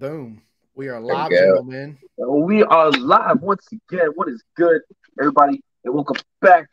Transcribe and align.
Boom. 0.00 0.40
We 0.74 0.88
are 0.88 0.98
live, 0.98 1.28
we 1.28 1.36
gentlemen. 1.36 1.98
We 2.16 2.62
are 2.62 2.90
live 2.90 3.42
once 3.42 3.68
again. 3.70 4.12
What 4.14 4.30
is 4.30 4.42
good, 4.56 4.80
everybody? 5.20 5.62
And 5.84 5.92
welcome 5.92 6.16
back 6.40 6.70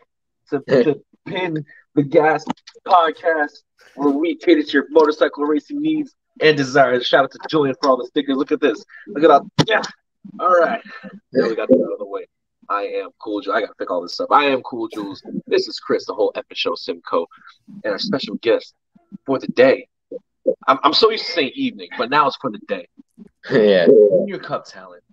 to 0.50 0.60
the 0.68 1.02
Pin 1.26 1.66
the 1.96 2.04
Gas 2.04 2.46
podcast, 2.88 3.64
where 3.96 4.12
we 4.12 4.38
cater 4.38 4.64
to 4.64 4.72
your 4.72 4.86
motorcycle 4.92 5.44
racing 5.44 5.82
needs 5.82 6.16
and 6.40 6.56
desires. 6.56 7.06
Shout 7.06 7.26
out 7.26 7.32
to 7.32 7.40
Julian 7.50 7.76
for 7.82 7.90
all 7.90 7.98
the 7.98 8.06
stickers. 8.06 8.38
Look 8.38 8.54
at 8.54 8.62
this. 8.62 8.82
Look 9.08 9.26
at 9.26 9.30
all. 9.30 9.46
Yeah. 9.68 9.82
All 10.40 10.58
right. 10.58 10.82
There 11.34 11.50
we 11.50 11.56
got 11.58 11.68
that 11.68 11.76
out 11.76 11.92
of 11.92 12.00
the 12.00 12.06
way. 12.06 12.28
I 12.70 12.84
am 12.84 13.10
Cool 13.22 13.42
Jules. 13.42 13.58
I 13.58 13.60
gotta 13.60 13.74
pick 13.78 13.92
all 13.92 14.02
this 14.02 14.18
up. 14.22 14.30
I 14.32 14.46
am 14.46 14.62
Cool 14.62 14.88
Jules. 14.88 15.22
This 15.48 15.68
is 15.68 15.82
Chris, 15.82 16.06
the 16.06 16.14
whole 16.14 16.32
epic 16.36 16.56
show 16.56 16.76
Simcoe, 16.76 17.28
and 17.84 17.92
our 17.92 18.00
special 18.00 18.36
guest 18.36 18.74
for 19.26 19.38
the 19.38 19.48
day. 19.48 19.90
I'm, 20.68 20.80
I'm 20.84 20.94
so 20.94 21.10
used 21.10 21.26
to 21.26 21.32
saying 21.32 21.52
evening, 21.56 21.90
but 21.98 22.10
now 22.10 22.28
it's 22.28 22.38
for 22.38 22.52
the 22.52 22.60
day. 22.68 22.88
yeah. 23.50 23.86
Junior 23.88 24.40
Cup 24.40 24.66
talent, 24.66 25.04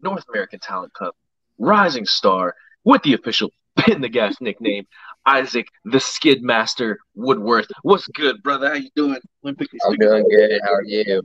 North 0.00 0.24
American 0.28 0.60
Talent 0.60 0.92
Cup, 0.94 1.16
rising 1.58 2.06
star 2.06 2.54
with 2.84 3.02
the 3.02 3.14
official 3.14 3.50
pin 3.76 4.00
the 4.00 4.08
gas 4.08 4.36
nickname, 4.40 4.86
Isaac 5.26 5.68
the 5.84 6.00
Skid 6.00 6.42
Master 6.42 6.98
Woodworth. 7.14 7.66
What's 7.82 8.06
good, 8.08 8.42
brother? 8.42 8.68
How 8.68 8.74
you 8.74 8.90
doing? 8.96 9.18
Let 9.42 9.52
me 9.52 9.54
pick 9.54 9.70
these 9.70 9.80
I'm 9.86 9.96
doing 9.96 10.22
up. 10.22 10.30
good. 10.30 10.60
How 10.64 10.74
are 10.74 10.82
you? 10.84 11.22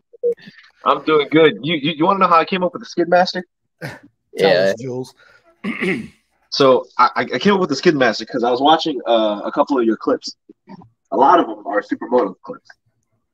I'm 0.86 1.04
doing 1.04 1.28
good. 1.30 1.58
You 1.62 1.76
you, 1.76 1.92
you 1.98 2.06
want 2.06 2.18
to 2.18 2.22
know 2.22 2.28
how 2.28 2.40
I 2.40 2.46
came 2.46 2.64
up 2.64 2.74
with 2.74 2.82
the 2.82 2.88
Skid 2.88 3.10
Master? 3.10 3.44
Yeah. 4.38 4.48
us, 4.48 4.76
Jules. 4.82 5.16
So 6.50 6.86
I, 6.98 7.10
I 7.16 7.22
I 7.22 7.40
came 7.40 7.54
up 7.54 7.60
with 7.60 7.70
the 7.70 7.76
Skid 7.76 7.96
Master 7.96 8.26
because 8.26 8.46
I 8.46 8.50
was 8.50 8.62
watching 8.62 9.02
uh, 9.06 9.42
a 9.44 9.52
couple 9.52 9.78
of 9.78 9.84
your 9.84 9.98
clips. 9.98 10.38
A 11.12 11.18
lot 11.18 11.38
of 11.38 11.48
them 11.48 11.68
are 11.68 11.82
supermoto 11.82 12.34
clips, 12.44 12.70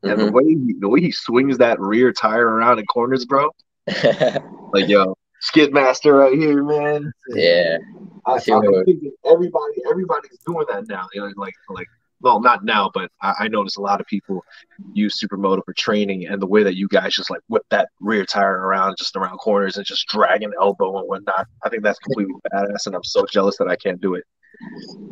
and 0.03 0.19
the 0.19 0.25
Mhm. 0.25 0.31
way 0.33 0.43
he, 0.45 0.75
the 0.79 0.89
way 0.89 1.01
he 1.01 1.11
swings 1.11 1.57
that 1.59 1.79
rear 1.79 2.11
tire 2.11 2.47
around 2.47 2.79
in 2.79 2.85
corners, 2.85 3.25
bro. 3.25 3.49
Like 4.73 4.87
yo, 4.87 5.17
Skid 5.41 5.73
Master 5.73 6.15
right 6.15 6.33
here, 6.37 6.63
man. 6.63 7.11
yeah. 7.29 7.77
I, 8.25 8.37
See 8.39 8.51
I'm 8.53 8.61
thinking 8.85 9.11
everybody, 9.25 9.81
everybody's 9.89 10.37
doing 10.45 10.65
that 10.69 10.87
now. 10.87 11.07
You 11.13 11.21
know, 11.21 11.31
like, 11.35 11.55
like, 11.69 11.87
well, 12.21 12.39
not 12.39 12.63
now, 12.63 12.89
but 12.93 13.11
I, 13.21 13.33
I 13.39 13.47
notice 13.47 13.77
a 13.77 13.81
lot 13.81 13.99
of 13.99 14.05
people 14.07 14.45
use 14.93 15.19
supermoto 15.19 15.61
for 15.65 15.73
training, 15.73 16.27
and 16.27 16.39
the 16.41 16.45
way 16.45 16.61
that 16.63 16.75
you 16.75 16.87
guys 16.87 17.13
just 17.13 17.29
like 17.31 17.41
whip 17.47 17.63
that 17.71 17.89
rear 17.99 18.23
tire 18.25 18.59
around, 18.65 18.95
just 18.97 19.15
around 19.15 19.37
corners, 19.39 19.75
and 19.77 19.85
just 19.85 20.07
drag 20.07 20.43
an 20.43 20.53
elbow 20.61 20.99
and 20.99 21.07
whatnot. 21.07 21.47
I 21.63 21.69
think 21.69 21.83
that's 21.83 21.99
completely 21.99 22.35
badass, 22.53 22.85
and 22.85 22.95
I'm 22.95 23.03
so 23.03 23.25
jealous 23.25 23.57
that 23.57 23.67
I 23.67 23.75
can't 23.75 23.99
do 23.99 24.13
it. 24.13 24.23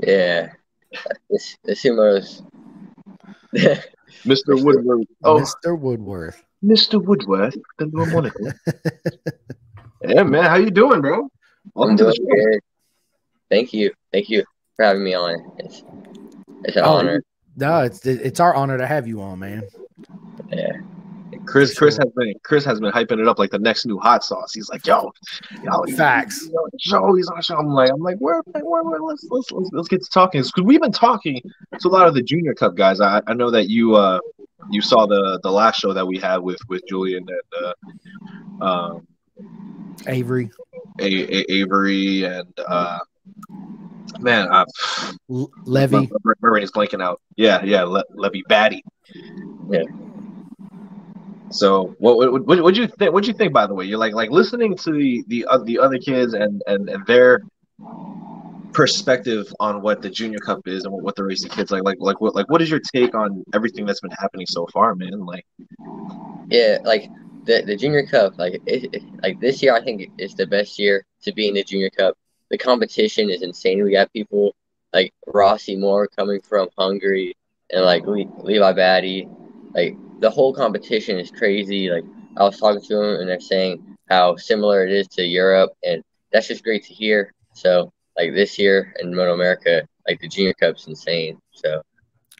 Yeah. 0.03 0.51
The 1.29 1.73
sumos. 1.73 2.43
Mr. 4.25 4.61
Woodworth, 4.63 5.07
oh, 5.23 5.39
Mr. 5.39 5.77
Woodworth. 5.79 6.43
Mr. 6.63 7.03
Woodworth, 7.03 7.55
the 7.77 7.85
new 7.85 8.05
moniker. 8.13 8.53
yeah, 10.03 10.23
man, 10.23 10.45
how 10.45 10.55
you 10.55 10.69
doing, 10.71 11.01
bro? 11.01 11.21
I'm 11.23 11.29
Welcome 11.75 11.97
to 11.97 12.03
the 12.05 12.11
doing 12.13 12.29
show. 12.29 12.51
good. 12.51 12.59
Thank 13.49 13.73
you. 13.73 13.91
Thank 14.11 14.29
you 14.29 14.43
for 14.75 14.85
having 14.85 15.03
me 15.03 15.13
on. 15.13 15.51
It's 15.57 15.83
it's 16.63 16.75
an 16.77 16.83
Oh, 16.83 16.97
honor. 16.97 17.23
No, 17.55 17.81
it's 17.81 18.05
it's 18.05 18.39
our 18.39 18.53
honor 18.53 18.77
to 18.77 18.85
have 18.85 19.07
you 19.07 19.21
on, 19.21 19.39
man. 19.39 19.63
Yeah. 20.51 20.71
Chris, 21.49 21.77
Chris 21.77 21.97
has 21.97 22.11
been 22.15 22.33
Chris 22.43 22.63
has 22.65 22.79
been 22.79 22.91
hyping 22.91 23.19
it 23.19 23.27
up 23.27 23.39
like 23.39 23.49
the 23.51 23.59
next 23.59 23.85
new 23.85 23.97
hot 23.97 24.23
sauce. 24.23 24.53
He's 24.53 24.69
like, 24.69 24.85
yo, 24.85 25.11
yo, 25.63 25.83
Facts. 25.97 26.47
on 26.47 26.69
show. 26.79 27.13
He's 27.15 27.27
on 27.27 27.41
show. 27.41 27.57
I'm 27.57 27.67
like, 27.67 27.91
I'm 27.91 28.01
like, 28.01 28.17
where, 28.19 28.41
where, 28.51 28.83
where 28.83 28.99
let's, 29.01 29.25
let's 29.29 29.51
let's 29.51 29.69
let's 29.73 29.87
get 29.87 30.03
to 30.03 30.09
talking 30.09 30.41
because 30.41 30.63
we've 30.63 30.81
been 30.81 30.91
talking 30.91 31.41
to 31.79 31.87
a 31.87 31.89
lot 31.89 32.07
of 32.07 32.13
the 32.13 32.21
Junior 32.21 32.53
Cup 32.53 32.75
guys. 32.75 33.01
I, 33.01 33.21
I 33.27 33.33
know 33.33 33.49
that 33.51 33.67
you 33.69 33.95
uh 33.95 34.19
you 34.69 34.81
saw 34.81 35.05
the 35.07 35.39
the 35.43 35.51
last 35.51 35.79
show 35.79 35.93
that 35.93 36.05
we 36.05 36.17
had 36.17 36.37
with 36.37 36.59
with 36.69 36.83
Julian 36.87 37.25
and 37.27 37.73
uh, 38.61 38.65
um 38.65 39.07
Avery. 40.07 40.49
A- 40.99 41.05
A- 41.37 41.51
Avery 41.51 42.23
and 42.25 42.53
uh 42.67 42.99
man, 44.19 44.47
L- 45.29 45.51
Levy. 45.65 45.95
my, 45.95 46.07
my 46.23 46.33
brain 46.41 46.63
is 46.63 46.71
blanking 46.71 47.01
out. 47.01 47.21
Yeah, 47.35 47.63
yeah, 47.63 47.83
Le- 47.83 48.03
Levi 48.15 48.41
Badie. 48.49 48.81
Yeah. 49.69 49.83
So 51.51 51.95
what 51.99 52.17
what 52.17 52.45
what 52.45 52.61
what 52.63 52.75
you 52.75 52.87
think? 52.87 53.13
What 53.13 53.27
you 53.27 53.33
think? 53.33 53.53
By 53.53 53.67
the 53.67 53.73
way, 53.73 53.85
you're 53.85 53.99
like 53.99 54.13
like 54.13 54.31
listening 54.31 54.75
to 54.77 54.91
the 54.91 55.23
the 55.27 55.45
uh, 55.45 55.59
the 55.63 55.79
other 55.79 55.97
kids 55.97 56.33
and 56.33 56.61
and 56.67 56.89
and 56.89 57.05
their 57.07 57.39
perspective 58.73 59.45
on 59.59 59.81
what 59.81 60.01
the 60.01 60.09
junior 60.09 60.39
cup 60.39 60.59
is 60.65 60.83
and 60.85 60.93
what, 60.93 61.03
what 61.03 61.15
the 61.15 61.23
racing 61.23 61.49
kids 61.49 61.71
like 61.71 61.83
like 61.83 61.97
like 61.99 62.19
what 62.21 62.35
like 62.35 62.49
what 62.49 62.61
is 62.61 62.69
your 62.69 62.79
take 62.93 63.15
on 63.15 63.43
everything 63.53 63.85
that's 63.85 64.01
been 64.01 64.11
happening 64.11 64.45
so 64.47 64.65
far, 64.73 64.95
man? 64.95 65.25
Like 65.25 65.45
Yeah, 66.49 66.77
like 66.85 67.09
the 67.45 67.63
the 67.65 67.75
junior 67.75 68.03
cup, 68.05 68.33
like 68.37 68.61
it, 68.65 68.89
it- 68.93 69.03
like 69.23 69.39
this 69.39 69.61
year, 69.61 69.73
I 69.73 69.81
think 69.81 70.09
is 70.17 70.33
the 70.35 70.47
best 70.47 70.79
year 70.79 71.05
to 71.23 71.33
be 71.33 71.47
in 71.47 71.53
the 71.55 71.63
junior 71.63 71.89
cup. 71.89 72.15
The 72.49 72.57
competition 72.57 73.29
is 73.29 73.41
insane. 73.41 73.83
We 73.83 73.91
got 73.91 74.11
people 74.13 74.55
like 74.93 75.13
Rossi 75.27 75.75
Moor 75.75 76.07
coming 76.07 76.41
from 76.41 76.69
Hungary, 76.77 77.35
and 77.71 77.85
like 77.85 78.05
Le- 78.05 78.25
Levi 78.43 78.73
Badie. 78.73 79.27
Like 79.73 79.97
the 80.19 80.29
whole 80.29 80.53
competition 80.53 81.17
is 81.17 81.31
crazy. 81.31 81.89
Like 81.89 82.03
I 82.37 82.43
was 82.43 82.59
talking 82.59 82.81
to 82.81 82.95
them, 82.95 83.19
and 83.21 83.29
they're 83.29 83.39
saying 83.39 83.97
how 84.09 84.35
similar 84.35 84.85
it 84.85 84.93
is 84.93 85.07
to 85.09 85.23
Europe, 85.23 85.71
and 85.83 86.03
that's 86.31 86.47
just 86.47 86.63
great 86.63 86.83
to 86.85 86.93
hear. 86.93 87.33
So 87.53 87.91
like 88.17 88.33
this 88.33 88.57
year 88.59 88.93
in 88.99 89.15
Moto 89.15 89.33
America, 89.33 89.87
like 90.07 90.19
the 90.19 90.27
junior 90.27 90.53
cup's 90.53 90.87
insane. 90.87 91.39
So 91.53 91.81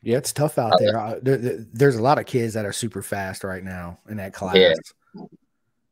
Yeah, 0.04 0.18
it's 0.18 0.34
tough 0.34 0.58
out 0.58 0.80
there. 0.80 0.98
I, 0.98 1.20
there, 1.22 1.38
there- 1.38 1.66
There's 1.74 1.96
a 1.96 2.02
lot 2.02 2.20
of 2.20 2.26
kids 2.26 2.54
that 2.54 2.66
are 2.66 2.74
super 2.74 3.02
fast 3.02 3.44
right 3.44 3.64
now 3.64 4.00
in 4.10 4.18
that 4.18 4.34
class. 4.34 4.56
Yeah. 4.56 4.74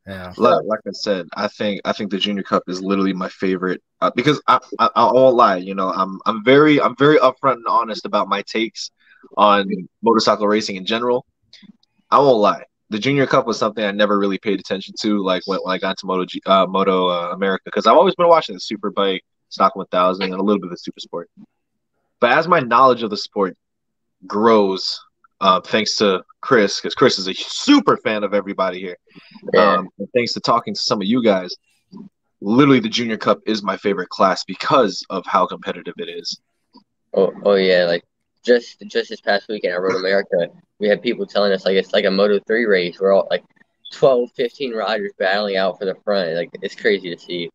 Yeah. 0.06 0.32
like, 0.38 0.64
like 0.64 0.80
I 0.86 0.90
said, 0.92 1.26
I 1.36 1.48
think 1.48 1.82
I 1.84 1.92
think 1.92 2.10
the 2.10 2.18
junior 2.18 2.42
cup 2.42 2.62
is 2.66 2.80
literally 2.80 3.12
my 3.12 3.28
favorite 3.28 3.82
uh, 4.00 4.10
because 4.14 4.40
I, 4.46 4.58
I 4.78 4.88
I 4.96 5.12
won't 5.12 5.36
lie, 5.36 5.56
you 5.56 5.74
know, 5.74 5.90
I'm 5.90 6.18
I'm 6.24 6.42
very 6.44 6.80
I'm 6.80 6.96
very 6.96 7.18
upfront 7.18 7.54
and 7.56 7.66
honest 7.68 8.06
about 8.06 8.26
my 8.28 8.42
takes 8.42 8.90
on 9.36 9.68
motorcycle 10.02 10.46
racing 10.46 10.76
in 10.76 10.86
general. 10.86 11.26
I 12.10 12.18
won't 12.18 12.38
lie. 12.38 12.64
The 12.90 12.98
junior 12.98 13.26
cup 13.26 13.46
was 13.46 13.58
something 13.58 13.84
I 13.84 13.90
never 13.90 14.18
really 14.18 14.38
paid 14.38 14.60
attention 14.60 14.94
to, 15.00 15.22
like 15.22 15.42
when, 15.46 15.58
when 15.62 15.74
I 15.74 15.78
got 15.78 15.98
to 15.98 16.06
Moto 16.06 16.24
G, 16.24 16.40
uh, 16.46 16.66
Moto 16.66 17.08
uh, 17.08 17.30
America, 17.32 17.62
because 17.66 17.86
I've 17.86 17.96
always 17.96 18.14
been 18.14 18.28
watching 18.28 18.54
the 18.54 18.60
Super 18.60 18.90
Bike, 18.90 19.22
Stock 19.50 19.76
1000, 19.76 20.22
and 20.24 20.34
a 20.34 20.42
little 20.42 20.58
bit 20.58 20.66
of 20.66 20.70
the 20.70 20.78
Super 20.78 21.00
Sport. 21.00 21.30
But 22.20 22.32
as 22.32 22.48
my 22.48 22.60
knowledge 22.60 23.02
of 23.02 23.10
the 23.10 23.16
sport 23.16 23.56
grows, 24.26 24.98
uh, 25.40 25.60
thanks 25.60 25.96
to 25.96 26.24
Chris, 26.40 26.80
because 26.80 26.94
Chris 26.94 27.18
is 27.18 27.28
a 27.28 27.34
super 27.34 27.96
fan 27.98 28.24
of 28.24 28.34
everybody 28.34 28.80
here. 28.80 28.96
Um, 29.56 29.88
thanks 30.14 30.32
to 30.32 30.40
talking 30.40 30.74
to 30.74 30.80
some 30.80 31.00
of 31.00 31.06
you 31.06 31.22
guys, 31.22 31.54
literally 32.40 32.80
the 32.80 32.88
Junior 32.88 33.16
Cup 33.16 33.40
is 33.46 33.62
my 33.62 33.76
favorite 33.76 34.08
class 34.08 34.44
because 34.44 35.04
of 35.10 35.24
how 35.26 35.46
competitive 35.46 35.94
it 35.98 36.08
is. 36.08 36.40
Oh, 37.14 37.32
oh 37.44 37.54
yeah, 37.54 37.84
like 37.84 38.04
just 38.44 38.80
just 38.86 39.10
this 39.10 39.20
past 39.20 39.48
weekend 39.48 39.74
at 39.74 39.80
Road 39.80 39.96
America, 39.96 40.48
we 40.78 40.88
had 40.88 41.02
people 41.02 41.26
telling 41.26 41.52
us 41.52 41.64
like 41.64 41.74
it's 41.76 41.92
like 41.92 42.04
a 42.04 42.10
Moto 42.10 42.38
3 42.46 42.64
race. 42.66 42.98
We're 43.00 43.12
all 43.12 43.28
like 43.30 43.44
12, 43.92 44.30
15 44.34 44.74
riders 44.74 45.12
battling 45.18 45.56
out 45.56 45.78
for 45.78 45.84
the 45.84 45.94
front. 46.04 46.34
Like 46.34 46.50
it's 46.62 46.74
crazy 46.74 47.14
to 47.14 47.20
see. 47.20 47.50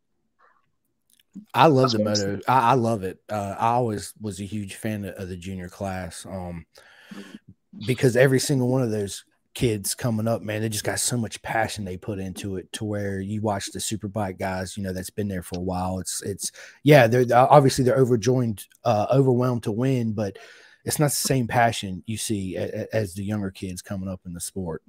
I 1.53 1.67
love 1.67 1.91
the 1.91 1.97
That's 1.99 2.19
what 2.21 2.27
I'm 2.27 2.33
moto. 2.33 2.41
I, 2.47 2.59
I 2.59 2.73
love 2.73 3.03
it. 3.03 3.19
Uh, 3.29 3.55
I 3.57 3.69
always 3.69 4.13
was 4.21 4.39
a 4.39 4.45
huge 4.45 4.75
fan 4.75 5.05
of, 5.05 5.15
of 5.15 5.29
the 5.29 5.37
junior 5.37 5.69
class, 5.69 6.25
um, 6.27 6.65
because 7.87 8.15
every 8.15 8.39
single 8.39 8.67
one 8.67 8.83
of 8.83 8.91
those 8.91 9.25
kids 9.55 9.93
coming 9.93 10.27
up, 10.27 10.41
man, 10.41 10.61
they 10.61 10.69
just 10.69 10.83
got 10.83 10.99
so 10.99 11.17
much 11.17 11.41
passion 11.41 11.85
they 11.85 11.97
put 11.97 12.19
into 12.19 12.57
it. 12.57 12.71
To 12.73 12.85
where 12.85 13.19
you 13.19 13.41
watch 13.41 13.71
the 13.71 13.79
superbike 13.79 14.37
guys, 14.37 14.77
you 14.77 14.83
know, 14.83 14.93
that's 14.93 15.09
been 15.09 15.27
there 15.27 15.43
for 15.43 15.57
a 15.57 15.63
while. 15.63 15.99
It's 15.99 16.21
it's 16.23 16.51
yeah, 16.83 17.07
they're 17.07 17.25
they're- 17.25 17.47
obviously 17.49 17.83
they're 17.83 18.03
overjoined, 18.03 18.65
uh, 18.83 19.07
overwhelmed 19.11 19.63
to 19.63 19.71
win, 19.71 20.13
but 20.13 20.37
it's 20.85 20.99
not 20.99 21.11
the 21.11 21.15
same 21.15 21.47
passion 21.47 22.03
you 22.05 22.17
see 22.17 22.55
a, 22.55 22.83
a- 22.83 22.95
as 22.95 23.13
the 23.13 23.23
younger 23.23 23.51
kids 23.51 23.81
coming 23.81 24.09
up 24.09 24.21
in 24.25 24.33
the 24.33 24.41
sport. 24.41 24.83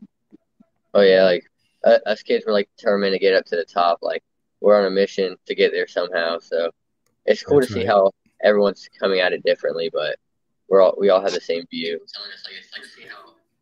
Oh 0.93 1.03
yeah, 1.03 1.25
like 1.25 1.45
uh, 1.85 1.99
us 2.07 2.23
kids 2.23 2.45
were 2.47 2.53
like 2.53 2.69
determined 2.77 3.13
to 3.13 3.19
get 3.19 3.35
up 3.35 3.45
to 3.47 3.57
the 3.57 3.65
top. 3.65 3.99
Like 4.03 4.23
we're 4.61 4.79
on 4.79 4.87
a 4.87 4.91
mission 4.91 5.37
to 5.47 5.55
get 5.55 5.73
there 5.73 5.87
somehow. 5.87 6.39
So 6.39 6.71
it's 7.27 7.43
cool 7.43 7.61
That's 7.61 7.73
to 7.73 7.81
see 7.81 7.85
how 7.85 8.13
everyone's 8.43 8.89
coming 8.99 9.21
at 9.21 9.33
it 9.33 9.43
differently, 9.45 9.91
but 9.93 10.17
we're 10.69 10.83
all 10.83 10.95
we 10.99 11.11
all 11.11 11.21
have 11.21 11.33
the 11.33 11.41
same 11.41 11.65
view. 11.71 12.01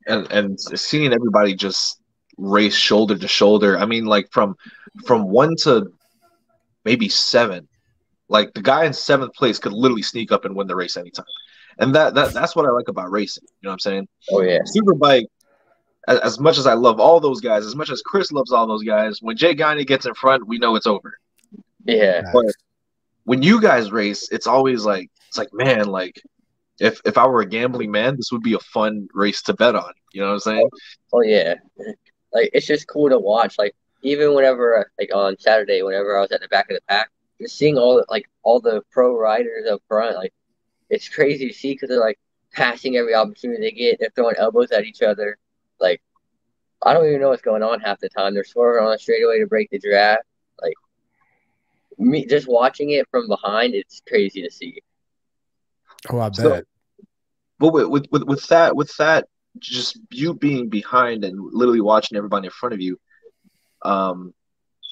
And 0.06 0.30
and 0.32 0.60
seeing 0.60 1.12
everybody 1.12 1.54
just 1.54 2.00
race 2.38 2.74
shoulder 2.74 3.16
to 3.16 3.28
shoulder. 3.28 3.78
I 3.78 3.86
mean, 3.86 4.04
like 4.04 4.30
from 4.30 4.56
from 5.06 5.28
one 5.28 5.54
to 5.62 5.92
maybe 6.84 7.08
seven. 7.08 7.68
Like 8.28 8.54
the 8.54 8.62
guy 8.62 8.86
in 8.86 8.92
seventh 8.92 9.34
place 9.34 9.58
could 9.58 9.72
literally 9.72 10.02
sneak 10.02 10.32
up 10.32 10.44
and 10.44 10.56
win 10.56 10.66
the 10.66 10.74
race 10.74 10.96
anytime. 10.96 11.26
And 11.78 11.94
that, 11.94 12.14
that 12.14 12.32
that's 12.32 12.54
what 12.54 12.66
I 12.66 12.70
like 12.70 12.88
about 12.88 13.10
racing. 13.10 13.44
You 13.60 13.66
know 13.66 13.70
what 13.70 13.74
I'm 13.74 13.78
saying? 13.80 14.08
Oh 14.30 14.42
yeah, 14.42 14.60
Superbike, 14.60 15.26
as, 16.08 16.18
as 16.20 16.40
much 16.40 16.58
as 16.58 16.66
I 16.66 16.74
love 16.74 17.00
all 17.00 17.20
those 17.20 17.40
guys, 17.40 17.64
as 17.66 17.76
much 17.76 17.90
as 17.90 18.02
Chris 18.02 18.32
loves 18.32 18.52
all 18.52 18.66
those 18.66 18.84
guys, 18.84 19.18
when 19.20 19.36
Jay 19.36 19.54
Gagne 19.54 19.84
gets 19.84 20.06
in 20.06 20.14
front, 20.14 20.46
we 20.46 20.58
know 20.58 20.76
it's 20.76 20.86
over. 20.86 21.18
yeah, 21.84 22.22
But 22.32 22.46
when 23.24 23.42
you 23.42 23.60
guys 23.60 23.92
race, 23.92 24.28
it's 24.30 24.46
always 24.46 24.84
like 24.84 25.10
it's 25.28 25.38
like 25.38 25.52
man, 25.52 25.88
like 25.88 26.20
if 26.78 27.00
if 27.04 27.16
I 27.18 27.26
were 27.26 27.40
a 27.40 27.46
gambling 27.46 27.90
man, 27.90 28.16
this 28.16 28.30
would 28.32 28.42
be 28.42 28.54
a 28.54 28.58
fun 28.60 29.08
race 29.14 29.42
to 29.42 29.54
bet 29.54 29.74
on. 29.74 29.92
You 30.12 30.22
know 30.22 30.28
what 30.28 30.34
I'm 30.34 30.40
saying? 30.40 30.68
oh, 31.12 31.18
oh 31.18 31.22
yeah. 31.22 31.54
like 32.32 32.50
it's 32.52 32.66
just 32.66 32.88
cool 32.88 33.08
to 33.08 33.18
watch. 33.18 33.58
Like 33.58 33.74
even 34.02 34.34
whenever 34.34 34.90
like 34.98 35.10
on 35.14 35.38
Saturday, 35.38 35.82
whenever 35.82 36.16
I 36.16 36.20
was 36.22 36.32
at 36.32 36.40
the 36.40 36.48
back 36.48 36.70
of 36.70 36.76
the 36.76 36.82
pack, 36.88 37.10
just 37.40 37.56
seeing 37.56 37.78
all 37.78 38.04
like 38.08 38.28
all 38.42 38.60
the 38.60 38.82
pro 38.90 39.16
riders 39.16 39.68
up 39.70 39.82
front, 39.88 40.16
like 40.16 40.32
it's 40.92 41.08
crazy 41.08 41.48
to 41.48 41.54
see 41.54 41.72
because 41.72 41.88
they're 41.88 41.98
like 41.98 42.18
passing 42.52 42.96
every 42.96 43.14
opportunity 43.14 43.60
they 43.62 43.70
get. 43.72 43.98
They're 43.98 44.10
throwing 44.14 44.36
elbows 44.36 44.70
at 44.70 44.84
each 44.84 45.02
other. 45.02 45.38
Like 45.80 46.00
I 46.84 46.92
don't 46.92 47.06
even 47.06 47.20
know 47.20 47.30
what's 47.30 47.42
going 47.42 47.62
on 47.62 47.80
half 47.80 47.98
the 48.00 48.08
time. 48.08 48.34
They're 48.34 48.44
swerving 48.44 48.86
on 48.86 48.92
a 48.94 48.98
straightaway 48.98 49.38
to 49.40 49.46
break 49.46 49.70
the 49.70 49.78
draft. 49.78 50.22
Like 50.60 50.74
me, 51.98 52.26
just 52.26 52.46
watching 52.46 52.90
it 52.90 53.08
from 53.10 53.26
behind, 53.26 53.74
it's 53.74 54.02
crazy 54.06 54.42
to 54.42 54.50
see. 54.50 54.82
Oh, 56.10 56.20
I 56.20 56.28
bet. 56.28 56.36
So- 56.36 56.62
But 57.58 57.72
with, 57.72 57.86
with 57.86 58.06
with 58.10 58.22
with 58.24 58.46
that 58.48 58.76
with 58.76 58.94
that 58.98 59.26
just 59.58 59.98
you 60.10 60.34
being 60.34 60.68
behind 60.68 61.24
and 61.24 61.38
literally 61.52 61.80
watching 61.80 62.16
everybody 62.18 62.46
in 62.46 62.50
front 62.52 62.72
of 62.74 62.80
you, 62.80 62.98
um, 63.82 64.34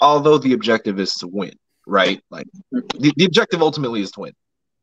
although 0.00 0.38
the 0.38 0.52
objective 0.52 0.98
is 1.00 1.14
to 1.16 1.26
win, 1.28 1.52
right? 1.86 2.22
Like 2.30 2.46
the, 2.70 3.12
the 3.16 3.24
objective 3.24 3.60
ultimately 3.62 4.00
is 4.02 4.10
to 4.12 4.20
win. 4.20 4.32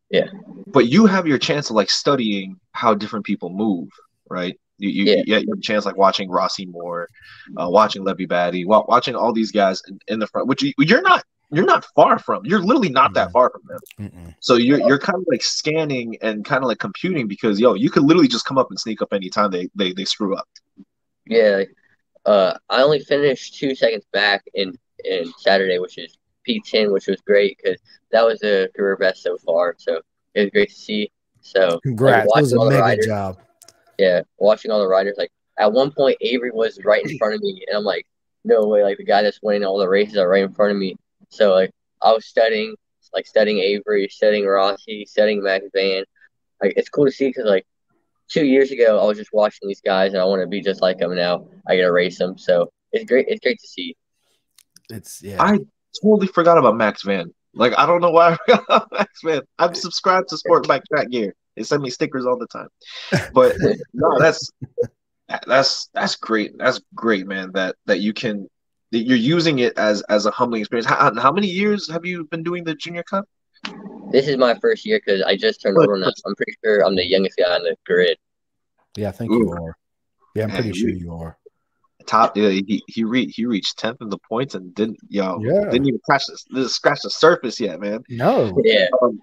Yeah. 0.10 0.28
But 0.68 0.88
you 0.88 1.06
have 1.06 1.28
your 1.28 1.38
chance 1.38 1.70
of 1.70 1.76
like 1.76 1.90
studying 1.90 2.60
how 2.72 2.94
different 2.94 3.26
people 3.26 3.50
move, 3.50 3.90
right? 4.30 4.58
You 4.78 4.90
you, 4.90 5.04
Yeah. 5.06 5.24
you 5.26 5.34
have 5.36 5.44
your 5.44 5.58
chance 5.58 5.86
like 5.86 5.98
watching 5.98 6.30
Rossi 6.30 6.66
Moor, 6.66 7.08
uh, 7.58 7.68
watching 7.70 8.04
Levi 8.04 8.26
Badie, 8.26 8.66
wa- 8.66 8.86
watching 8.88 9.16
all 9.16 9.34
these 9.34 9.52
guys 9.52 9.82
in, 9.88 10.00
in 10.08 10.20
the 10.20 10.28
front, 10.28 10.48
which 10.48 10.62
you, 10.64 10.74
you're 10.78 11.02
not 11.02 11.24
you're 11.50 11.66
not 11.66 11.86
far 11.96 12.20
from. 12.20 12.46
You're 12.46 12.60
literally 12.60 12.90
not 12.90 13.14
that 13.14 13.32
far 13.32 13.50
from 13.50 13.62
them. 13.68 13.80
Mm-mm. 14.12 14.36
So 14.42 14.56
you're 14.56 14.80
you're 14.88 15.00
kind 15.00 15.18
of 15.18 15.26
like 15.30 15.42
scanning 15.42 16.18
and 16.22 16.46
kind 16.46 16.64
of 16.64 16.68
like 16.68 16.80
computing 16.80 17.28
because 17.28 17.60
yo, 17.60 17.74
you 17.74 17.90
could 17.90 18.04
literally 18.04 18.28
just 18.28 18.46
come 18.46 18.58
up 18.58 18.68
and 18.70 18.80
sneak 18.80 19.02
up 19.02 19.14
anytime 19.14 19.52
they 19.52 19.70
they 19.76 19.94
they 19.94 20.06
screw 20.06 20.36
up. 20.36 20.48
Yeah, 21.26 21.58
like, 21.58 21.72
uh, 22.26 22.54
I 22.70 22.82
only 22.82 23.00
finished 23.00 23.56
two 23.56 23.76
seconds 23.76 24.06
back 24.14 24.44
in 24.54 24.78
in 25.04 25.32
Saturday, 25.38 25.80
which 25.80 25.98
is 25.98 26.18
P10, 26.48 26.92
which 26.92 27.08
was 27.08 27.20
great 27.22 27.58
because 27.62 27.80
that 28.12 28.24
was 28.26 28.42
a 28.44 28.68
career 28.76 28.96
best 28.98 29.22
so 29.24 29.38
far. 29.38 29.76
So 29.78 30.02
it 30.34 30.42
was 30.42 30.50
great 30.52 30.70
to 30.70 30.76
see. 30.76 31.12
So 31.42 31.80
Congrats. 31.82 32.28
That 32.34 32.42
was 32.42 32.54
a 32.54 32.58
all 32.58 32.70
mega 32.70 32.82
riders- 32.82 33.06
job. 33.06 33.38
yeah, 33.98 34.22
watching 34.38 34.72
all 34.72 34.80
the 34.80 34.88
riders, 34.88 35.16
like 35.18 35.32
at 35.60 35.72
one 35.72 35.92
point 35.92 36.18
Avery 36.22 36.52
was 36.52 36.80
right 36.84 37.04
in 37.06 37.18
front 37.18 37.34
of 37.36 37.42
me, 37.42 37.64
and 37.68 37.78
I'm 37.78 37.84
like, 37.84 38.06
no 38.44 38.66
way, 38.68 38.84
like 38.84 38.98
the 38.98 39.04
guy 39.04 39.22
that's 39.24 39.40
winning 39.42 39.66
all 39.66 39.78
the 39.78 39.90
races 39.90 40.18
are 40.18 40.28
right 40.30 40.44
in 40.44 40.54
front 40.54 40.72
of 40.72 40.78
me. 40.78 40.96
So 41.30 41.54
like 41.54 41.72
I 42.02 42.12
was 42.14 42.26
studying, 42.26 42.76
like 43.14 43.26
studying 43.28 43.60
Avery, 43.60 44.08
studying 44.10 44.46
Rossi, 44.46 45.06
studying 45.06 45.42
Max 45.44 45.66
Van. 45.74 46.04
Like 46.62 46.74
it's 46.78 46.90
cool 46.90 47.06
to 47.06 47.12
see 47.12 47.28
because 47.28 47.46
like 47.46 47.66
two 48.30 48.46
years 48.46 48.72
ago 48.72 49.00
I 49.00 49.06
was 49.06 49.18
just 49.18 49.32
watching 49.34 49.68
these 49.68 49.82
guys 49.82 50.14
and 50.14 50.22
I 50.22 50.26
want 50.26 50.42
to 50.42 50.48
be 50.48 50.62
just 50.62 50.82
like 50.82 50.98
them. 51.00 51.16
Now 51.16 51.48
I 51.68 51.76
get 51.76 51.84
to 51.84 51.92
race 51.92 52.18
them, 52.20 52.38
so 52.38 52.72
it's 52.92 53.06
great. 53.06 53.26
It's 53.28 53.42
great 53.42 53.60
to 53.60 53.68
see. 53.68 53.96
It's 54.90 55.22
yeah. 55.22 55.42
I 55.44 55.60
totally 56.00 56.28
forgot 56.28 56.58
about 56.58 56.76
Max 56.78 57.04
Van. 57.04 57.34
Like 57.54 57.74
I 57.78 57.86
don't 57.86 58.02
know 58.02 58.12
why 58.12 58.32
I 58.34 58.38
forgot 58.46 58.64
about 58.68 58.92
Max 58.92 59.22
Van. 59.24 59.42
I'm 59.60 59.74
subscribed 59.74 60.30
to 60.30 60.38
Sport 60.38 60.68
Bike 60.68 60.84
Track 60.92 61.10
Gear. 61.10 61.34
They 61.56 61.64
send 61.64 61.82
me 61.82 61.90
stickers 61.90 62.26
all 62.26 62.38
the 62.38 62.48
time. 62.48 62.68
But 63.34 63.56
no, 63.94 64.20
that's 64.20 64.52
that's 65.46 65.90
that's 65.94 66.16
great. 66.16 66.58
That's 66.58 66.80
great, 66.96 67.28
man. 67.28 67.52
That 67.54 67.76
that 67.86 68.00
you 68.00 68.14
can 68.14 68.48
that 68.92 69.00
you're 69.00 69.18
using 69.18 69.60
it 69.60 69.78
as 69.78 70.02
as 70.04 70.26
a 70.26 70.32
humbling 70.32 70.62
experience. 70.62 70.86
How, 70.86 71.14
how 71.20 71.32
many 71.32 71.48
years 71.48 71.90
have 71.92 72.06
you 72.06 72.26
been 72.26 72.44
doing 72.44 72.64
the 72.64 72.76
Junior 72.76 73.04
Cup? 73.04 73.26
This 74.12 74.28
is 74.28 74.38
my 74.38 74.58
first 74.62 74.86
year 74.86 75.02
because 75.04 75.22
I 75.24 75.36
just 75.36 75.62
turned 75.62 75.76
But- 75.76 75.86
over. 75.90 75.98
Now. 75.98 76.12
I'm 76.26 76.36
pretty 76.36 76.54
sure 76.64 76.86
I'm 76.86 76.96
the 76.96 77.06
youngest 77.06 77.38
guy 77.38 77.54
on 77.56 77.64
the 77.64 77.76
grid. 77.86 78.18
yeah, 78.96 79.10
I 79.10 79.12
think 79.12 79.32
Ooh. 79.32 79.40
you 79.40 79.52
are. 79.52 79.76
Yeah, 80.36 80.44
I'm 80.44 80.52
pretty 80.52 80.70
you- 80.70 80.76
sure 80.76 80.90
you 80.90 81.14
are. 81.16 81.38
Top, 82.08 82.38
yeah, 82.38 82.50
he 82.50 82.82
he 82.88 83.04
re- 83.04 83.28
he 83.28 83.46
reached 83.46 83.78
tenth 83.78 84.02
in 84.02 84.10
the 84.10 84.18
points 84.18 84.56
and 84.56 84.74
didn't 84.74 84.98
yo 85.10 85.40
Yeah. 85.42 85.70
didn't 85.70 85.88
even 85.88 86.00
scratch 86.04 86.24
the, 86.50 86.70
scratch 86.70 87.02
the 87.04 87.10
surface 87.10 87.60
yet, 87.60 87.80
man. 87.80 88.02
No. 88.10 88.60
Yeah, 88.64 88.88
um, 89.02 89.22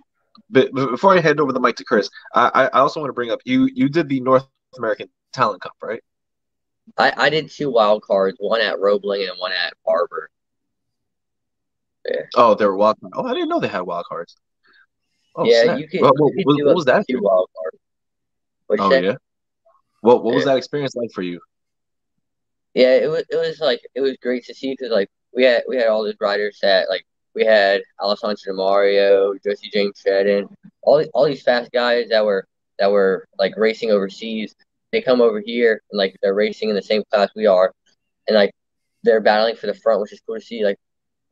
But, 0.51 0.71
but 0.73 0.91
before 0.91 1.17
I 1.17 1.21
hand 1.21 1.41
over 1.41 1.53
the 1.53 1.61
mic 1.61 1.77
to 1.77 1.85
Chris, 1.85 2.11
I 2.35 2.51
I 2.55 2.65
I 2.67 2.81
also 2.81 3.01
want 3.01 3.09
to 3.09 3.15
bring 3.15 3.31
up 3.31 3.41
you 3.45 3.71
you 3.75 3.89
did 3.89 4.09
the 4.09 4.21
North 4.21 4.47
American 4.77 5.09
Talent 5.33 5.63
Cup, 5.63 5.73
right? 5.83 6.03
I, 6.99 7.13
I 7.17 7.31
did 7.31 7.51
two 7.51 7.71
wild 7.71 8.03
cards, 8.03 8.37
one 8.39 8.61
at 8.61 8.79
Roebling 8.79 9.23
and 9.23 9.39
one 9.39 9.53
at 9.53 9.73
Barber. 9.87 10.31
Oh, 12.37 12.55
they 12.55 12.67
were 12.67 12.77
wild. 12.77 13.01
Cards. 13.01 13.15
Oh, 13.17 13.25
I 13.27 13.33
didn't 13.33 13.49
know 13.49 13.61
they 13.61 13.69
had 13.69 13.81
wild 13.81 14.05
cards. 14.07 14.37
Oh, 15.37 15.45
yeah, 15.47 15.65
snap. 15.65 15.79
you 15.81 15.89
could. 15.89 16.03
What, 16.03 16.15
you 16.17 16.23
what, 16.23 16.33
could 16.35 16.47
what, 16.47 16.67
what 16.67 16.77
was 16.77 16.85
that? 16.85 17.05
Two 17.09 17.21
wild 17.23 17.49
cards. 17.57 17.79
What'd 18.67 18.85
Oh 18.85 18.91
say? 18.91 19.05
yeah. 19.05 19.15
What 20.03 20.23
what 20.23 20.35
was 20.35 20.45
Yeah. 20.45 20.53
that 20.53 20.59
experience 20.59 20.95
like 20.95 21.11
for 21.13 21.23
you? 21.23 21.41
Yeah, 22.75 22.95
it 22.97 23.09
was 23.09 23.25
it 23.31 23.37
was 23.37 23.61
like 23.61 23.81
it 23.95 24.01
was 24.01 24.17
great 24.21 24.45
to 24.47 24.55
see 24.55 24.73
because 24.73 24.91
like 24.91 25.09
we 25.33 25.45
had 25.45 25.63
we 25.69 25.77
had 25.77 25.89
all 25.89 26.05
these 26.05 26.17
riders 26.21 26.59
that 26.63 26.89
like 26.89 27.05
we 27.35 27.45
had 27.45 27.83
Alessandro 28.01 28.55
Mario, 28.55 29.35
Josie 29.45 29.71
James 29.73 30.01
Shedden, 30.05 30.49
all 30.83 30.99
these, 30.99 31.09
all 31.15 31.25
these 31.25 31.43
fast 31.43 31.73
guys 31.73 32.09
that 32.09 32.25
were 32.25 32.47
that 32.79 32.91
were 32.91 33.27
like 33.39 33.55
racing 33.57 33.91
overseas. 33.91 34.55
They 34.93 35.03
come 35.03 35.21
over 35.21 35.41
here 35.41 35.83
and 35.91 35.99
like 35.99 36.17
they're 36.23 36.35
racing 36.35 36.69
in 36.69 36.77
the 36.77 36.83
same 36.83 37.03
class 37.11 37.31
we 37.37 37.47
are, 37.47 37.73
and 38.29 38.37
like 38.37 38.53
they're 39.03 39.21
battling 39.21 39.57
for 39.57 39.67
the 39.67 39.75
front, 39.75 40.01
which 40.01 40.13
is 40.13 40.21
cool 40.27 40.37
to 40.37 40.41
see. 40.41 40.65
Like 40.65 40.79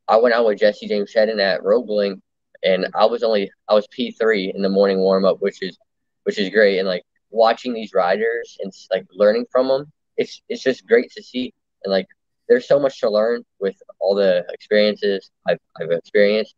I 0.08 0.16
went 0.18 0.34
out 0.34 0.46
with 0.46 0.58
Jesse 0.58 0.88
James 0.88 1.12
Shedden 1.12 1.40
at 1.40 1.62
Roebling, 1.62 2.20
and 2.62 2.88
I 2.94 3.06
was 3.06 3.22
only 3.22 3.50
I 3.68 3.74
was 3.74 3.86
P 3.90 4.10
three 4.12 4.52
in 4.54 4.62
the 4.62 4.68
morning 4.68 4.98
warm 4.98 5.24
up, 5.24 5.40
which 5.40 5.62
is 5.62 5.78
which 6.24 6.38
is 6.38 6.50
great. 6.50 6.78
And 6.78 6.88
like 6.88 7.02
watching 7.30 7.72
these 7.72 7.94
riders 7.94 8.58
and 8.60 8.72
like 8.90 9.06
learning 9.12 9.46
from 9.50 9.68
them, 9.68 9.92
it's 10.16 10.42
it's 10.48 10.62
just 10.62 10.86
great 10.86 11.10
to 11.12 11.22
see. 11.22 11.52
And 11.84 11.92
like 11.92 12.06
there's 12.48 12.66
so 12.66 12.78
much 12.78 13.00
to 13.00 13.10
learn 13.10 13.44
with 13.60 13.76
all 13.98 14.14
the 14.14 14.44
experiences 14.50 15.30
I've 15.46 15.60
I've 15.80 15.90
experienced 15.90 16.54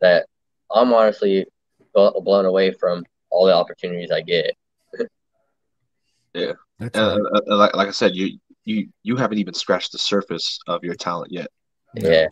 that 0.00 0.26
I'm 0.70 0.92
honestly 0.92 1.46
blown 1.92 2.44
away 2.44 2.72
from 2.72 3.04
all 3.30 3.46
the 3.46 3.54
opportunities 3.54 4.10
I 4.10 4.20
get. 4.20 4.56
yeah, 6.34 6.52
right. 6.78 6.96
uh, 6.96 7.18
like, 7.46 7.74
like 7.74 7.88
I 7.88 7.92
said, 7.92 8.14
you 8.14 8.38
you 8.64 8.88
you 9.02 9.16
haven't 9.16 9.38
even 9.38 9.54
scratched 9.54 9.92
the 9.92 9.98
surface 9.98 10.58
of 10.66 10.84
your 10.84 10.94
talent 10.94 11.32
yet, 11.32 11.48
No. 11.94 12.08
Yeah, 12.08 12.26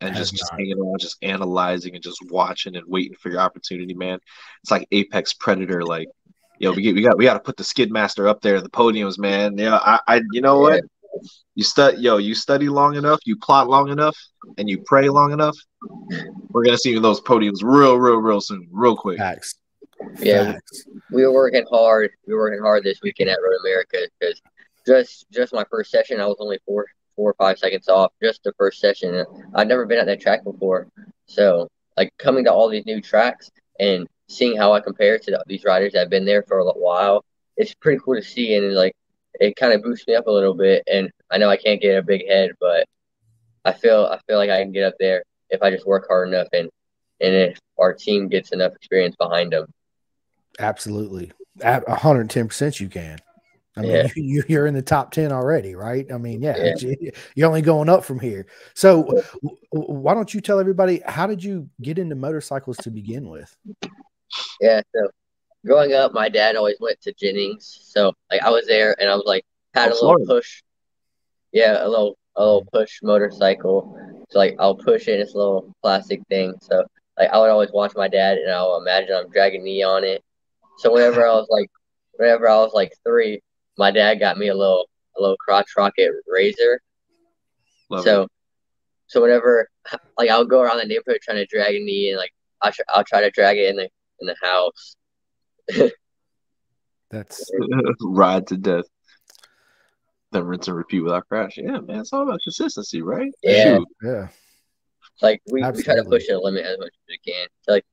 and 0.00 0.14
just 0.14 0.32
just 0.32 0.52
not. 0.52 0.60
hanging 0.60 0.78
around, 0.78 1.00
just 1.00 1.16
analyzing 1.22 1.94
and 1.94 2.02
just 2.02 2.18
watching 2.30 2.76
and 2.76 2.84
waiting 2.86 3.16
for 3.20 3.30
your 3.30 3.40
opportunity, 3.40 3.94
man. 3.94 4.18
It's 4.62 4.70
like 4.70 4.86
apex 4.92 5.32
predator. 5.32 5.84
Like, 5.84 6.08
yo, 6.58 6.72
we 6.72 6.82
get 6.82 6.94
we 6.94 7.02
got 7.02 7.18
we 7.18 7.24
got 7.24 7.34
to 7.34 7.40
put 7.40 7.56
the 7.56 7.64
Skidmaster 7.64 8.28
up 8.28 8.40
there, 8.40 8.60
the 8.60 8.68
podiums, 8.68 9.18
man. 9.18 9.56
Yeah, 9.58 9.76
I, 9.76 10.00
I 10.06 10.20
you 10.32 10.40
know 10.40 10.60
what? 10.60 10.82
You 11.54 11.64
study, 11.64 11.98
yo, 11.98 12.18
you 12.18 12.34
study 12.34 12.68
long 12.68 12.96
enough, 12.96 13.20
you 13.24 13.36
plot 13.36 13.68
long 13.68 13.88
enough, 13.88 14.16
and 14.58 14.68
you 14.68 14.82
pray 14.84 15.08
long 15.08 15.32
enough. 15.32 15.56
We're 16.50 16.64
gonna 16.64 16.78
see 16.78 16.90
you 16.90 16.98
in 16.98 17.02
those 17.02 17.20
podiums 17.20 17.62
real, 17.62 17.96
real, 17.96 18.16
real 18.16 18.40
soon, 18.40 18.68
real 18.70 18.96
quick. 18.96 19.18
Facts. 19.18 19.54
Yeah. 20.18 20.52
Facts. 20.52 20.86
we 21.10 21.22
were 21.22 21.32
working 21.32 21.64
hard. 21.70 22.10
We 22.26 22.34
were 22.34 22.40
working 22.40 22.62
hard 22.62 22.84
this 22.84 23.00
weekend 23.02 23.30
at 23.30 23.38
Road 23.42 23.58
America 23.60 23.98
because 24.18 24.40
just 24.86 25.26
just 25.32 25.54
my 25.54 25.64
first 25.70 25.90
session, 25.90 26.20
I 26.20 26.26
was 26.26 26.36
only 26.38 26.58
four 26.66 26.86
four 27.14 27.30
or 27.30 27.34
five 27.34 27.58
seconds 27.58 27.88
off. 27.88 28.12
Just 28.22 28.42
the 28.42 28.52
first 28.58 28.80
session. 28.80 29.24
I'd 29.54 29.68
never 29.68 29.86
been 29.86 29.98
at 29.98 30.06
that 30.06 30.20
track 30.20 30.44
before, 30.44 30.88
so 31.26 31.68
like 31.96 32.12
coming 32.18 32.44
to 32.44 32.52
all 32.52 32.68
these 32.68 32.86
new 32.86 33.00
tracks 33.00 33.50
and 33.80 34.06
seeing 34.28 34.56
how 34.56 34.72
I 34.72 34.80
compare 34.80 35.18
to 35.18 35.42
these 35.46 35.64
riders 35.64 35.92
that 35.92 36.00
have 36.00 36.10
been 36.10 36.24
there 36.24 36.42
for 36.42 36.58
a 36.58 36.64
while, 36.72 37.24
it's 37.56 37.74
pretty 37.74 38.00
cool 38.04 38.16
to 38.16 38.22
see. 38.22 38.54
And 38.54 38.74
like 38.74 38.94
it 39.40 39.56
kind 39.56 39.72
of 39.72 39.82
boosts 39.82 40.06
me 40.06 40.14
up 40.14 40.26
a 40.26 40.30
little 40.30 40.54
bit. 40.54 40.82
And 40.90 41.10
I 41.30 41.38
know 41.38 41.48
I 41.48 41.56
can't 41.56 41.80
get 41.80 41.98
a 41.98 42.02
big 42.02 42.26
head, 42.26 42.52
but 42.60 42.86
I 43.64 43.72
feel 43.72 44.06
I 44.06 44.18
feel 44.26 44.38
like 44.38 44.50
I 44.50 44.62
can 44.62 44.72
get 44.72 44.84
up 44.84 44.94
there 44.98 45.22
if 45.50 45.62
I 45.62 45.70
just 45.70 45.86
work 45.86 46.06
hard 46.08 46.28
enough 46.28 46.48
and 46.52 46.70
and 47.20 47.34
if 47.34 47.58
our 47.78 47.94
team 47.94 48.28
gets 48.28 48.52
enough 48.52 48.74
experience 48.74 49.16
behind 49.16 49.52
them. 49.52 49.66
Absolutely. 50.58 51.32
At 51.62 51.86
110% 51.86 52.80
you 52.80 52.88
can. 52.88 53.18
I 53.76 53.80
mean, 53.82 53.90
Yeah. 53.90 54.08
you, 54.16 54.42
you're 54.48 54.66
in 54.66 54.74
the 54.74 54.82
top 54.82 55.12
10 55.12 55.32
already, 55.32 55.74
right? 55.74 56.10
I 56.12 56.18
mean, 56.18 56.42
yeah, 56.42 56.74
Yeah. 56.78 57.10
you're 57.34 57.48
only 57.48 57.62
going 57.62 57.88
up 57.88 58.04
from 58.04 58.20
here. 58.20 58.46
So, 58.74 59.22
why 59.70 60.14
don't 60.14 60.32
you 60.32 60.40
tell 60.40 60.58
everybody 60.60 61.02
how 61.06 61.26
did 61.26 61.42
you 61.42 61.68
get 61.80 61.98
into 61.98 62.14
motorcycles 62.14 62.78
to 62.78 62.90
begin 62.90 63.28
with? 63.28 63.54
Yeah, 64.60 64.80
so 64.94 65.08
growing 65.64 65.92
up, 65.92 66.12
my 66.12 66.28
dad 66.28 66.56
always 66.56 66.76
went 66.80 67.00
to 67.02 67.12
Jennings. 67.12 67.78
So 67.84 68.12
like 68.30 68.42
I 68.42 68.50
was 68.50 68.66
there 68.66 68.96
and 69.00 69.08
I 69.10 69.14
was 69.14 69.24
like 69.26 69.44
had 69.74 69.88
Oh, 69.88 69.92
a 69.92 69.94
little 69.94 70.16
Florida. 70.16 70.24
push. 70.26 70.62
Yeah, 71.52 71.84
a 71.84 71.88
little 71.88 72.16
a 72.36 72.44
little 72.44 72.66
push 72.72 73.00
motorcycle. 73.02 73.96
So 74.30 74.38
like 74.38 74.56
I'll 74.58 74.76
push 74.76 75.08
it 75.08 75.14
in 75.14 75.20
this 75.20 75.34
little 75.34 75.74
plastic 75.82 76.20
thing. 76.28 76.54
So 76.60 76.84
like 77.18 77.30
I 77.30 77.38
would 77.38 77.50
always 77.50 77.72
watch 77.72 77.92
my 77.96 78.08
dad 78.08 78.38
and 78.38 78.50
I'll 78.50 78.76
imagine 78.78 79.14
I'm 79.16 79.30
dragging 79.30 79.64
me 79.64 79.82
on 79.82 80.04
it. 80.04 80.22
So 80.78 80.92
whenever 80.92 81.26
I 81.26 81.32
was 81.32 81.46
like 81.50 81.70
whenever 82.14 82.48
I 82.48 82.56
was 82.56 82.72
like 82.74 82.92
three, 83.04 83.40
my 83.78 83.90
dad 83.90 84.16
got 84.20 84.38
me 84.38 84.48
a 84.48 84.54
little 84.54 84.88
a 85.18 85.20
little 85.22 85.36
crotch 85.38 85.70
rocket 85.76 86.12
razor. 86.26 86.80
Love 87.90 88.04
so 88.04 88.22
it. 88.22 88.28
so 89.06 89.22
whenever 89.22 89.68
like 90.18 90.30
I'll 90.30 90.44
go 90.44 90.60
around 90.60 90.78
the 90.78 90.84
neighborhood 90.86 91.20
trying 91.22 91.38
to 91.38 91.46
drag 91.46 91.74
me 91.82 92.10
and 92.10 92.18
like 92.18 92.32
I'll, 92.62 92.72
I'll 92.88 93.04
try 93.04 93.20
to 93.20 93.30
drag 93.30 93.58
it 93.58 93.70
in 93.70 93.76
the 93.76 93.88
in 94.20 94.26
the 94.26 94.36
house. 94.42 94.96
That's 97.10 97.50
ride 98.00 98.46
to 98.48 98.56
death. 98.56 98.84
then 100.32 100.44
rinse 100.44 100.68
and 100.68 100.76
repeat 100.76 101.00
without 101.00 101.28
crash. 101.28 101.56
Yeah, 101.56 101.80
man, 101.80 102.00
it's 102.00 102.12
all 102.12 102.22
about 102.22 102.40
consistency, 102.42 103.02
right? 103.02 103.32
Yeah. 103.42 103.76
Shoot. 103.76 103.88
Yeah. 104.02 104.28
like 105.22 105.40
we, 105.50 105.62
we 105.62 105.82
try 105.82 105.94
to 105.96 106.04
push 106.04 106.26
the 106.26 106.38
limit 106.38 106.64
as 106.64 106.78
much 106.78 106.88
as 106.88 107.08
we 107.08 107.18
can. 107.18 107.46
So 107.62 107.72
like 107.72 107.86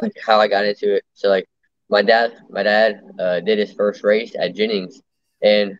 like 0.00 0.12
how 0.24 0.40
I 0.40 0.48
got 0.48 0.66
into 0.66 0.94
it. 0.94 1.04
So 1.14 1.28
like 1.28 1.48
my 1.88 2.02
dad 2.02 2.34
my 2.50 2.62
dad 2.62 3.00
uh, 3.18 3.40
did 3.40 3.58
his 3.58 3.72
first 3.72 4.04
race 4.04 4.34
at 4.38 4.54
Jennings 4.54 5.00
and 5.42 5.78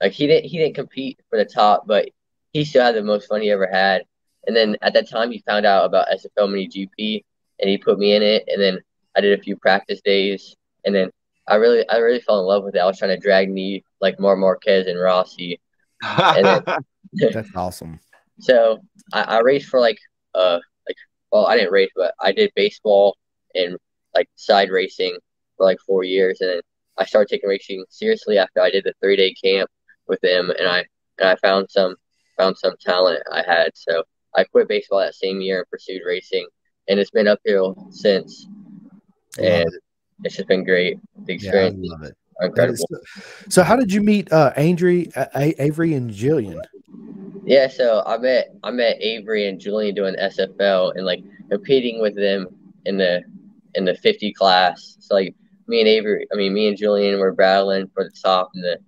like 0.00 0.12
he 0.12 0.26
didn't 0.26 0.48
he 0.48 0.58
didn't 0.58 0.74
compete 0.74 1.20
for 1.28 1.38
the 1.38 1.44
top, 1.44 1.86
but 1.86 2.08
he 2.52 2.64
still 2.64 2.84
had 2.84 2.94
the 2.94 3.02
most 3.02 3.28
fun 3.28 3.42
he 3.42 3.50
ever 3.50 3.66
had. 3.66 4.02
And 4.46 4.56
then 4.56 4.76
at 4.82 4.94
that 4.94 5.08
time 5.08 5.30
he 5.30 5.38
found 5.46 5.66
out 5.66 5.84
about 5.84 6.08
SFL 6.08 6.50
Mini 6.50 6.68
GP 6.68 7.24
and 7.60 7.70
he 7.70 7.78
put 7.78 7.98
me 7.98 8.14
in 8.14 8.22
it 8.22 8.44
and 8.48 8.60
then 8.60 8.80
I 9.16 9.20
did 9.20 9.38
a 9.38 9.42
few 9.42 9.56
practice 9.56 10.00
days 10.02 10.56
and 10.84 10.94
then 10.94 11.10
I 11.48 11.56
really 11.56 11.88
I 11.88 11.96
really 11.96 12.20
fell 12.20 12.40
in 12.40 12.46
love 12.46 12.64
with 12.64 12.74
it. 12.76 12.78
I 12.78 12.86
was 12.86 12.98
trying 12.98 13.14
to 13.14 13.20
drag 13.20 13.50
me 13.50 13.84
like 14.00 14.20
Mar 14.20 14.36
Marquez 14.36 14.86
and 14.86 15.00
Rossi. 15.00 15.60
That's 16.02 17.50
awesome. 17.54 18.00
So 18.40 18.80
I, 19.12 19.22
I 19.22 19.40
raced 19.40 19.68
for 19.68 19.80
like 19.80 19.98
uh 20.34 20.58
like 20.86 20.96
well 21.30 21.46
I 21.46 21.56
didn't 21.56 21.72
race 21.72 21.90
but 21.94 22.14
I 22.20 22.32
did 22.32 22.52
baseball 22.54 23.16
and 23.54 23.76
like 24.14 24.28
side 24.36 24.70
racing 24.70 25.18
for 25.56 25.66
like 25.66 25.78
four 25.80 26.04
years 26.04 26.40
and 26.40 26.50
then 26.50 26.60
I 26.96 27.04
started 27.04 27.28
taking 27.28 27.48
racing 27.48 27.84
seriously 27.88 28.38
after 28.38 28.60
I 28.60 28.70
did 28.70 28.84
the 28.84 28.94
three 29.00 29.16
day 29.16 29.34
camp 29.34 29.68
with 30.06 30.20
them 30.20 30.50
and 30.58 30.68
I 30.68 30.84
and 31.18 31.28
I 31.28 31.36
found 31.36 31.70
some 31.70 31.96
found 32.36 32.56
some 32.56 32.74
talent 32.80 33.22
I 33.30 33.42
had 33.46 33.72
so 33.74 34.04
I 34.34 34.44
quit 34.44 34.68
baseball 34.68 35.00
that 35.00 35.14
same 35.14 35.40
year 35.40 35.58
and 35.58 35.70
pursued 35.70 36.02
racing 36.06 36.46
and 36.88 36.98
it's 36.98 37.10
been 37.10 37.28
uphill 37.28 37.88
since 37.90 38.46
Love 38.46 38.61
and 39.38 39.68
it. 39.68 39.82
it's 40.24 40.36
just 40.36 40.48
been 40.48 40.64
great 40.64 40.98
the 41.24 41.36
Yeah, 41.36 41.52
I 41.54 41.70
love 41.74 42.02
it. 42.02 42.16
incredible 42.40 42.86
so, 43.48 43.62
how 43.62 43.76
did 43.76 43.92
you 43.92 44.00
meet 44.00 44.32
uh, 44.32 44.52
Andrew, 44.56 45.04
uh, 45.14 45.26
Avery, 45.34 45.94
and 45.94 46.10
Jillian? 46.10 46.60
Yeah, 47.44 47.68
so 47.68 48.02
I 48.06 48.18
met 48.18 48.54
I 48.62 48.70
met 48.70 48.96
Avery 49.00 49.48
and 49.48 49.60
Julian 49.60 49.94
doing 49.94 50.14
SFL 50.14 50.92
and 50.96 51.04
like 51.04 51.22
competing 51.50 52.00
with 52.00 52.14
them 52.14 52.46
in 52.86 52.96
the 52.96 53.22
in 53.74 53.84
the 53.84 53.94
50 53.94 54.32
class. 54.32 54.96
So 55.00 55.14
like 55.14 55.34
me 55.66 55.80
and 55.80 55.88
Avery, 55.88 56.26
I 56.32 56.36
mean 56.36 56.54
me 56.54 56.68
and 56.68 56.76
Julian 56.76 57.18
were 57.18 57.32
battling 57.32 57.88
for 57.94 58.04
the 58.04 58.12
top 58.22 58.50
in 58.54 58.62
the 58.62 58.78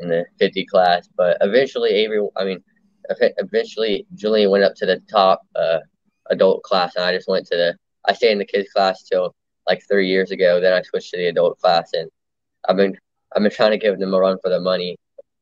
in 0.00 0.08
the 0.08 0.24
50 0.38 0.64
class, 0.66 1.08
but 1.16 1.36
eventually 1.40 1.90
Avery, 1.90 2.26
I 2.36 2.44
mean, 2.44 2.62
eventually 3.08 4.06
Julian 4.14 4.50
went 4.50 4.64
up 4.64 4.74
to 4.76 4.86
the 4.86 5.00
top 5.10 5.42
uh, 5.54 5.78
adult 6.30 6.62
class, 6.62 6.96
and 6.96 7.04
I 7.04 7.14
just 7.14 7.28
went 7.28 7.46
to 7.48 7.56
the 7.56 7.76
I 8.06 8.14
stayed 8.14 8.32
in 8.32 8.38
the 8.38 8.44
kids 8.44 8.68
class 8.72 9.02
till 9.04 9.34
like 9.66 9.82
three 9.88 10.08
years 10.08 10.30
ago. 10.30 10.60
Then 10.60 10.72
I 10.72 10.82
switched 10.82 11.10
to 11.10 11.16
the 11.16 11.26
adult 11.26 11.58
class, 11.60 11.90
and 11.92 12.10
I've 12.68 12.76
been 12.76 12.96
I've 13.34 13.42
been 13.42 13.52
trying 13.52 13.72
to 13.72 13.78
give 13.78 13.98
them 13.98 14.14
a 14.14 14.18
run 14.18 14.38
for 14.42 14.48
their 14.48 14.60
money 14.60 14.96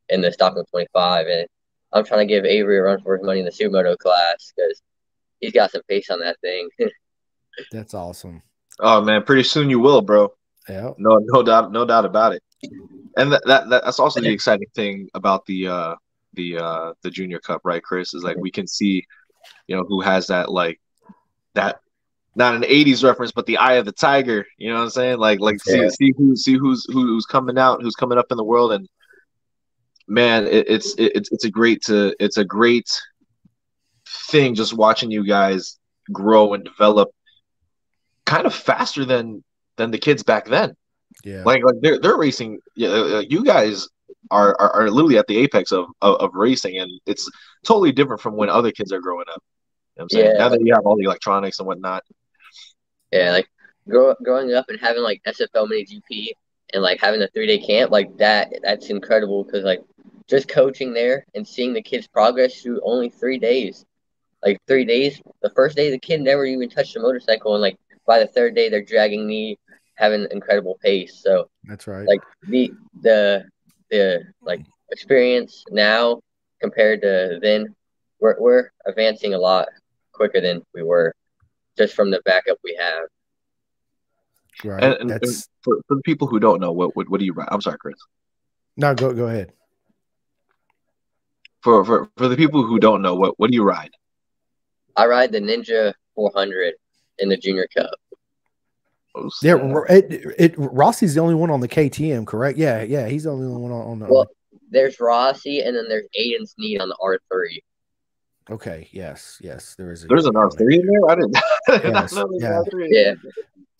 in 0.08 0.20
the 0.20 0.32
Stockholm 0.32 0.66
25, 0.70 1.26
and 1.26 1.46
I'm 1.92 2.04
trying 2.04 2.26
to 2.26 2.32
give 2.32 2.44
Avery 2.44 2.78
a 2.78 2.82
run 2.82 3.00
for 3.00 3.16
his 3.16 3.24
money 3.24 3.40
in 3.40 3.44
the 3.44 3.50
supermoto 3.50 3.96
class 3.96 4.52
because 4.54 4.82
he's 5.40 5.52
got 5.52 5.70
some 5.70 5.82
pace 5.88 6.10
on 6.10 6.20
that 6.20 6.36
thing. 6.40 6.68
That's 7.72 7.94
awesome. 7.94 8.42
oh 8.78 9.02
man, 9.02 9.22
pretty 9.22 9.42
soon 9.42 9.70
you 9.70 9.80
will, 9.80 10.00
bro. 10.00 10.32
Yeah. 10.68 10.90
No, 10.98 11.18
no 11.22 11.42
doubt, 11.42 11.72
no 11.72 11.84
doubt 11.84 12.04
about 12.04 12.32
it. 12.34 12.42
And 13.16 13.32
that, 13.32 13.42
that 13.46 13.68
that's 13.68 13.98
also 13.98 14.20
the 14.20 14.30
exciting 14.30 14.68
thing 14.74 15.08
about 15.14 15.44
the 15.46 15.66
uh 15.66 15.94
the 16.34 16.58
uh 16.58 16.92
the 17.02 17.10
junior 17.10 17.40
cup, 17.40 17.62
right, 17.64 17.82
Chris? 17.82 18.14
Is 18.14 18.22
like 18.22 18.36
we 18.36 18.50
can 18.50 18.66
see, 18.66 19.04
you 19.66 19.76
know, 19.76 19.84
who 19.84 20.00
has 20.00 20.28
that 20.28 20.50
like 20.50 20.80
that 21.54 21.80
not 22.36 22.54
an 22.54 22.62
'80s 22.62 23.02
reference, 23.04 23.32
but 23.32 23.46
the 23.46 23.58
eye 23.58 23.74
of 23.74 23.84
the 23.84 23.92
tiger. 23.92 24.46
You 24.56 24.68
know 24.70 24.76
what 24.76 24.84
I'm 24.84 24.90
saying? 24.90 25.18
Like 25.18 25.40
like 25.40 25.60
see 25.62 25.82
Yeah. 25.82 25.88
see 25.88 26.12
who 26.16 26.36
see 26.36 26.54
who's 26.56 26.86
who's 26.92 27.26
coming 27.26 27.58
out, 27.58 27.82
who's 27.82 27.96
coming 27.96 28.18
up 28.18 28.26
in 28.30 28.36
the 28.36 28.44
world, 28.44 28.72
and 28.72 28.88
man, 30.06 30.46
it, 30.46 30.68
it's 30.68 30.94
it, 30.94 31.12
it's 31.14 31.32
it's 31.32 31.44
a 31.44 31.50
great 31.50 31.82
to 31.82 32.14
it's 32.20 32.36
a 32.38 32.44
great 32.44 32.88
thing 34.28 34.54
just 34.54 34.74
watching 34.74 35.10
you 35.10 35.24
guys 35.26 35.78
grow 36.12 36.54
and 36.54 36.64
develop 36.64 37.10
kind 38.26 38.46
of 38.46 38.54
faster 38.54 39.04
than 39.04 39.42
than 39.76 39.90
the 39.90 39.98
kids 39.98 40.22
back 40.22 40.46
then. 40.46 40.74
Yeah. 41.24 41.42
Like 41.44 41.64
like 41.64 41.76
they're 41.80 41.98
they're 41.98 42.16
racing. 42.16 42.58
Yeah, 42.76 42.88
uh, 42.90 43.22
you 43.28 43.44
guys 43.44 43.88
are, 44.30 44.56
are 44.60 44.70
are 44.72 44.90
literally 44.90 45.18
at 45.18 45.26
the 45.26 45.36
apex 45.38 45.72
of, 45.72 45.86
of 46.00 46.16
of 46.16 46.30
racing, 46.34 46.78
and 46.78 46.90
it's 47.06 47.28
totally 47.64 47.90
different 47.92 48.20
from 48.22 48.36
when 48.36 48.48
other 48.48 48.70
kids 48.70 48.92
are 48.92 49.00
growing 49.00 49.26
up. 49.32 49.42
You 49.96 50.00
know 50.00 50.04
what 50.04 50.04
I'm 50.04 50.08
saying 50.10 50.32
Yeah. 50.32 50.38
now 50.38 50.48
that 50.50 50.60
you 50.64 50.72
have 50.74 50.86
all 50.86 50.96
the 50.96 51.04
electronics 51.04 51.58
and 51.58 51.66
whatnot. 51.66 52.04
Yeah, 53.12 53.32
like 53.32 53.48
grow, 53.88 54.14
growing 54.22 54.54
up 54.54 54.66
and 54.68 54.80
having 54.80 55.02
like 55.02 55.22
SFL 55.26 55.68
mini 55.68 55.84
GP 55.84 56.32
and 56.72 56.82
like 56.82 57.00
having 57.00 57.22
a 57.22 57.28
three 57.28 57.46
day 57.46 57.58
camp 57.58 57.90
like 57.90 58.16
that, 58.18 58.52
that's 58.62 58.90
incredible 58.90 59.44
because 59.44 59.64
like 59.64 59.82
just 60.28 60.48
coaching 60.48 60.92
there 60.92 61.24
and 61.34 61.46
seeing 61.46 61.72
the 61.72 61.82
kids 61.82 62.06
progress 62.06 62.60
through 62.62 62.80
only 62.84 63.10
three 63.10 63.38
days. 63.38 63.84
Like 64.44 64.58
three 64.66 64.84
days, 64.84 65.20
the 65.42 65.50
first 65.50 65.76
day 65.76 65.90
the 65.90 65.98
kid 65.98 66.22
never 66.22 66.46
even 66.46 66.70
touched 66.70 66.96
a 66.96 67.00
motorcycle, 67.00 67.54
and 67.54 67.60
like 67.60 67.76
by 68.06 68.20
the 68.20 68.26
third 68.26 68.54
day 68.54 68.70
they're 68.70 68.82
dragging 68.82 69.26
me, 69.26 69.58
having 69.96 70.26
incredible 70.30 70.78
pace. 70.82 71.20
So 71.22 71.50
That's 71.64 71.86
right. 71.86 72.06
like 72.08 72.22
the 72.44 72.70
the 73.02 73.44
the 73.90 74.22
like 74.40 74.64
experience 74.90 75.64
now 75.70 76.20
compared 76.60 77.02
to 77.02 77.38
then 77.42 77.74
we're 78.20 78.40
we're 78.40 78.70
advancing 78.86 79.34
a 79.34 79.38
lot 79.38 79.68
quicker 80.12 80.40
than 80.40 80.62
we 80.74 80.82
were 80.82 81.12
just 81.80 81.94
from 81.94 82.10
the 82.10 82.20
backup 82.26 82.58
we 82.62 82.76
have 82.78 83.04
right. 84.64 84.84
And, 84.84 84.94
and, 84.94 85.10
and 85.10 85.44
for, 85.62 85.80
for 85.88 85.96
the 85.96 86.02
people 86.02 86.26
who 86.28 86.38
don't 86.38 86.60
know, 86.60 86.72
what 86.72 86.94
what, 86.94 87.08
what 87.08 87.20
do 87.20 87.24
you 87.24 87.32
ride? 87.32 87.48
I'm 87.50 87.62
sorry, 87.62 87.78
Chris. 87.78 87.96
no. 88.76 88.94
Go 88.94 89.14
go 89.14 89.26
ahead. 89.28 89.52
For 91.62 91.82
for 91.86 92.10
for 92.18 92.28
the 92.28 92.36
people 92.36 92.62
who 92.64 92.78
don't 92.78 93.00
know, 93.00 93.14
what 93.14 93.38
what 93.38 93.50
do 93.50 93.54
you 93.56 93.64
ride? 93.64 93.90
i 94.96 95.06
ride 95.06 95.32
the 95.32 95.38
ninja 95.40 95.94
400 96.16 96.74
in 97.20 97.28
the 97.30 97.36
junior 97.36 97.66
cup 97.74 97.90
Oh, 99.14 99.30
Yeah, 99.42 99.54
snap. 99.54 99.72
R- 99.74 99.86
it, 99.88 100.24
it 100.38 100.54
Rossi's 100.56 101.14
the 101.14 101.20
only 101.20 101.34
one 101.34 101.50
on 101.50 101.60
the 101.60 101.68
KTM, 101.68 102.26
correct? 102.26 102.58
Yeah, 102.58 102.82
yeah, 102.82 103.08
he's 103.08 103.24
the 103.24 103.30
only 103.30 103.46
one 103.48 103.72
on, 103.72 103.82
on 103.92 103.98
the. 104.00 104.06
well 104.06 104.28
there's 104.70 105.00
rossi 105.00 105.60
and 105.62 105.74
then 105.76 105.86
there's 105.88 106.06
aiden 106.20 106.46
sneed 106.46 106.80
on 106.80 106.88
the 106.88 106.96
r3 107.02 107.58
okay, 108.48 108.88
yes, 108.92 109.38
yes, 109.42 109.74
there 109.76 109.92
is. 109.92 110.04
A, 110.04 110.06
There's 110.08 110.26
an 110.26 110.36
R 110.36 110.50
three 110.50 110.76
in 110.78 110.86
there. 110.86 111.10
I 111.10 111.14
didn't. 111.16 111.36
I 111.68 111.78
did 111.78 111.92
not 111.92 112.02
Yes, 112.02 112.12
know 112.14 112.30
yeah. 112.38 112.62
yeah 112.90 113.14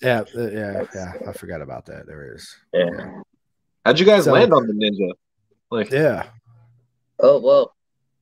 Yeah, 0.02 0.25
uh, 0.37 0.50
yeah, 0.50 0.85
yeah. 0.95 1.12
I 1.29 1.33
forgot 1.33 1.61
about 1.62 1.87
that. 1.87 2.07
There 2.07 2.35
is. 2.35 2.55
yeah 2.75 3.21
How'd 3.85 3.99
you 3.99 4.07
guys 4.07 4.25
So- 4.25 4.33
land 4.33 4.52
on 4.52 4.67
the 4.67 4.73
Ninja? 4.75 5.11
Like, 5.71 5.90
Yeah, 5.90 6.26
Oh 7.21 7.38
well, 7.40 7.75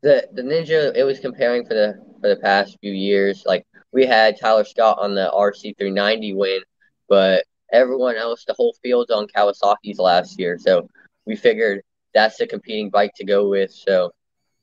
the 0.03 0.29
the 0.33 0.43
Ninja 0.43 0.95
it 0.95 1.05
was 1.05 1.19
comparing 1.21 1.65
for 1.65 1.75
the 1.75 1.99
for 2.21 2.29
the 2.29 2.37
past 2.37 2.77
few 2.81 2.93
years. 2.93 3.45
Like 3.47 3.67
we 3.93 4.05
had 4.07 4.39
Tyler 4.39 4.65
Scott 4.65 4.99
on 5.01 5.15
the 5.15 5.31
RC 5.35 5.77
390 5.79 6.35
win, 6.35 6.61
but 7.09 7.45
everyone 7.73 8.17
else, 8.17 8.45
the 8.45 8.55
whole 8.55 8.75
field's 8.83 9.11
on 9.11 9.27
Kawasaki's 9.29 9.99
last 9.99 10.39
year. 10.39 10.59
So 10.59 10.89
we 11.27 11.37
figured 11.37 11.83
that's 12.15 12.37
the 12.39 12.47
competing 12.47 12.91
bike 12.91 13.13
to 13.17 13.25
go 13.25 13.49
with. 13.49 13.71
So 13.73 14.11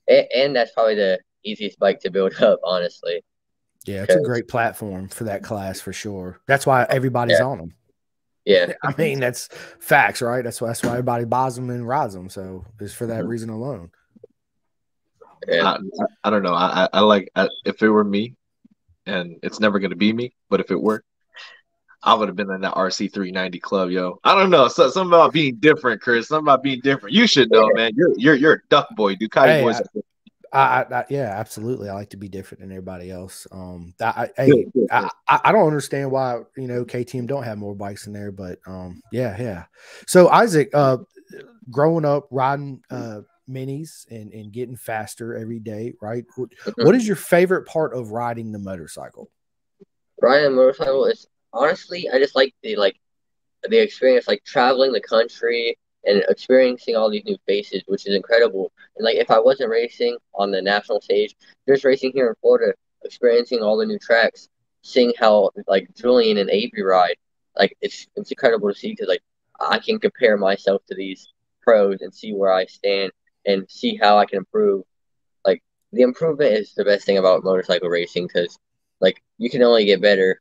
and, 0.08 0.26
and 0.34 0.56
that's 0.56 0.72
probably 0.72 0.94
the 0.96 1.18
easiest 1.48 1.78
bike 1.78 2.00
to 2.00 2.10
build 2.10 2.34
up, 2.42 2.60
honestly. 2.64 3.22
yeah. 3.84 4.02
It's 4.02 4.14
a 4.14 4.20
great 4.20 4.48
platform 4.48 5.08
for 5.08 5.24
that 5.24 5.42
class 5.42 5.80
for 5.80 5.92
sure. 5.92 6.40
That's 6.46 6.66
why 6.66 6.84
everybody's 6.88 7.38
Yeah. 7.38 7.46
on 7.46 7.58
them. 7.58 7.74
Yeah, 8.46 8.74
I 8.84 8.94
mean, 8.96 9.18
that's 9.18 9.48
facts, 9.80 10.22
right? 10.22 10.44
That's 10.44 10.60
why 10.60 10.68
that's 10.68 10.82
why 10.84 10.90
everybody 10.90 11.24
buys 11.24 11.56
them 11.56 11.68
and 11.68 11.86
rides 11.86 12.14
them. 12.14 12.28
So 12.30 12.64
it's 12.80 12.94
for 12.94 13.06
that 13.06 13.22
mm-hmm. 13.22 13.28
reason 13.28 13.50
alone. 13.50 13.90
yeah, 15.48 15.64
I, 15.64 15.74
I, 15.74 16.06
I 16.22 16.30
don't 16.30 16.44
know. 16.44 16.54
I, 16.54 16.84
I, 16.84 16.88
I 16.92 17.00
like 17.00 17.28
I, 17.34 17.48
if 17.64 17.82
it 17.82 17.90
were 17.90 18.04
me, 18.04 18.36
and 19.04 19.40
it's 19.42 19.58
never 19.58 19.80
gonna 19.80 19.96
be 19.96 20.12
me, 20.12 20.32
but 20.48 20.60
if 20.60 20.70
it 20.70 20.80
were, 20.80 21.02
I 22.04 22.14
would 22.14 22.28
have 22.28 22.36
been 22.36 22.50
in 22.52 22.60
that 22.60 22.74
RC 22.74 23.12
390 23.12 23.58
club, 23.58 23.90
yo. 23.90 24.20
I 24.22 24.34
don't 24.34 24.50
know. 24.50 24.68
So, 24.68 24.88
something 24.90 25.12
about 25.12 25.32
being 25.32 25.56
different, 25.56 26.00
Chris. 26.00 26.28
Something 26.28 26.44
about 26.44 26.62
being 26.62 26.80
different. 26.82 27.16
You 27.16 27.26
should 27.26 27.50
know, 27.50 27.68
man. 27.74 27.92
You're 27.96 28.14
you're 28.16 28.34
you're 28.36 28.52
a 28.52 28.60
duck 28.70 28.88
boy. 28.94 29.16
Ducati 29.16 29.46
Hey, 29.46 29.62
boys. 29.62 29.80
I, 29.80 30.00
I, 30.56 30.86
I, 30.90 31.04
yeah, 31.08 31.38
absolutely. 31.38 31.88
I 31.88 31.94
like 31.94 32.10
to 32.10 32.16
be 32.16 32.28
different 32.28 32.60
than 32.60 32.72
everybody 32.72 33.10
else. 33.10 33.46
Um, 33.50 33.94
I, 34.00 34.30
I, 34.38 34.66
I, 34.90 35.10
I 35.28 35.52
don't 35.52 35.66
understand 35.66 36.10
why 36.10 36.40
you 36.56 36.66
know 36.66 36.84
KTM 36.84 37.26
don't 37.26 37.42
have 37.42 37.58
more 37.58 37.74
bikes 37.74 38.06
in 38.06 38.12
there, 38.12 38.32
but 38.32 38.58
um, 38.66 39.02
yeah, 39.12 39.36
yeah. 39.40 39.64
So 40.06 40.28
Isaac, 40.28 40.70
uh, 40.74 40.98
growing 41.70 42.04
up 42.04 42.28
riding 42.30 42.82
uh 42.90 43.20
minis 43.48 44.06
and 44.10 44.32
and 44.32 44.52
getting 44.52 44.76
faster 44.76 45.36
every 45.36 45.58
day, 45.58 45.94
right? 46.00 46.24
What, 46.36 46.50
what 46.76 46.94
is 46.94 47.06
your 47.06 47.16
favorite 47.16 47.66
part 47.66 47.94
of 47.94 48.10
riding 48.10 48.52
the 48.52 48.58
motorcycle? 48.58 49.30
riding 50.20 50.46
a 50.46 50.50
motorcycle 50.50 51.06
is 51.06 51.26
honestly, 51.52 52.08
I 52.12 52.18
just 52.18 52.34
like 52.34 52.54
the 52.62 52.76
like 52.76 52.96
the 53.68 53.78
experience, 53.78 54.28
like 54.28 54.44
traveling 54.44 54.92
the 54.92 55.00
country 55.00 55.78
and 56.06 56.24
experiencing 56.28 56.96
all 56.96 57.10
these 57.10 57.24
new 57.24 57.36
faces, 57.46 57.82
which 57.86 58.06
is 58.06 58.14
incredible. 58.14 58.72
And 58.96 59.04
like 59.04 59.16
if 59.16 59.30
I 59.30 59.38
wasn't 59.38 59.70
racing 59.70 60.16
on 60.34 60.50
the 60.50 60.62
national 60.62 61.00
stage, 61.00 61.34
just 61.68 61.84
racing 61.84 62.12
here 62.14 62.28
in 62.28 62.34
Florida, 62.40 62.72
experiencing 63.04 63.60
all 63.60 63.76
the 63.76 63.86
new 63.86 63.98
tracks, 63.98 64.48
seeing 64.82 65.12
how 65.18 65.50
like 65.66 65.92
Julian 65.94 66.38
and 66.38 66.50
Avery 66.50 66.82
ride, 66.82 67.16
like 67.58 67.76
it's 67.80 68.06
it's 68.16 68.30
incredible 68.30 68.72
to 68.72 68.78
see 68.78 68.90
because 68.90 69.08
like 69.08 69.22
I 69.60 69.78
can 69.78 69.98
compare 69.98 70.36
myself 70.36 70.82
to 70.86 70.94
these 70.94 71.32
pros 71.62 72.00
and 72.00 72.14
see 72.14 72.32
where 72.32 72.52
I 72.52 72.66
stand 72.66 73.10
and 73.46 73.68
see 73.68 73.96
how 73.96 74.18
I 74.18 74.26
can 74.26 74.38
improve. 74.38 74.84
Like 75.44 75.62
the 75.92 76.02
improvement 76.02 76.52
is 76.52 76.74
the 76.74 76.84
best 76.84 77.04
thing 77.04 77.18
about 77.18 77.44
motorcycle 77.44 77.88
racing 77.88 78.28
because 78.28 78.58
like 79.00 79.22
you 79.38 79.50
can 79.50 79.62
only 79.62 79.84
get 79.84 80.00
better 80.00 80.40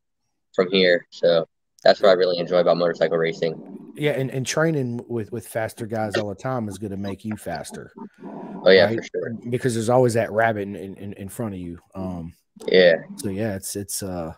from 0.54 0.72
here. 0.72 1.08
So 1.10 1.48
that's 1.84 2.02
what 2.02 2.10
I 2.10 2.14
really 2.14 2.40
enjoy 2.40 2.60
about 2.60 2.78
motorcycle 2.78 3.18
racing. 3.18 3.75
Yeah, 3.96 4.12
and, 4.12 4.30
and 4.30 4.46
training 4.46 5.04
with 5.08 5.32
with 5.32 5.48
faster 5.48 5.86
guys 5.86 6.16
all 6.18 6.30
the 6.30 6.36
time 6.36 6.68
is 6.68 6.78
going 6.78 6.92
to 6.92 6.98
make 6.98 7.24
you 7.24 7.38
faster. 7.38 7.94
Oh 8.66 8.70
yeah, 8.70 8.86
right? 8.86 8.98
for 8.98 9.04
sure. 9.04 9.34
Because 9.50 9.74
there's 9.74 9.90
always 9.90 10.16
that 10.16 10.32
rabbit 10.32 10.64
in, 10.64 10.76
in, 10.76 11.14
in 11.14 11.30
front 11.30 11.54
of 11.54 11.60
you. 11.60 11.80
Um, 11.94 12.34
yeah. 12.68 12.96
So 13.18 13.30
yeah, 13.30 13.56
it's 13.56 13.76
it's 13.76 14.04
uh, 14.04 14.34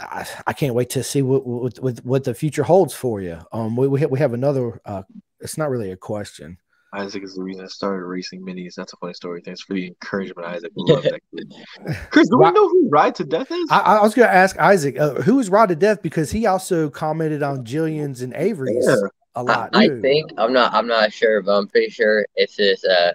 I, 0.00 0.26
I 0.46 0.52
can't 0.52 0.74
wait 0.74 0.90
to 0.90 1.02
see 1.02 1.22
what, 1.22 1.46
what 1.46 1.78
what 1.78 1.98
what 2.04 2.24
the 2.24 2.34
future 2.34 2.62
holds 2.62 2.94
for 2.94 3.20
you. 3.20 3.38
Um, 3.52 3.76
we 3.76 3.88
we 3.88 4.00
have, 4.00 4.10
we 4.10 4.18
have 4.18 4.34
another. 4.34 4.80
Uh, 4.84 5.02
it's 5.40 5.58
not 5.58 5.70
really 5.70 5.90
a 5.90 5.96
question. 5.96 6.58
Isaac 6.94 7.24
is 7.24 7.34
the 7.34 7.42
reason 7.42 7.64
I 7.64 7.68
started 7.68 8.04
racing 8.04 8.42
minis. 8.42 8.74
That's 8.74 8.92
a 8.92 8.96
funny 8.96 9.14
story. 9.14 9.42
Thanks 9.44 9.62
for 9.62 9.74
the 9.74 9.86
encouragement, 9.88 10.46
Isaac. 10.46 10.72
Love 10.76 11.02
that 11.02 11.20
Chris, 12.10 12.28
do 12.28 12.38
we 12.38 12.50
know 12.50 12.68
who 12.68 12.88
Ride 12.88 13.14
to 13.16 13.24
Death 13.24 13.50
is? 13.50 13.68
I, 13.70 13.80
I 13.80 14.02
was 14.02 14.14
going 14.14 14.28
to 14.28 14.34
ask 14.34 14.58
Isaac 14.58 14.98
uh, 14.98 15.14
who 15.14 15.40
is 15.40 15.50
Ride 15.50 15.70
to 15.70 15.76
Death 15.76 16.02
because 16.02 16.30
he 16.30 16.46
also 16.46 16.88
commented 16.90 17.42
on 17.42 17.64
Jillian's 17.64 18.22
and 18.22 18.32
Avery's 18.34 18.86
yeah. 18.86 19.08
a 19.34 19.42
lot. 19.42 19.70
I, 19.74 19.84
I, 19.84 20.00
think 20.00 20.30
I'm 20.38 20.52
not. 20.52 20.72
I'm 20.72 20.86
not 20.86 21.12
sure, 21.12 21.42
but 21.42 21.58
I'm 21.58 21.68
pretty 21.68 21.90
sure 21.90 22.24
it's 22.36 22.56
this. 22.56 22.84
Uh, 22.84 23.12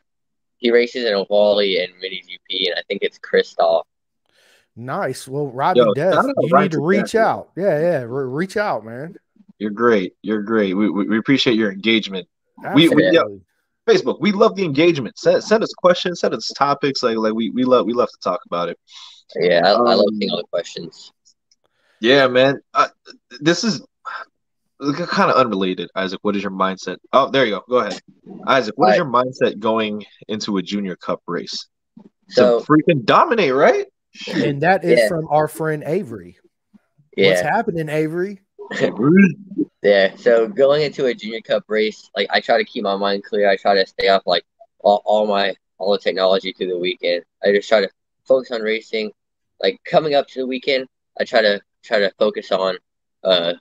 he 0.57 0.71
races 0.71 1.05
in 1.05 1.13
a 1.13 1.24
Wally 1.29 1.79
and 1.79 1.93
Minis 1.93 2.24
UP, 2.24 2.50
and 2.50 2.75
I 2.77 2.81
think 2.88 3.01
it's 3.01 3.17
Kristoff. 3.17 3.83
Nice. 4.75 5.27
Well, 5.27 5.48
Ride 5.48 5.77
to 5.77 5.93
Death, 5.95 6.25
you 6.41 6.59
need 6.59 6.71
to 6.71 6.81
reach 6.81 7.13
death, 7.13 7.21
out. 7.21 7.50
Yeah, 7.55 7.79
yeah, 7.79 8.00
Re- 8.01 8.25
reach 8.25 8.57
out, 8.57 8.86
man. 8.86 9.15
You're 9.57 9.71
great. 9.71 10.15
You're 10.21 10.41
great. 10.41 10.74
We, 10.74 10.89
we, 10.89 11.05
we 11.05 11.17
appreciate 11.17 11.55
your 11.55 11.71
engagement. 11.71 12.27
Absolutely. 12.63 12.95
We, 12.95 13.09
we 13.09 13.15
yeah, 13.15 13.24
Facebook. 13.89 14.19
We 14.19 14.31
love 14.31 14.55
the 14.55 14.63
engagement. 14.63 15.17
Send, 15.17 15.43
send 15.43 15.63
us 15.63 15.74
questions, 15.74 16.19
send 16.19 16.34
us 16.34 16.51
topics. 16.55 17.03
Like 17.03 17.17
like 17.17 17.34
we, 17.34 17.50
we 17.50 17.63
love 17.63 17.86
we 17.86 17.93
love 17.93 18.10
to 18.10 18.19
talk 18.22 18.41
about 18.46 18.69
it. 18.69 18.77
Yeah, 19.36 19.62
I, 19.65 19.72
um, 19.72 19.88
I 19.88 19.93
love 19.93 20.05
um, 20.08 20.15
seeing 20.15 20.31
all 20.31 20.38
the 20.38 20.43
questions. 20.43 21.12
Yeah, 22.01 22.27
man. 22.27 22.62
Uh, 22.74 22.88
this 23.39 23.63
is 23.63 23.81
kind 24.79 25.29
of 25.29 25.36
unrelated. 25.36 25.89
Isaac, 25.96 26.19
what 26.22 26.36
is 26.36 26.43
your 26.43 26.51
mindset? 26.51 26.98
Oh, 27.12 27.29
there 27.29 27.46
you 27.46 27.51
go. 27.51 27.63
Go 27.69 27.79
ahead, 27.79 28.00
Isaac. 28.48 28.75
What 28.77 28.91
is 28.91 28.98
your 28.98 29.05
mindset 29.05 29.60
going 29.60 30.05
into 30.27 30.58
a 30.58 30.62
junior 30.62 30.96
cup 30.96 31.22
race? 31.27 31.67
So 32.29 32.60
to 32.60 32.65
freaking 32.65 33.05
dominate, 33.05 33.53
right? 33.53 33.88
And 34.34 34.62
that 34.62 34.84
is 34.84 35.00
yeah. 35.00 35.08
from 35.08 35.27
our 35.29 35.48
friend 35.48 35.84
Avery. 35.86 36.38
Yeah. 37.15 37.29
What's 37.29 37.41
happening, 37.41 37.89
Avery? 37.89 38.41
Yeah. 39.81 40.15
So 40.17 40.47
going 40.47 40.81
into 40.81 41.05
a 41.05 41.13
junior 41.13 41.41
cup 41.41 41.63
race, 41.69 42.09
like 42.15 42.27
I 42.31 42.41
try 42.41 42.57
to 42.57 42.65
keep 42.65 42.83
my 42.83 42.97
mind 42.97 43.23
clear. 43.23 43.49
I 43.49 43.55
try 43.55 43.75
to 43.75 43.85
stay 43.85 44.09
off 44.09 44.23
like 44.25 44.43
all, 44.79 45.01
all 45.05 45.25
my 45.25 45.55
all 45.77 45.93
the 45.93 45.97
technology 45.97 46.51
through 46.51 46.67
the 46.67 46.77
weekend. 46.77 47.23
I 47.43 47.53
just 47.53 47.69
try 47.69 47.81
to 47.81 47.89
focus 48.25 48.51
on 48.51 48.61
racing. 48.61 49.11
Like 49.61 49.79
coming 49.85 50.15
up 50.15 50.27
to 50.27 50.41
the 50.41 50.47
weekend, 50.47 50.88
I 51.19 51.23
try 51.23 51.41
to 51.41 51.61
try 51.83 51.99
to 51.99 52.11
focus 52.19 52.51
on 52.51 52.77
uh 53.23 53.53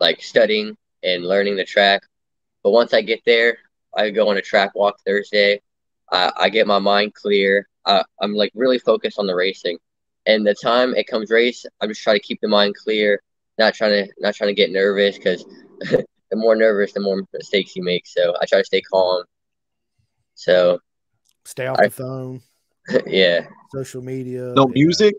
like 0.00 0.22
studying 0.22 0.76
and 1.02 1.24
learning 1.24 1.56
the 1.56 1.64
track. 1.64 2.02
But 2.62 2.70
once 2.70 2.94
I 2.94 3.02
get 3.02 3.20
there, 3.26 3.58
I 3.94 4.10
go 4.10 4.28
on 4.30 4.38
a 4.38 4.42
track 4.42 4.74
walk 4.74 5.00
Thursday. 5.06 5.60
I, 6.10 6.32
I 6.36 6.48
get 6.48 6.66
my 6.66 6.78
mind 6.78 7.14
clear. 7.14 7.68
I, 7.84 8.04
I'm 8.20 8.34
like 8.34 8.52
really 8.54 8.78
focused 8.78 9.18
on 9.18 9.26
the 9.26 9.34
racing. 9.34 9.78
And 10.26 10.46
the 10.46 10.54
time 10.54 10.94
it 10.94 11.06
comes 11.06 11.30
race, 11.30 11.66
I'm 11.80 11.90
just 11.90 12.02
trying 12.02 12.16
to 12.16 12.22
keep 12.22 12.40
the 12.40 12.48
mind 12.48 12.74
clear 12.74 13.22
not 13.58 13.74
trying 13.74 14.04
to 14.04 14.12
not 14.18 14.34
trying 14.34 14.48
to 14.48 14.54
get 14.54 14.70
nervous 14.70 15.18
because 15.18 15.44
the 15.80 16.36
more 16.36 16.54
nervous, 16.54 16.92
the 16.92 17.00
more 17.00 17.22
mistakes 17.32 17.74
you 17.76 17.82
make. 17.82 18.06
So 18.06 18.34
I 18.40 18.46
try 18.46 18.58
to 18.58 18.64
stay 18.64 18.80
calm. 18.80 19.24
So 20.34 20.80
stay 21.44 21.66
off 21.66 21.78
I, 21.80 21.84
the 21.84 21.90
phone. 21.90 22.42
yeah. 23.06 23.46
Social 23.72 24.02
media. 24.02 24.52
No 24.54 24.66
yeah. 24.68 24.72
music. 24.72 25.14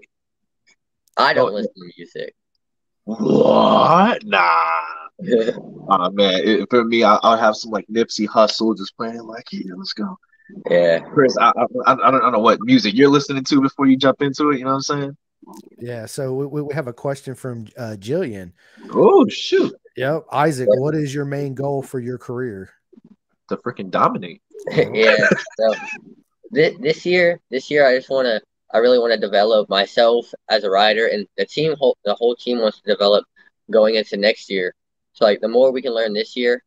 I 1.18 1.34
don't 1.34 1.52
oh. 1.52 1.56
listen 1.56 1.74
to 1.76 1.92
music. 1.98 2.36
What? 3.04 4.24
Nah. 4.26 5.00
oh 5.90 6.10
man, 6.12 6.42
it, 6.46 6.70
for 6.70 6.86
me, 6.86 7.04
I, 7.04 7.20
will 7.22 7.38
have 7.38 7.56
some 7.56 7.72
like 7.72 7.86
Nipsey 7.88 8.28
Hussle 8.28 8.78
just 8.78 8.96
playing 8.96 9.24
like, 9.24 9.46
yeah, 9.52 9.74
let's 9.76 9.94
go. 9.94 10.18
Yeah, 10.70 11.00
Chris, 11.00 11.38
I, 11.38 11.50
I, 11.50 11.66
I, 11.86 11.96
don't, 11.96 12.02
I 12.02 12.12
don't 12.12 12.32
know 12.32 12.40
what 12.40 12.62
music 12.62 12.96
you're 12.96 13.10
listening 13.10 13.44
to 13.44 13.62
before 13.62 13.88
you 13.88 13.98
jump 13.98 14.22
into 14.22 14.52
it. 14.52 14.60
You 14.60 14.64
know 14.64 14.72
what 14.72 14.76
I'm 14.78 14.82
saying? 14.82 15.18
Yeah, 15.78 16.06
so 16.06 16.34
we, 16.34 16.62
we 16.62 16.74
have 16.74 16.88
a 16.88 16.94
question 16.94 17.36
from 17.36 17.68
uh, 17.78 17.96
Jillian. 18.00 18.52
Oh 18.92 19.28
shoot! 19.28 19.74
Yep, 19.96 20.26
Isaac, 20.32 20.68
what 20.72 20.96
is 20.96 21.14
your 21.14 21.26
main 21.26 21.54
goal 21.54 21.82
for 21.82 22.00
your 22.00 22.18
career? 22.18 22.70
To 23.50 23.58
freaking 23.58 23.90
dominate. 23.90 24.42
yeah. 24.72 25.18
So 25.58 25.74
this, 26.52 26.76
this 26.80 27.06
year, 27.06 27.40
this 27.50 27.72
year, 27.72 27.88
I 27.88 27.98
just 27.98 28.10
want 28.10 28.26
to. 28.26 28.42
I 28.72 28.78
really 28.78 29.00
want 29.00 29.14
to 29.14 29.20
develop 29.20 29.68
myself 29.68 30.32
as 30.50 30.64
a 30.64 30.70
rider, 30.70 31.08
and 31.08 31.28
the 31.38 31.46
team, 31.46 31.76
whole, 31.80 31.98
the 32.06 32.14
whole 32.14 32.36
team 32.36 32.60
wants 32.60 32.80
to 32.82 32.92
develop 32.92 33.26
going 33.72 33.96
into 33.96 34.16
next 34.16 34.50
year. 34.50 34.76
So 35.14 35.26
like 35.26 35.42
the 35.42 35.48
more 35.48 35.72
we 35.72 35.82
can 35.82 35.94
learn 35.94 36.14
this 36.14 36.36
year, 36.36 36.64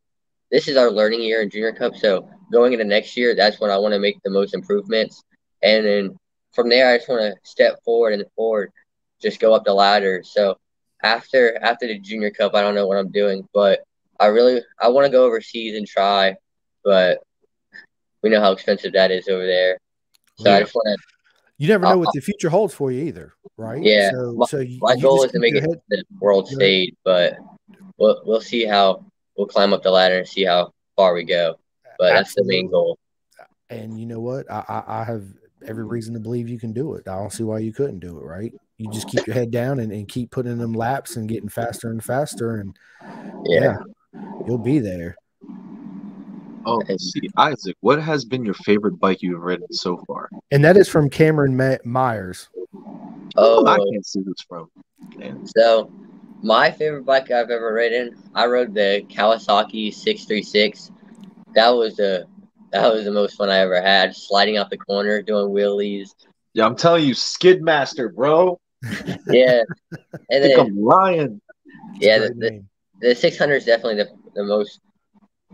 this 0.50 0.66
is 0.66 0.76
our 0.76 0.90
learning 0.90 1.22
year 1.22 1.42
in 1.42 1.50
Junior 1.50 1.72
Cup. 1.72 1.94
So 1.96 2.28
going 2.52 2.72
into 2.72 2.84
next 2.84 3.16
year, 3.16 3.36
that's 3.36 3.60
when 3.60 3.70
I 3.70 3.78
want 3.78 3.94
to 3.94 4.00
make 4.00 4.16
the 4.24 4.30
most 4.30 4.52
improvements, 4.52 5.22
and 5.62 5.86
then 5.86 6.18
from 6.52 6.68
there, 6.68 6.92
I 6.92 6.98
just 6.98 7.08
want 7.08 7.22
to 7.22 7.34
step 7.48 7.82
forward 7.84 8.14
and 8.14 8.24
forward, 8.36 8.70
just 9.20 9.40
go 9.40 9.54
up 9.54 9.64
the 9.64 9.74
ladder. 9.74 10.22
So 10.24 10.58
after 11.02 11.58
after 11.62 11.86
the 11.86 11.98
junior 11.98 12.30
cup, 12.30 12.54
I 12.54 12.60
don't 12.60 12.74
know 12.74 12.86
what 12.86 12.98
I'm 12.98 13.10
doing, 13.10 13.48
but 13.52 13.80
I 14.20 14.26
really 14.26 14.62
I 14.80 14.88
want 14.88 15.06
to 15.06 15.12
go 15.12 15.24
overseas 15.24 15.76
and 15.76 15.86
try, 15.86 16.36
but 16.84 17.18
we 18.22 18.30
know 18.30 18.40
how 18.40 18.52
expensive 18.52 18.92
that 18.92 19.10
is 19.10 19.28
over 19.28 19.46
there. 19.46 19.78
So 20.36 20.50
yeah. 20.50 20.56
I 20.56 20.60
just 20.60 20.74
want 20.74 20.98
to. 20.98 21.06
You 21.58 21.68
never 21.68 21.84
know 21.84 21.92
uh, 21.92 21.96
what 21.98 22.08
the 22.12 22.20
future 22.20 22.48
holds 22.48 22.74
for 22.74 22.90
you 22.90 23.04
either, 23.04 23.34
right? 23.56 23.82
Yeah. 23.82 24.10
So, 24.10 24.32
my, 24.32 24.46
so 24.46 24.58
you, 24.58 24.78
my 24.80 24.94
you 24.94 25.02
goal 25.02 25.22
is 25.22 25.32
to 25.32 25.38
make 25.38 25.54
it 25.54 25.60
to 25.60 25.80
the 25.88 26.04
world 26.20 26.48
stage, 26.48 26.94
but 27.04 27.36
we'll 27.98 28.20
we'll 28.24 28.40
see 28.40 28.64
how 28.64 29.04
we'll 29.36 29.46
climb 29.46 29.72
up 29.72 29.82
the 29.82 29.90
ladder 29.90 30.18
and 30.18 30.26
see 30.26 30.44
how 30.44 30.72
far 30.96 31.14
we 31.14 31.24
go. 31.24 31.58
But 31.98 32.12
Absolutely. 32.12 32.16
that's 32.16 32.34
the 32.34 32.44
main 32.44 32.70
goal. 32.70 32.98
And 33.70 33.98
you 33.98 34.06
know 34.06 34.20
what? 34.20 34.50
I, 34.50 34.64
I, 34.68 35.00
I 35.00 35.04
have 35.04 35.24
every 35.66 35.85
mm-hmm. 35.85 35.92
reason 35.92 36.14
to 36.14 36.20
believe 36.20 36.48
you 36.48 36.59
can 36.59 36.72
do 36.72 36.94
it. 36.94 37.09
I 37.09 37.16
don't 37.16 37.33
see 37.33 37.44
why 37.44 37.59
you 37.59 37.72
couldn't 37.72 38.01
do 38.01 38.18
it, 38.18 38.25
right? 38.25 38.53
You 38.79 38.90
just 38.90 39.09
keep 39.09 39.27
your 39.27 39.35
head 39.35 39.51
down 39.51 39.81
and, 39.81 39.92
and 39.92 40.09
keep 40.09 40.31
putting 40.31 40.59
them 40.59 40.72
laps 40.72 41.16
and 41.16 41.29
getting 41.29 41.48
faster 41.48 41.90
and 41.90 42.03
faster. 42.03 42.57
And 42.57 42.77
yeah, 43.44 43.61
yeah 43.61 43.77
you'll 44.46 44.59
be 44.59 44.79
there. 44.79 45.16
Oh, 46.64 46.81
see, 46.96 47.29
Isaac, 47.37 47.77
what 47.81 48.01
has 48.01 48.25
been 48.25 48.44
your 48.44 48.55
favorite 48.55 48.98
bike 49.01 49.20
you've 49.20 49.42
ridden 49.42 49.72
so 49.72 49.96
far? 50.07 50.29
And 50.53 50.64
that 50.64 50.77
is 50.77 50.88
from 50.88 51.11
Cameron 51.11 51.57
Ma- 51.57 51.79
Myers. 51.85 52.48
Oh, 53.37 53.66
I 53.66 53.77
oh. 53.77 53.90
can't 53.90 54.07
see 54.07 54.20
this 54.20 54.44
from. 54.48 54.70
Man. 55.16 55.44
So, 55.44 55.90
my 56.42 56.70
favorite 56.70 57.05
bike 57.05 57.31
I've 57.31 57.51
ever 57.51 57.72
ridden, 57.72 58.16
I 58.35 58.46
rode 58.46 58.75
the 58.75 59.05
Kawasaki 59.09 59.92
636. 59.92 60.92
That 61.55 61.70
was 61.70 61.96
the 61.96 62.27
that 62.72 62.92
was 62.92 63.04
the 63.04 63.12
most 63.12 63.37
fun 63.37 63.50
I 63.50 63.58
ever 63.58 63.80
had. 63.80 64.16
Sliding 64.16 64.56
out 64.56 64.70
the 64.70 64.78
corner, 64.78 65.22
doing 65.22 65.50
wheelies. 65.50 66.11
Yeah, 66.54 66.66
I'm 66.66 66.76
telling 66.76 67.04
you, 67.04 67.14
Skid 67.14 67.62
Master, 67.62 68.08
bro. 68.08 68.58
yeah, 69.28 69.62
and 70.30 70.44
then 70.44 70.61
I'm 70.61 70.82
lying. 70.82 71.40
Yeah, 72.00 72.18
the, 72.18 72.35
the, 72.35 72.64
the 73.00 73.14
600 73.14 73.54
is 73.54 73.64
definitely 73.64 74.02
the, 74.02 74.11
the 74.35 74.44
most 74.44 74.80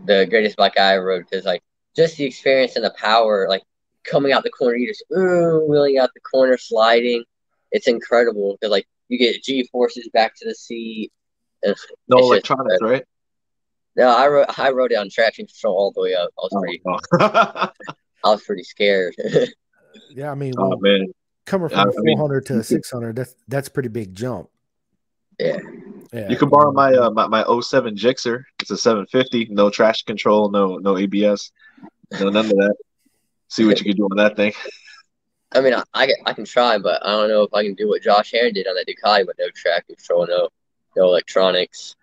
the 0.05 0.25
greatest 0.29 0.55
bike 0.55 0.79
I 0.79 0.95
ever 0.95 1.05
rode 1.05 1.25
because 1.29 1.45
like 1.45 1.61
just 1.95 2.17
the 2.17 2.23
experience 2.23 2.75
and 2.75 2.85
the 2.85 2.93
power, 2.97 3.47
like 3.49 3.63
coming 4.03 4.31
out 4.31 4.43
the 4.43 4.49
corner, 4.49 4.77
you 4.77 4.87
just 4.87 5.03
ooh, 5.15 5.65
wheeling 5.69 5.97
out 5.97 6.11
the 6.13 6.21
corner, 6.21 6.57
sliding. 6.57 7.23
It's 7.71 7.87
incredible 7.87 8.57
because 8.59 8.71
like 8.71 8.87
you 9.09 9.17
get 9.17 9.43
G 9.43 9.67
forces 9.71 10.09
back 10.13 10.35
to 10.37 10.47
the 10.47 10.55
seat. 10.55 11.11
No 12.07 12.17
electronics, 12.17 12.75
just, 12.75 12.81
right? 12.81 13.03
No, 13.95 14.07
I 14.07 14.27
wrote 14.27 14.59
I 14.59 14.71
rode 14.71 14.91
it 14.91 14.95
on 14.95 15.09
traction 15.09 15.45
control 15.45 15.75
all 15.75 15.91
the 15.91 16.01
way 16.01 16.15
up. 16.15 16.29
I 16.37 16.41
was 16.41 16.51
oh, 16.53 16.59
pretty 16.59 16.81
oh. 16.85 17.69
I 18.23 18.29
was 18.29 18.43
pretty 18.43 18.63
scared. 18.63 19.15
yeah, 20.09 20.31
I 20.31 20.35
mean, 20.35 20.53
oh, 20.57 20.69
well, 20.69 20.79
man. 20.79 21.07
coming 21.45 21.69
from 21.69 21.89
I 21.89 21.91
400 21.91 22.45
to 22.47 22.63
600, 22.63 23.15
that's 23.15 23.35
that's 23.47 23.69
pretty 23.69 23.89
big 23.89 24.13
jump. 24.15 24.49
Yeah. 25.39 25.57
Yeah. 26.11 26.29
You 26.29 26.37
can 26.37 26.49
borrow 26.49 26.71
my 26.71 26.93
uh 26.93 27.11
my, 27.11 27.27
my 27.27 27.43
07 27.43 27.95
Gixxer. 27.95 28.43
It's 28.59 28.71
a 28.71 28.77
750, 28.77 29.49
no 29.51 29.69
traction 29.69 30.05
control, 30.05 30.49
no 30.49 30.77
no 30.77 30.97
ABS, 30.97 31.51
no 32.19 32.29
none 32.29 32.45
of 32.45 32.51
that. 32.51 32.75
See 33.47 33.65
what 33.65 33.79
you 33.79 33.85
can 33.85 33.95
do 33.95 34.05
on 34.05 34.17
that 34.17 34.35
thing. 34.35 34.53
I 35.51 35.61
mean, 35.61 35.73
I, 35.73 35.83
I, 35.95 36.09
I 36.27 36.33
can 36.33 36.45
try, 36.45 36.77
but 36.77 37.03
I 37.03 37.09
don't 37.09 37.27
know 37.27 37.41
if 37.41 37.53
I 37.53 37.63
can 37.63 37.73
do 37.73 37.87
what 37.87 38.03
Josh 38.03 38.31
Herrin 38.31 38.53
did 38.53 38.67
on 38.67 38.75
that 38.75 38.87
Ducati 38.87 39.25
with 39.25 39.37
no 39.39 39.49
traction 39.55 39.95
control, 39.95 40.27
no 40.27 40.49
no 40.95 41.05
electronics. 41.05 41.95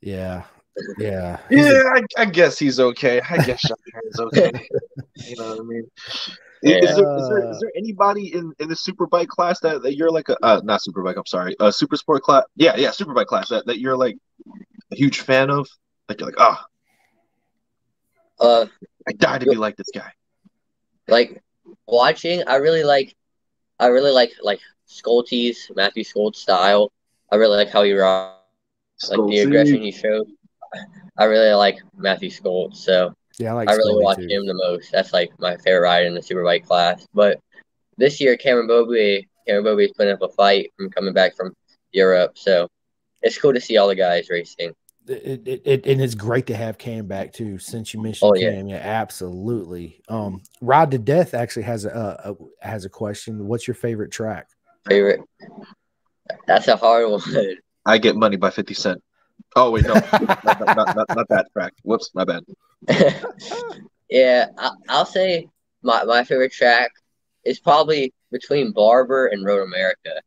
Yeah, 0.00 0.44
yeah. 0.98 1.38
Yeah, 1.50 1.82
I, 1.94 2.02
I, 2.18 2.24
guess 2.26 2.58
he's 2.58 2.80
okay. 2.80 3.20
I 3.20 3.36
guess 3.44 3.62
he's 3.62 4.20
okay. 4.20 4.68
you 5.16 5.36
know 5.36 5.50
what 5.50 5.60
I 5.60 5.62
mean? 5.62 5.90
Yeah. 6.62 6.76
Is, 6.76 6.96
there, 6.96 7.16
is, 7.16 7.28
there, 7.28 7.50
is 7.50 7.60
there 7.60 7.72
anybody 7.76 8.34
in, 8.34 8.52
in 8.58 8.68
the 8.68 8.74
superbike 8.74 9.28
class 9.28 9.60
that, 9.60 9.82
that 9.82 9.96
you're 9.96 10.10
like 10.10 10.28
a 10.28 10.36
uh, 10.44 10.60
not 10.64 10.80
superbike? 10.80 11.16
I'm 11.16 11.26
sorry, 11.26 11.56
uh, 11.60 11.70
super 11.70 11.96
sport 11.96 12.22
class. 12.22 12.44
Yeah, 12.56 12.76
yeah, 12.76 12.88
superbike 12.88 13.26
class 13.26 13.48
that, 13.50 13.66
that 13.66 13.78
you're 13.78 13.96
like 13.96 14.16
a 14.92 14.96
huge 14.96 15.20
fan 15.20 15.50
of. 15.50 15.68
Like 16.08 16.20
you're 16.20 16.28
like, 16.28 16.38
ah, 16.38 16.64
oh, 18.40 18.62
uh, 18.62 18.66
I 19.08 19.12
die 19.12 19.38
to 19.38 19.46
be 19.46 19.56
like 19.56 19.76
this 19.76 19.90
guy. 19.94 20.10
like 21.08 21.42
watching. 21.86 22.42
I 22.46 22.56
really 22.56 22.84
like. 22.84 23.14
I 23.78 23.88
really 23.88 24.12
like 24.12 24.32
like 24.42 24.60
Scholtz, 24.88 25.74
Mathew 25.74 26.04
Scholtz's 26.04 26.40
style. 26.40 26.92
I 27.30 27.36
really 27.36 27.56
like 27.56 27.70
how 27.70 27.82
he 27.82 27.92
rides, 27.92 28.36
like 29.10 29.28
the 29.28 29.40
aggression 29.40 29.82
he 29.82 29.92
showed. 29.92 30.28
I 31.18 31.24
really 31.24 31.52
like 31.54 31.78
Mathew 31.96 32.30
Scholtz, 32.30 32.76
so 32.76 33.14
Yeah, 33.38 33.50
I 33.50 33.54
like. 33.54 33.68
I 33.68 33.72
really 33.72 33.92
Scully, 33.92 34.04
watch 34.04 34.18
too. 34.18 34.28
him 34.28 34.46
the 34.46 34.54
most. 34.54 34.92
That's 34.92 35.12
like 35.12 35.30
my 35.38 35.56
favorite 35.58 35.80
ride 35.80 36.06
in 36.06 36.14
the 36.14 36.20
superbike 36.20 36.64
class. 36.66 37.06
But 37.14 37.38
this 37.96 38.20
year, 38.20 38.36
Cameron 38.36 38.68
Beaubier, 38.68 39.22
Cameron 39.46 39.64
Beaubier 39.64 39.86
is 39.86 39.92
putting 39.96 40.12
up 40.12 40.22
a 40.22 40.28
fight 40.28 40.72
from 40.76 40.90
coming 40.90 41.14
back 41.14 41.36
from 41.36 41.54
Europe, 41.92 42.36
so 42.36 42.68
it's 43.22 43.38
cool 43.38 43.54
to 43.54 43.60
see 43.60 43.76
all 43.76 43.88
the 43.88 43.94
guys 43.94 44.28
racing. 44.30 44.72
It, 45.08 45.46
it, 45.46 45.62
it, 45.64 45.86
and 45.86 46.02
it's 46.02 46.16
great 46.16 46.48
to 46.48 46.56
have 46.56 46.78
Cam 46.78 47.06
back 47.06 47.32
too. 47.32 47.58
Since 47.58 47.94
you 47.94 48.02
mentioned 48.02 48.32
Oh, 48.32 48.34
yeah. 48.34 48.50
Cam, 48.50 48.66
yeah, 48.66 48.76
absolutely. 48.78 50.00
Um, 50.08 50.42
Ride 50.60 50.90
to 50.90 50.98
Death 50.98 51.32
actually 51.32 51.62
has 51.62 51.84
a, 51.84 51.90
a, 51.90 52.32
a 52.32 52.68
has 52.68 52.84
a 52.84 52.88
question. 52.88 53.46
What's 53.46 53.68
your 53.68 53.76
favorite 53.76 54.10
track? 54.10 54.48
Favorite? 54.88 55.20
That's 56.46 56.66
a 56.66 56.76
hard 56.76 57.08
one. 57.10 57.22
I 57.84 57.98
get 57.98 58.16
money 58.16 58.36
by 58.36 58.50
fifty 58.50 58.74
cent. 58.74 59.00
Oh 59.54 59.70
wait, 59.70 59.86
no, 59.86 59.94
not, 59.94 60.44
not, 60.44 60.96
not, 60.96 61.08
not, 61.16 61.28
that 61.30 61.46
track. 61.52 61.72
Whoops, 61.82 62.10
my 62.14 62.24
bad. 62.24 62.44
yeah, 64.10 64.46
I, 64.58 64.70
I'll 64.88 65.06
say 65.06 65.48
my, 65.82 66.04
my 66.04 66.24
favorite 66.24 66.52
track 66.52 66.90
is 67.44 67.58
probably 67.58 68.12
between 68.30 68.72
Barber 68.72 69.26
and 69.28 69.44
Road 69.44 69.62
America. 69.62 70.20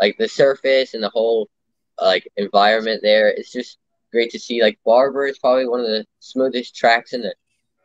Like 0.00 0.16
the 0.18 0.28
surface 0.28 0.94
and 0.94 1.02
the 1.02 1.08
whole 1.10 1.48
like 2.00 2.28
environment 2.36 3.00
there, 3.02 3.28
it's 3.28 3.52
just 3.52 3.78
great 4.10 4.30
to 4.30 4.40
see. 4.40 4.60
Like 4.62 4.78
Barber 4.84 5.26
is 5.26 5.38
probably 5.38 5.68
one 5.68 5.80
of 5.80 5.86
the 5.86 6.04
smoothest 6.18 6.74
tracks 6.74 7.12
in 7.12 7.22
the 7.22 7.34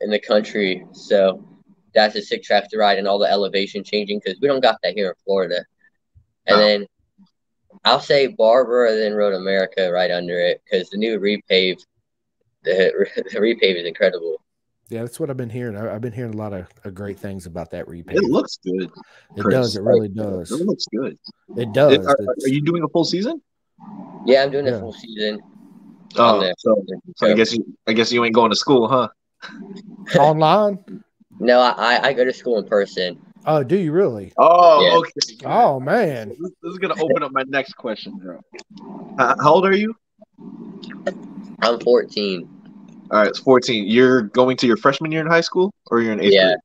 in 0.01 0.09
the 0.09 0.19
country, 0.19 0.85
so 0.93 1.45
that's 1.93 2.15
a 2.15 2.21
sick 2.21 2.41
track 2.43 2.69
to 2.69 2.77
ride 2.77 2.97
and 2.97 3.07
all 3.07 3.19
the 3.19 3.29
elevation 3.29 3.83
changing 3.83 4.21
because 4.23 4.39
we 4.41 4.47
don't 4.47 4.61
got 4.61 4.77
that 4.83 4.93
here 4.93 5.09
in 5.09 5.13
Florida. 5.25 5.63
And 6.47 6.57
No. 6.57 6.65
then 6.65 6.87
I'll 7.85 7.99
say 7.99 8.27
Barbara, 8.27 8.95
then 8.95 9.13
Road 9.13 9.33
America 9.33 9.89
right 9.91 10.11
under 10.11 10.37
it 10.39 10.61
because 10.63 10.89
the 10.89 10.97
new 10.97 11.19
repave, 11.19 11.79
the, 12.63 13.07
the 13.15 13.39
repave 13.39 13.75
is 13.75 13.85
incredible. 13.85 14.41
Yeah, 14.89 15.01
that's 15.01 15.19
what 15.19 15.29
I've 15.29 15.37
been 15.37 15.51
hearing. 15.51 15.77
I, 15.77 15.93
I've 15.93 16.01
been 16.01 16.13
hearing 16.13 16.33
a 16.33 16.37
lot 16.37 16.51
of, 16.51 16.67
of 16.83 16.95
great 16.95 17.19
things 17.19 17.45
about 17.45 17.69
that 17.71 17.85
repave. 17.85 18.15
It 18.15 18.23
looks 18.23 18.57
good. 18.65 18.89
It 19.35 19.41
Chris. 19.41 19.53
does. 19.53 19.75
It 19.75 19.83
really 19.83 20.09
does. 20.09 20.51
It 20.51 20.65
looks 20.65 20.85
good. 20.87 21.17
It 21.55 21.71
does. 21.73 21.93
It- 21.93 22.05
are, 22.05 22.17
are 22.19 22.47
you 22.49 22.61
doing 22.61 22.83
a 22.83 22.87
full 22.87 23.05
season? 23.05 23.41
Yeah, 24.25 24.43
I'm 24.43 24.51
doing 24.51 24.65
Yeah. 24.65 24.73
a 24.73 24.79
full 24.79 24.93
season. 24.93 25.39
Oh, 26.17 26.35
on 26.35 26.39
there. 26.41 26.53
so 26.57 26.75
I 27.21 27.33
guess 27.33 27.53
you, 27.53 27.63
I 27.85 27.93
guess 27.93 28.11
you 28.11 28.25
ain't 28.25 28.33
going 28.33 28.49
to 28.49 28.55
school, 28.55 28.87
huh? 28.87 29.09
online. 30.17 30.83
No, 31.39 31.59
I, 31.59 32.07
I 32.07 32.13
go 32.13 32.25
to 32.25 32.33
school 32.33 32.57
in 32.57 32.65
person. 32.67 33.19
Oh, 33.49 33.63
do 33.63 33.75
you 33.75 33.91
really? 33.91 34.31
Oh, 34.37 34.83
Yeah. 34.83 34.97
okay. 34.99 35.35
Oh 35.43 35.79
man. 35.79 36.29
This, 36.29 36.37
this 36.61 36.71
is 36.71 36.77
gonna 36.77 36.93
open 37.01 37.23
up 37.23 37.31
my 37.31 37.43
next 37.47 37.73
question, 37.73 38.13
bro. 38.23 38.39
Uh, 39.17 39.33
how 39.41 39.55
old 39.55 39.65
are 39.65 39.75
you? 39.75 39.95
I'm 41.63 41.79
14. 41.79 42.47
All 43.09 43.17
right, 43.19 43.27
it's 43.27 43.39
14. 43.39 43.87
You're 43.87 44.21
going 44.21 44.55
to 44.57 44.67
your 44.67 44.77
freshman 44.77 45.11
year 45.11 45.21
in 45.21 45.27
high 45.27 45.41
school, 45.41 45.73
or 45.89 45.99
you're 45.99 46.13
in 46.13 46.19
eighth 46.19 46.33
Yeah. 46.33 46.49
grade? 46.49 46.57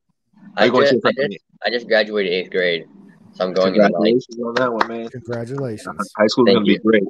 I 0.58 0.64
You're 0.64 0.72
going 0.72 0.84
just, 0.84 0.90
to 0.90 0.96
your 0.96 1.00
I, 1.00 1.00
freshman 1.00 1.30
just, 1.30 1.44
I 1.66 1.70
just 1.70 1.88
graduated 1.88 2.32
eighth 2.34 2.50
grade, 2.50 2.84
so 3.32 3.46
I'm 3.46 3.54
going 3.54 3.74
into 3.76 3.80
ninth. 3.80 3.94
Congratulations 3.94 4.38
on 4.44 4.54
that 4.56 4.72
one, 4.74 4.86
man. 4.86 5.08
Congratulations. 5.08 6.12
High 6.18 6.26
school 6.26 6.44
is 6.44 6.48
Thank 6.48 6.56
gonna 6.56 6.66
be 6.66 6.78
great. 6.80 7.02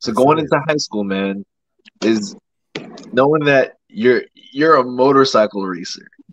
So 0.00 0.10
Yes, 0.10 0.16
going 0.16 0.38
it 0.38 0.42
into 0.42 0.60
high 0.66 0.78
school, 0.78 1.04
man, 1.04 1.44
is 2.02 2.34
knowing 3.12 3.44
that 3.44 3.74
you're 3.88 4.24
you're 4.52 4.74
a 4.74 4.84
motorcycle 4.84 5.64
racer, 5.64 6.08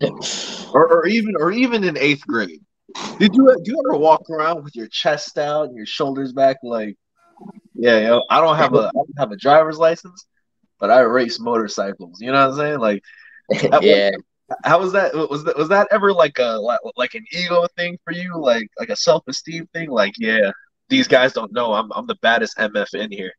or, 0.72 0.88
or 0.92 1.06
even 1.06 1.36
or 1.36 1.52
even 1.52 1.84
in 1.84 1.96
eighth 1.96 2.26
grade. 2.26 2.60
Did 3.18 3.34
you 3.34 3.54
do 3.62 3.72
you 3.72 3.82
ever 3.86 3.98
walk 3.98 4.28
around 4.30 4.64
with 4.64 4.74
your 4.74 4.88
chest 4.88 5.38
out 5.38 5.68
and 5.68 5.76
your 5.76 5.86
shoulders 5.86 6.32
back 6.32 6.58
like, 6.62 6.96
yeah, 7.74 7.98
yo, 7.98 8.22
I 8.30 8.40
don't 8.40 8.56
have 8.56 8.74
a 8.74 8.88
I 8.88 8.90
don't 8.92 9.18
have 9.18 9.32
a 9.32 9.36
driver's 9.36 9.78
license, 9.78 10.26
but 10.78 10.90
I 10.90 11.00
race 11.00 11.38
motorcycles. 11.38 12.20
You 12.20 12.32
know 12.32 12.48
what 12.48 12.52
I'm 12.52 12.56
saying? 12.56 12.78
Like, 12.78 13.02
yeah, 13.82 14.10
how 14.64 14.80
was 14.80 14.92
that? 14.92 15.14
Was 15.14 15.44
that 15.44 15.56
was 15.56 15.68
that 15.68 15.88
ever 15.90 16.12
like 16.12 16.38
a 16.38 16.58
like, 16.58 16.80
like 16.96 17.14
an 17.14 17.24
ego 17.32 17.66
thing 17.76 17.98
for 18.04 18.12
you? 18.12 18.40
Like 18.40 18.68
like 18.78 18.88
a 18.88 18.96
self 18.96 19.22
esteem 19.28 19.68
thing? 19.72 19.90
Like, 19.90 20.14
yeah, 20.18 20.50
these 20.88 21.08
guys 21.08 21.32
don't 21.32 21.52
know 21.52 21.72
I'm 21.72 21.90
I'm 21.92 22.06
the 22.06 22.18
baddest 22.22 22.58
MF 22.58 22.94
in 22.94 23.12
here. 23.12 23.32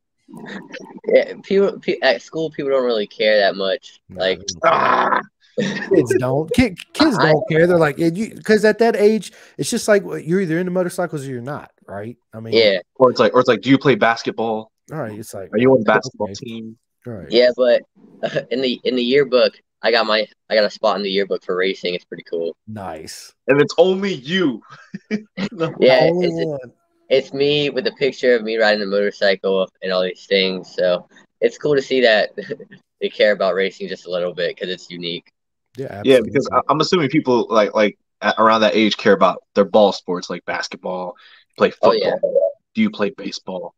yeah. 1.08 1.34
People, 1.44 1.80
pe 1.80 1.98
at 2.02 2.22
school, 2.22 2.50
people 2.52 2.72
don't 2.72 2.86
really 2.86 3.08
care 3.08 3.40
that 3.40 3.56
much. 3.56 4.00
Like, 4.10 4.42
Ah, 4.64 5.22
kids 5.58 6.16
don't. 6.18 6.52
Kid, 6.54 6.78
kids 6.94 7.18
I- 7.18 7.32
don't 7.32 7.44
care. 7.50 7.68
They're 7.68 7.78
like, 7.78 7.98
because 7.98 8.64
at 8.66 8.80
that 8.80 8.96
age, 8.96 9.32
it's 9.58 9.70
just 9.70 9.88
like 9.88 10.04
you're 10.24 10.42
either 10.42 10.60
into 10.60 10.72
motorcycles 10.72 11.26
or 11.26 11.30
you're 11.30 11.42
not, 11.42 11.72
right? 11.88 12.18
I 12.34 12.40
mean, 12.40 12.54
yeah, 12.54 12.80
or 12.96 13.10
it's 13.12 13.20
like 13.20 13.34
or 13.34 13.40
it's 13.40 13.50
like, 13.50 13.62
do 13.62 13.70
you 13.70 13.78
play 13.78 13.96
basketball? 13.96 14.72
All 14.92 14.98
right, 14.98 15.18
it's 15.18 15.34
like, 15.34 15.54
Are 15.54 15.58
you 15.58 15.72
on 15.72 15.80
the 15.80 15.86
basketball 15.86 16.28
okay, 16.28 16.34
team? 16.36 16.78
All 17.08 17.14
right. 17.14 17.32
yeah. 17.32 17.50
But 17.56 17.82
in 18.52 18.62
the 18.62 18.80
in 18.84 18.96
the 18.96 19.04
yearbook, 19.04 19.54
I 19.82 19.92
got 19.92 20.06
my 20.06 20.28
I 20.50 20.56
got 20.56 20.66
a 20.66 20.70
spot 20.70 20.98
in 20.98 21.04
the 21.04 21.10
yearbook 21.12 21.44
for 21.44 21.56
racing. 21.56 21.94
It's 21.96 22.06
pretty 22.06 22.24
cool. 22.30 22.56
Nice. 22.68 23.34
And 23.48 23.62
it's 23.62 23.74
only 23.78 24.14
you. 24.14 24.62
No. 25.52 25.74
Yeah, 25.80 26.06
The 26.06 26.10
only 26.12 26.28
it's, 26.28 26.66
it's 27.10 27.34
me 27.34 27.70
with 27.70 27.88
a 27.88 27.92
picture 27.94 28.36
of 28.36 28.44
me 28.44 28.58
riding 28.58 28.80
the 28.80 28.86
motorcycle 28.86 29.68
and 29.82 29.92
all 29.92 30.04
these 30.04 30.26
things. 30.28 30.74
So 30.74 31.08
it's 31.42 31.58
cool 31.58 31.76
to 31.76 31.82
see 31.82 32.02
that 32.02 32.30
they 33.02 33.10
care 33.10 33.32
about 33.32 33.56
racing 33.56 33.88
just 33.88 34.06
a 34.06 34.12
little 34.12 34.34
bit 34.34 34.56
because 34.56 34.70
it's 34.70 34.90
unique. 34.90 35.32
Yeah, 35.78 36.02
Yeah, 36.04 36.20
because 36.22 36.48
I- 36.52 36.62
I'm 36.70 36.80
assuming 36.82 37.10
people 37.10 37.48
like 37.50 37.74
like 37.74 37.98
around 38.38 38.62
that 38.62 38.76
age 38.76 38.98
care 38.98 39.14
about 39.14 39.42
their 39.56 39.66
ball 39.66 39.92
sports 39.94 40.30
like 40.30 40.44
basketball, 40.46 41.16
play 41.58 41.70
Oh, 41.82 41.92
football. 41.92 41.96
yeah. 42.24 42.40
Do 42.76 42.82
you 42.82 42.90
play 42.92 43.10
baseball? 43.12 43.74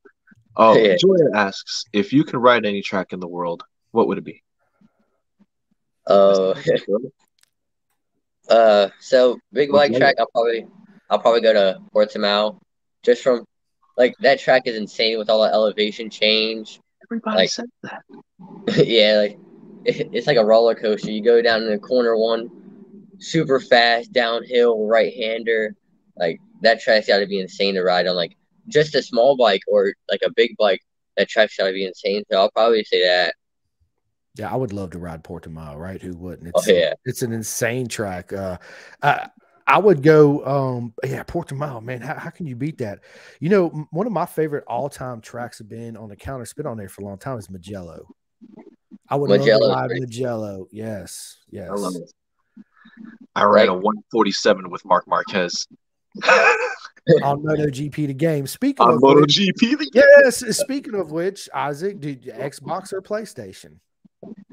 Oh, 0.56 0.76
Yeah. 0.78 0.96
Julia 0.98 1.30
asks 1.34 1.86
if 1.94 2.12
you 2.14 2.24
can 2.24 2.40
ride 2.40 2.66
any 2.66 2.82
track 2.82 3.14
in 3.14 3.20
the 3.20 3.28
world, 3.28 3.64
what 3.92 4.08
would 4.08 4.18
it 4.18 4.24
be? 4.24 4.42
Oh, 6.08 6.54
uh, 8.50 8.90
so 9.00 9.40
big 9.52 9.72
bike 9.72 9.92
Okay. 9.92 10.00
track. 10.00 10.16
I'll 10.20 10.28
probably 10.34 10.66
I'll 11.10 11.20
probably 11.20 11.42
go 11.42 11.54
to 11.54 11.80
Portimao, 11.94 12.60
just 13.04 13.22
from 13.24 13.46
like 13.98 14.16
that 14.22 14.40
track 14.40 14.64
is 14.66 14.76
insane 14.76 15.18
with 15.18 15.30
all 15.30 15.44
the 15.44 15.54
elevation 15.54 16.10
change. 16.10 16.80
Everybody 17.06 17.38
Like- 17.38 17.50
said 17.50 17.66
that. 17.84 18.02
yeah, 18.88 19.18
like 19.20 19.32
it, 19.32 19.40
it's 20.14 20.28
like 20.28 20.38
a 20.38 20.46
roller 20.46 20.76
coaster. 20.76 21.12
You 21.12 21.24
go 21.24 21.42
down 21.42 21.64
in 21.64 21.70
the 21.70 21.80
corner 21.80 22.18
one, 22.18 22.50
super 23.20 23.60
fast 23.60 24.12
downhill 24.14 24.88
right 24.88 25.14
hander. 25.14 25.76
Like 26.18 26.40
that 26.62 26.82
track's 26.82 27.08
got 27.08 27.20
to 27.20 27.28
be 27.28 27.40
insane 27.40 27.76
to 27.76 27.84
ride 27.84 28.08
on. 28.08 28.16
Like 28.16 28.36
just 28.68 28.96
a 28.96 29.02
small 29.02 29.36
bike 29.36 29.62
or 29.68 29.94
like 30.10 30.22
a 30.26 30.32
big 30.36 30.56
bike. 30.58 30.82
That 31.18 31.30
track's 31.30 31.58
got 31.58 31.68
to 31.68 31.74
be 31.74 31.86
insane. 31.86 32.24
So 32.32 32.38
I'll 32.38 32.52
probably 32.52 32.84
say 32.84 33.04
that. 33.04 33.36
Yeah, 34.36 34.52
I 34.52 34.56
would 34.56 34.74
love 34.74 34.92
to 34.92 35.00
ride 35.00 35.24
Portimao, 35.24 35.78
right? 35.78 36.02
Who 36.02 36.14
wouldn't? 36.14 36.50
Oh 36.56 36.60
It's 36.60 36.68
yeah, 36.68 36.94
it's 37.06 37.22
an 37.22 37.34
insane 37.34 37.88
track. 37.88 38.34
Uh, 38.34 38.58
I 39.02 39.30
I 39.68 39.78
would 39.78 40.02
go. 40.02 40.46
Um, 40.46 40.94
yeah, 41.04 41.24
Portimao, 41.24 41.84
man. 41.84 42.02
How, 42.02 42.16
how 42.16 42.30
can 42.32 42.48
you 42.48 42.56
beat 42.56 42.80
that? 42.80 43.00
You 43.40 43.50
know, 43.50 43.70
m- 43.70 43.88
one 43.92 44.08
of 44.08 44.14
my 44.14 44.26
favorite 44.26 44.64
all 44.68 44.90
time 44.90 45.22
tracks 45.22 45.60
have 45.60 45.70
been 45.70 45.96
on 45.96 46.10
the 46.10 46.16
counter. 46.16 46.44
It's 46.44 46.54
been 46.54 46.66
on 46.66 46.78
there 46.78 46.90
for 46.90 47.02
a 47.02 47.06
long 47.06 47.20
time. 47.20 47.38
Is 47.38 47.50
Mugello. 47.50 48.16
I 49.10 49.16
would 49.16 49.30
love 49.30 49.40
to 49.42 49.46
Mugello's 49.46 49.76
ride 49.76 49.88
pretty- 49.88 50.02
Mugello. 50.06 50.68
Yes, 50.72 51.38
yes. 51.50 51.70
I 51.70 51.74
love 51.74 51.96
it. 51.96 52.12
I 53.36 53.44
ran 53.46 53.70
a 53.70 53.74
147 53.74 54.70
with 54.70 54.86
Marc 54.86 55.08
Marquez 55.08 55.68
on 56.26 57.44
MotoGP 57.44 58.08
the 58.08 58.14
game. 58.14 58.46
Speaking 58.48 58.86
on 58.86 58.94
of 58.96 59.02
which, 59.02 59.38
MotoGP. 59.38 59.88
yes. 59.94 60.58
Speaking 60.58 60.96
of 60.96 61.12
which, 61.12 61.50
Isaac, 61.54 62.00
did 62.00 62.24
Xbox 62.24 62.94
or 62.94 63.02
PlayStation? 63.02 63.78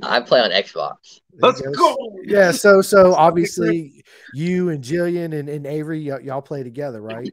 I 0.03 0.21
play 0.21 0.41
on 0.41 0.51
Xbox. 0.51 1.21
Let's 1.41 1.61
go. 1.61 1.97
Yeah, 2.25 2.51
so 2.51 2.81
so 2.83 3.15
obviously 3.15 4.03
you 4.35 4.71
and 4.71 4.83
Jillian 4.83 5.39
and, 5.39 5.49
and 5.49 5.67
Avery 5.67 6.11
y- 6.11 6.19
y'all 6.21 6.43
play 6.43 6.63
together, 6.65 7.01
right? 7.01 7.31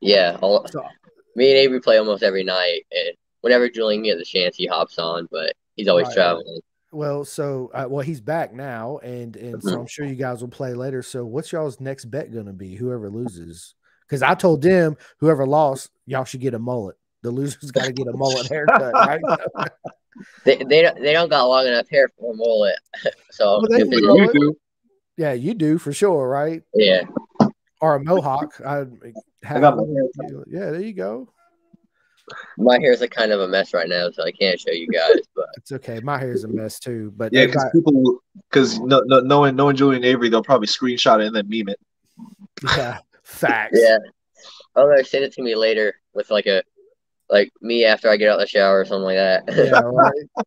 Yeah, 0.00 0.36
all, 0.40 0.66
So 0.68 0.84
me 1.34 1.48
and 1.50 1.58
Avery 1.58 1.80
play 1.80 1.98
almost 1.98 2.22
every 2.22 2.44
night, 2.44 2.82
and 2.92 3.16
whenever 3.40 3.68
Julian 3.68 4.02
gets 4.04 4.20
a 4.20 4.24
chance, 4.24 4.54
he 4.54 4.66
hops 4.66 4.98
on. 4.98 5.26
But 5.32 5.54
he's 5.76 5.88
always 5.88 6.06
Right. 6.08 6.14
traveling. 6.14 6.60
well, 6.92 7.24
so 7.24 7.70
uh, 7.74 7.86
well 7.88 8.04
he's 8.04 8.20
back 8.20 8.52
now, 8.54 8.98
and 8.98 9.36
and 9.36 9.62
so 9.62 9.78
I'm 9.80 9.86
sure 9.86 10.06
you 10.06 10.14
guys 10.14 10.40
will 10.40 10.48
play 10.48 10.74
later. 10.74 11.02
So 11.02 11.24
what's 11.24 11.50
y'all's 11.52 11.80
next 11.80 12.06
bet 12.06 12.32
gonna 12.32 12.52
be? 12.52 12.74
Whoever 12.76 13.10
loses, 13.10 13.74
because 14.06 14.22
I 14.22 14.34
told 14.34 14.62
them 14.62 14.96
whoever 15.18 15.46
lost, 15.46 15.90
y'all 16.06 16.24
should 16.24 16.40
get 16.40 16.54
a 16.54 16.58
mullet. 16.58 16.96
The 17.22 17.30
loser's 17.30 17.70
got 17.70 17.84
to 17.86 17.92
get 17.92 18.06
a 18.06 18.12
mullet 18.12 18.46
haircut, 18.48 18.92
right? 18.94 19.22
They 20.44 20.56
they 20.68 20.80
don't, 20.82 21.00
they 21.00 21.12
don't 21.12 21.28
got 21.28 21.46
long 21.48 21.66
enough 21.66 21.88
hair 21.88 22.08
for 22.16 22.32
a 22.32 22.36
mullet, 22.36 22.76
so 23.32 23.58
Well, 23.58 23.66
they 23.68 23.80
if 23.80 23.88
can 23.90 23.98
it- 23.98 24.02
grow 24.02 24.14
You 24.16 24.22
it. 24.24 24.32
do. 24.32 24.56
yeah, 25.16 25.32
you 25.32 25.54
do 25.54 25.76
for 25.76 25.92
sure, 25.92 26.28
right? 26.28 26.62
yeah, 26.74 27.02
Or 27.80 27.96
a 27.96 28.04
mohawk. 28.04 28.60
I, 28.64 28.86
have, 29.42 29.60
got 29.60 29.76
my 29.76 29.82
hair 29.82 30.44
yeah, 30.46 30.70
there 30.70 30.80
you 30.82 30.92
go. 30.92 31.28
My 32.58 32.78
hair's 32.78 33.00
a 33.02 33.08
kind 33.08 33.32
of 33.32 33.40
a 33.40 33.48
mess 33.48 33.74
right 33.74 33.88
now, 33.88 34.10
so 34.10 34.22
I 34.24 34.32
can't 34.32 34.58
show 34.58 34.70
you 34.72 34.88
guys. 34.88 35.20
But 35.36 35.46
It's 35.56 35.72
okay. 35.72 36.00
My 36.00 36.18
hair's 36.18 36.44
a 36.44 36.48
mess 36.48 36.78
too, 36.78 37.12
but 37.16 37.32
Yeah, 37.32 37.46
because 37.46 37.64
got- 37.64 37.72
people, 37.72 38.18
because 38.50 38.78
no, 38.80 39.00
no, 39.06 39.20
knowing 39.20 39.56
knowing 39.56 39.76
Julian 39.76 40.04
Avery, 40.04 40.28
they'll 40.28 40.42
probably 40.42 40.66
screenshot 40.68 41.20
it 41.20 41.26
and 41.26 41.36
then 41.36 41.48
meme 41.48 41.68
it. 41.68 41.80
Yeah, 42.76 42.98
facts. 43.24 43.78
Yeah. 43.80 43.98
Oh, 44.76 44.86
no, 44.88 45.02
send 45.02 45.24
it 45.24 45.32
to 45.34 45.42
me 45.42 45.54
later 45.54 45.94
with 46.14 46.30
like 46.30 46.46
a 46.46 46.62
like 47.30 47.50
me 47.60 47.84
after 47.84 48.08
I 48.10 48.16
get 48.16 48.28
out 48.30 48.34
of 48.34 48.40
the 48.40 48.46
shower 48.46 48.80
or 48.80 48.84
something 48.84 49.04
like 49.04 49.16
that. 49.16 49.44
Yeah, 49.54 49.80
right. 49.84 50.12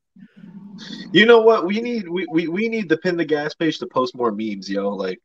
You 1.12 1.26
know 1.26 1.42
what? 1.42 1.66
We 1.66 1.82
need 1.82 2.08
we, 2.08 2.28
we, 2.30 2.48
we 2.48 2.70
need 2.70 2.88
the 2.88 2.98
pin 2.98 3.18
the 3.18 3.26
gas 3.26 3.56
page 3.56 3.80
to 3.80 3.88
post 3.88 4.16
more 4.16 4.32
memes, 4.32 4.70
yo. 4.70 4.90
Like 4.90 5.20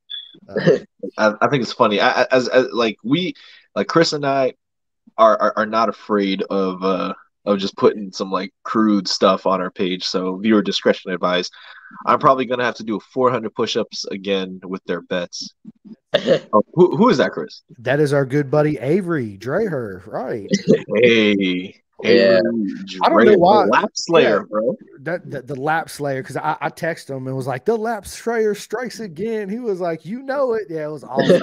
Uh, 0.48 0.78
I, 1.18 1.34
I 1.42 1.48
think 1.48 1.62
it's 1.62 1.72
funny. 1.74 2.00
I, 2.00 2.22
I- 2.22 2.26
as, 2.30 2.48
as 2.48 2.68
like 2.72 2.96
we 3.04 3.34
like 3.76 3.86
Chris 3.86 4.12
and 4.14 4.24
I 4.24 4.54
are, 5.18 5.36
are 5.40 5.52
are 5.56 5.66
not 5.66 5.88
afraid 5.88 6.42
of 6.42 6.82
uh 6.82 7.14
of 7.44 7.58
just 7.58 7.76
putting 7.76 8.12
some 8.12 8.30
like 8.30 8.52
crude 8.62 9.08
stuff 9.08 9.46
on 9.46 9.60
our 9.60 9.70
page. 9.70 10.04
So 10.04 10.36
viewer 10.36 10.62
discretion 10.62 11.10
advised. 11.10 11.52
I'm 12.06 12.18
probably 12.18 12.46
gonna 12.46 12.64
have 12.64 12.76
to 12.76 12.84
do 12.84 13.00
400 13.12 13.54
push-ups 13.54 14.06
again 14.06 14.60
with 14.64 14.82
their 14.84 15.00
bets. 15.02 15.54
Oh, 16.54 16.62
who, 16.74 16.94
who 16.94 17.08
is 17.08 17.16
that, 17.16 17.30
Chris? 17.32 17.62
that 17.78 17.98
is 17.98 18.12
our 18.12 18.26
good 18.26 18.50
buddy 18.50 18.76
Avery 18.76 19.38
Dreher, 19.38 20.06
right? 20.06 20.46
Hey, 20.96 21.80
Yeah. 22.02 22.40
I 23.02 23.08
don't 23.08 23.24
know 23.24 23.36
why- 23.38 23.64
Lap 23.64 23.90
Slayer, 23.94 24.38
Yeah. 24.38 24.42
bro. 24.48 24.76
That 25.00 25.28
the, 25.30 25.42
the 25.42 25.56
lap 25.56 25.90
slayer 25.90 26.22
because 26.22 26.36
I, 26.36 26.56
I 26.60 26.68
texted 26.68 27.10
him 27.10 27.26
and 27.26 27.34
was 27.36 27.48
like 27.48 27.64
the 27.64 27.76
lap 27.76 28.06
slayer 28.06 28.54
strikes 28.54 29.00
again. 29.00 29.48
He 29.48 29.58
was 29.58 29.80
like, 29.80 30.04
you 30.04 30.22
know 30.22 30.52
it. 30.52 30.64
Yeah, 30.70 30.86
it 30.86 30.92
was 30.92 31.02
awesome. 31.08 31.42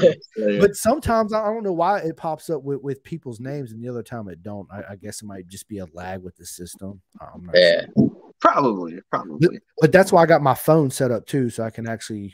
But 0.60 0.76
sometimes 0.76 1.34
I 1.34 1.44
don't 1.46 1.64
know 1.64 1.74
why 1.74 2.00
it 2.00 2.16
pops 2.16 2.50
up 2.50 2.64
with, 2.64 2.82
with 2.82 3.04
people's 3.04 3.42
names 3.42 3.72
and 3.74 3.84
the 3.84 3.90
other 3.90 4.04
time 4.04 4.30
it 4.30 4.44
don't. 4.44 4.68
I, 4.72 4.92
I 4.92 4.96
guess 4.96 5.22
it 5.22 5.26
might 5.26 5.48
just 5.48 5.68
be 5.68 5.80
a 5.80 5.86
lag 5.94 6.24
with 6.24 6.38
the 6.38 6.46
system. 6.46 7.02
I'm 7.20 7.46
not 7.46 7.56
yeah. 7.58 7.82
sure. 7.98 8.12
Probably, 8.40 9.00
probably. 9.12 9.60
But 9.82 9.92
that's 9.92 10.14
why 10.14 10.24
I 10.24 10.26
got 10.26 10.42
my 10.42 10.56
phone 10.56 10.90
set 10.90 11.12
up 11.12 11.26
too, 11.26 11.50
so 11.50 11.64
I 11.64 11.70
can 11.70 11.88
actually 11.88 12.34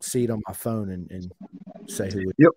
see 0.00 0.24
it 0.24 0.30
on 0.30 0.42
my 0.48 0.52
phone 0.54 0.90
and, 0.90 1.08
and 1.12 1.32
say 1.88 2.10
who 2.10 2.28
it 2.36 2.48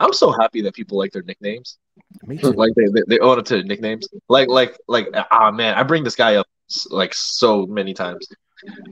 I'm 0.00 0.12
so 0.12 0.30
happy 0.32 0.62
that 0.62 0.74
people 0.74 0.96
like 0.98 1.12
their 1.12 1.22
nicknames. 1.22 1.78
me 2.26 2.38
too. 2.38 2.52
like 2.52 2.72
they, 2.76 2.84
they, 2.86 3.02
they 3.08 3.18
own 3.18 3.38
up 3.38 3.44
to 3.46 3.62
nicknames. 3.64 4.08
Like 4.28 4.48
like 4.48 4.76
like 4.88 5.08
ah 5.30 5.50
man, 5.50 5.74
I 5.74 5.82
bring 5.82 6.04
this 6.04 6.16
guy 6.16 6.36
up 6.36 6.46
like 6.90 7.12
so 7.14 7.66
many 7.66 7.94
times. 7.94 8.26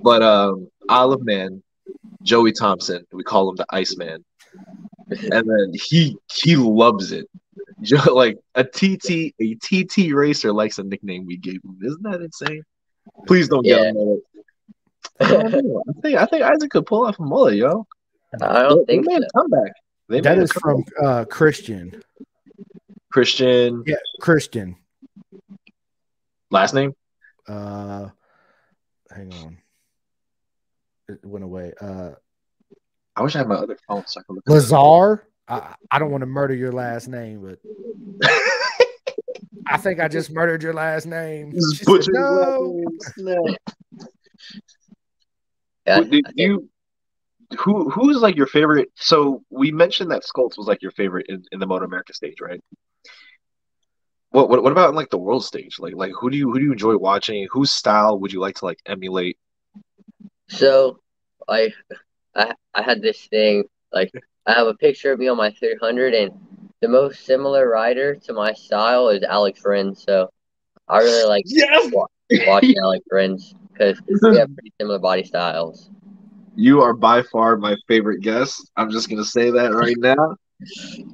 But 0.02 0.22
um 0.22 0.68
Olive 0.88 1.24
Man, 1.24 1.62
Joey 2.22 2.52
Thompson, 2.52 3.04
we 3.12 3.22
call 3.22 3.48
him 3.50 3.56
the 3.56 3.66
Iceman. 3.70 4.24
And 5.08 5.48
then 5.48 5.72
he 5.74 6.16
he 6.32 6.56
loves 6.56 7.12
it. 7.12 7.26
Jo- 7.82 8.12
Like 8.14 8.38
a 8.54 8.64
TT 8.64 9.34
a 9.40 9.54
TT 9.56 10.12
racer 10.12 10.52
likes 10.52 10.78
a 10.78 10.82
nickname 10.82 11.26
we 11.26 11.36
gave 11.36 11.62
him. 11.64 11.78
Isn't 11.84 12.02
that 12.02 12.20
insane? 12.22 12.62
Please 13.26 13.48
don't 13.48 13.62
get 13.64 13.80
Yeah. 13.80 13.88
him 13.90 13.94
mullet. 13.94 14.20
I. 15.20 15.24
I 15.46 16.00
think 16.02 16.16
I 16.18 16.26
think 16.26 16.42
Isaac 16.42 16.70
could 16.70 16.86
pull 16.86 17.06
off 17.06 17.18
a 17.18 17.22
mullet, 17.22 17.54
yo. 17.54 17.86
I 18.42 18.62
don't 18.62 18.86
They 18.88 18.94
think 18.94 19.06
made 19.06 19.20
so. 19.22 19.26
a 19.26 19.30
comeback. 19.40 19.72
They 20.08 20.20
That 20.20 20.36
made 20.36 20.40
a 20.40 20.44
is 20.44 20.52
from 20.52 20.84
uh, 21.02 21.24
Christian. 21.24 22.02
Christian 23.12 23.82
Yeah, 23.86 23.96
Christian. 24.20 24.76
last 26.50 26.74
name. 26.74 26.92
Uh, 27.48 28.08
hang 29.14 29.32
on. 29.34 29.58
It 31.08 31.24
went 31.24 31.44
away. 31.44 31.72
Uh, 31.80 32.10
I 33.14 33.22
wish 33.22 33.34
I 33.34 33.38
had 33.38 33.48
my 33.48 33.54
other 33.56 33.76
phone 33.88 34.04
so 34.06 34.20
I 34.20 34.22
could 34.24 34.34
look. 34.36 34.44
it. 34.46 34.50
Lazar. 34.50 35.26
I, 35.48 35.74
I 35.90 35.98
don't 35.98 36.10
want 36.10 36.22
to 36.22 36.26
murder 36.26 36.54
your 36.54 36.72
last 36.72 37.06
name, 37.08 37.40
but 37.40 37.58
I 39.68 39.76
think 39.76 40.00
I 40.00 40.08
just 40.08 40.30
murdered 40.30 40.62
your 40.62 40.74
last 40.74 41.06
name. 41.06 41.52
Said, 41.58 41.86
no. 42.08 42.82
last 43.00 43.18
name. 43.18 43.36
No. 43.36 43.56
Yeah, 45.86 45.98
Who- 45.98 46.04
did 46.06 46.24
I 46.26 46.28
think- 46.32 46.38
you 46.38 46.68
who 47.58 47.90
who's 47.90 48.20
like 48.20 48.36
your 48.36 48.46
favorite? 48.46 48.90
So 48.96 49.42
we 49.50 49.70
mentioned 49.70 50.10
that 50.10 50.24
Skulls 50.24 50.56
was 50.56 50.66
like 50.66 50.82
your 50.82 50.90
favorite 50.92 51.26
in, 51.28 51.44
in 51.52 51.60
the 51.60 51.66
Moto 51.66 51.84
America 51.84 52.12
stage, 52.14 52.40
right? 52.40 52.60
What, 54.30 54.48
what 54.48 54.62
what 54.62 54.72
about 54.72 54.90
in 54.90 54.94
like 54.96 55.10
the 55.10 55.18
world 55.18 55.44
stage? 55.44 55.78
Like 55.78 55.94
like 55.94 56.12
who 56.18 56.30
do 56.30 56.36
you 56.36 56.50
who 56.50 56.58
do 56.58 56.64
you 56.64 56.72
enjoy 56.72 56.96
watching? 56.96 57.46
Whose 57.52 57.70
style 57.70 58.18
would 58.18 58.32
you 58.32 58.40
like 58.40 58.56
to 58.56 58.64
like 58.64 58.78
emulate? 58.86 59.38
So, 60.48 61.00
I, 61.48 61.72
I, 62.34 62.54
I 62.74 62.82
had 62.82 63.02
this 63.02 63.26
thing 63.26 63.64
like 63.92 64.12
I 64.46 64.52
have 64.52 64.66
a 64.66 64.74
picture 64.74 65.12
of 65.12 65.18
me 65.18 65.28
on 65.28 65.36
my 65.36 65.50
300, 65.50 66.14
and 66.14 66.32
the 66.80 66.88
most 66.88 67.24
similar 67.24 67.68
rider 67.68 68.14
to 68.14 68.32
my 68.32 68.52
style 68.52 69.08
is 69.08 69.22
Alex 69.22 69.60
Rins. 69.64 70.02
So, 70.02 70.30
I 70.88 70.98
really 70.98 71.28
like 71.28 71.44
Yes, 71.48 71.92
watching 72.46 72.76
Alex 72.82 73.04
Rins 73.10 73.54
because 73.72 74.00
we 74.22 74.36
have 74.36 74.52
pretty 74.54 74.72
similar 74.80 74.98
body 74.98 75.24
styles. 75.24 75.90
You 76.56 76.80
are 76.82 76.94
by 76.94 77.22
far 77.22 77.56
my 77.56 77.76
favorite 77.86 78.22
guest. 78.22 78.70
I'm 78.76 78.90
just 78.90 79.08
gonna 79.10 79.24
say 79.24 79.50
that 79.50 79.74
right 79.74 79.96
now. 79.98 80.36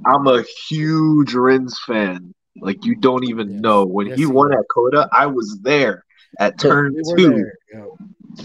I'm 0.06 0.26
a 0.28 0.44
huge 0.68 1.34
Rins 1.34 1.78
fan. 1.86 2.32
Like 2.60 2.84
you 2.84 2.94
don't 2.96 3.24
even 3.24 3.50
Yes. 3.54 3.60
know 3.60 3.84
when 3.84 4.06
Yes, 4.06 4.18
he 4.18 4.26
won 4.26 4.52
are. 4.52 4.60
at 4.60 4.66
COTA, 4.72 5.08
I 5.12 5.26
was 5.26 5.58
there 5.62 6.04
at 6.38 6.58
turn 6.60 6.94
We 6.94 7.02
two. 7.16 7.44
Yeah. 7.72 7.86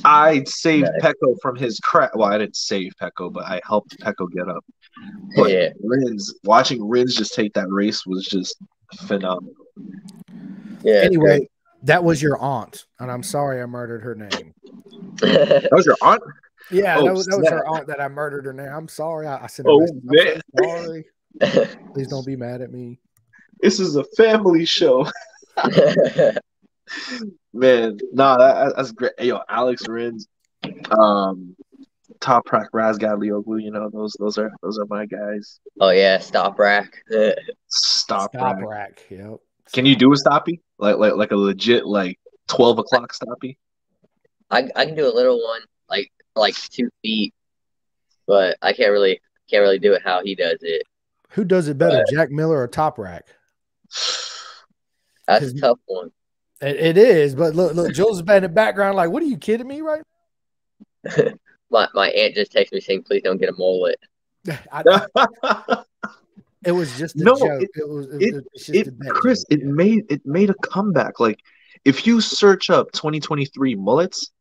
I 0.03 0.43
saved 0.45 0.87
Okay. 0.87 0.99
Pecco 1.13 1.35
from 1.41 1.55
his 1.55 1.79
crap. 1.79 2.15
Well, 2.15 2.29
I 2.31 2.37
didn't 2.37 2.55
save 2.55 2.93
Pecco, 2.99 3.31
but 3.31 3.45
I 3.45 3.61
helped 3.65 3.99
Pecco 3.99 4.27
get 4.31 4.47
up. 4.47 4.65
But 5.35 5.51
Yeah. 5.51 5.69
Rins, 5.83 6.33
watching 6.43 6.87
Rins 6.87 7.15
just 7.15 7.33
take 7.35 7.53
that 7.53 7.69
race 7.69 8.05
was 8.05 8.25
just 8.25 8.57
phenomenal. 8.95 9.53
Yeah. 10.83 11.01
Anyway, 11.01 11.47
that 11.83 12.03
was 12.03 12.21
your 12.21 12.37
aunt, 12.39 12.85
and 12.99 13.11
I'm 13.11 13.23
sorry 13.23 13.61
I 13.61 13.65
murdered 13.67 14.01
her 14.01 14.15
name. 14.15 14.53
That 15.21 15.69
was 15.71 15.85
your 15.85 15.97
aunt. 16.01 16.21
Yeah, 16.71 16.97
Oh, 16.99 17.05
that 17.05 17.13
was, 17.13 17.25
that 17.27 17.37
was 17.39 17.49
her 17.49 17.65
aunt 17.67 17.87
that 17.87 18.01
I 18.01 18.07
murdered 18.07 18.45
her 18.45 18.53
name. 18.53 18.69
I'm 18.71 18.87
sorry. 18.87 19.27
I, 19.27 19.43
I 19.43 19.47
sent 19.47 19.67
her. 19.67 19.71
Oh. 19.73 19.83
I'm 19.83 20.01
man. 20.03 20.41
sorry. 20.63 21.05
Please 21.93 22.07
don't 22.07 22.25
be 22.25 22.35
mad 22.35 22.61
at 22.61 22.71
me. 22.71 22.99
This 23.61 23.79
is 23.79 23.95
a 23.95 24.03
family 24.15 24.65
show, 24.65 25.07
man. 27.53 27.97
Nah, 28.13 28.37
that, 28.37 28.73
that's 28.75 28.91
great. 28.91 29.13
Yo, 29.19 29.39
Alex 29.49 29.87
Rins, 29.87 30.27
um, 30.91 31.55
Toprak 32.19 32.67
Razgatlioglu. 32.73 33.61
You 33.61 33.71
know 33.71 33.89
those 33.91 34.15
those 34.19 34.37
are 34.37 34.51
those 34.61 34.77
are 34.79 34.85
my 34.89 35.05
guys. 35.05 35.59
oh 35.79 35.89
yeah, 35.89 36.17
stop 36.19 36.59
rack. 36.59 36.97
Stop, 37.69 38.31
Stop 38.33 38.57
Rack. 38.57 38.65
rack. 38.69 39.03
Yep. 39.09 39.37
Can 39.73 39.85
you 39.85 39.95
do 39.95 40.11
a 40.13 40.15
stoppy 40.15 40.61
like 40.79 40.95
like 40.97 41.13
like 41.15 41.31
a 41.31 41.35
legit 41.35 41.85
like 41.85 42.17
twelve 42.47 42.79
o'clock 42.79 43.11
stoppy? 43.13 43.57
I 44.49 44.69
I 44.75 44.85
can 44.85 44.95
do 44.95 45.05
a 45.05 45.13
little 45.13 45.43
one 45.43 45.61
like 45.89 46.09
like 46.37 46.55
two 46.55 46.89
feet, 47.01 47.33
but 48.27 48.57
I 48.61 48.73
can't 48.73 48.91
really 48.91 49.19
can't 49.49 49.61
really 49.61 49.79
do 49.79 49.93
it 49.93 50.01
how 50.03 50.21
he 50.23 50.35
does 50.35 50.57
it. 50.61 50.83
Who 51.31 51.43
does 51.43 51.67
it 51.67 51.77
better, 51.77 52.03
Jack 52.11 52.31
Miller 52.31 52.57
or 52.61 52.67
Toprak? 52.67 53.21
That's 55.27 55.45
a 55.45 55.59
tough 55.59 55.79
one. 55.85 56.11
It, 56.61 56.75
it 56.77 56.97
is, 56.97 57.35
but 57.35 57.53
look, 57.55 57.75
look, 57.75 57.93
Jules 57.93 58.17
is 58.17 58.21
bad 58.23 58.37
in 58.37 58.43
the 58.43 58.49
background. 58.49 58.95
Like, 58.95 59.09
what 59.11 59.21
are 59.21 59.27
you 59.27 59.37
kidding 59.37 59.67
me, 59.67 59.81
right? 59.81 60.01
My 61.69 61.87
my 61.93 62.07
aunt 62.09 62.33
just 62.33 62.53
texted 62.53 62.71
me 62.73 62.79
saying, 62.79 63.03
"Please 63.03 63.21
don't 63.23 63.37
get 63.37 63.49
a 63.49 63.53
mullet." 63.57 63.99
I, 64.71 65.83
it 66.65 66.71
was 66.71 66.97
just 66.97 67.15
a 67.19 67.23
No, 67.25 67.35
joke. 67.37 67.61
it- 67.61 67.69
It, 67.75 67.89
was. 67.89 68.07
It, 68.07 68.21
it- 68.35 68.45
it's 68.53 68.65
just 68.67 68.79
it 68.79 68.87
a 68.87 69.11
Chris, 69.11 69.39
joke. 69.41 69.59
it 69.59 69.65
made 69.65 70.05
it 70.09 70.25
made 70.25 70.49
a 70.49 70.53
comeback. 70.63 71.19
Like 71.19 71.39
if 71.83 72.07
you 72.07 72.21
search 72.21 72.69
up 72.69 72.91
2023 72.93 73.75
mullets, 73.75 74.31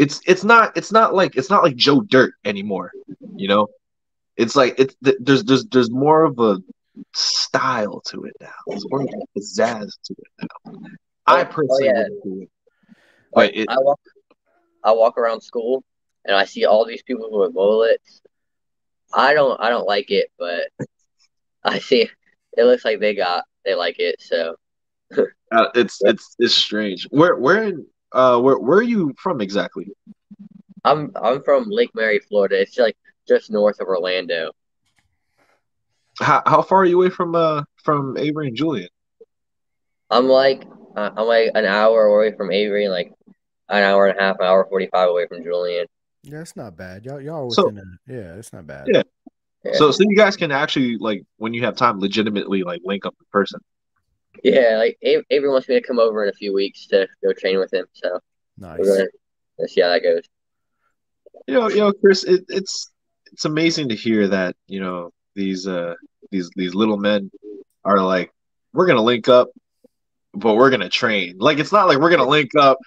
it's 0.00 0.20
it's 0.26 0.44
not 0.44 0.76
it's 0.76 0.90
not 0.90 1.14
like 1.14 1.36
it's 1.36 1.50
not 1.50 1.62
like 1.62 1.76
Joe 1.76 2.00
Dirt 2.00 2.32
anymore. 2.44 2.90
You 3.36 3.48
know, 3.48 3.68
it's 4.36 4.56
like 4.56 4.74
it's 4.78 4.94
th- 5.04 5.18
there's 5.20 5.44
there's 5.44 5.66
there's 5.66 5.90
more 5.90 6.24
of 6.24 6.38
a 6.38 6.58
style 7.12 8.00
to 8.06 8.24
it 8.24 8.34
now. 8.40 8.48
There's 8.66 8.86
more 8.90 9.02
of 9.02 9.08
a 9.08 9.38
pizzazz 9.38 9.90
to 10.04 10.14
it 10.16 10.32
now. 10.40 10.72
I 11.26 11.42
Oh, 11.42 11.44
personally 11.44 11.84
yeah. 11.84 12.04
do 12.24 12.42
it, 12.42 12.48
but 13.34 13.54
it, 13.54 13.66
I 13.68 13.76
walk 13.78 14.00
I 14.82 14.92
walk 14.92 15.18
around 15.18 15.42
school 15.42 15.84
and 16.24 16.34
I 16.34 16.46
see 16.46 16.64
all 16.64 16.86
these 16.86 17.02
people 17.02 17.28
who 17.30 17.42
have 17.42 17.52
mullets. 17.52 18.22
I 19.12 19.34
don't 19.34 19.60
I 19.60 19.68
don't 19.68 19.86
like 19.86 20.10
it, 20.10 20.30
but 20.38 20.68
I 21.64 21.78
see 21.78 22.08
it 22.56 22.64
looks 22.64 22.86
like 22.86 23.00
they 23.00 23.14
got 23.14 23.44
they 23.66 23.74
like 23.74 23.96
it. 23.98 24.16
So 24.20 24.56
uh, 25.52 25.66
it's 25.74 25.98
it's 26.02 26.36
it's 26.38 26.54
strange. 26.54 27.06
Where 27.10 27.36
where 27.36 27.64
in 27.64 27.86
uh 28.12 28.38
where 28.40 28.58
where 28.58 28.78
are 28.78 28.82
you 28.82 29.14
from 29.18 29.40
exactly? 29.40 29.92
I'm 30.84 31.12
I'm 31.14 31.42
from 31.42 31.68
Lake 31.68 31.90
Mary, 31.94 32.18
Florida. 32.20 32.60
It's 32.60 32.78
like 32.78 32.96
just 33.28 33.50
north 33.50 33.80
of 33.80 33.88
Orlando. 33.88 34.52
How 36.20 36.42
how 36.46 36.62
far 36.62 36.80
are 36.80 36.84
you 36.84 37.00
away 37.00 37.10
from 37.10 37.34
uh 37.34 37.62
from 37.82 38.16
Avery 38.18 38.48
and 38.48 38.56
Julian? 38.56 38.88
I'm 40.10 40.26
like 40.26 40.64
uh, 40.96 41.10
I'm 41.16 41.26
like 41.26 41.50
an 41.54 41.64
hour 41.66 42.06
away 42.06 42.34
from 42.36 42.50
Avery, 42.50 42.84
and 42.84 42.92
like 42.92 43.12
an 43.68 43.82
hour 43.82 44.08
and 44.08 44.18
a 44.18 44.22
half, 44.22 44.36
an 44.40 44.46
hour 44.46 44.66
forty 44.68 44.88
five 44.92 45.08
away 45.08 45.26
from 45.26 45.44
Julian. 45.44 45.86
Yeah, 46.22 46.40
it's 46.40 46.56
not 46.56 46.76
bad. 46.76 47.04
Y'all, 47.04 47.20
y'all 47.20 47.46
are 47.46 47.50
So- 47.50 47.68
a, 47.68 47.72
yeah, 48.06 48.34
it's 48.34 48.52
not 48.52 48.66
bad. 48.66 48.86
Yeah. 48.92 49.02
Yeah. 49.64 49.72
So 49.74 49.90
so 49.90 50.02
you 50.08 50.16
guys 50.16 50.36
can 50.36 50.50
actually 50.50 50.96
like 50.98 51.22
when 51.36 51.54
you 51.54 51.62
have 51.64 51.76
time 51.76 52.00
legitimately 52.00 52.62
like 52.62 52.80
link 52.84 53.06
up 53.06 53.14
in 53.20 53.26
person. 53.30 53.60
Yeah, 54.42 54.76
like 54.78 54.98
A- 55.02 55.24
Avery 55.30 55.48
wants 55.50 55.68
me 55.68 55.74
to 55.80 55.86
come 55.86 55.98
over 55.98 56.22
in 56.22 56.28
a 56.30 56.34
few 56.34 56.52
weeks 56.54 56.86
to 56.88 57.06
go 57.22 57.32
train 57.32 57.58
with 57.58 57.72
him. 57.72 57.86
So 57.92 58.20
Nice. 58.58 58.78
we're 58.78 58.96
gonna 58.96 59.08
let's 59.58 59.74
see 59.74 59.80
how 59.80 59.88
that 59.88 60.02
goes. 60.02 60.22
You 61.46 61.54
know, 61.54 61.68
you 61.68 61.76
know, 61.76 61.92
Chris, 61.92 62.24
it, 62.24 62.44
it's 62.48 62.90
it's 63.32 63.44
amazing 63.44 63.88
to 63.90 63.94
hear 63.94 64.28
that, 64.28 64.56
you 64.66 64.80
know, 64.80 65.10
these 65.34 65.66
uh 65.66 65.94
these 66.30 66.50
these 66.56 66.74
little 66.74 66.96
men 66.96 67.30
are 67.84 68.00
like, 68.02 68.32
we're 68.72 68.86
gonna 68.86 69.02
link 69.02 69.28
up, 69.28 69.48
but 70.34 70.54
we're 70.54 70.70
gonna 70.70 70.88
train. 70.88 71.36
Like 71.38 71.58
it's 71.58 71.72
not 71.72 71.88
like 71.88 71.98
we're 71.98 72.10
gonna 72.10 72.28
link 72.28 72.50
up, 72.58 72.78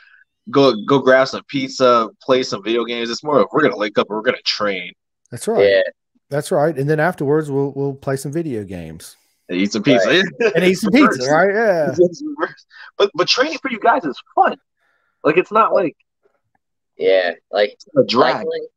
go 0.50 0.74
go 0.86 1.00
grab 1.00 1.28
some 1.28 1.44
pizza, 1.48 2.10
play 2.22 2.44
some 2.44 2.64
video 2.64 2.86
games. 2.86 3.10
It's 3.10 3.24
more 3.24 3.40
of 3.40 3.48
we're 3.52 3.64
gonna 3.64 3.78
link 3.78 3.98
up 3.98 4.08
and 4.10 4.16
we're 4.18 4.24
gonna 4.24 4.38
train. 4.44 4.94
That's 5.32 5.48
right. 5.48 5.66
Yeah. 5.68 5.82
That's 6.30 6.52
right. 6.52 6.76
And 6.76 6.90
then 6.90 7.00
afterwards, 7.00 7.52
we'll 7.52 7.74
we'll 7.76 7.94
play 7.94 8.16
some 8.16 8.32
video 8.32 8.64
games 8.64 9.18
And 9.54 9.62
eat 9.62 9.72
some 9.72 9.84
pizza. 9.84 10.24
and 10.56 10.64
eat 10.64 10.76
some 10.76 10.92
pizza, 10.92 11.30
right? 11.32 11.54
Yeah. 11.54 11.96
But 12.98 13.12
but 13.16 13.28
training 13.28 13.58
for 13.60 13.72
you 13.72 13.80
guys 13.80 14.04
is 14.06 14.22
fun. 14.36 14.58
Like 15.24 15.38
it's 15.38 15.52
not 15.52 15.74
like 15.74 15.96
Yeah. 16.98 17.32
Like 17.52 17.78
a 17.98 18.04
drag. 18.04 18.38
cycling. 18.38 18.68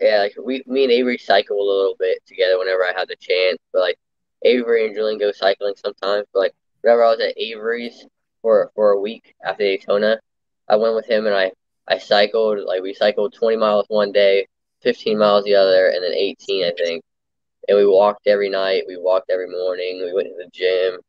Yeah, 0.00 0.18
like 0.18 0.34
we, 0.42 0.62
me 0.66 0.82
and 0.84 0.92
Avery 0.92 1.16
cycle 1.16 1.56
a 1.56 1.68
little 1.70 1.94
bit 1.98 2.18
together 2.26 2.58
whenever 2.58 2.84
I 2.84 2.92
have 2.96 3.08
the 3.08 3.16
chance. 3.16 3.58
But 3.72 3.80
like 3.82 3.98
Avery 4.42 4.86
and 4.86 4.94
Julian 4.94 5.18
go 5.18 5.30
cycling 5.32 5.74
sometimes. 5.76 6.26
But 6.32 6.38
like 6.40 6.54
whenever 6.80 7.04
I 7.04 7.10
was 7.10 7.20
at 7.20 7.38
Avery's 7.38 8.04
for 8.42 8.70
for 8.74 8.90
a 8.92 9.00
week 9.00 9.34
after 9.44 9.62
Daytona, 9.62 10.18
I 10.68 10.76
went 10.76 10.94
with 10.94 11.06
him 11.06 11.26
and 11.26 11.34
I 11.34 11.52
I 11.88 11.98
cycled 11.98 12.60
like 12.66 12.82
we 12.82 12.94
cycled 12.94 13.34
20 13.34 13.56
miles 13.56 13.86
one 13.88 14.12
day, 14.12 14.46
15 14.82 15.18
miles 15.18 15.44
the 15.44 15.54
other, 15.54 15.86
and 15.88 16.02
then 16.02 16.12
18 16.12 16.64
I 16.64 16.72
think. 16.76 17.04
And 17.68 17.76
we 17.78 17.86
walked 17.86 18.26
every 18.26 18.48
night. 18.50 18.84
We 18.86 18.96
walked 18.96 19.30
every 19.30 19.48
morning. 19.48 20.02
We 20.04 20.12
went 20.12 20.28
to 20.28 20.34
the 20.36 20.50
gym. 20.52 21.00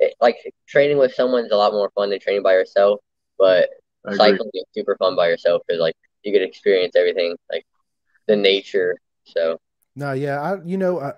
It, 0.00 0.14
like 0.20 0.36
training 0.66 0.98
with 0.98 1.14
someone's 1.14 1.52
a 1.52 1.56
lot 1.56 1.72
more 1.72 1.90
fun 1.94 2.10
than 2.10 2.20
training 2.20 2.42
by 2.42 2.52
yourself. 2.54 3.00
But 3.38 3.68
I 4.06 4.14
agree. 4.14 4.38
cycling 4.38 4.50
is 4.54 4.64
super 4.74 4.96
fun 4.98 5.16
by 5.16 5.28
yourself 5.28 5.62
because 5.66 5.80
like 5.80 5.94
you 6.22 6.32
get 6.32 6.40
to 6.40 6.46
experience 6.48 6.96
everything 6.96 7.36
like 7.52 7.64
the 8.26 8.36
nature 8.36 8.96
so 9.24 9.58
No, 9.96 10.12
yeah, 10.12 10.40
I 10.40 10.56
you 10.64 10.76
know 10.76 11.00
I, 11.00 11.12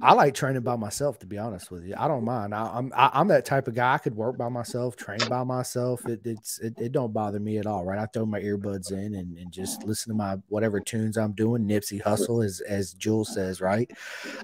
I 0.00 0.12
like 0.12 0.34
training 0.34 0.62
by 0.62 0.76
myself. 0.76 1.18
To 1.18 1.26
be 1.26 1.36
honest 1.36 1.72
with 1.72 1.84
you, 1.84 1.94
I 1.98 2.06
don't 2.06 2.24
mind. 2.24 2.54
I, 2.54 2.70
I'm 2.72 2.92
I, 2.94 3.10
I'm 3.12 3.26
that 3.28 3.44
type 3.44 3.66
of 3.66 3.74
guy. 3.74 3.94
I 3.94 3.98
could 3.98 4.14
work 4.14 4.38
by 4.38 4.48
myself, 4.48 4.94
train 4.94 5.18
by 5.28 5.42
myself. 5.42 6.06
It 6.06 6.20
it's 6.24 6.60
it, 6.60 6.74
it 6.78 6.92
don't 6.92 7.12
bother 7.12 7.40
me 7.40 7.58
at 7.58 7.66
all. 7.66 7.84
Right, 7.84 7.98
I 7.98 8.06
throw 8.06 8.24
my 8.24 8.40
earbuds 8.40 8.92
in 8.92 9.16
and, 9.16 9.36
and 9.36 9.50
just 9.50 9.82
listen 9.82 10.12
to 10.12 10.16
my 10.16 10.36
whatever 10.48 10.78
tunes 10.78 11.16
I'm 11.16 11.32
doing. 11.32 11.64
Nipsey 11.66 12.00
Hustle, 12.00 12.40
as 12.40 12.60
as 12.60 12.94
Jules 12.94 13.34
says, 13.34 13.60
right. 13.60 13.90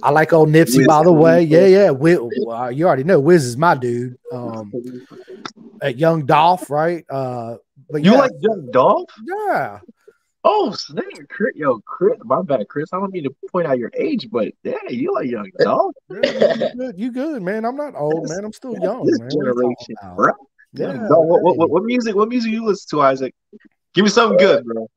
I 0.02 0.10
like 0.10 0.32
old 0.32 0.48
Nipsey. 0.48 0.84
By 0.84 1.04
the 1.04 1.12
way, 1.12 1.44
yeah, 1.44 1.66
yeah. 1.66 1.90
Wiz, 1.90 2.18
well, 2.44 2.72
you 2.72 2.88
already 2.88 3.04
know 3.04 3.20
Wiz 3.20 3.44
is 3.44 3.56
my 3.56 3.76
dude. 3.76 4.18
Um, 4.32 4.72
at 5.80 5.96
Young 5.96 6.26
Dolph, 6.26 6.70
right? 6.70 7.04
Uh, 7.08 7.56
but 7.88 8.04
You 8.04 8.12
yeah, 8.12 8.18
like 8.18 8.32
Young 8.40 8.68
Dolph? 8.72 9.10
yeah. 9.24 9.78
Oh, 10.42 10.72
snap. 10.72 11.04
Chris, 11.28 11.52
yo, 11.54 11.80
Chris, 11.80 12.18
my 12.24 12.40
bad, 12.40 12.66
Chris. 12.68 12.88
I 12.92 12.98
don't 12.98 13.12
mean 13.12 13.24
to 13.24 13.34
point 13.52 13.66
out 13.66 13.78
your 13.78 13.90
age, 13.94 14.28
but 14.30 14.48
yeah, 14.62 14.76
you 14.88 15.12
like 15.12 15.26
Young 15.26 15.50
dog. 15.58 15.92
Yeah, 16.08 16.54
you 16.54 16.74
good, 16.74 16.98
you 16.98 17.12
good, 17.12 17.42
man. 17.42 17.64
I'm 17.66 17.76
not 17.76 17.94
old, 17.94 18.28
man. 18.28 18.44
I'm 18.44 18.52
still 18.52 18.74
young, 18.80 19.04
This 19.04 19.18
man. 19.18 19.28
What 19.32 19.46
are 19.46 19.48
you 19.48 19.54
talking 19.54 19.86
generation, 19.90 20.16
bro. 20.16 20.32
Yeah, 20.72 20.86
Young 20.94 21.08
Dolph. 21.08 21.26
What, 21.26 21.42
what, 21.42 21.56
what, 21.58 21.70
what 21.70 21.84
music? 21.84 22.14
What 22.14 22.28
music 22.28 22.52
you 22.52 22.64
listen 22.64 22.86
to, 22.90 23.02
Isaac? 23.02 23.34
Give 23.92 24.04
me 24.04 24.10
something 24.10 24.38
good, 24.38 24.64
bro. 24.64 24.88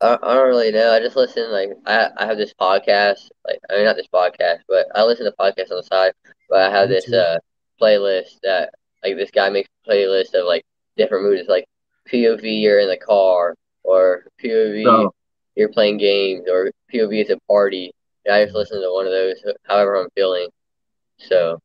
I, 0.00 0.18
I 0.22 0.34
don't 0.34 0.48
really 0.48 0.72
know 0.72 0.92
i 0.92 1.00
just 1.00 1.16
listen 1.16 1.50
like 1.50 1.70
I, 1.86 2.08
I 2.18 2.26
have 2.26 2.36
this 2.36 2.52
podcast 2.52 3.28
like 3.46 3.58
i 3.70 3.76
mean 3.76 3.86
not 3.86 3.96
this 3.96 4.08
podcast 4.12 4.58
but 4.68 4.86
i 4.94 5.02
listen 5.02 5.24
to 5.24 5.32
podcasts 5.32 5.70
on 5.70 5.78
the 5.78 5.82
side 5.84 6.12
but 6.50 6.60
i 6.60 6.70
have 6.70 6.90
this 6.90 7.10
uh 7.10 7.38
playlist 7.80 8.38
that 8.42 8.74
like 9.02 9.16
this 9.16 9.30
guy 9.30 9.48
makes 9.48 9.70
a 9.86 9.90
playlist 9.90 10.34
of 10.34 10.44
like 10.46 10.66
different 10.98 11.24
moods 11.24 11.48
like 11.48 11.64
pov 12.10 12.40
you're 12.42 12.80
in 12.80 12.88
the 12.88 12.96
car 12.98 13.54
or 13.86 14.26
pov 14.42 14.84
No. 14.84 15.12
you're 15.54 15.72
playing 15.72 15.98
games 15.98 16.44
or 16.50 16.70
pov 16.92 17.10
is 17.18 17.30
a 17.30 17.38
party 17.48 17.92
and 18.24 18.34
i 18.34 18.44
just 18.44 18.54
listen 18.56 18.80
to 18.80 18.92
one 18.92 19.06
of 19.06 19.12
those 19.12 19.36
however 19.68 19.94
i'm 19.96 20.10
feeling 20.14 20.48
so 21.18 21.58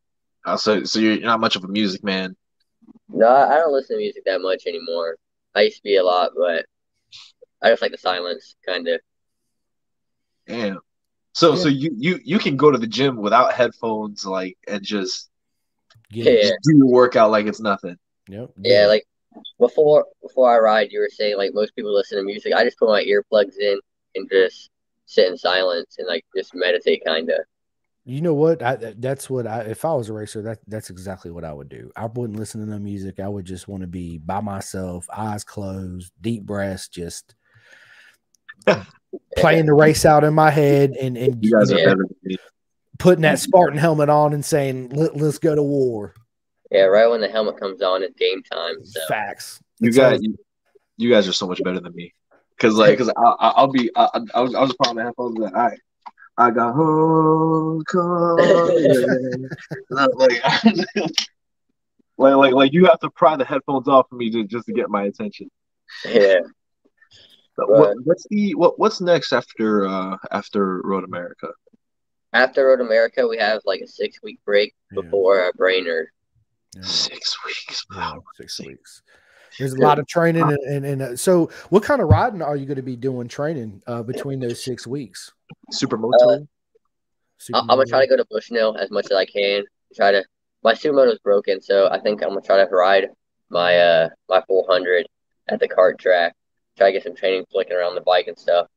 Uh, 0.45 0.57
so, 0.57 0.83
so 0.83 0.99
you're 0.99 1.19
not 1.19 1.39
much 1.39 1.55
of 1.55 1.63
a 1.63 1.67
music 1.67 2.03
man. 2.03 2.35
No, 3.09 3.27
I 3.27 3.53
I 3.53 3.57
don't 3.59 3.73
listen 3.73 3.95
to 3.97 4.01
music 4.01 4.23
that 4.25 4.41
much 4.41 4.63
anymore. 4.65 5.17
I 5.53 5.61
used 5.67 5.77
to 5.77 5.83
be 5.83 5.97
a 5.97 6.03
lot, 6.03 6.31
but 6.35 6.65
I 7.61 7.69
just 7.69 7.81
like 7.83 7.91
the 7.91 7.97
silence, 7.97 8.55
kind 8.65 8.87
of. 8.87 8.99
Damn. 10.47 10.79
So, 11.33 11.53
Yeah. 11.53 11.61
so 11.63 11.67
you 11.69 11.89
you 11.97 12.19
you 12.23 12.39
can 12.39 12.57
go 12.57 12.71
to 12.71 12.77
the 12.77 12.87
gym 12.87 13.17
without 13.17 13.53
headphones, 13.53 14.25
like, 14.25 14.57
and 14.67 14.81
just, 14.83 15.29
Yeah. 16.09 16.41
just 16.41 16.55
do 16.63 16.77
your 16.77 16.87
workout 16.87 17.29
like 17.31 17.45
it's 17.45 17.59
nothing. 17.61 17.97
Yep. 18.27 18.49
Yeah, 18.63 18.87
like 18.87 19.05
before 19.59 20.05
before 20.21 20.53
I 20.53 20.59
ride, 20.59 20.91
you 20.91 20.99
were 20.99 21.09
saying 21.11 21.37
like 21.37 21.53
most 21.53 21.75
people 21.75 21.93
listen 21.93 22.17
to 22.17 22.23
music. 22.23 22.53
I 22.53 22.63
just 22.63 22.77
put 22.77 22.89
my 22.89 23.03
earplugs 23.03 23.57
in 23.59 23.79
and 24.15 24.29
just 24.31 24.69
sit 25.05 25.27
in 25.27 25.37
silence 25.37 25.95
and 25.97 26.07
like 26.07 26.25
just 26.35 26.53
meditate, 26.55 27.03
kind 27.05 27.29
of. 27.29 27.39
You 28.03 28.21
know 28.21 28.33
what? 28.33 28.63
I, 28.63 28.75
that's 28.97 29.29
what 29.29 29.45
I. 29.45 29.61
If 29.61 29.85
I 29.85 29.93
was 29.93 30.09
a 30.09 30.13
racer, 30.13 30.41
that 30.41 30.59
that's 30.67 30.89
exactly 30.89 31.29
what 31.29 31.43
I 31.43 31.53
would 31.53 31.69
do. 31.69 31.91
I 31.95 32.07
wouldn't 32.07 32.39
listen 32.39 32.59
to 32.61 32.67
no 32.67 32.79
music. 32.79 33.19
I 33.19 33.27
would 33.27 33.45
just 33.45 33.67
want 33.67 33.81
to 33.81 33.87
be 33.87 34.17
by 34.17 34.41
myself, 34.41 35.05
eyes 35.15 35.43
closed, 35.43 36.11
deep 36.19 36.43
breaths, 36.43 36.87
just 36.87 37.35
playing 39.37 39.67
the 39.67 39.73
race 39.73 40.03
out 40.05 40.23
in 40.23 40.33
my 40.33 40.49
head, 40.49 40.91
and 40.99 41.15
and 41.15 41.43
You 41.45 41.51
guys 41.51 41.69
you 41.69 41.77
are 41.77 41.79
know, 41.79 41.85
better 41.85 42.07
than 42.07 42.15
me. 42.23 42.37
putting 42.97 43.21
that 43.21 43.37
Spartan 43.39 43.77
helmet 43.77 44.09
on 44.09 44.33
and 44.33 44.43
saying, 44.43 44.89
Let, 44.89 45.15
"Let's 45.15 45.37
go 45.37 45.53
to 45.53 45.63
war." 45.63 46.15
Yeah, 46.71 46.83
right 46.83 47.07
when 47.07 47.19
the 47.19 47.27
helmet 47.27 47.59
comes 47.59 47.81
on, 47.81 48.01
it's 48.01 48.15
game 48.15 48.41
time. 48.43 48.83
So 48.85 49.01
Facts. 49.07 49.61
You 49.79 49.89
It's 49.89 49.97
guys, 49.97 50.19
you, 50.21 50.37
you 50.97 51.11
guys 51.11 51.27
are 51.27 51.33
so 51.33 51.47
much 51.47 51.61
better 51.63 51.81
than 51.81 51.93
me. 51.93 52.13
Cause 52.59 52.75
like, 52.75 52.97
cause 52.97 53.09
I, 53.09 53.21
I, 53.21 53.49
I'll 53.49 53.67
be, 53.71 53.89
I, 53.95 54.07
I, 54.13 54.19
I 54.35 54.41
was, 54.41 54.55
I 54.55 54.61
was 54.61 54.73
putting 54.77 54.91
on 54.91 54.95
my 54.95 55.03
headphones. 55.03 55.37
Like, 55.37 55.55
I, 55.55 55.71
I 56.37 56.51
got 56.51 56.73
home, 56.73 57.83
like, 59.93 60.41
like, 62.17 62.35
like, 62.35 62.53
like, 62.53 62.73
you 62.73 62.85
have 62.85 62.99
to 62.99 63.09
pry 63.09 63.35
the 63.35 63.43
headphones 63.43 63.87
off 63.87 64.07
for 64.09 64.15
me 64.15 64.29
to 64.31 64.45
just 64.45 64.67
to 64.67 64.73
get 64.73 64.89
my 64.89 65.03
attention. 65.03 65.49
yeah, 66.05 66.39
But 67.57 67.69
what, 67.69 67.97
what's 68.03 68.25
the 68.29 68.55
what, 68.55 68.79
what's 68.79 69.01
next 69.01 69.33
after, 69.33 69.87
uh, 69.87 70.17
after 70.31 70.81
Road 70.83 71.03
America? 71.03 71.49
after 72.33 72.67
Road 72.67 72.79
America, 72.81 73.27
we 73.27 73.37
have 73.37 73.61
like 73.65 73.81
a 73.81 73.87
six 73.87 74.19
week 74.23 74.39
break 74.45 74.73
before 74.91 75.47
uh, 75.47 75.51
Brainerd. 75.57 76.07
Yeah. 76.75 76.83
Six 76.83 77.35
weeks. 77.45 77.85
Yeah, 77.93 77.97
Wow. 78.13 78.23
six 78.35 78.59
weeks. 78.59 79.01
There's 79.59 79.73
a 79.73 79.81
lot 79.81 79.99
of 79.99 80.07
training, 80.07 80.43
and, 80.43 80.57
and, 80.59 80.85
and 80.85 81.01
uh, 81.01 81.15
so 81.17 81.49
what 81.69 81.83
kind 81.83 82.01
of 82.01 82.07
riding 82.07 82.41
are 82.41 82.55
you 82.55 82.65
going 82.65 82.77
to 82.77 82.81
be 82.81 82.95
doing 82.95 83.27
training 83.27 83.83
uh, 83.85 84.01
between 84.01 84.39
those 84.39 84.63
six 84.63 84.87
weeks? 84.87 85.31
Supermoto. 85.73 86.47
I- 87.53 87.59
I'm 87.59 87.67
gonna 87.67 87.85
try 87.85 87.99
to 88.01 88.07
go 88.07 88.15
to 88.15 88.25
Bushnell 88.29 88.77
as 88.77 88.89
much 88.91 89.05
as 89.05 89.11
I 89.13 89.25
can. 89.25 89.63
Try 89.95 90.11
to. 90.11 90.23
My 90.63 90.73
supermoto's 90.73 91.19
broken, 91.19 91.59
so 91.59 91.89
I 91.89 91.99
think 91.99 92.21
I'm 92.23 92.29
gonna 92.29 92.41
try 92.41 92.63
to 92.63 92.69
ride 92.69 93.09
my 93.49 93.77
uh 93.77 94.09
my 94.29 94.41
400 94.47 95.05
at 95.49 95.59
the 95.59 95.67
kart 95.67 95.97
track. 95.99 96.33
Try 96.77 96.87
to 96.87 96.93
get 96.93 97.03
some 97.03 97.15
training 97.15 97.45
flicking 97.51 97.75
around 97.75 97.95
the 97.95 98.01
bike 98.01 98.27
and 98.27 98.37
stuff. 98.39 98.67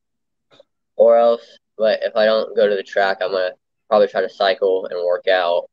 Or 0.96 1.18
else, 1.18 1.42
but 1.76 2.00
if 2.02 2.16
I 2.16 2.24
don't 2.24 2.57
go 2.57 2.68
to 2.68 2.74
the 2.74 2.83
track, 2.83 3.18
I'm 3.20 3.30
gonna 3.33 3.50
probably 3.88 4.09
try 4.09 4.22
to 4.22 4.28
cycle 4.30 4.87
and 4.87 4.98
work 5.04 5.28
out. 5.28 5.68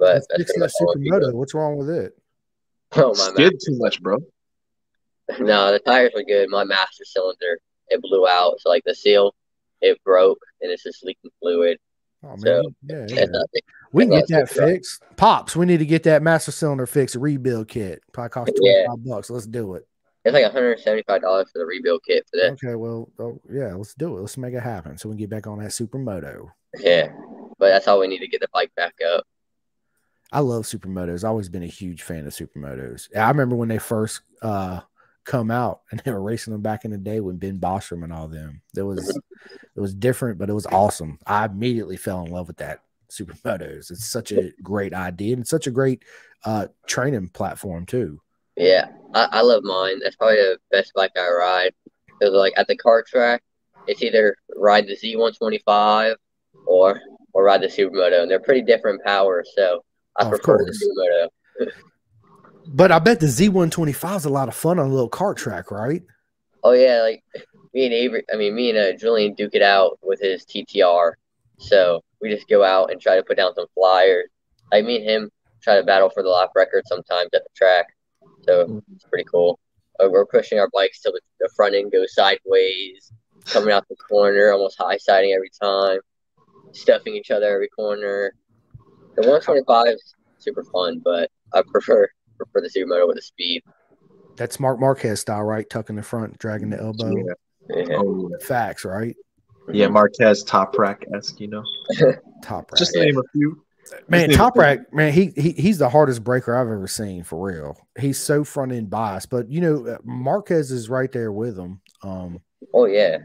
But 0.00 0.14
Let's 0.14 0.26
that's 0.30 0.52
that 0.54 0.58
much 0.58 0.72
all 0.80 0.92
I'm 0.92 1.00
supermoto. 1.02 1.34
What's 1.34 1.54
wrong 1.54 1.76
with 1.76 1.90
it? 1.90 2.12
Oh 2.96 3.10
my 3.10 3.30
Skid 3.34 3.52
too 3.64 3.78
much, 3.78 4.02
bro. 4.02 4.16
No, 5.38 5.70
the 5.70 5.78
tires 5.78 6.10
were 6.12 6.24
good. 6.24 6.48
My 6.48 6.64
master 6.64 7.04
cylinder 7.04 7.58
it 7.88 8.00
blew 8.02 8.26
out, 8.26 8.58
so 8.60 8.68
like 8.68 8.82
the 8.84 8.94
seal, 8.96 9.32
it 9.80 10.02
broke 10.04 10.40
and 10.60 10.72
it's 10.72 10.82
just 10.82 11.04
leaking 11.04 11.30
fluid. 11.40 11.78
Oh 12.24 12.30
man, 12.30 12.38
So, 12.40 12.62
yeah, 12.82 12.96
yeah. 13.08 13.24
It's. 13.52 13.66
We 13.92 14.04
can 14.06 14.18
get 14.18 14.28
that 14.28 14.48
good. 14.48 14.64
fixed. 14.72 15.02
Pops, 15.16 15.54
we 15.54 15.66
need 15.66 15.78
to 15.78 15.86
get 15.86 16.02
that 16.04 16.22
master 16.22 16.50
cylinder 16.50 16.86
fixed, 16.86 17.14
rebuild 17.14 17.68
kit. 17.68 18.02
Probably 18.12 18.30
cost 18.30 18.52
Yeah. 18.60 18.86
25 18.86 19.04
bucks. 19.04 19.30
Let's 19.30 19.46
do 19.46 19.74
it. 19.74 19.86
It's 20.24 20.32
like 20.34 20.44
175 20.44 21.22
dollars 21.22 21.50
for 21.52 21.58
the 21.60 21.66
rebuild 21.66 22.02
kit 22.06 22.24
for 22.30 22.36
this. 22.38 22.52
Okay, 22.52 22.74
well, 22.74 23.08
oh, 23.18 23.40
yeah, 23.50 23.74
let's 23.74 23.94
do 23.94 24.16
it. 24.16 24.20
Let's 24.20 24.36
make 24.36 24.54
it 24.54 24.62
happen 24.62 24.98
so 24.98 25.08
we 25.08 25.14
can 25.14 25.20
get 25.20 25.30
back 25.30 25.46
on 25.46 25.58
that 25.60 25.70
supermoto. 25.70 26.48
Yeah, 26.78 27.08
but 27.58 27.68
that's 27.68 27.86
all 27.88 28.00
we 28.00 28.08
need 28.08 28.18
to 28.20 28.28
get 28.28 28.40
the 28.40 28.48
bike 28.52 28.72
back 28.76 28.94
up. 29.14 29.24
I 30.32 30.40
love 30.40 30.64
supermotos. 30.64 31.24
I've 31.24 31.30
always 31.30 31.48
been 31.48 31.62
a 31.62 31.66
huge 31.66 32.02
fan 32.02 32.26
of 32.26 32.32
supermotos. 32.32 33.14
I 33.16 33.28
remember 33.28 33.56
when 33.56 33.68
they 33.68 33.78
first 33.78 34.22
uh 34.42 34.80
come 35.24 35.50
out 35.50 35.82
and 35.90 36.00
they 36.00 36.12
were 36.12 36.22
racing 36.22 36.52
them 36.52 36.62
back 36.62 36.84
in 36.84 36.90
the 36.90 36.98
day 36.98 37.20
with 37.20 37.40
Ben 37.40 37.58
Bostrom 37.58 38.04
and 38.04 38.12
all 38.12 38.28
them. 38.28 38.62
It 38.76 38.82
was 38.82 39.18
it 39.76 39.80
was 39.80 39.94
different, 39.94 40.38
but 40.38 40.50
it 40.50 40.54
was 40.54 40.66
awesome. 40.66 41.18
I 41.26 41.46
immediately 41.46 41.96
fell 41.96 42.24
in 42.24 42.32
love 42.32 42.46
with 42.48 42.58
that 42.58 42.82
supermotos. 43.10 43.90
It's 43.90 44.06
such 44.06 44.32
a 44.32 44.52
great 44.62 44.94
idea 44.94 45.34
and 45.34 45.46
such 45.46 45.66
a 45.66 45.72
great 45.72 46.04
uh 46.44 46.68
training 46.86 47.28
platform 47.30 47.86
too. 47.86 48.20
Yeah, 48.56 48.88
I, 49.14 49.28
I 49.32 49.40
love 49.42 49.62
mine. 49.64 50.00
That's 50.02 50.16
probably 50.16 50.36
the 50.36 50.58
best 50.70 50.92
bike 50.94 51.12
I 51.16 51.28
ride. 51.28 51.74
Because 52.18 52.34
like 52.34 52.52
at 52.56 52.68
the 52.68 52.76
car 52.76 53.02
track, 53.02 53.42
it's 53.86 54.02
either 54.02 54.36
ride 54.56 54.86
the 54.86 54.96
Z125 54.96 56.16
or 56.66 57.00
or 57.32 57.44
ride 57.44 57.62
the 57.62 57.68
Supermoto, 57.68 58.22
and 58.22 58.30
they're 58.30 58.40
pretty 58.40 58.62
different 58.62 59.02
powers. 59.04 59.50
So 59.56 59.82
I 60.20 60.24
Of 60.24 60.30
prefer 60.30 60.58
course. 60.58 60.84
But 62.66 62.92
I 62.92 62.98
bet 62.98 63.18
the 63.20 63.26
Z125 63.26 64.16
is 64.18 64.24
a 64.26 64.30
lot 64.30 64.48
of 64.48 64.54
fun 64.54 64.78
on 64.78 64.86
a 64.86 64.90
little 64.90 65.10
kart 65.10 65.36
track, 65.36 65.70
right? 65.70 66.02
Oh 66.62 66.72
yeah, 66.72 67.00
like 67.00 67.24
me 67.72 67.86
and 67.86 67.94
Avery, 67.94 68.22
I 68.32 68.36
mean, 68.36 68.54
me 68.54 68.70
and 68.70 68.78
uh, 68.78 68.96
Julian 68.96 69.34
duke 69.34 69.54
it 69.54 69.62
out 69.62 69.98
with 70.02 70.20
his 70.20 70.44
TTR. 70.44 71.12
So 71.58 72.02
we 72.20 72.28
just 72.30 72.48
go 72.48 72.62
out 72.62 72.92
and 72.92 73.00
try 73.00 73.16
to 73.16 73.22
put 73.22 73.38
down 73.38 73.54
some 73.54 73.66
flyers. 73.74 74.28
Like 74.70 74.84
me 74.84 74.96
and 74.96 75.04
him 75.04 75.30
try 75.62 75.76
to 75.76 75.82
battle 75.82 76.10
for 76.10 76.22
the 76.22 76.28
lap 76.28 76.50
record 76.54 76.84
sometimes 76.86 77.30
at 77.34 77.42
the 77.42 77.50
track. 77.56 77.86
So 78.42 78.82
it's 78.94 79.04
pretty 79.04 79.24
cool. 79.24 79.58
Uh, 79.98 80.08
we're 80.10 80.26
pushing 80.26 80.58
our 80.58 80.68
bikes 80.72 81.00
till 81.00 81.12
the, 81.12 81.20
the 81.40 81.50
front 81.56 81.74
end 81.74 81.92
goes 81.92 82.14
sideways, 82.14 83.12
coming 83.46 83.72
out 83.72 83.88
the 83.88 83.96
corner, 83.96 84.52
almost 84.52 84.78
high 84.78 84.96
siding 84.96 85.32
every 85.32 85.50
time, 85.60 85.98
stuffing 86.72 87.14
each 87.14 87.30
other 87.30 87.46
every 87.46 87.68
corner. 87.68 88.34
The 89.22 89.28
125 89.28 89.94
is 89.94 90.14
super 90.38 90.64
fun, 90.72 91.00
but 91.04 91.30
I 91.52 91.62
prefer 91.70 92.08
prefer 92.38 92.60
the 92.62 92.70
supermoto 92.70 93.06
with 93.06 93.16
the 93.16 93.22
speed. 93.22 93.62
That's 94.36 94.58
Marc 94.58 94.80
Marquez 94.80 95.20
style, 95.20 95.42
right? 95.42 95.68
Tucking 95.68 95.96
the 95.96 96.02
front, 96.02 96.38
dragging 96.38 96.70
the 96.70 96.80
elbow. 96.80 97.16
Yeah. 97.68 97.84
Yeah. 97.88 97.96
Oh, 97.98 98.30
Facts, 98.40 98.84
right? 98.84 99.14
yeah, 99.72 99.88
Marquez 99.88 100.42
Toprak 100.44 101.04
esque, 101.14 101.38
you 101.40 101.48
know. 101.48 101.62
Toprak. 102.42 102.78
Just 102.78 102.94
to 102.94 103.00
name 103.00 103.18
a 103.18 103.22
few. 103.32 103.62
man, 104.08 104.30
Toprak, 104.30 104.86
man, 104.92 105.12
he, 105.12 105.32
he 105.36 105.50
he's 105.52 105.78
the 105.78 105.90
hardest 105.90 106.24
breaker 106.24 106.56
I've 106.56 106.66
ever 106.66 106.88
seen 106.88 107.22
for 107.22 107.46
real. 107.46 107.76
He's 107.98 108.18
so 108.18 108.42
front 108.42 108.72
end 108.72 108.88
biased, 108.88 109.28
but 109.28 109.50
you 109.50 109.60
know, 109.60 109.86
uh, 109.86 109.98
Marquez 110.02 110.70
is 110.70 110.88
right 110.88 111.12
there 111.12 111.30
with 111.30 111.58
him. 111.58 111.82
Um, 112.02 112.40
Oh 112.72 112.86
yeah, 112.86 113.18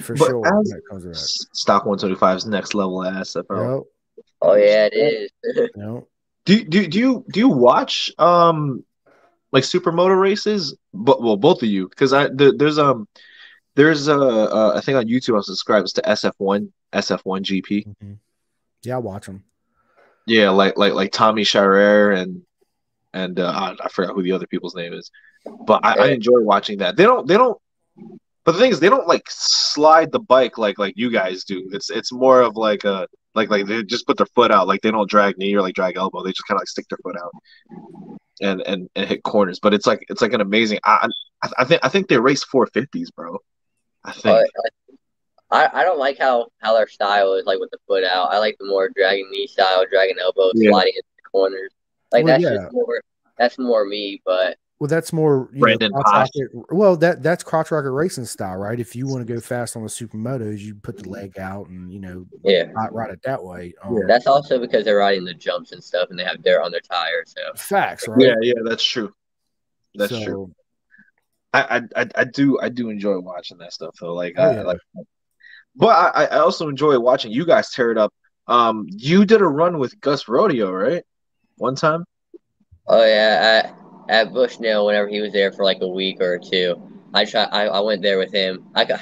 for 0.00 0.14
But 0.16 0.26
sure. 0.26 0.46
as- 0.46 0.68
when 0.68 0.78
it 0.78 0.84
comes 0.90 1.02
to 1.04 1.08
that. 1.10 1.16
S- 1.16 1.46
Stock 1.52 1.84
125's 1.84 2.46
next 2.46 2.74
level 2.74 3.04
ass. 3.04 3.36
bro. 3.46 3.76
Yep, 3.78 3.84
oh 4.42 4.54
yeah, 4.54 4.88
it 4.90 4.94
is. 4.94 5.30
yep. 5.76 6.04
Do 6.44 6.64
do 6.64 6.86
do 6.86 6.98
you 6.98 7.24
do 7.30 7.40
you 7.40 7.48
watch 7.48 8.10
um 8.18 8.84
like 9.52 9.64
supermoto 9.64 10.18
races? 10.18 10.76
But 10.94 11.22
well, 11.22 11.36
both 11.36 11.62
of 11.62 11.68
you, 11.68 11.88
because 11.88 12.12
I 12.12 12.28
there, 12.28 12.52
there's 12.52 12.78
um 12.78 13.06
there's 13.74 14.08
a 14.08 14.18
uh, 14.18 14.72
I 14.76 14.80
think 14.80 14.96
on 14.96 15.06
YouTube 15.06 15.36
I'm 15.36 15.42
subscribed 15.42 15.94
to 15.94 16.02
SF1 16.02 16.70
SF1 16.92 17.42
GP. 17.42 17.86
mhm. 18.02 18.18
Yeah, 18.82 18.96
I 18.96 18.98
watch 18.98 19.26
them. 19.26 19.44
Yeah, 20.26 20.50
like 20.50 20.76
like 20.76 20.92
like 20.92 21.12
Tommy 21.12 21.44
Scherer 21.44 22.12
and 22.12 22.42
and 23.12 23.40
uh, 23.40 23.50
I, 23.50 23.84
I 23.84 23.88
forgot 23.88 24.14
who 24.14 24.22
the 24.22 24.32
other 24.32 24.46
people's 24.46 24.74
name 24.74 24.92
is, 24.92 25.10
but 25.66 25.84
I, 25.84 25.94
I 25.94 26.06
enjoy 26.08 26.40
watching 26.40 26.78
that. 26.78 26.96
They 26.96 27.04
don't 27.04 27.26
they 27.26 27.36
don't. 27.36 27.58
But 28.44 28.52
the 28.52 28.58
thing 28.58 28.70
is, 28.70 28.80
they 28.80 28.88
don't 28.88 29.06
like 29.06 29.24
slide 29.28 30.12
the 30.12 30.20
bike 30.20 30.58
like 30.58 30.78
like 30.78 30.94
you 30.96 31.10
guys 31.10 31.44
do. 31.44 31.68
It's 31.72 31.90
it's 31.90 32.12
more 32.12 32.40
of 32.40 32.56
like 32.56 32.84
a 32.84 33.06
like 33.38 33.50
like 33.50 33.66
they 33.66 33.82
just 33.82 34.06
put 34.06 34.16
their 34.18 34.26
foot 34.34 34.50
out. 34.50 34.66
Like 34.68 34.82
they 34.82 34.90
don't 34.90 35.08
drag 35.08 35.38
knee 35.38 35.54
or 35.54 35.62
like 35.62 35.74
drag 35.74 35.96
elbow. 35.96 36.22
They 36.22 36.30
just 36.30 36.46
kind 36.46 36.56
of 36.58 36.62
like 36.62 36.68
stick 36.68 36.86
their 36.90 36.98
foot 37.02 37.16
out 37.16 37.32
and 38.40 38.60
and 38.62 38.88
and 38.94 39.08
hit 39.08 39.22
corners. 39.22 39.58
But 39.60 39.72
it's 39.74 39.86
like 39.86 40.04
it's 40.08 40.20
like 40.22 40.32
an 40.32 40.40
amazing. 40.40 40.78
I 40.84 41.08
I, 41.42 41.48
I 41.58 41.64
think 41.64 41.80
I 41.84 41.88
think 41.88 42.08
they 42.08 42.18
race 42.18 42.44
450s, 42.44 43.08
bro. 43.14 43.38
I 44.04 44.12
think. 44.12 44.24
But 44.24 44.72
I, 45.50 45.80
I 45.80 45.84
don't 45.84 45.98
like 45.98 46.18
how, 46.18 46.48
how 46.58 46.74
their 46.74 46.86
style 46.88 47.32
is 47.34 47.46
like 47.46 47.58
with 47.58 47.70
the 47.70 47.78
foot 47.86 48.04
out. 48.04 48.28
I 48.30 48.38
like 48.38 48.56
the 48.60 48.66
more 48.66 48.90
dragging 48.94 49.30
knee 49.30 49.46
style, 49.46 49.84
dragging 49.90 50.16
elbow, 50.20 50.50
Yeah. 50.54 50.70
sliding 50.72 50.92
into 50.94 51.08
the 51.16 51.30
corners. 51.30 51.72
Like 52.12 52.24
Well, 52.24 52.34
that's 52.38 52.42
yeah. 52.42 52.58
just 52.64 52.72
more 52.72 53.02
that's 53.38 53.58
more 53.58 53.84
me. 53.86 54.20
But 54.26 54.58
Well, 54.80 54.86
that's 54.88 55.12
more 55.12 55.48
you 55.52 55.60
Brandon 55.60 55.90
know, 55.90 56.02
Posh. 56.04 56.28
rocket- 56.36 56.50
well, 56.70 56.96
that 56.98 57.22
that's 57.22 57.42
crotch 57.42 57.70
rocket 57.72 57.90
racing 57.90 58.26
style, 58.26 58.56
right? 58.56 58.78
If 58.78 58.94
you 58.94 59.08
want 59.08 59.26
to 59.26 59.32
go 59.34 59.40
fast 59.40 59.76
on 59.76 59.82
the 59.82 59.88
supermotos, 59.88 60.60
you 60.60 60.76
put 60.76 60.96
the 60.98 61.08
leg 61.08 61.38
out 61.38 61.68
and 61.68 61.92
you 61.92 61.98
know 61.98 62.26
yeah, 62.44 62.64
ride, 62.72 62.90
ride 62.92 63.10
it 63.10 63.20
that 63.24 63.42
way. 63.42 63.74
Um, 63.82 63.96
Yeah. 63.96 64.04
that's 64.06 64.28
also 64.28 64.60
because 64.60 64.84
they're 64.84 64.98
riding 64.98 65.24
the 65.24 65.34
jumps 65.34 65.72
and 65.72 65.82
stuff, 65.82 66.10
and 66.10 66.18
they 66.18 66.22
have 66.24 66.42
dirt 66.44 66.62
on 66.62 66.70
their 66.70 66.80
tires. 66.80 67.34
So 67.36 67.42
facts, 67.56 68.06
right? 68.06 68.24
yeah, 68.24 68.34
yeah, 68.40 68.60
that's 68.64 68.84
true. 68.84 69.12
That's 69.96 70.12
So, 70.12 70.22
true. 70.22 70.54
I, 71.52 71.78
I 71.96 72.02
I 72.02 72.08
I 72.14 72.24
do 72.24 72.60
I 72.60 72.68
do 72.68 72.90
enjoy 72.90 73.18
watching 73.18 73.58
that 73.58 73.72
stuff 73.72 73.96
though. 74.00 74.14
Like 74.14 74.34
Oh, 74.36 74.42
I 74.42 74.62
like, 74.62 74.78
but 75.74 75.88
I 76.16 76.24
I 76.26 76.38
also 76.38 76.68
enjoy 76.68 76.98
watching 77.00 77.32
you 77.32 77.44
guys 77.44 77.70
tear 77.72 77.90
it 77.90 77.98
up. 77.98 78.12
Um, 78.46 78.86
you 78.90 79.24
did 79.24 79.40
a 79.40 79.46
run 79.46 79.78
with 79.78 80.00
Gus 80.00 80.24
Rodio, 80.24 80.70
right? 80.70 81.02
One 81.56 81.74
time. 81.74 82.04
oh 82.86 83.04
yeah, 83.04 83.62
at, 83.64 83.77
at 84.08 84.32
Bushnell, 84.32 84.86
whenever 84.86 85.08
he 85.08 85.20
was 85.20 85.32
there 85.32 85.52
for 85.52 85.64
like 85.64 85.78
a 85.80 85.88
week 85.88 86.20
or 86.20 86.38
two, 86.38 86.80
I 87.14 87.24
try 87.24 87.44
I, 87.44 87.66
I 87.66 87.80
went 87.80 88.02
there 88.02 88.18
with 88.18 88.32
him. 88.32 88.66
I 88.74 88.84
got 88.84 89.00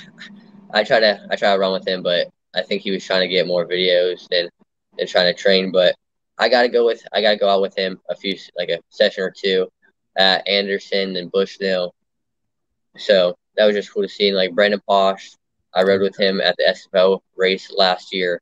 I 0.73 0.85
try 0.85 1.01
to 1.01 1.27
I 1.31 1.37
try 1.37 1.53
to 1.53 1.59
run 1.59 1.73
with 1.73 1.87
him, 1.87 2.03
but 2.03 2.29
I 2.55 2.63
think 2.63 2.83
he 2.83 2.91
was 2.91 3.05
trying 3.05 3.21
to 3.23 3.29
get 3.29 3.47
more 3.47 3.67
videos 3.67 4.27
than 4.29 4.49
than 4.99 5.07
trying 5.07 5.33
to 5.33 5.41
train. 5.41 5.71
But 5.73 5.95
I 6.39 6.49
gotta 6.49 6.69
go 6.69 6.85
with 6.87 7.07
I 7.13 7.23
gotta 7.23 7.37
go 7.37 7.49
out 7.49 7.63
with 7.63 7.77
him 7.77 8.01
a 8.09 8.17
few 8.17 8.37
like 8.57 8.69
a 8.69 8.79
session 8.91 9.23
or 9.23 9.31
two 9.31 9.69
at 10.17 10.47
Anderson 10.49 11.17
and 11.17 11.31
Bushnell. 11.31 11.95
So 12.97 13.37
that 13.57 13.67
was 13.67 13.75
just 13.75 13.93
cool 13.93 14.03
to 14.03 14.09
see. 14.09 14.29
And 14.29 14.37
like 14.37 14.55
Brandon 14.55 14.81
Posh, 14.89 15.31
I 15.75 15.83
rode 15.83 16.03
with 16.03 16.19
him 16.19 16.41
at 16.41 16.57
the 16.57 16.65
SFO 16.65 17.21
race 17.37 17.71
last 17.71 18.13
year, 18.13 18.41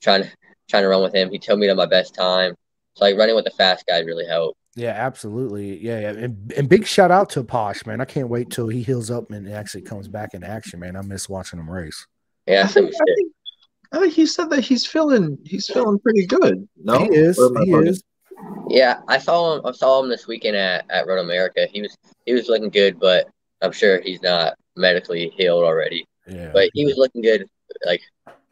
trying 0.00 0.22
to 0.22 0.30
trying 0.68 0.84
to 0.84 0.88
run 0.88 1.02
with 1.02 1.14
him. 1.14 1.30
He 1.30 1.38
told 1.38 1.58
me 1.58 1.66
to 1.66 1.74
my 1.74 1.86
best 1.86 2.14
time. 2.14 2.54
So 2.94 3.04
like 3.04 3.16
running 3.18 3.34
with 3.34 3.44
the 3.44 3.50
fast 3.50 3.86
guys 3.86 4.06
really 4.06 4.26
helped. 4.26 4.58
Yeah, 4.74 4.90
absolutely. 4.92 5.78
Yeah, 5.84 6.00
yeah. 6.00 6.10
And, 6.10 6.52
and 6.56 6.68
big 6.68 6.86
shout 6.86 7.10
out 7.10 7.28
to 7.30 7.44
Posh, 7.44 7.84
man. 7.84 8.00
I 8.00 8.04
can't 8.06 8.28
wait 8.28 8.50
till 8.50 8.68
he 8.68 8.82
heals 8.82 9.10
up 9.10 9.30
and 9.30 9.46
actually 9.52 9.82
comes 9.82 10.08
back 10.08 10.32
in 10.34 10.42
action, 10.42 10.80
man. 10.80 10.96
I 10.96 11.02
miss 11.02 11.28
watching 11.28 11.58
him 11.58 11.68
race. 11.68 12.06
Yeah, 12.46 12.64
I 12.64 12.66
think, 12.68 12.86
I 12.94 13.04
think 13.16 13.32
I 13.92 13.98
think 14.00 14.14
he 14.14 14.24
said 14.26 14.48
that 14.50 14.60
he's 14.60 14.86
feeling 14.86 15.38
he's 15.44 15.66
feeling 15.66 15.98
pretty 15.98 16.26
good. 16.26 16.66
No, 16.82 16.98
He 17.00 17.14
is. 17.14 17.38
Or 17.38 17.46
am 17.46 17.58
I 17.58 17.64
He 17.64 17.70
bugging? 17.72 17.88
is. 17.88 18.02
Yeah, 18.68 19.00
I 19.08 19.18
saw 19.18 19.56
him. 19.56 19.66
I 19.66 19.72
saw 19.72 20.02
him 20.02 20.08
this 20.08 20.26
weekend 20.26 20.56
at, 20.56 20.84
at 20.90 21.06
Road 21.06 21.20
America. 21.20 21.66
He 21.70 21.82
was 21.82 21.96
he 22.24 22.32
was 22.32 22.48
looking 22.48 22.70
good, 22.70 22.98
but 22.98 23.28
I'm 23.60 23.72
sure 23.72 24.00
he's 24.00 24.22
not 24.22 24.54
medically 24.76 25.28
healed 25.36 25.62
already. 25.64 26.06
Yeah. 26.26 26.50
But 26.52 26.70
he 26.72 26.86
was 26.86 26.96
looking 26.96 27.20
good, 27.22 27.46
like 27.84 28.00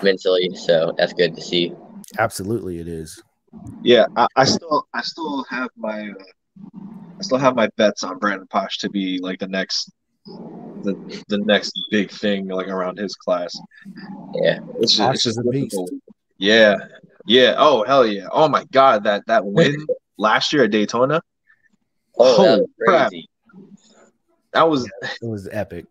mentally. 0.03 0.51
So 0.55 0.95
that's 0.99 1.15
good 1.15 1.35
to 1.35 1.41
see. 1.41 1.73
absolutely 2.19 2.79
it 2.79 2.87
is. 2.89 3.21
Yeah, 3.83 4.07
I, 4.17 4.27
I 4.37 4.45
still 4.45 4.87
I 4.93 5.03
still 5.03 5.45
have 5.45 5.71
my 5.77 6.09
uh, 6.11 6.25
I 7.19 7.23
still 7.23 7.39
have 7.39 7.57
my 7.57 7.69
bets 7.77 8.03
on 8.03 8.19
Brandon 8.19 8.47
Posh 8.49 8.79
to 8.79 8.91
be 8.91 9.19
like 9.23 9.39
the 9.39 9.49
next 9.49 9.91
the 10.83 10.95
the 11.29 11.39
next 11.39 11.73
big 11.91 12.11
thing 12.11 12.49
like 12.49 12.69
around 12.69 12.99
his 12.99 13.15
class. 13.15 13.55
Yeah, 14.35 14.59
It's 14.79 14.93
just, 14.93 14.99
Posh 15.01 15.15
it's 15.15 15.25
just 15.25 15.39
is 15.39 15.47
a 15.47 15.51
beast. 15.51 15.71
difficult. 15.71 15.91
Yeah, 16.39 16.77
yeah. 17.27 17.55
Oh 17.59 17.85
hell 17.85 18.07
yeah! 18.07 18.29
Oh 18.31 18.49
my 18.49 18.65
god, 18.73 19.05
that 19.05 19.27
that 19.27 19.45
win 19.45 19.87
last 20.19 20.53
year 20.53 20.65
at 20.65 20.71
Daytona, 20.71 21.23
Oh, 22.19 22.37
that 22.43 22.49
Holy 22.51 22.61
was 22.61 22.69
crap. 22.79 23.11
crazy. 23.11 23.29
that 24.53 24.69
was 24.69 24.87
It 24.87 25.27
was 25.29 25.49
epic. 25.51 25.87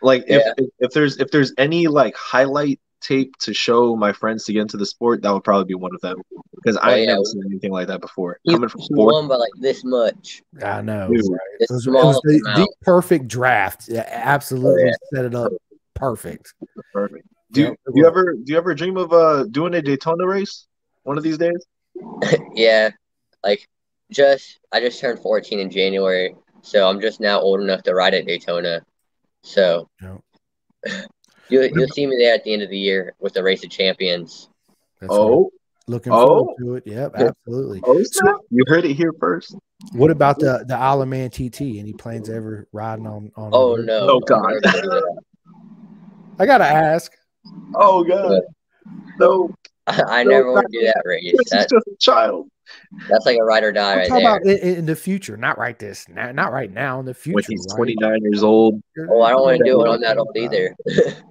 like 0.00 0.22
if, 0.26 0.42
Yeah. 0.44 0.52
if 0.56 0.70
if 0.78 0.90
there's 0.92 1.18
if 1.18 1.30
there's 1.30 1.52
any 1.58 1.86
like 1.88 2.16
highlight 2.16 2.80
tape 3.02 3.36
to 3.38 3.52
show 3.52 3.94
my 3.96 4.12
friends 4.12 4.44
to 4.44 4.52
get 4.52 4.62
into 4.62 4.76
the 4.76 4.86
sport, 4.86 5.22
that 5.22 5.32
would 5.32 5.44
probably 5.44 5.64
be 5.66 5.74
one 5.74 5.94
of 5.94 6.00
them 6.00 6.16
because 6.54 6.76
I 6.76 6.92
Oh, 6.92 6.94
ain't 6.94 7.08
yeah. 7.08 7.12
never 7.14 7.24
seen 7.24 7.42
anything 7.46 7.72
like 7.72 7.88
that 7.88 8.00
before. 8.00 8.38
He, 8.44 8.52
Coming 8.52 8.68
from 8.68 8.80
he 8.80 8.86
sport, 8.86 9.12
won 9.14 9.28
by 9.28 9.36
like 9.36 9.52
this 9.60 9.84
much. 9.84 10.42
I 10.62 10.80
know. 10.82 11.08
Dude. 11.12 11.24
right? 11.30 11.40
It 11.60 11.70
was, 11.70 11.86
it 11.86 11.90
was 11.90 12.20
the, 12.24 12.40
the 12.56 12.72
perfect 12.82 13.28
draft. 13.28 13.88
Yeah, 13.88 14.08
absolutely 14.08 14.82
Oh, 14.82 14.86
yeah. 14.86 14.92
set 15.12 15.24
it 15.24 15.34
up 15.34 15.52
perfect. 15.94 16.54
perfect. 16.92 17.26
Do 17.52 17.60
you, 17.60 17.68
do 17.86 17.92
you 17.96 18.06
ever 18.06 18.32
do 18.32 18.52
you 18.52 18.56
ever 18.56 18.74
dream 18.74 18.96
of 18.96 19.12
uh 19.12 19.44
doing 19.44 19.74
a 19.74 19.82
Daytona 19.82 20.26
race 20.26 20.66
one 21.02 21.18
of 21.18 21.22
these 21.24 21.36
days? 21.36 21.66
yeah, 22.54 22.90
like 23.44 23.68
just 24.10 24.58
I 24.72 24.80
just 24.80 25.00
turned 25.00 25.20
14 25.20 25.58
in 25.58 25.70
January, 25.70 26.34
so 26.62 26.88
I'm 26.88 27.00
just 27.00 27.20
now 27.20 27.40
old 27.40 27.60
enough 27.60 27.82
to 27.82 27.94
ride 27.94 28.14
at 28.14 28.26
Daytona. 28.26 28.84
So 29.42 29.88
Yep. 30.00 31.04
You 31.52 31.70
you'll 31.74 31.88
see 31.88 32.06
me 32.06 32.16
there 32.18 32.34
at 32.34 32.44
the 32.44 32.52
end 32.52 32.62
of 32.62 32.70
the 32.70 32.78
year 32.78 33.14
with 33.20 33.34
the 33.34 33.42
race 33.42 33.62
of 33.64 33.70
champions. 33.70 34.48
That's 35.00 35.10
right. 35.12 35.20
Oh, 35.20 35.50
looking 35.86 36.12
Oh. 36.12 36.26
forward 36.26 36.54
to 36.58 36.74
it. 36.76 36.86
Yep, 36.86 37.12
absolutely. 37.14 37.80
oh, 37.84 38.02
snap. 38.02 38.36
you 38.50 38.64
heard 38.66 38.84
it 38.84 38.94
here 38.94 39.12
first. 39.20 39.56
What 39.92 40.10
about 40.10 40.38
the 40.38 40.64
the 40.66 40.76
Isle 40.76 41.02
of 41.02 41.08
Man 41.08 41.28
TT? 41.30 41.78
Any 41.78 41.92
plans 41.92 42.30
ever 42.30 42.66
riding 42.72 43.06
on? 43.06 43.30
on 43.36 43.50
Oh 43.52 43.74
no! 43.76 43.98
Oh, 44.10 44.20
God. 44.20 44.38
I'm 44.44 44.60
never 44.60 44.60
gonna 44.60 44.82
do 44.82 44.88
that. 44.88 45.22
I 46.38 46.46
gotta 46.46 46.64
ask. 46.64 47.12
Oh 47.74 48.04
god, 48.04 48.40
no, 49.18 49.54
I, 49.86 50.02
I 50.20 50.22
No, 50.24 50.30
never 50.30 50.52
want 50.52 50.66
to 50.70 50.78
do 50.78 50.84
that 50.86 51.02
race. 51.04 51.32
this 51.32 51.40
is 51.40 51.50
That, 51.50 51.70
just 51.70 51.86
a 51.86 51.96
child. 51.98 52.48
that's 53.08 53.26
like 53.26 53.38
a 53.38 53.44
ride 53.44 53.64
or 53.64 53.72
die 53.72 53.92
I'm 53.92 53.98
right 53.98 54.08
there. 54.10 54.18
about 54.20 54.42
in, 54.42 54.76
in 54.78 54.86
the 54.86 54.96
future, 54.96 55.36
not 55.36 55.58
right 55.58 55.78
this, 55.78 56.08
not, 56.08 56.34
not 56.34 56.52
right 56.52 56.72
now. 56.72 57.00
In 57.00 57.06
the 57.06 57.14
future, 57.14 57.34
When 57.34 57.44
he's 57.48 57.66
right? 57.70 57.76
29 57.76 58.22
years 58.22 58.42
old, 58.42 58.82
Oh, 59.10 59.22
I 59.22 59.30
don't 59.30 59.42
want 59.42 59.58
to 59.58 59.64
do 59.64 59.80
it 59.82 59.88
on 59.88 60.00
that 60.02 60.18
old 60.18 60.36
either. 60.36 60.74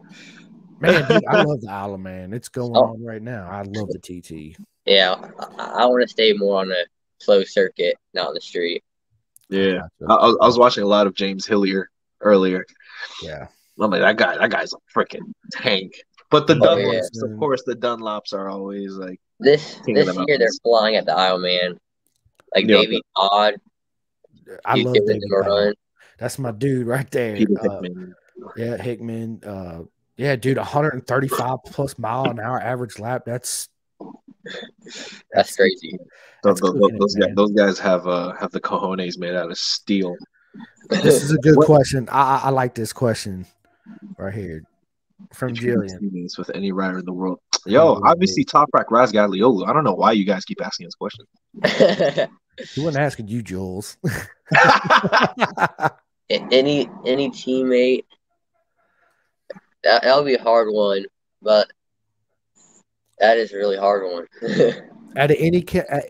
Man, 0.81 1.07
dude, 1.07 1.23
I 1.27 1.41
love 1.43 1.61
the 1.61 1.69
Isle 1.71 1.93
of 1.93 1.99
Man. 1.99 2.33
It's 2.33 2.49
going 2.49 2.71
Oh. 2.75 2.93
on 2.93 3.03
right 3.03 3.21
now. 3.21 3.47
I 3.49 3.61
love 3.63 3.89
the 3.89 3.99
TT. 3.99 4.57
yeah, 4.85 5.15
I, 5.57 5.63
I 5.63 5.85
want 5.85 6.01
to 6.01 6.07
stay 6.07 6.33
more 6.33 6.61
on 6.61 6.69
the 6.69 6.85
closed 7.23 7.49
circuit, 7.51 7.95
not 8.13 8.27
on 8.29 8.33
the 8.33 8.41
street. 8.41 8.83
yeah. 9.49 9.81
I, 10.09 10.13
I 10.15 10.45
was- 10.47 10.57
watching 10.57 10.83
a 10.83 10.87
lot 10.87 11.07
of 11.07 11.13
James 11.13 11.45
Hillier 11.45 11.89
earlier. 12.21 12.65
Yeah. 13.21 13.47
I'm 13.79 13.89
like 13.89 14.01
that 14.01 14.17
guy. 14.17 14.37
That 14.37 14.51
guy's 14.51 14.73
a 14.73 14.77
freaking 14.95 15.31
tank. 15.53 15.93
But 16.29 16.45
the 16.47 16.53
Oh, 16.55 16.59
Dunlops, 16.77 17.09
yeah. 17.13 17.31
of 17.33 17.39
course, 17.39 17.63
the 17.65 17.75
Dunlops 17.75 18.33
are 18.33 18.47
always 18.49 18.93
like 18.93 19.19
This 19.39 19.79
this 19.87 20.05
the 20.05 20.25
year 20.27 20.37
they're 20.37 20.47
flying 20.63 20.95
at 20.97 21.05
the 21.05 21.13
Isle 21.13 21.39
Man. 21.39 21.77
Like 22.55 22.67
Yeah. 22.67 22.77
Davey 22.81 23.01
Todd, 23.17 23.55
I 24.65 24.75
love 24.75 24.93
giving 24.93 25.07
David 25.07 25.21
them 25.23 25.39
a 25.39 25.43
Powell. 25.43 25.65
run. 25.65 25.73
That's 26.19 26.37
my 26.39 26.51
dude 26.51 26.85
right 26.87 27.09
there. 27.09 27.35
Peter 27.35 27.53
Uh, 27.69 27.81
Yeah, 28.55 28.77
Hickman. 28.77 29.41
Uh, 29.43 29.83
yeah, 30.21 30.35
dude, 30.35 30.57
135 30.57 31.57
plus 31.65 31.97
mile 31.97 32.25
an 32.29 32.39
hour 32.39 32.59
average 32.61 32.99
lap. 32.99 33.23
That's 33.25 33.67
That's 35.33 35.55
crazy. 35.55 35.97
Those, 36.43 36.59
That's 36.59 36.61
those, 36.61 36.71
cooking 36.79 36.95
it, 36.95 36.99
those 36.99 37.15
guys, 37.15 37.29
those 37.35 37.51
guys 37.51 37.79
have 37.79 38.07
uh 38.07 38.33
have 38.39 38.51
the 38.51 38.59
cojones 38.61 39.17
made 39.17 39.35
out 39.35 39.49
of 39.51 39.57
steel. 39.57 40.15
This 40.89 41.23
is 41.23 41.31
a 41.31 41.37
good 41.37 41.55
What- 41.61 41.65
question. 41.65 42.07
I, 42.11 42.21
I 42.21 42.41
I 42.45 42.49
like 42.49 42.75
this 42.75 42.93
question 42.93 43.45
right 44.17 44.33
here 44.33 44.63
from 45.33 45.49
If 45.53 45.61
you 45.61 45.79
could 45.79 45.89
Jillian. 45.89 46.37
with 46.37 46.51
any 46.53 46.71
rider 46.71 46.99
in 46.99 47.05
the 47.05 47.13
world. 47.13 47.39
Yo, 47.65 47.95
Mhm. 47.95 48.01
obviously 48.09 48.43
Toprak 48.45 48.85
Razgatlioglu. 48.89 49.67
I 49.67 49.73
don't 49.73 49.83
know 49.83 49.93
why 49.93 50.11
you 50.13 50.25
guys 50.25 50.45
keep 50.45 50.63
asking 50.65 50.85
this 50.87 50.95
question. 50.95 51.25
He 52.75 52.81
wasn't 52.81 53.03
asking 53.05 53.27
you, 53.29 53.41
Jules. 53.41 53.97
any 56.29 56.89
any 57.05 57.29
teammate 57.29 58.03
that 59.83 60.03
that'll 60.03 60.23
be 60.23 60.35
a 60.35 60.41
hard 60.41 60.69
one, 60.71 61.05
but 61.41 61.71
that 63.19 63.37
is 63.37 63.53
a 63.53 63.57
really 63.57 63.77
hard 63.77 64.03
one. 64.11 64.27
At 65.15 65.31
any 65.37 65.61
ca- 65.61 65.85
at 65.89 66.05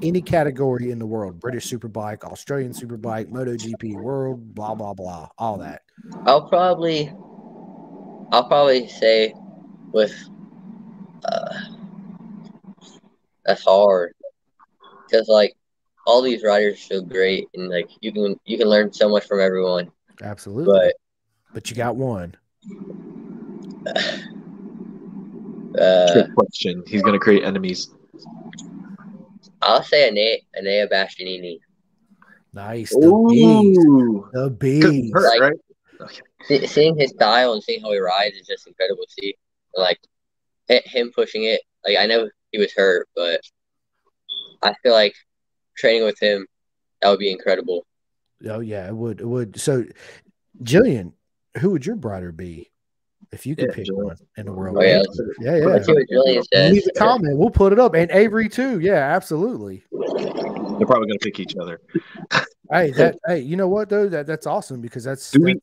any 0.00 0.22
category 0.22 0.90
in 0.90 0.98
the 0.98 1.06
world, 1.06 1.38
British 1.38 1.70
Superbike, 1.70 2.24
Australian 2.24 2.72
Superbike, 2.72 3.30
MotoGP, 3.30 3.98
World, 3.98 4.54
blah 4.54 4.74
blah 4.74 4.94
blah, 4.94 5.28
all 5.36 5.58
that. 5.58 5.82
I'll 6.24 6.48
probably 6.48 7.12
I'll 8.32 8.46
probably 8.46 8.88
say 8.88 9.34
with 9.92 10.14
uh, 11.26 11.54
that's 13.44 13.64
hard 13.64 14.14
because 15.06 15.28
like 15.28 15.54
all 16.06 16.22
these 16.22 16.42
riders 16.42 16.74
are 16.74 16.96
so 16.96 17.02
great 17.02 17.48
and 17.54 17.68
like 17.68 17.90
you 18.00 18.10
can 18.10 18.40
you 18.46 18.56
can 18.56 18.68
learn 18.68 18.90
so 18.90 19.08
much 19.08 19.26
from 19.26 19.40
everyone. 19.40 19.90
Absolutely. 20.22 20.72
But 20.72 20.94
But 21.52 21.70
you 21.70 21.76
got 21.76 21.96
one. 21.96 22.36
Uh, 25.78 26.12
Trick 26.12 26.34
question. 26.34 26.82
He's 26.86 27.02
gonna 27.02 27.18
create 27.18 27.42
enemies. 27.44 27.90
I'll 29.60 29.82
say 29.82 30.08
Enea 30.10 30.62
Enea 30.62 30.90
Bastianini. 30.90 31.58
Nice. 32.52 32.90
The. 32.90 33.06
Ooh, 33.06 34.28
The 34.32 34.50
'Cause 34.50 34.90
he's 34.92 35.02
beast. 35.02 35.14
hurt, 35.14 35.28
Like- 35.30 35.40
right? 35.40 35.58
See, 36.46 36.66
seeing 36.66 36.96
his 36.98 37.10
style 37.10 37.54
and 37.54 37.62
seeing 37.62 37.80
how 37.80 37.90
he 37.92 37.98
rides 37.98 38.36
is 38.36 38.46
just 38.46 38.66
incredible 38.66 39.04
to 39.04 39.12
see. 39.12 39.34
Like 39.76 39.98
him 40.68 41.10
pushing 41.14 41.44
it, 41.44 41.62
like 41.86 41.96
I 41.96 42.06
know 42.06 42.28
he 42.52 42.58
was 42.58 42.72
hurt, 42.72 43.08
but 43.16 43.40
I 44.62 44.74
feel 44.82 44.92
like 44.92 45.14
training 45.76 46.04
with 46.04 46.18
him 46.20 46.46
that 47.00 47.08
would 47.10 47.18
be 47.18 47.30
incredible. 47.32 47.86
Oh 48.46 48.60
yeah, 48.60 48.86
it 48.86 48.94
would. 48.94 49.20
It 49.20 49.26
would. 49.26 49.58
So, 49.58 49.84
Jillian, 50.62 51.12
who 51.58 51.70
would 51.70 51.84
your 51.86 51.96
brighter 51.96 52.32
be 52.32 52.70
if 53.32 53.46
you 53.46 53.56
could 53.56 53.68
Yeah, 53.70 53.74
pick 53.74 53.86
Jillian. 53.86 54.04
one 54.04 54.16
in 54.36 54.46
the 54.46 54.52
world? 54.52 54.76
Oh, 54.78 54.82
yeah. 54.82 55.02
yeah, 55.40 55.56
yeah. 55.56 55.64
Let's 55.66 55.88
what 55.88 56.08
Julian 56.08 56.42
says. 56.52 56.72
Leave 56.72 56.86
a 56.94 56.98
comment. 56.98 57.36
We'll 57.38 57.50
put 57.50 57.72
it 57.72 57.78
up, 57.78 57.94
and 57.94 58.10
Avery 58.10 58.48
too. 58.48 58.80
Yeah, 58.80 59.14
absolutely. 59.14 59.84
They're 59.92 60.86
probably 60.86 61.06
gonna 61.08 61.18
pick 61.20 61.38
each 61.40 61.54
other. 61.60 61.80
Hey, 62.70 62.90
that. 62.92 63.16
hey, 63.26 63.40
you 63.40 63.56
know 63.56 63.68
what 63.68 63.88
though? 63.88 64.08
That 64.08 64.26
that's 64.26 64.46
awesome 64.46 64.80
because 64.80 65.04
that's. 65.04 65.30
Do 65.30 65.40
we- 65.42 65.52
that's- 65.54 65.62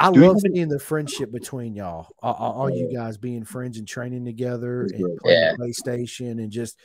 I 0.00 0.10
do 0.10 0.20
love 0.20 0.36
have 0.36 0.44
any- 0.46 0.54
seeing 0.56 0.68
the 0.68 0.78
friendship 0.78 1.30
between 1.30 1.74
y'all. 1.74 2.08
All, 2.22 2.34
all- 2.34 2.52
all 2.54 2.70
you 2.70 2.90
guys 2.92 3.16
being 3.16 3.44
friends 3.44 3.78
and 3.78 3.86
training 3.86 4.24
together 4.24 4.82
and 4.82 4.90
playing 4.92 5.18
Yeah. 5.24 5.54
PlayStation 5.58 6.32
and 6.42 6.50
just 6.50 6.78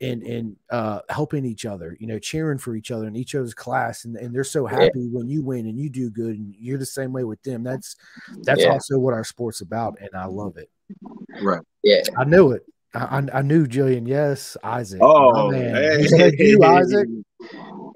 and 0.00 0.22
and 0.22 0.56
uh 0.70 1.00
helping 1.08 1.44
each 1.44 1.66
other. 1.66 1.96
You 2.00 2.06
know, 2.06 2.18
cheering 2.18 2.58
for 2.58 2.74
each 2.74 2.90
other 2.90 3.06
in 3.06 3.14
each 3.14 3.34
other's 3.34 3.54
class, 3.54 4.04
and, 4.04 4.16
and 4.16 4.34
they're 4.34 4.42
so 4.44 4.68
Yeah. 4.68 4.80
happy 4.84 5.08
when 5.08 5.28
you 5.28 5.42
win 5.42 5.66
and 5.66 5.78
you 5.78 5.90
do 5.90 6.10
good, 6.10 6.36
and 6.38 6.54
you're 6.58 6.78
the 6.78 6.86
same 6.86 7.12
way 7.12 7.24
with 7.24 7.42
them. 7.42 7.62
That's 7.62 7.96
that's 8.42 8.62
Yeah. 8.62 8.70
also 8.72 8.98
what 8.98 9.14
our 9.14 9.24
sport's 9.24 9.60
about, 9.60 9.98
and 10.00 10.10
I 10.14 10.24
love 10.24 10.56
it. 10.56 10.70
Right. 11.42 11.62
Yeah, 11.82 12.02
I 12.16 12.24
knew 12.24 12.52
it. 12.52 12.64
I, 12.94 13.18
I, 13.18 13.38
I 13.38 13.42
knew 13.42 13.66
Jillian. 13.66 14.06
Yes, 14.06 14.56
Isaac. 14.62 15.00
Oh, 15.02 15.50
my 15.50 15.58
man. 15.58 15.74
hey, 15.74 16.02
He 16.02 16.08
said 16.08 16.34
you, 16.38 16.62
Isaac. 16.62 17.08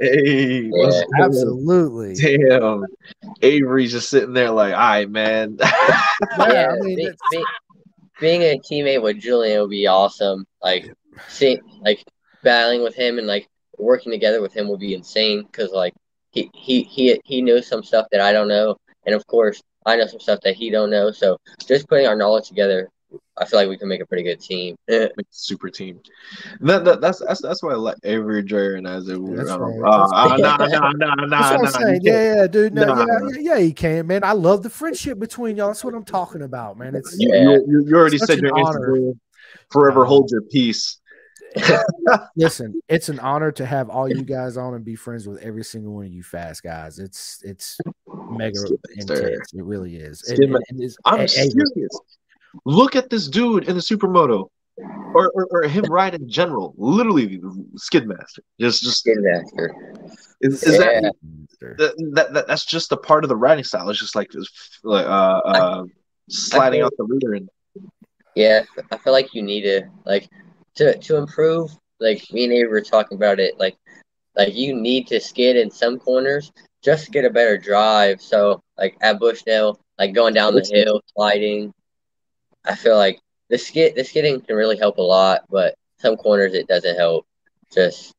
Hey, 0.00 0.70
Yeah. 0.72 1.02
Absolutely. 1.20 2.14
Damn. 2.14 2.84
Avery's 3.42 3.92
just 3.92 4.08
sitting 4.08 4.32
there 4.32 4.50
like, 4.50 4.72
all 4.72 4.78
right, 4.78 5.10
man. 5.10 5.56
Yeah, 5.60 6.02
yeah. 6.38 6.68
I 6.70 6.80
mean, 6.80 6.96
be- 6.96 7.10
be- 7.30 7.44
being 8.20 8.42
a 8.42 8.58
teammate 8.58 9.02
with 9.02 9.20
Julian 9.20 9.60
would 9.60 9.70
be 9.70 9.86
awesome. 9.86 10.46
Like, 10.62 10.90
seeing 11.28 11.60
like 11.80 12.04
battling 12.42 12.82
with 12.82 12.94
him 12.94 13.18
and 13.18 13.26
like 13.26 13.48
working 13.78 14.12
together 14.12 14.40
with 14.40 14.54
him 14.54 14.68
would 14.68 14.80
be 14.80 14.94
insane 14.94 15.42
because 15.44 15.70
like 15.72 15.92
he 16.30 16.50
he 16.54 16.82
he 16.82 17.20
he 17.24 17.42
knows 17.42 17.66
some 17.66 17.82
stuff 17.82 18.06
that 18.12 18.20
I 18.20 18.32
don't 18.32 18.48
know, 18.48 18.76
and 19.04 19.14
of 19.14 19.26
course 19.26 19.62
I 19.84 19.96
know 19.96 20.06
some 20.06 20.20
stuff 20.20 20.40
that 20.44 20.56
he 20.56 20.70
don't 20.70 20.90
know. 20.90 21.10
So 21.10 21.38
just 21.66 21.88
putting 21.88 22.06
our 22.06 22.16
knowledge 22.16 22.48
together, 22.48 22.88
I 23.38 23.44
feel 23.44 23.58
like 23.58 23.68
we 23.68 23.76
can 23.76 23.88
make 23.88 24.00
a 24.00 24.06
pretty 24.06 24.22
good 24.22 24.40
team. 24.40 24.76
Super 25.30 25.68
team. 25.68 26.00
That, 26.60 26.84
that, 26.84 27.00
that's 27.00 27.18
that's 27.20 27.42
that's 27.42 27.62
why 27.62 27.72
I 27.72 27.76
like 27.76 27.96
Avery 28.04 28.42
Dreyer 28.42 28.74
and 28.76 28.88
Isaac. 28.88 29.18
were, 29.18 29.36
That's 29.36 29.50
um, 29.50 29.60
right. 29.62 29.88
uh, 29.88 30.08
uh, 30.32 30.36
nah, 30.38 30.56
nah, 30.56 30.92
nah, 30.92 31.14
nah, 31.14 31.26
That's 31.28 31.30
what 31.30 31.30
nah, 31.30 31.66
I'm 31.66 31.66
saying. 31.86 32.00
Yeah, 32.02 32.34
yeah, 32.34 32.46
dude. 32.46 32.72
No, 32.74 32.84
Nah. 32.86 33.00
yeah, 33.04 33.28
yeah, 33.34 33.38
yeah, 33.54 33.58
he 33.58 33.72
can, 33.72 34.06
man. 34.06 34.24
I 34.24 34.32
love 34.32 34.62
the 34.62 34.70
friendship 34.70 35.18
between 35.18 35.56
y'all. 35.56 35.66
That's 35.68 35.84
what 35.84 35.94
I'm 35.94 36.04
talking 36.04 36.42
about, 36.42 36.78
man. 36.78 36.94
It's 36.94 37.14
You, 37.18 37.28
Yeah. 37.32 37.58
you, 37.66 37.84
you 37.86 37.96
already 37.96 38.18
Such 38.18 38.28
said 38.28 38.40
your 38.40 38.58
answer. 38.58 38.96
honor. 38.96 39.12
Forever 39.70 40.04
Uh, 40.04 40.08
hold 40.08 40.30
your 40.30 40.42
peace. 40.42 40.98
listen, 42.36 42.80
it's 42.88 43.08
an 43.08 43.18
honor 43.20 43.50
to 43.52 43.64
have 43.64 43.88
all 43.88 44.08
you 44.08 44.22
guys 44.22 44.56
on 44.56 44.74
and 44.74 44.84
be 44.84 44.94
friends 44.94 45.26
with 45.26 45.38
every 45.42 45.64
single 45.64 45.94
one 45.94 46.06
of 46.06 46.12
you 46.12 46.22
fast 46.22 46.62
guys. 46.62 46.98
It's 46.98 47.40
it's 47.42 47.78
mega 48.30 48.58
Skip 48.58 48.80
intense. 48.94 49.52
It 49.54 49.64
really 49.64 49.96
is. 49.96 50.20
Skip 50.20 50.34
And- 50.36 50.44
and- 50.44 50.52
Ma- 50.52 50.58
and 50.68 50.80
it's- 50.80 50.96
I'm 51.04 51.16
hey, 51.18 51.22
hey, 51.22 51.48
serious. 51.50 51.98
Look 52.64 52.96
at 52.96 53.10
this 53.10 53.28
dude 53.28 53.68
in 53.68 53.74
the 53.74 53.82
supermoto, 53.82 54.48
or, 55.14 55.30
or, 55.34 55.46
or 55.50 55.62
him 55.62 55.84
ride 55.84 56.14
in 56.14 56.28
general. 56.28 56.74
Literally, 56.76 57.38
Skidmaster. 57.76 58.40
Just 58.60 58.82
just 58.82 58.98
Skin 58.98 59.22
master. 59.22 59.74
is, 60.40 60.62
is 60.62 60.78
that, 60.78 61.02
Yeah. 61.02 61.10
that, 61.78 61.96
that 62.14 62.32
that 62.34 62.46
that's 62.46 62.64
just 62.64 62.92
a 62.92 62.96
part 62.96 63.24
of 63.24 63.28
the 63.28 63.36
riding 63.36 63.64
style. 63.64 63.88
It's 63.90 64.00
just 64.00 64.14
like 64.14 64.30
this, 64.30 64.48
like 64.82 65.06
uh, 65.06 65.40
uh 65.44 65.84
sliding 66.28 66.82
out 66.82 66.92
the 66.96 67.04
rear 67.04 67.34
and 67.34 67.48
Yeah, 68.34 68.64
I 68.90 68.98
feel 68.98 69.12
like 69.12 69.34
you 69.34 69.42
need 69.42 69.62
to 69.62 69.88
like 70.04 70.28
to 70.76 70.98
to 70.98 71.16
improve. 71.16 71.70
Like 71.98 72.22
me 72.32 72.44
and 72.44 72.52
Avery 72.52 72.68
were 72.68 72.80
talking 72.82 73.16
about 73.16 73.40
it. 73.40 73.58
Like 73.58 73.76
like 74.36 74.54
you 74.54 74.74
need 74.74 75.06
to 75.08 75.20
skid 75.20 75.56
in 75.56 75.70
some 75.70 75.98
corners 75.98 76.52
just 76.82 77.06
to 77.06 77.10
get 77.10 77.24
a 77.24 77.30
better 77.30 77.56
drive. 77.56 78.20
So 78.20 78.62
like 78.76 78.96
at 79.00 79.18
Bushnell, 79.18 79.80
like 79.98 80.14
going 80.14 80.34
down 80.34 80.54
the 80.54 80.68
hill, 80.70 81.00
sliding. 81.14 81.72
I 82.66 82.74
feel 82.74 82.96
like 82.96 83.20
the 83.48 83.58
skid 83.58 83.94
the 83.94 84.04
skidding 84.04 84.40
can 84.40 84.56
really 84.56 84.76
help 84.76 84.98
a 84.98 85.02
lot, 85.02 85.42
but 85.50 85.76
some 85.98 86.16
corners 86.16 86.54
it 86.54 86.68
doesn't 86.68 86.96
help. 86.96 87.26
Just 87.72 88.14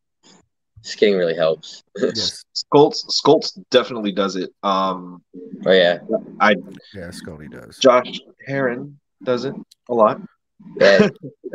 skidding 0.82 1.18
really 1.18 1.36
helps. 1.36 1.84
Yes. 1.98 2.44
Scholtz 2.56 3.06
Scholtz 3.10 3.60
definitely 3.70 4.12
does 4.12 4.36
it. 4.36 4.52
Um, 4.64 5.22
Oh 5.66 5.72
yeah, 5.72 6.00
I 6.40 6.56
Yeah, 6.94 7.12
Scotty 7.12 7.48
does. 7.48 7.78
Josh 7.78 8.20
Herrin 8.48 8.96
does 9.24 9.46
it 9.46 9.56
a 9.90 9.94
lot. 9.94 10.22
yeah. 10.80 11.08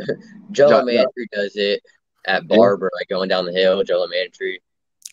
Joe 0.51 0.68
Yeah, 0.68 0.76
yeah. 0.76 0.82
Mantry 0.84 1.28
does 1.32 1.57
it 1.57 1.82
at 2.26 2.47
Barber, 2.47 2.90
like 2.99 3.09
going 3.09 3.28
down 3.28 3.45
the 3.47 3.53
hill. 3.53 3.82
Joe 3.82 4.07
Mantry, 4.07 4.61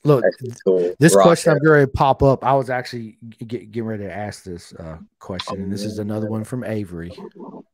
Look, 0.04 0.24
cool. 0.64 0.96
this 1.00 1.16
Rock 1.16 1.26
question 1.26 1.52
I'm 1.52 1.60
going 1.60 1.86
to 1.86 1.92
pop 1.92 2.24
up. 2.24 2.46
I 2.46 2.54
was 2.54 2.70
actually 2.70 3.18
get, 3.46 3.72
getting 3.72 3.88
ready 3.88 4.04
to 4.04 4.14
ask 4.14 4.44
this 4.44 4.74
uh, 4.74 4.98
question, 5.20 5.62
and 5.62 5.72
this 5.72 5.84
is 5.84 6.00
another 6.00 6.30
one 6.30 6.44
from 6.44 6.64
Avery. 6.64 7.12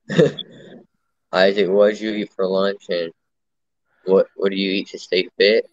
Isaac, 1.34 1.70
what 1.70 1.89
did 1.91 2.01
you 2.01 2.12
eat 2.12 2.32
for 2.36 2.45
lunch, 2.47 2.86
and 2.89 3.12
what 4.06 4.28
what 4.36 4.51
do 4.51 4.58
you 4.58 4.72
eat 4.72 4.88
to 4.89 4.99
stay 4.99 5.28
fit? 5.38 5.66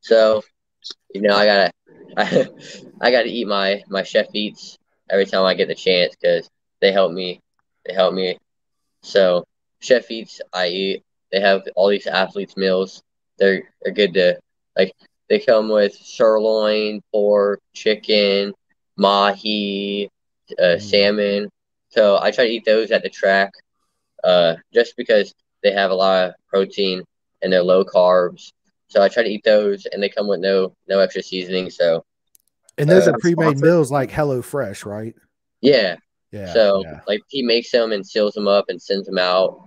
So, 0.00 0.42
you 1.14 1.22
know, 1.22 1.34
I 1.36 1.46
gotta 1.46 1.72
I, 2.16 2.46
I 3.00 3.10
gotta 3.10 3.28
eat 3.28 3.46
my 3.46 3.82
my 3.88 4.02
chef 4.02 4.26
eats 4.34 4.78
every 5.10 5.26
time 5.26 5.44
I 5.44 5.54
get 5.54 5.68
the 5.68 5.74
chance 5.74 6.14
because 6.16 6.48
they 6.80 6.92
help 6.92 7.12
me. 7.12 7.40
They 7.86 7.94
help 7.94 8.14
me. 8.14 8.36
So, 9.02 9.44
chef 9.80 10.10
eats 10.10 10.40
I 10.52 10.68
eat. 10.68 11.02
They 11.32 11.40
have 11.40 11.62
all 11.76 11.88
these 11.88 12.06
athletes 12.06 12.56
meals. 12.56 13.02
They're 13.38 13.62
they're 13.82 13.92
good 13.94 14.14
to 14.14 14.38
like. 14.76 14.92
They 15.28 15.38
come 15.40 15.68
with 15.68 15.92
sirloin, 15.94 17.00
pork, 17.12 17.60
chicken, 17.74 18.52
mahi, 18.96 20.08
uh, 20.58 20.76
Mm. 20.76 20.80
salmon. 20.80 21.48
So 21.90 22.18
I 22.20 22.30
try 22.30 22.44
to 22.46 22.50
eat 22.50 22.64
those 22.64 22.90
at 22.90 23.02
the 23.02 23.08
track, 23.08 23.50
uh, 24.24 24.56
just 24.72 24.96
because 24.96 25.34
they 25.62 25.72
have 25.72 25.90
a 25.90 25.94
lot 25.94 26.28
of 26.28 26.34
protein 26.48 27.02
and 27.42 27.52
they're 27.52 27.62
low 27.62 27.84
carbs. 27.84 28.52
So 28.88 29.02
I 29.02 29.08
try 29.08 29.22
to 29.22 29.28
eat 29.28 29.44
those, 29.44 29.86
and 29.86 30.02
they 30.02 30.08
come 30.08 30.28
with 30.28 30.40
no 30.40 30.74
no 30.88 30.98
extra 31.00 31.22
seasoning. 31.22 31.70
So 31.70 32.04
And 32.78 32.88
those 32.88 33.06
Uh, 33.06 33.12
are 33.12 33.18
pre-made 33.18 33.58
meals 33.58 33.90
like 33.90 34.10
Hello 34.10 34.40
Fresh, 34.42 34.84
right? 34.86 35.14
yeah, 35.60 35.96
Yeah. 36.32 36.52
so 36.52 36.82
yeah. 36.84 37.00
like 37.06 37.20
he 37.28 37.42
makes 37.42 37.70
them 37.70 37.92
and 37.92 38.06
seals 38.06 38.34
them 38.34 38.48
up 38.48 38.66
and 38.68 38.80
sends 38.80 39.06
them 39.06 39.18
out, 39.18 39.60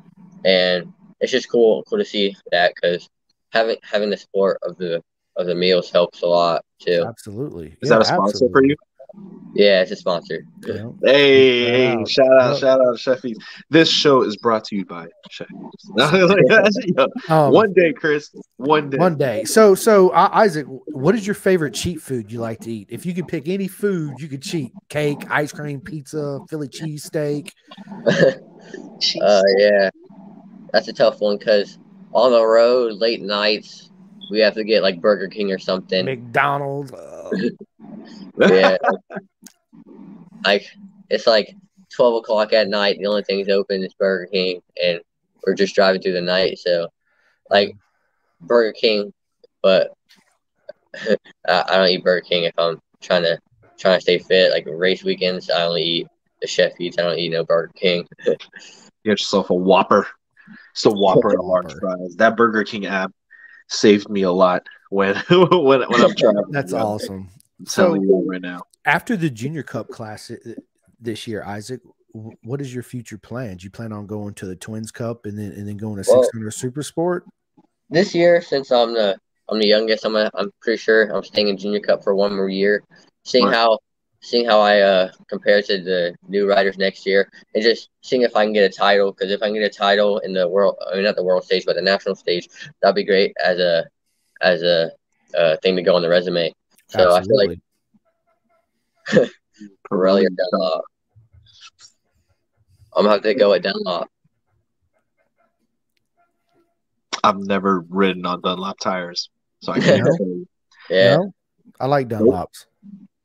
and 0.46 0.92
it's 1.20 1.32
just 1.32 1.50
cool 1.50 1.84
cool 1.84 1.98
to 2.00 2.06
see 2.06 2.36
that 2.52 2.74
because 2.76 3.08
having 3.52 3.78
having 3.84 4.10
the 4.10 4.18
support 4.18 4.58
of 4.64 4.78
the 4.78 5.04
of 5.36 5.46
the 5.48 5.56
meals 5.56 5.92
helps 5.92 6.22
a 6.24 6.28
lot 6.28 6.64
too. 6.80 7.06
absolutely. 7.08 7.78
Is 7.82 7.90
Yeah, 7.90 7.98
that 7.98 8.02
a 8.02 8.06
sponsor 8.06 8.48
for 8.52 8.64
you? 8.64 8.76
Yeah, 9.54 9.82
it's 9.82 9.92
a 9.92 9.98
sponsor. 9.98 10.46
You 10.66 10.74
know? 10.74 10.98
Hey, 11.04 11.66
Shout 11.66 11.76
hey, 11.76 11.88
out. 11.98 12.08
shout 12.10 12.28
out, 12.42 12.52
Yep. 12.52 12.60
shout 12.62 12.80
out, 12.82 12.96
Sheffies. 12.96 13.36
This 13.70 13.90
show 13.90 14.22
is 14.22 14.38
brought 14.38 14.64
to 14.66 14.76
you 14.78 14.86
by 14.86 15.08
Sheffies. 15.30 17.08
Um, 17.30 17.52
one 17.54 17.74
day, 17.74 17.92
Chris. 17.92 18.30
One 18.58 18.90
day. 18.90 18.98
One 18.98 19.18
day. 19.18 19.44
So, 19.44 19.76
so 19.76 20.10
uh, 20.10 20.30
Isaac, 20.32 20.66
what 20.68 21.16
is 21.16 21.28
your 21.28 21.34
favorite 21.34 21.74
cheat 21.74 22.02
food 22.02 22.32
you 22.32 22.40
like 22.40 22.60
to 22.62 22.72
eat? 22.72 22.88
If 22.90 23.06
you 23.06 23.14
could 23.14 23.28
pick 23.28 23.50
any 23.50 23.68
food, 23.68 24.14
you 24.20 24.28
could 24.30 24.42
cheat: 24.42 24.72
cake, 24.90 25.30
ice 25.30 25.52
cream, 25.52 25.82
pizza, 25.82 26.40
Philly 26.50 26.68
cheesesteak. 26.70 27.52
Uh, 29.22 29.42
yeah, 29.58 29.90
that's 30.72 30.88
a 30.88 30.94
tough 30.94 31.20
one 31.20 31.38
because 31.38 31.78
on 32.14 32.32
the 32.32 32.46
road, 32.46 32.94
late 32.94 33.22
nights, 33.22 33.90
we 34.30 34.40
have 34.40 34.54
to 34.54 34.64
get 34.64 34.84
like 34.84 35.02
Burger 35.02 35.28
King 35.28 35.52
or 35.52 35.58
something. 35.58 36.06
McDonald's. 36.06 36.94
Uh, 36.94 37.30
Yeah, 38.38 38.78
like 40.46 40.66
it's 41.10 41.28
like 41.28 41.56
twelve 41.94 42.16
o'clock 42.16 42.54
at 42.54 42.68
night. 42.68 42.98
The 43.00 43.08
only 43.08 43.24
thing's 43.24 43.50
open 43.50 43.84
is 43.84 43.94
Burger 43.94 44.28
King, 44.32 44.62
and 44.82 45.02
we're 45.46 45.56
just 45.56 45.76
driving 45.76 46.02
through 46.02 46.14
the 46.14 46.22
night. 46.22 46.60
So, 46.60 46.88
like 47.50 47.76
Burger 48.42 48.74
King, 48.74 49.14
but 49.62 49.92
I, 51.48 51.64
I 51.68 51.78
don't 51.78 51.90
eat 51.90 52.04
Burger 52.04 52.26
King 52.26 52.46
if 52.46 52.54
I'm 52.58 52.80
trying 53.02 53.24
to 53.24 53.40
trying 53.78 53.98
to 53.98 54.02
stay 54.02 54.20
fit. 54.20 54.52
Like 54.52 54.66
race 54.68 55.04
weekends, 55.04 55.50
I 55.50 55.64
only 55.64 55.84
eat 55.84 56.08
the 56.42 56.48
chef 56.48 56.74
eats. 56.80 56.98
I 56.98 57.04
don't 57.04 57.18
eat 57.18 57.32
no 57.32 57.44
Burger 57.44 57.72
King. 57.76 58.08
Get 58.26 58.40
yourself 59.20 59.50
a 59.50 59.54
Whopper. 59.54 60.08
It's 60.72 60.86
a 60.86 60.92
Whopper 60.92 61.32
and 61.32 61.40
a 61.40 61.44
large 61.44 61.66
Whopper. 61.66 61.80
fries. 61.80 62.16
That 62.18 62.38
Burger 62.38 62.64
King 62.64 62.86
app 62.86 63.12
saved 63.68 64.10
me 64.10 64.24
a 64.24 64.32
lot 64.32 64.68
when 64.90 65.16
when 65.30 65.82
when 65.82 66.02
I'm 66.02 66.16
traveling. 66.16 66.52
that's 66.52 66.72
bro. 66.72 66.82
awesome. 66.82 67.30
I'm 67.62 67.66
So- 67.68 67.96
right 68.26 68.42
now. 68.42 68.62
After 68.86 69.16
the 69.16 69.30
Junior 69.30 69.62
Cup 69.64 69.90
class 69.90 70.32
uh, 70.32 70.36
this 71.00 71.28
year, 71.28 71.44
Isaac, 71.44 71.82
what 72.44 72.60
is 72.60 72.74
your 72.74 72.84
future 72.84 73.18
plans? 73.18 73.64
You 73.64 73.70
plan 73.70 73.94
on 73.94 74.08
going 74.08 74.34
to 74.36 74.46
the 74.48 74.56
Twins 74.56 74.92
Cup 74.92 75.26
and 75.26 75.38
then 75.38 75.52
and 75.52 75.68
then 75.68 75.78
going 75.78 76.02
to 76.02 76.10
Well- 76.10 76.24
600 76.24 76.52
Super 76.52 76.84
Sport? 76.84 77.26
this 77.90 78.16
year, 78.16 78.42
since 78.42 78.72
I'm 78.72 78.94
the 78.94 79.18
I'm 79.50 79.60
the 79.60 79.68
youngest, 79.68 80.06
I'm 80.06 80.14
gonna, 80.14 80.32
I'm 80.34 80.50
pretty 80.62 80.78
sure 80.78 81.10
I'm 81.14 81.24
staying 81.24 81.50
in 81.50 81.58
Junior 81.58 81.82
Cup 81.82 82.04
for 82.04 82.16
one 82.16 82.34
more 82.36 82.50
year. 82.50 82.84
Seeing 83.26 83.46
Right. 83.46 83.54
how 83.56 83.80
seeing 84.24 84.46
how 84.46 84.60
I 84.62 84.80
uh 84.82 85.12
compare 85.30 85.62
to 85.62 85.82
the 85.82 86.16
new 86.28 86.48
riders 86.50 86.78
next 86.78 87.06
year, 87.06 87.30
and 87.54 87.62
just 87.64 87.90
seeing 88.02 88.22
if 88.24 88.36
I 88.36 88.46
can 88.46 88.54
get 88.54 88.64
a 88.72 88.74
title. 88.76 89.12
Because 89.12 89.30
if 89.32 89.42
I 89.44 89.48
can 89.48 89.56
get 89.56 89.64
a 89.64 89.70
title 89.70 90.20
in 90.20 90.34
the 90.34 90.48
world, 90.48 90.78
I 90.90 90.96
mean 90.96 91.04
not 91.04 91.16
the 91.18 91.24
world 91.24 91.44
stage, 91.44 91.66
but 91.66 91.76
the 91.76 91.82
national 91.82 92.16
stage, 92.16 92.48
that'd 92.82 92.96
be 92.96 93.04
great 93.04 93.36
as 93.44 93.60
a 93.60 93.88
as 94.42 94.64
a 94.64 94.92
uh, 95.38 95.58
thing 95.58 95.76
to 95.76 95.82
go 95.84 95.96
on 95.96 96.02
the 96.02 96.10
resume. 96.10 96.52
So 96.92 97.14
I 97.16 97.22
feel 97.24 97.38
like 97.38 97.60
Pirelli 99.92 100.26
or 100.26 100.30
Dunlop. 100.30 100.84
I'm 102.96 103.04
gonna 103.04 103.10
have 103.14 103.22
to 103.24 103.34
go 103.34 103.54
at 103.54 103.64
Dunlop. 103.64 104.10
I've 107.24 107.38
never 107.38 107.82
ridden 107.90 108.26
on 108.26 108.42
Dunlop 108.42 108.80
tires, 108.80 109.30
so 109.62 109.72
I 109.74 109.80
can't. 109.82 110.04
tell. 110.06 110.18
Yeah, 110.90 111.18
No? 111.18 111.34
I 111.80 111.86
like 111.86 112.08
Dunlops. 112.08 112.66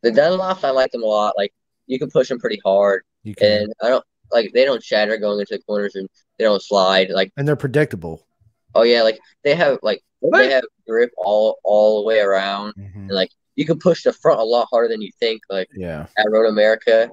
the 0.03 0.11
Dunlops 0.11 0.62
I 0.64 0.71
like 0.71 0.93
them 0.93 1.03
a 1.03 1.07
lot. 1.07 1.35
Like 1.37 1.53
you 1.87 1.99
can 1.99 2.11
push 2.11 2.29
them 2.29 2.39
pretty 2.39 2.61
hard. 2.64 3.03
You 3.25 3.35
can, 3.35 3.62
and 3.62 3.73
I 3.83 3.89
don't 3.89 4.05
like 4.31 4.53
they 4.53 4.64
don't 4.64 4.83
shatter 4.83 5.17
going 5.17 5.41
into 5.41 5.57
the 5.57 5.62
corners 5.62 5.95
and 5.97 6.09
they 6.39 6.45
don't 6.45 6.62
slide. 6.62 7.11
Like 7.11 7.33
and 7.37 7.47
they're 7.49 7.57
predictable. 7.57 8.27
oh 8.75 8.83
yeah, 8.83 9.03
like 9.03 9.19
they 9.43 9.55
have 9.55 9.79
like 9.83 10.03
they 10.33 10.51
have 10.51 10.64
grip 10.87 11.11
all 11.17 11.59
all 11.64 12.03
the 12.03 12.07
way 12.07 12.21
around. 12.21 12.75
Mhm. 12.79 12.95
And 12.95 13.11
like 13.11 13.31
you 13.57 13.64
can 13.66 13.78
push 13.78 14.02
the 14.04 14.12
front 14.12 14.38
a 14.40 14.44
lot 14.44 14.68
harder 14.70 14.88
than 14.88 15.00
you 15.02 15.11
think. 15.18 15.42
Like 15.50 15.68
Yeah. 15.74 16.07
at 16.18 16.30
Road 16.30 16.46
America, 16.48 17.11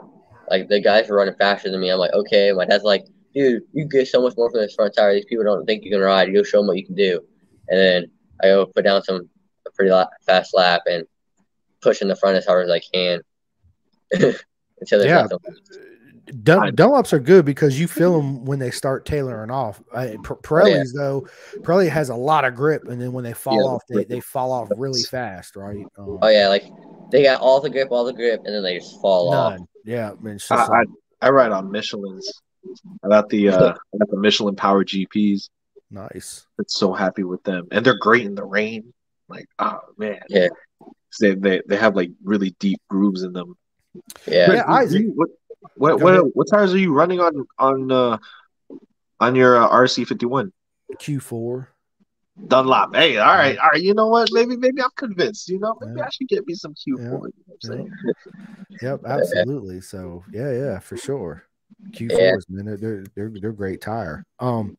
like 0.49 0.67
the 0.69 0.79
guys 0.79 1.09
are 1.09 1.15
running 1.15 1.35
faster 1.35 1.71
than 1.71 1.79
me. 1.79 1.89
I'm 1.89 1.99
like, 1.99 2.13
okay. 2.13 2.51
My 2.51 2.65
dad's 2.65 2.83
like, 2.83 3.05
dude, 3.33 3.63
you 3.73 3.85
get 3.85 4.07
so 4.07 4.21
much 4.21 4.33
more 4.37 4.51
from 4.51 4.59
this 4.59 4.75
front 4.75 4.93
tire. 4.95 5.13
These 5.13 5.25
people 5.25 5.43
don't 5.45 5.65
think 5.65 5.83
you 5.83 5.91
can 5.91 6.01
ride. 6.01 6.27
You 6.27 6.35
go 6.35 6.43
show 6.43 6.57
them 6.59 6.67
what 6.67 6.77
you 6.77 6.85
can 6.85 6.95
do. 6.95 7.19
And 7.69 7.79
then 7.79 8.05
I 8.43 8.47
go 8.47 8.65
put 8.67 8.83
down 8.83 9.01
some 9.03 9.29
a 9.65 9.71
pretty 9.71 9.91
la- 9.91 10.07
fast 10.25 10.53
lap 10.53 10.81
and 10.85 11.05
push 11.81 12.01
in 12.01 12.07
the 12.09 12.15
front 12.15 12.37
as 12.37 12.45
hard 12.45 12.65
as 12.65 12.71
I 12.71 12.79
can 12.93 13.21
until 14.11 14.99
there's 14.99 15.05
Yeah. 15.05 15.21
nothing. 15.23 15.39
Dun- 16.43 16.63
I- 16.63 16.71
Dunlops 16.71 17.13
are 17.13 17.19
good 17.19 17.45
because 17.45 17.79
you 17.79 17.87
feel 17.87 18.15
them 18.17 18.45
when 18.45 18.59
they 18.59 18.71
start 18.71 19.05
tailoring 19.05 19.51
off. 19.51 19.81
I, 19.93 20.07
P- 20.11 20.17
Pirelli's 20.19 20.93
though, 20.93 21.27
Pirelli 21.57 21.89
has 21.89 22.09
a 22.09 22.15
lot 22.15 22.45
of 22.45 22.55
grip, 22.55 22.87
and 22.87 23.01
then 23.01 23.11
when 23.11 23.23
they 23.23 23.33
fall 23.33 23.57
Yeah, 23.57 23.71
off, 23.71 23.83
they, 23.89 24.03
they 24.05 24.19
fall 24.19 24.51
off 24.51 24.69
really 24.77 25.03
fast, 25.03 25.55
right? 25.55 25.85
Um, 25.97 26.19
Oh 26.21 26.29
yeah, 26.29 26.47
like 26.47 26.65
they 27.11 27.23
got 27.23 27.41
all 27.41 27.59
the 27.59 27.69
grip, 27.69 27.89
all 27.91 28.05
the 28.05 28.13
grip, 28.13 28.41
and 28.45 28.55
then 28.55 28.63
they 28.63 28.77
just 28.77 28.99
fall 29.01 29.33
off. 29.33 29.59
Yeah, 29.85 30.11
I 30.11 30.23
mean, 30.23 30.35
it's 30.35 30.49
I, 30.49 30.55
just 30.57 30.69
I, 30.71 30.79
like- 30.79 30.87
I 31.21 31.29
ride 31.29 31.51
on 31.51 31.71
Michelin's. 31.71 32.41
I 33.03 33.09
got 33.09 33.29
the 33.29 33.49
uh, 33.49 33.73
I 33.93 33.97
got 33.97 34.09
the 34.09 34.17
Michelin 34.17 34.55
Power 34.55 34.83
GPs. 34.85 35.49
nice. 35.91 36.47
I'm 36.57 36.65
so 36.67 36.93
happy 36.93 37.23
with 37.23 37.43
them, 37.43 37.67
and 37.71 37.85
they're 37.85 37.97
great 37.97 38.25
in 38.25 38.35
the 38.35 38.45
rain. 38.45 38.93
Like, 39.27 39.45
oh 39.59 39.79
man, 39.97 40.19
Yeah. 40.29 40.47
They 41.19 41.35
they, 41.35 41.61
they 41.67 41.75
have 41.75 41.95
like 41.95 42.11
really 42.23 42.55
deep 42.59 42.81
grooves 42.89 43.23
in 43.23 43.33
them. 43.33 43.55
Yeah. 44.27 44.45
Chris, 44.45 44.57
Yeah, 44.57 44.71
Isaac. 44.71 45.05
What 45.13 45.29
what 45.75 45.97
Go 45.99 46.03
what, 46.03 46.13
ahead. 46.15 46.31
what 46.33 46.47
tires 46.49 46.73
are 46.73 46.77
you 46.79 46.93
running 46.93 47.19
on 47.19 47.45
on 47.59 47.91
uh, 47.91 48.17
on 49.19 49.35
your 49.35 49.57
uh, 49.61 49.69
RC 49.69 50.07
fifty 50.07 50.25
one? 50.25 50.51
Q4. 50.95 51.67
Dunlop. 52.47 52.95
Hey, 52.95 53.17
all 53.17 53.35
right, 53.35 53.57
all 53.59 53.69
right. 53.73 53.81
You 53.81 53.93
know 53.93 54.07
what? 54.07 54.29
Maybe 54.31 54.57
maybe 54.57 54.81
I'm 54.81 54.89
convinced. 54.95 55.49
You 55.49 55.59
know, 55.59 55.75
maybe 55.79 55.99
Yeah. 55.99 56.05
I 56.05 56.09
should 56.09 56.27
get 56.27 56.47
me 56.47 56.55
some 56.55 56.73
Q4. 56.73 56.97
Yeah. 56.97 57.03
You 57.63 57.69
know 57.69 57.83
what 57.83 58.81
Yep, 58.81 59.01
absolutely. 59.05 59.81
So 59.81 60.23
yeah, 60.31 60.51
yeah, 60.51 60.79
for 60.79 60.97
sure. 60.97 61.43
Q4s, 61.91 62.09
Yeah. 62.19 62.33
man, 62.49 62.65
they're, 62.65 62.77
they're 62.77 63.03
they're 63.15 63.31
they're 63.39 63.51
great 63.51 63.81
tire. 63.81 64.25
Um, 64.39 64.77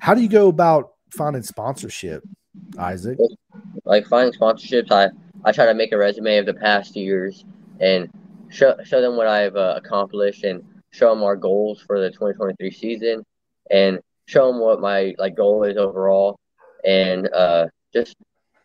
how 0.00 0.14
do 0.14 0.22
you 0.22 0.28
go 0.28 0.48
about 0.48 0.92
finding 1.10 1.42
sponsorship, 1.42 2.22
Isaac? 2.78 3.18
like 3.84 4.06
finding 4.06 4.32
sponsorships 4.38 4.90
i 4.90 5.08
i 5.44 5.52
try 5.52 5.66
to 5.66 5.74
make 5.74 5.92
a 5.92 5.96
resume 5.98 6.38
of 6.38 6.46
the 6.46 6.54
past 6.54 6.96
years 6.96 7.44
and 7.80 8.08
show 8.54 8.76
show 8.84 9.00
them 9.00 9.16
what 9.16 9.26
i've 9.26 9.56
uh, 9.56 9.74
accomplished 9.76 10.44
and 10.44 10.62
show 10.90 11.10
them 11.10 11.22
our 11.22 11.36
goals 11.36 11.80
for 11.80 12.00
the 12.00 12.10
2023 12.10 12.70
season 12.70 13.24
and 13.70 13.98
show 14.26 14.50
them 14.50 14.60
what 14.60 14.80
my 14.80 15.14
like 15.18 15.34
goal 15.34 15.64
is 15.64 15.76
overall 15.76 16.38
and 16.84 17.28
uh 17.34 17.66
just 17.92 18.16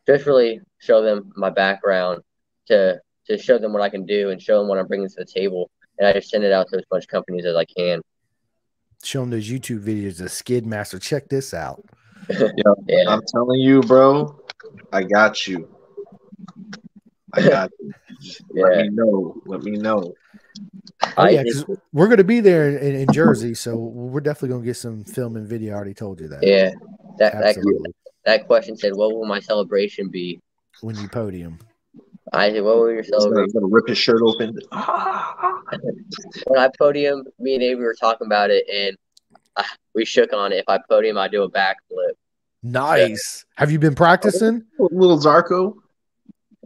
just 0.08 0.26
really 0.26 0.62
show 0.80 1.02
them 1.02 1.32
my 1.36 1.50
background 1.50 2.22
to 2.68 3.00
to 3.28 3.38
show 3.38 3.58
them 3.58 3.74
what 3.74 3.82
i 3.82 3.90
can 3.90 4.06
do 4.06 4.30
and 4.30 4.42
show 4.42 4.60
them 4.60 4.68
what 4.68 4.78
i'm 4.78 4.88
bringing 4.88 5.10
to 5.10 5.16
the 5.18 5.26
table 5.26 5.70
and 5.98 6.08
i 6.08 6.14
just 6.14 6.30
send 6.30 6.44
it 6.44 6.54
out 6.54 6.68
to 6.70 6.78
as 6.78 6.84
much 6.92 7.08
companies 7.08 7.46
as 7.46 7.56
i 7.56 7.66
can 7.66 8.02
Show 9.04 9.22
them 9.22 9.30
those 9.30 9.50
YouTube 9.50 9.80
videos 9.80 10.20
of 10.20 10.32
Skid 10.32 10.66
Master. 10.66 11.00
Check 11.00 11.30
this 11.30 11.54
out. 11.54 11.84
yeah 12.30 13.06
I'm 13.08 13.22
telling 13.34 13.60
you, 13.62 13.82
bro. 13.82 14.40
I 14.92 15.04
got 15.04 15.48
you. 15.48 15.70
I 17.34 17.42
got 17.50 17.72
you. 17.80 17.94
Let 18.54 18.78
me 18.78 18.90
know. 18.90 19.42
Let 19.46 19.64
me 19.64 19.72
know. 19.72 20.14
Oh 21.02 21.08
I 21.18 21.30
yeah, 21.30 21.44
think- 21.44 21.66
'cause 21.68 21.78
we're 21.94 22.08
gonna 22.08 22.24
be 22.24 22.40
there 22.42 22.70
in, 22.70 22.96
in 22.96 23.08
Jersey, 23.14 23.54
so 23.54 23.76
we're 23.78 24.20
definitely 24.22 24.50
gonna 24.50 24.66
get 24.66 24.76
some 24.78 25.04
film 25.04 25.36
and 25.38 25.48
video. 25.48 25.74
I 25.74 25.76
already 25.78 25.94
told 25.94 26.20
you 26.20 26.28
that. 26.30 26.44
yeah 26.44 26.72
that 27.18 27.34
that, 27.34 27.44
absolutely. 27.58 27.94
that 28.26 28.48
question 28.48 28.76
said 28.78 28.94
what 28.96 29.14
will 29.14 29.26
my 29.26 29.40
celebration 29.40 30.10
be 30.10 30.40
When 30.82 30.96
you 30.98 31.08
podium, 31.08 31.60
I 32.34 32.52
said, 32.52 32.64
what 32.64 32.78
will 32.78 32.92
your 32.92 33.02
He's 33.02 33.10
gonna, 33.12 33.22
celebration? 33.22 33.52
gonna 33.54 33.68
rip 33.68 33.88
his 33.88 33.98
shirt 33.98 34.22
open. 34.24 34.58
When 36.48 36.60
I 36.60 36.70
podium, 36.78 37.24
me 37.40 37.54
and 37.56 37.64
Avery 37.64 37.84
were 37.86 37.96
talking 38.00 38.26
about 38.28 38.50
it, 38.50 38.66
and 38.74 38.98
uh, 39.56 39.64
we 39.94 40.04
shook 40.06 40.34
on 40.34 40.52
it. 40.52 40.58
If 40.58 40.66
I 40.68 40.80
podium, 40.90 41.18
I 41.18 41.28
do 41.28 41.44
a 41.44 41.52
backflip. 41.52 42.14
nice. 42.64 43.46
Have 43.56 43.72
you 43.72 43.80
been 43.80 43.96
practicing? 43.96 44.66
Little 44.80 45.20
Zarco. 45.20 45.76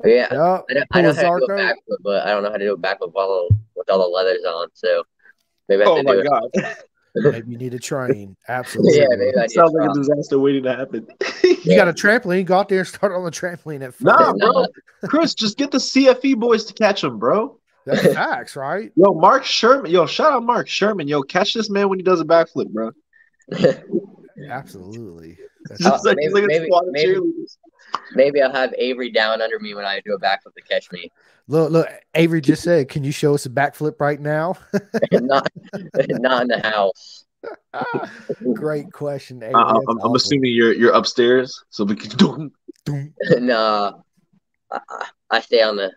Yeah, 0.06 0.28
Yeah. 0.32 0.60
I 0.70 0.74
know, 0.74 0.84
I 0.92 1.02
know 1.02 1.14
how 1.14 1.22
to 1.22 1.24
do 1.24 1.46
a 1.46 1.48
Zarco? 1.48 1.60
backflip, 1.60 1.98
but 2.02 2.26
I 2.26 2.32
don't 2.32 2.44
know 2.44 2.50
how 2.52 2.58
to 2.58 2.66
do 2.66 2.74
a 2.74 2.78
backflip 2.78 3.08
with 3.08 3.16
all 3.16 3.48
the, 3.50 3.56
with 3.76 3.90
all 3.90 4.00
the 4.00 4.08
leathers 4.08 4.44
on. 4.46 4.68
So 4.74 5.04
maybe 5.70 5.84
I 5.84 5.86
have 5.90 5.94
Oh 5.94 5.98
to 5.98 6.04
my 6.04 6.14
do 6.16 6.24
god. 6.24 6.76
Maybe 7.16 7.52
you 7.52 7.58
need 7.60 7.74
to 7.74 7.80
train. 7.80 8.36
Absolutely. 8.48 8.98
Yeah, 8.98 9.06
maybe 9.12 9.38
I 9.38 9.42
That 9.42 9.52
sounds 9.52 9.72
like 9.74 9.88
a 9.88 9.94
disaster 9.94 10.40
waiting 10.40 10.64
to 10.64 10.76
happen. 10.76 11.06
You 11.64 11.76
got 11.76 11.88
a 11.88 11.94
trampoline. 11.94 12.44
Go 12.44 12.58
out 12.58 12.70
there 12.70 12.80
and 12.80 12.88
start 12.88 13.12
on 13.14 13.24
the 13.24 13.30
trampoline 13.30 13.84
at 13.88 13.94
nah, 14.02 14.32
first. 14.34 14.40
bro. 14.40 14.66
Chris, 15.10 15.36
just 15.36 15.60
get 15.60 15.70
the 15.70 15.78
CFE 15.78 16.40
boys 16.40 16.66
to 16.66 16.74
catch 16.74 17.04
him, 17.04 17.20
bro. 17.20 17.60
That's 17.86 18.02
facts, 18.16 18.56
right? 18.56 18.92
Yo, 18.96 19.14
Mark 19.14 19.44
Sherman. 19.46 19.92
Yo, 19.92 20.08
shout 20.08 20.34
out 20.34 20.44
Mark 20.44 20.68
Sherman. 20.68 21.08
Yo, 21.08 21.22
catch 21.22 21.54
this 21.54 21.70
man 21.70 21.88
when 21.88 22.00
he 22.00 22.04
does 22.04 22.20
a 22.20 22.26
backflip, 22.26 22.70
bro. 22.70 22.90
Absolutely. 24.50 25.38
That's 25.70 25.82
Just 25.84 26.06
Uh, 26.06 26.10
like, 26.10 26.18
maybe- 26.18 26.34
like 26.34 26.44
a 26.44 26.48
maybe- 26.48 26.66
squad 26.66 26.88
of 26.88 26.92
maybe- 26.94 27.14
cheerleaders. 27.14 27.58
Maybe 28.16 28.42
I'll 28.42 28.52
have 28.52 28.74
Avery 28.78 29.12
down 29.12 29.42
under 29.42 29.60
me 29.60 29.74
when 29.74 29.86
I 29.86 30.02
do 30.06 30.14
a 30.14 30.20
backflip 30.20 30.54
to 30.56 30.62
catch 30.62 30.92
me. 30.92 31.12
Look, 31.50 31.72
look. 31.72 31.90
Avery 32.16 32.40
just 32.40 32.64
said, 32.64 32.88
"Can 32.88 33.04
you 33.04 33.12
show 33.12 33.34
us 33.34 33.46
a 33.46 33.50
backflip 33.50 34.00
right 34.00 34.18
now?" 34.20 34.56
not, 35.12 35.52
not 36.08 36.44
in 36.44 36.48
the 36.48 36.60
house. 36.64 37.26
Great 38.54 38.94
question, 38.94 39.44
Avery. 39.44 39.56
Uh, 39.56 39.82
I'm, 39.90 40.00
I'm 40.00 40.16
assuming 40.16 40.54
you're 40.54 40.72
you're 40.74 40.94
upstairs, 40.94 41.62
so 41.70 41.84
we 41.84 41.96
can 41.98 42.10
do. 42.12 42.50
Doom. 42.86 43.14
nah, 43.40 43.92
I, 44.72 44.80
I- 44.90 45.08
I 45.32 45.40
stay 45.42 45.62
on 45.64 45.76
the, 45.76 45.92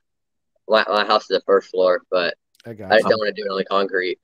my, 0.67 0.83
my 0.89 1.05
house 1.05 1.23
is 1.23 1.29
the 1.29 1.43
first 1.47 1.71
floor, 1.71 2.01
but 2.11 2.35
I 2.67 2.71
I 2.71 2.75
just 2.97 3.09
don't 3.09 3.19
want 3.19 3.37
to 3.37 3.41
do 3.41 3.47
it 3.47 3.51
on 3.53 3.59
the 3.59 3.65
concrete. 3.67 4.19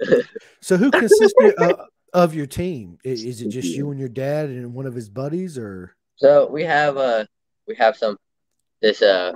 So 0.61 0.77
who 0.77 0.91
consisted 0.91 1.55
of, 1.59 1.81
of 2.13 2.35
your 2.35 2.47
team? 2.47 2.99
I- 3.05 3.11
Is 3.11 3.43
it 3.43 3.51
just 3.51 3.69
you 3.69 3.91
and 3.91 4.01
your 4.01 4.09
dad 4.09 4.49
and 4.49 4.75
one 4.75 4.87
of 4.87 4.95
his 4.95 5.09
buddies, 5.09 5.57
or 5.59 5.95
so 6.17 6.49
we 6.51 6.65
have 6.65 6.97
uh 6.97 7.27
we 7.67 7.75
have 7.77 7.97
some 7.97 8.17
this 8.81 9.03
uh 9.03 9.33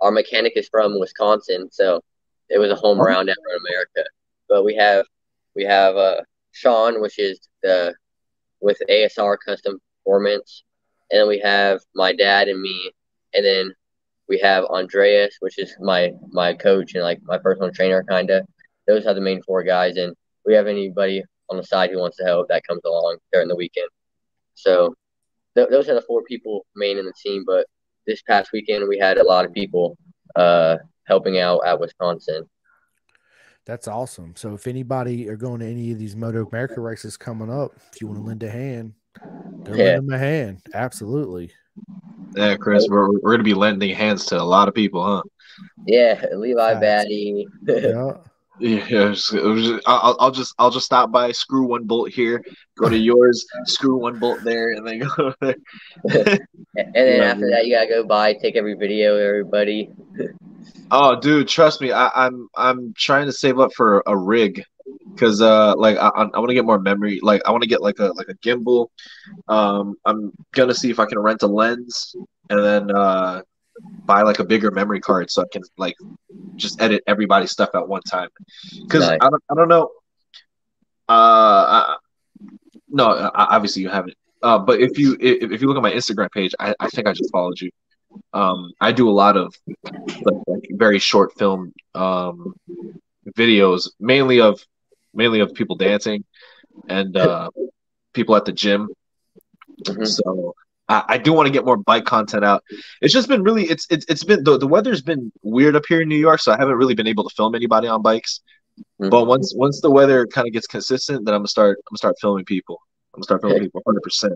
our 0.00 0.10
mechanic 0.10 0.54
is 0.56 0.68
from 0.68 0.98
Wisconsin, 0.98 1.68
so 1.70 2.00
it 2.48 2.58
was 2.58 2.70
a 2.70 2.76
home 2.76 3.00
Oh. 3.00 3.04
round 3.04 3.28
ever 3.28 3.50
in 3.54 3.60
America. 3.66 4.04
But 4.48 4.64
we 4.64 4.74
have 4.76 5.04
we 5.54 5.64
have 5.64 5.96
uh 5.96 6.20
Sean, 6.52 7.00
which 7.00 7.18
is 7.18 7.40
the 7.62 7.94
with 8.60 8.78
ASR 8.88 9.36
Custom 9.44 9.78
Performance, 10.04 10.64
and 11.10 11.20
then 11.20 11.28
we 11.28 11.38
have 11.40 11.80
my 11.94 12.12
dad 12.14 12.48
and 12.48 12.60
me, 12.60 12.92
and 13.34 13.44
then 13.44 13.72
we 14.28 14.38
have 14.40 14.64
Andreas, 14.64 15.36
which 15.40 15.58
is 15.58 15.74
my 15.80 16.12
my 16.32 16.54
coach 16.54 16.94
and 16.94 17.04
like 17.04 17.20
my 17.24 17.38
personal 17.38 17.70
trainer, 17.72 18.04
kind 18.08 18.30
of. 18.30 18.46
Those 18.86 19.06
are 19.06 19.14
the 19.14 19.20
main 19.20 19.42
four 19.42 19.62
guys, 19.64 19.96
and 19.96 20.14
we 20.46 20.54
have 20.54 20.66
anybody 20.66 21.22
on 21.50 21.56
the 21.56 21.64
side 21.64 21.90
who 21.90 21.98
wants 21.98 22.16
to 22.18 22.24
help 22.24 22.48
that 22.48 22.64
comes 22.66 22.82
along 22.84 23.18
during 23.32 23.48
the 23.48 23.56
weekend. 23.56 23.88
So 24.54 24.94
th- 25.56 25.68
those 25.70 25.88
are 25.88 25.94
the 25.94 26.02
four 26.02 26.22
people 26.24 26.66
main 26.76 26.98
in 26.98 27.04
the 27.06 27.12
team. 27.22 27.44
But 27.46 27.66
this 28.06 28.22
past 28.22 28.50
weekend, 28.52 28.88
we 28.88 28.98
had 28.98 29.18
a 29.18 29.24
lot 29.24 29.44
of 29.44 29.52
people 29.52 29.96
uh, 30.36 30.76
helping 31.04 31.38
out 31.38 31.60
at 31.66 31.78
Wisconsin. 31.80 32.48
that's 33.66 33.88
awesome. 33.88 34.34
So 34.36 34.54
if 34.54 34.66
anybody 34.66 35.28
are 35.28 35.36
going 35.36 35.60
to 35.60 35.66
any 35.66 35.90
of 35.92 35.98
these 35.98 36.14
Moto 36.16 36.46
America 36.46 36.80
races 36.80 37.16
coming 37.16 37.50
up, 37.50 37.72
if 37.92 38.00
you 38.00 38.06
want 38.08 38.20
to 38.20 38.26
lend 38.26 38.42
a 38.42 38.50
hand, 38.50 38.92
go 39.64 39.74
Yeah. 39.74 39.84
lend 39.84 40.08
them 40.08 40.14
a 40.14 40.18
hand. 40.18 40.62
Absolutely. 40.74 41.50
Yeah, 42.36 42.56
Chris, 42.56 42.86
we're 42.90 43.10
we're 43.20 43.30
gonna 43.30 43.44
be 43.44 43.54
lending 43.54 43.94
hands 43.94 44.26
to 44.26 44.40
a 44.40 44.42
lot 44.42 44.66
of 44.68 44.74
people, 44.74 45.04
huh? 45.04 45.22
Yeah, 45.86 46.20
Levi 46.34 46.80
Facts. 46.80 46.84
Badie. 47.08 47.44
Yeah. 47.66 48.14
Yeah, 48.60 48.84
it 48.88 49.08
was- 49.10 49.32
it 49.34 49.42
was 49.42 49.80
I'll, 49.86 50.16
I'll 50.20 50.30
just 50.30 50.54
I'll 50.58 50.70
just 50.70 50.86
stop 50.86 51.10
by, 51.10 51.32
screw 51.32 51.64
one 51.66 51.84
bolt 51.84 52.10
here, 52.10 52.42
go 52.76 52.88
to 52.88 52.96
yours, 52.96 53.44
screw 53.64 53.96
one 53.96 54.18
bolt 54.18 54.38
there, 54.44 54.72
and 54.72 54.86
then 54.86 55.00
go 55.00 55.34
there. 55.40 55.56
And 56.76 56.94
then 56.94 57.16
Yeah, 57.20 57.24
after 57.32 57.50
that, 57.50 57.66
you 57.66 57.74
gotta 57.74 57.88
go 57.88 58.04
by, 58.04 58.32
take 58.34 58.56
every 58.56 58.74
video, 58.74 59.16
everybody. 59.16 59.90
Oh, 60.90 61.18
dude, 61.18 61.48
trust 61.48 61.80
me, 61.80 61.92
I, 61.92 62.10
I'm 62.14 62.48
I'm 62.56 62.94
trying 62.96 63.26
to 63.26 63.32
save 63.32 63.58
up 63.58 63.72
for 63.74 64.02
a 64.06 64.16
rig, 64.16 64.62
cause 65.16 65.40
uh, 65.40 65.74
like 65.76 65.96
I 65.96 66.08
I 66.08 66.38
want 66.38 66.48
to 66.48 66.54
get 66.54 66.64
more 66.64 66.78
memory. 66.78 67.18
Like 67.22 67.42
I 67.46 67.50
want 67.50 67.62
to 67.62 67.68
get 67.68 67.82
like 67.82 67.98
a 67.98 68.12
like 68.14 68.28
a 68.28 68.34
gimbal. 68.34 68.88
Um, 69.48 69.94
I'm 70.04 70.32
gonna 70.52 70.74
see 70.74 70.90
if 70.90 71.00
I 71.00 71.06
can 71.06 71.18
rent 71.18 71.42
a 71.42 71.46
lens, 71.48 72.14
and 72.50 72.62
then 72.62 72.90
uh, 72.94 73.42
buy 74.04 74.22
like 74.22 74.38
a 74.38 74.44
bigger 74.44 74.70
memory 74.70 75.00
card 75.00 75.30
so 75.30 75.42
I 75.42 75.46
can 75.52 75.62
like 75.78 75.96
just 76.56 76.80
edit 76.80 77.02
everybody's 77.06 77.50
stuff 77.50 77.70
at 77.74 77.86
one 77.88 78.02
time. 78.02 78.28
Cause 78.88 79.00
Nice. 79.08 79.18
I 79.20 79.28
don't 79.30 79.42
I 79.50 79.54
don't 79.54 79.68
know. 79.68 79.90
Uh, 81.08 81.12
I, 81.12 81.96
no, 82.88 83.06
I- 83.08 83.56
obviously 83.56 83.82
you 83.82 83.88
haven't. 83.88 84.14
Uh, 84.42 84.58
but 84.58 84.80
if 84.80 84.98
you 84.98 85.16
if, 85.20 85.50
if 85.52 85.62
you 85.62 85.68
look 85.68 85.76
at 85.76 85.82
my 85.82 85.92
Instagram 85.92 86.30
page, 86.30 86.54
I, 86.58 86.74
I 86.80 86.88
think 86.88 87.06
I 87.06 87.12
just 87.12 87.30
followed 87.32 87.60
you. 87.60 87.70
Um, 88.32 88.72
I 88.80 88.92
do 88.92 89.08
a 89.08 89.12
lot 89.12 89.36
of 89.36 89.54
like, 89.66 90.42
like 90.46 90.68
very 90.72 90.98
short 90.98 91.32
film 91.38 91.72
um 91.94 92.54
videos, 93.36 93.88
mainly 93.98 94.40
of 94.40 94.60
mainly 95.14 95.40
of 95.40 95.54
people 95.54 95.76
dancing 95.76 96.24
and 96.88 97.16
uh 97.16 97.50
people 98.12 98.36
at 98.36 98.44
the 98.44 98.52
gym. 98.52 98.88
Mhm. 99.86 100.06
So 100.06 100.54
I, 100.88 101.04
I 101.08 101.18
do 101.18 101.32
want 101.32 101.46
to 101.46 101.52
get 101.52 101.64
more 101.64 101.76
bike 101.76 102.04
content 102.04 102.44
out. 102.44 102.62
It's 103.00 103.12
just 103.14 103.28
been 103.28 103.42
really 103.42 103.64
it's 103.64 103.86
it's 103.90 104.04
it's 104.08 104.24
been 104.24 104.44
the, 104.44 104.58
the 104.58 104.66
weather's 104.66 105.02
been 105.02 105.32
weird 105.42 105.76
up 105.76 105.84
here 105.88 106.02
in 106.02 106.08
New 106.08 106.16
York, 106.18 106.40
so 106.40 106.52
I 106.52 106.56
haven't 106.58 106.74
really 106.76 106.94
been 106.94 107.06
able 107.06 107.28
to 107.28 107.34
film 107.34 107.54
anybody 107.54 107.88
on 107.88 108.02
bikes. 108.02 108.40
Mhm. 109.00 109.10
But 109.10 109.24
once 109.26 109.54
once 109.56 109.80
the 109.80 109.90
weather 109.90 110.26
kind 110.26 110.46
of 110.46 110.52
gets 110.52 110.66
consistent, 110.66 111.24
then 111.24 111.34
I'm 111.34 111.40
gonna 111.40 111.48
start 111.48 111.78
I'm 111.78 111.92
gonna 111.92 111.98
start 111.98 112.16
filming 112.20 112.44
people. 112.44 112.80
I'm 113.14 113.18
gonna 113.18 113.24
start 113.24 113.40
filming 113.42 113.60
people 113.62 113.80
100. 113.84 114.00
percent 114.02 114.34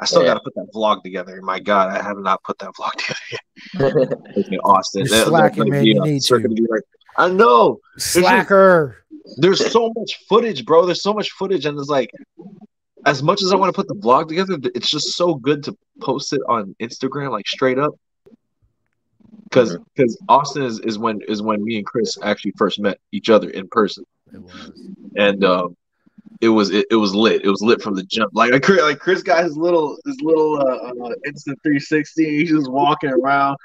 I 0.00 0.04
still 0.04 0.22
Yeah. 0.22 0.28
gotta 0.28 0.40
put 0.40 0.54
that 0.56 0.66
vlog 0.74 1.02
together. 1.02 1.40
My 1.42 1.58
God, 1.58 1.88
I 1.96 2.02
have 2.02 2.18
not 2.18 2.42
put 2.44 2.58
that 2.58 2.70
vlog 2.78 2.92
together 2.92 3.20
yet. 3.32 3.94
With 4.36 4.60
Austin. 4.64 5.00
You're 5.06 5.08
That- 5.08 5.16
that's 5.16 5.28
slacking, 5.28 5.58
gonna 5.58 5.70
man. 5.70 5.84
be 5.84 5.90
You 5.90 6.02
a 6.02 6.06
need 6.06 6.22
to. 6.22 6.38
be 6.40 6.66
like, 6.68 6.82
I 7.16 7.28
know. 7.30 7.80
Slacker. 7.96 9.04
There's 9.38 9.70
so 9.72 9.92
much 9.96 10.18
footage, 10.28 10.64
bro. 10.64 10.86
There's 10.86 11.02
so 11.02 11.12
much 11.12 11.30
footage, 11.32 11.66
and 11.66 11.78
it's 11.78 11.88
like, 11.88 12.10
as 13.06 13.22
much 13.22 13.42
as 13.42 13.52
I 13.52 13.56
want 13.56 13.74
to 13.74 13.76
put 13.76 13.88
the 13.88 13.94
vlog 13.94 14.28
together, 14.28 14.58
it's 14.74 14.90
just 14.90 15.16
so 15.16 15.34
good 15.34 15.62
to 15.64 15.76
post 16.00 16.32
it 16.32 16.40
on 16.48 16.74
Instagram, 16.80 17.30
like 17.30 17.46
straight 17.46 17.78
up. 17.78 17.94
Because 19.44 19.78
because 19.94 20.18
Austin 20.28 20.62
is, 20.64 20.78
is 20.80 20.98
when 20.98 21.20
is 21.26 21.40
when 21.42 21.64
me 21.64 21.76
and 21.78 21.86
Chris 21.86 22.18
actually 22.22 22.52
first 22.58 22.78
met 22.80 22.98
each 23.12 23.30
other 23.30 23.48
in 23.50 23.66
person 23.68 24.04
It 24.32 24.42
was. 24.42 24.72
and 25.16 25.42
um, 25.42 25.74
it 26.42 26.50
was 26.50 26.70
it, 26.70 26.86
it 26.90 26.96
was 26.96 27.14
lit. 27.14 27.44
It 27.44 27.48
was 27.48 27.62
lit 27.62 27.80
from 27.80 27.94
the 27.94 28.02
jump. 28.02 28.30
Like 28.34 28.52
like 28.52 28.62
Chris, 28.62 28.82
like 28.82 28.98
Chris 28.98 29.22
got 29.22 29.44
his 29.44 29.56
little 29.56 29.96
his 30.04 30.20
little 30.20 30.56
uh, 30.56 30.88
uh, 30.90 31.14
Insta 31.26 31.54
360. 31.62 32.24
He's 32.38 32.50
just 32.50 32.70
walking 32.70 33.10
around, 33.10 33.56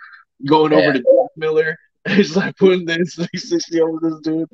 going 0.47 0.71
Yeah. 0.71 0.77
over 0.79 0.93
to 0.93 0.99
Jack 0.99 1.29
Miller. 1.35 1.77
He's 2.07 2.35
like 2.35 2.55
putting 2.57 2.85
the 2.85 2.93
Insta 2.93 3.27
360 3.31 3.81
over 3.81 3.99
this 4.01 4.19
dude. 4.21 4.49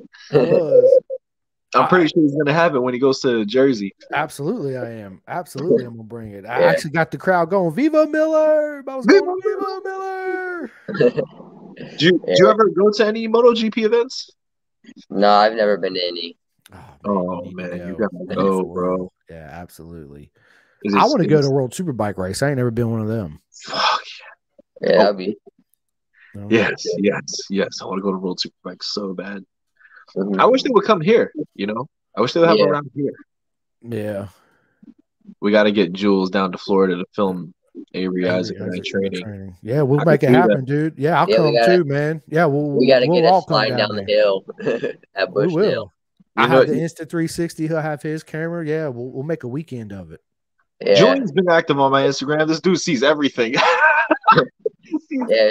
It 1.72 1.76
was. 1.78 1.82
I'm 1.84 1.88
pretty 1.88 2.08
sure 2.08 2.22
he's 2.22 2.34
gonna 2.34 2.52
have 2.52 2.74
it 2.74 2.80
when 2.80 2.94
he 2.94 3.00
goes 3.00 3.20
to 3.20 3.44
Jersey. 3.44 3.94
Absolutely, 4.12 4.76
I 4.76 4.90
am. 4.90 5.22
Absolutely, 5.28 5.84
I'm 5.84 5.92
gonna 5.92 6.02
bring 6.04 6.32
it. 6.32 6.44
I 6.46 6.60
Yeah. 6.60 6.66
actually 6.66 6.90
got 6.90 7.10
the 7.10 7.18
crowd 7.18 7.50
going. 7.50 7.72
Viva 7.74 8.06
Miller! 8.06 8.82
I 8.86 8.96
was 8.96 9.06
Viva 9.06 9.20
going, 9.20 9.40
Viva 9.44 9.80
Miller! 9.84 10.70
Do 11.98 12.04
you, 12.06 12.12
do 12.18 12.34
you 12.36 12.50
ever 12.50 12.68
go 12.68 12.90
to 12.90 13.06
any 13.06 13.26
MotoGP 13.26 13.84
events? 13.84 14.28
no, 15.08 15.30
I've 15.30 15.54
never 15.54 15.78
been 15.78 15.94
to 15.94 16.04
any. 16.06 16.36
Oh, 16.74 16.78
oh 17.06 17.42
you 17.44 17.48
need 17.50 17.54
man, 17.56 17.88
you 17.88 17.96
gotta 17.96 18.34
go, 18.34 18.62
bro. 18.64 19.10
Yeah, 19.30 19.48
absolutely. 19.50 20.30
Is 20.82 20.94
I 20.94 21.04
want 21.04 21.22
to 21.22 21.28
go 21.28 21.38
is- 21.38 21.46
to 21.46 21.50
World 21.52 21.72
Superbike 21.72 22.18
race. 22.18 22.42
I 22.42 22.48
ain't 22.48 22.56
never 22.58 22.70
been 22.70 22.90
one 22.90 23.00
of 23.00 23.08
them. 23.08 23.40
Fuck 23.64 24.00
Yeah, 24.82 24.96
that'd 24.98 25.16
be. 25.18 25.24
you 26.34 26.40
know? 26.40 26.48
yes, 26.50 26.84
yes, 26.98 27.22
yes. 27.48 27.78
I 27.80 27.84
want 27.86 27.98
to 27.98 28.02
go 28.02 28.12
to 28.12 28.18
World 28.18 28.40
Superbike 28.44 28.82
so 28.82 29.14
bad. 29.14 29.42
Mhm. 30.16 30.38
I 30.40 30.46
wish 30.46 30.62
they 30.62 30.70
would 30.70 30.84
come 30.84 31.00
here. 31.00 31.32
You 31.54 31.66
know, 31.66 31.88
I 32.16 32.20
wish 32.20 32.32
they 32.32 32.40
would 32.40 32.48
have 32.48 32.58
Yeah. 32.58 32.66
around 32.66 32.90
here. 32.94 33.12
Yeah. 33.82 34.28
We 35.40 35.50
got 35.52 35.64
to 35.64 35.72
get 35.72 35.92
Jules 35.92 36.30
down 36.30 36.52
to 36.52 36.58
Florida 36.58 36.96
to 36.96 37.04
film 37.14 37.54
Avery 37.94 38.24
Avery 38.24 38.28
Isaac 38.28 38.58
and 38.60 38.70
Isaac 38.70 38.84
training. 38.84 39.56
Yeah, 39.62 39.82
we'll 39.82 40.00
I 40.00 40.04
make 40.04 40.22
it 40.22 40.26
do 40.28 40.32
happen, 40.34 40.64
dude. 40.64 40.94
Yeah, 40.98 41.20
I'll 41.20 41.30
Yeah, 41.30 41.36
come 41.36 41.52
gotta- 41.54 41.76
too, 41.78 41.84
man. 41.84 42.22
Yeah, 42.28 42.44
we'll 42.46 42.72
We 42.78 42.86
gotta 42.88 43.06
we'll 43.06 43.20
get 43.22 43.28
all 43.30 43.38
us 43.38 43.44
come 43.44 43.52
flying 43.54 43.76
down, 43.76 43.94
the 43.96 44.04
hill 44.04 44.44
at 45.14 45.32
We 45.32 45.44
Bushnell. 45.46 45.54
will. 45.54 45.92
I 46.36 46.46
have 46.48 46.66
the 46.66 46.74
Insta 46.74 47.08
360. 47.08 47.68
He'll 47.68 47.80
have 47.80 48.02
his 48.02 48.22
camera. 48.22 48.66
Yeah, 48.66 48.88
we'll, 48.88 49.10
we'll 49.10 49.22
make 49.24 49.44
a 49.44 49.48
weekend 49.48 49.92
of 49.92 50.12
it. 50.12 50.20
Yeah, 50.80 50.94
Julian's 50.94 51.32
been 51.32 51.48
active 51.50 51.78
on 51.78 51.90
my 51.92 52.02
Instagram. 52.02 52.46
This 52.48 52.60
dude 52.60 52.80
sees 52.80 53.02
everything. 53.02 53.54
He 55.10 55.20
Yeah. 55.28 55.50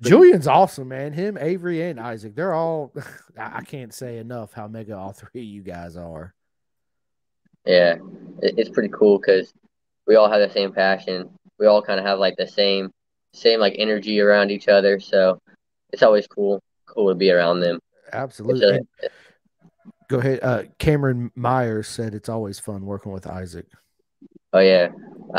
Julian's 0.00 0.46
awesome, 0.48 0.88
man. 0.88 1.12
Him, 1.12 1.36
Avery, 1.38 1.82
and 1.82 2.00
Isaac. 2.00 2.34
They're 2.34 2.54
all. 2.54 2.92
I 3.38 3.58
I 3.58 3.62
can't 3.62 3.92
say 3.92 4.18
enough 4.18 4.52
how 4.52 4.66
mega 4.66 4.96
all 4.96 5.12
three 5.12 5.40
of 5.40 5.46
you 5.46 5.62
guys 5.62 5.96
are. 5.96 6.34
yeah. 7.66 7.96
It's 8.42 8.70
pretty 8.70 8.88
cool 8.90 9.18
because 9.18 9.52
we 10.06 10.16
all 10.16 10.28
have 10.30 10.40
the 10.40 10.52
same 10.52 10.72
passion. 10.72 11.30
We 11.58 11.66
all 11.66 11.82
kind 11.82 12.00
of 12.00 12.06
have 12.06 12.18
like 12.18 12.36
the 12.36 12.46
same, 12.48 12.90
same 13.32 13.60
like 13.60 13.74
energy 13.78 14.20
around 14.20 14.50
each 14.50 14.68
other. 14.68 14.98
So 14.98 15.40
it's 15.92 16.02
always 16.02 16.26
cool, 16.26 16.62
cool 16.86 17.08
to 17.08 17.14
be 17.14 17.30
around 17.30 17.60
them. 17.60 17.78
Absolutely. 18.12 18.80
a, 19.02 19.08
go 20.08 20.18
ahead. 20.18 20.40
Uh, 20.42 20.62
Cameron 20.78 21.30
Myers 21.36 21.88
said 21.88 22.14
it's 22.14 22.28
always 22.28 22.58
fun 22.58 22.84
working 22.84 23.12
with 23.12 23.26
Isaac. 23.26 23.66
oh 24.52 24.58
yeah, 24.60 24.88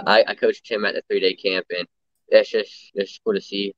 I, 0.08 0.24
I 0.28 0.36
coached 0.36 0.70
him 0.70 0.86
at 0.86 0.94
the 0.96 1.04
three 1.10 1.20
day 1.20 1.36
camp, 1.36 1.66
and 1.78 1.88
that's 2.32 2.50
just 2.50 2.72
just 2.96 3.22
cool 3.24 3.34
to 3.34 3.42
see. 3.42 3.74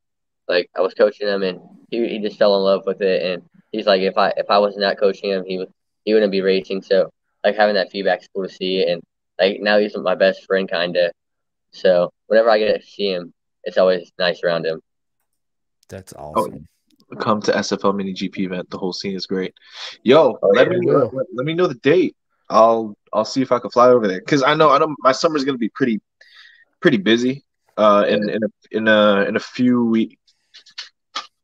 Like 0.47 0.69
I 0.77 0.81
was 0.81 0.93
coaching 0.93 1.27
him, 1.27 1.43
and 1.43 1.59
he, 1.91 2.07
he 2.07 2.19
just 2.19 2.37
fell 2.39 2.55
in 2.57 2.63
love 2.63 2.83
with 2.85 3.01
it, 3.01 3.23
and 3.23 3.43
he's 3.71 3.85
like, 3.85 4.01
if 4.01 4.17
I 4.17 4.29
if 4.37 4.47
I 4.49 4.57
was 4.59 4.77
not 4.77 4.97
coaching 4.99 5.31
him, 5.31 5.43
he 5.45 5.57
would 5.57 5.69
he 6.05 6.13
wouldn't 6.13 6.31
be 6.31 6.41
racing. 6.41 6.81
So 6.81 7.09
like 7.43 7.55
having 7.55 7.75
that 7.75 7.91
feedback 7.91 8.21
is 8.21 8.29
cool 8.33 8.47
to 8.47 8.53
see, 8.53 8.83
and 8.89 9.01
like 9.39 9.59
now 9.61 9.77
he's 9.79 9.95
my 9.97 10.15
best 10.15 10.45
friend, 10.45 10.69
kinda. 10.69 11.11
So 11.71 12.11
whenever 12.27 12.49
I 12.49 12.59
get 12.59 12.81
to 12.81 12.87
see 12.87 13.11
him, 13.11 13.33
it's 13.63 13.77
always 13.77 14.11
nice 14.17 14.41
around 14.43 14.65
him. 14.65 14.81
That's 15.89 16.13
Oh, 16.35 16.41
awesome. 16.41 16.67
Come 17.19 17.41
to 17.43 17.51
SFL 17.55 17.95
Mini 17.95 18.13
GP 18.13 18.39
event. 18.45 18.69
The 18.69 18.77
whole 18.77 18.93
scene 18.93 19.15
is 19.15 19.25
great. 19.25 19.53
Yo, 20.03 20.37
Oh, 20.41 20.51
let 20.53 20.67
yeah, 20.67 20.73
me 20.73 20.79
we 20.79 20.85
will. 20.87 21.09
let, 21.13 21.25
let 21.33 21.45
me 21.45 21.53
know 21.53 21.67
the 21.67 21.75
date. 21.75 22.15
I'll 22.49 22.97
I'll 23.13 23.25
see 23.25 23.41
if 23.41 23.51
I 23.51 23.59
can 23.59 23.69
fly 23.69 23.89
over 23.89 24.07
there 24.07 24.19
because 24.19 24.43
I 24.43 24.53
know 24.55 24.69
I 24.71 24.77
know 24.77 24.93
my 24.99 25.11
summer's 25.11 25.43
gonna 25.45 25.57
be 25.57 25.69
pretty 25.69 26.01
pretty 26.81 26.97
busy. 26.97 27.45
Uh, 27.77 28.05
in 28.07 28.29
in 28.29 28.43
a 28.43 28.47
in 28.71 28.87
a 28.87 29.25
in 29.27 29.35
a 29.35 29.39
few 29.39 29.85
weeks 29.85 30.15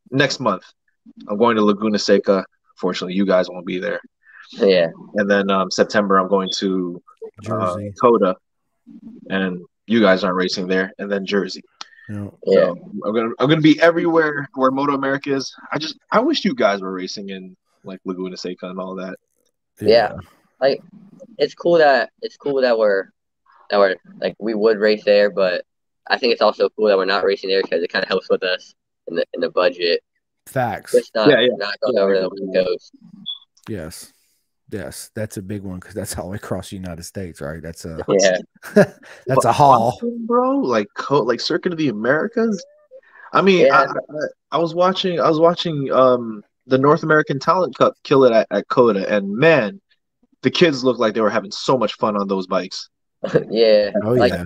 next 0.10 0.40
month, 0.40 0.64
I'm 1.28 1.38
going 1.38 1.56
to 1.56 1.64
Laguna 1.64 2.00
Seca. 2.00 2.46
Fortunately, 2.78 3.14
you 3.14 3.26
guys 3.26 3.50
won't 3.50 3.66
be 3.66 3.80
there. 3.80 4.02
Yeah, 4.52 4.90
And 5.16 5.30
then 5.30 5.50
um, 5.50 5.72
September, 5.72 6.18
I'm 6.18 6.28
going 6.28 6.50
to 6.58 7.02
uh, 7.50 7.78
COTA, 8.00 8.36
and 9.30 9.62
you 9.88 10.00
guys 10.00 10.24
aren't 10.24 10.36
racing 10.36 10.68
there. 10.68 10.92
And 11.00 11.12
then 11.12 11.26
Jersey. 11.26 11.64
You 12.10 12.16
know, 12.16 12.38
Yeah. 12.46 12.66
So 12.66 12.92
I'm 13.06 13.14
gonna 13.14 13.30
I'm 13.40 13.50
gonna 13.50 13.62
be 13.62 13.82
everywhere 13.82 14.48
where 14.56 14.72
Moto 14.72 14.94
America 14.94 15.34
is. 15.34 15.54
I 15.72 15.78
just 15.78 15.98
I 16.12 16.20
wish 16.20 16.44
you 16.44 16.54
guys 16.54 16.82
were 16.82 16.92
racing 16.92 17.30
in 17.30 17.56
like 17.84 18.00
Laguna 18.06 18.38
Seca 18.38 18.70
and 18.70 18.80
all 18.80 18.96
that. 18.96 19.18
Yeah. 19.80 20.14
Like 20.60 20.82
it's 21.38 21.56
cool 21.56 21.78
that 21.78 22.12
it's 22.22 22.38
cool 22.38 22.62
that 22.62 22.78
we're 22.78 23.06
that 23.70 23.80
we're 23.80 23.96
like 24.20 24.36
we 24.40 24.54
would 24.54 24.78
race 24.80 25.04
there, 25.04 25.32
but 25.32 25.64
I 26.08 26.18
think 26.18 26.34
it's 26.34 26.42
also 26.42 26.70
cool 26.70 26.88
that 26.88 26.98
we're 26.98 27.06
not 27.06 27.24
racing 27.24 27.50
there 27.50 27.62
because 27.62 27.82
it 27.84 27.92
kind 27.92 28.04
of 28.04 28.10
helps 28.10 28.30
with 28.30 28.44
us 28.44 28.74
in 29.08 29.16
the 29.16 29.26
in 29.34 29.42
the 29.42 29.50
budget. 29.50 30.02
Facts. 30.48 30.92
Just 30.92 31.16
not 31.16 31.30
Yeah, 31.30 31.40
yeah. 31.42 31.48
not 31.58 31.80
going 31.82 31.96
Yeah, 31.96 32.02
over 32.02 32.14
the 32.20 32.26
agree. 32.28 32.40
West 32.48 32.66
Coast. 32.68 32.92
Yes. 33.70 34.14
Yes. 34.70 35.12
That's 35.16 35.38
a 35.38 35.42
big 35.42 35.62
one 35.64 35.80
because 35.80 35.94
that's 35.96 36.18
all 36.18 36.26
the 36.26 36.32
way 36.32 36.36
across 36.38 36.70
the 36.70 36.76
United 36.76 37.04
States, 37.04 37.40
right? 37.42 37.62
That's 37.62 37.86
a 37.86 38.04
Yeah. 38.10 38.38
that's 39.28 39.46
a 39.46 39.52
haul. 39.54 40.00
bro. 40.26 40.58
Like 40.60 40.88
co- 40.96 41.24
like 41.24 41.40
Circuit 41.40 41.72
of 41.72 41.78
the 41.78 41.90
Americas. 41.90 42.64
I 43.32 43.42
mean, 43.42 43.72
I, 43.72 43.84
Yeah. 43.84 43.94
I, 44.52 44.58
I 44.58 44.58
was 44.58 44.76
watching 44.76 45.20
I 45.20 45.30
was 45.30 45.40
watching 45.40 45.92
um 45.92 46.44
the 46.68 46.78
North 46.78 47.04
American 47.04 47.40
Talent 47.40 47.78
Cup 47.78 47.94
kill 48.04 48.24
it 48.26 48.32
at, 48.32 48.48
at 48.52 48.68
COTA, 48.70 49.14
and 49.14 49.30
man, 49.36 49.82
the 50.44 50.52
kids 50.52 50.84
looked 50.84 51.00
like 51.00 51.14
they 51.14 51.22
were 51.22 51.30
having 51.30 51.52
so 51.52 51.78
much 51.78 51.96
fun 51.96 52.16
on 52.18 52.28
those 52.28 52.48
bikes. 52.48 52.90
yeah. 53.50 53.92
Oh 54.04 54.12
Like, 54.14 54.34
yeah. 54.34 54.46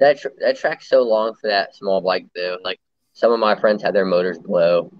That 0.00 0.18
tr- 0.18 0.28
that 0.40 0.56
track's 0.58 0.88
so 0.88 1.02
long 1.02 1.34
for 1.40 1.48
that 1.48 1.74
small 1.76 2.00
bike 2.00 2.26
though. 2.34 2.56
Like 2.64 2.80
some 3.12 3.32
of 3.32 3.38
my 3.38 3.54
friends 3.58 3.82
had 3.82 3.94
their 3.94 4.04
motors 4.06 4.38
blow 4.38 4.90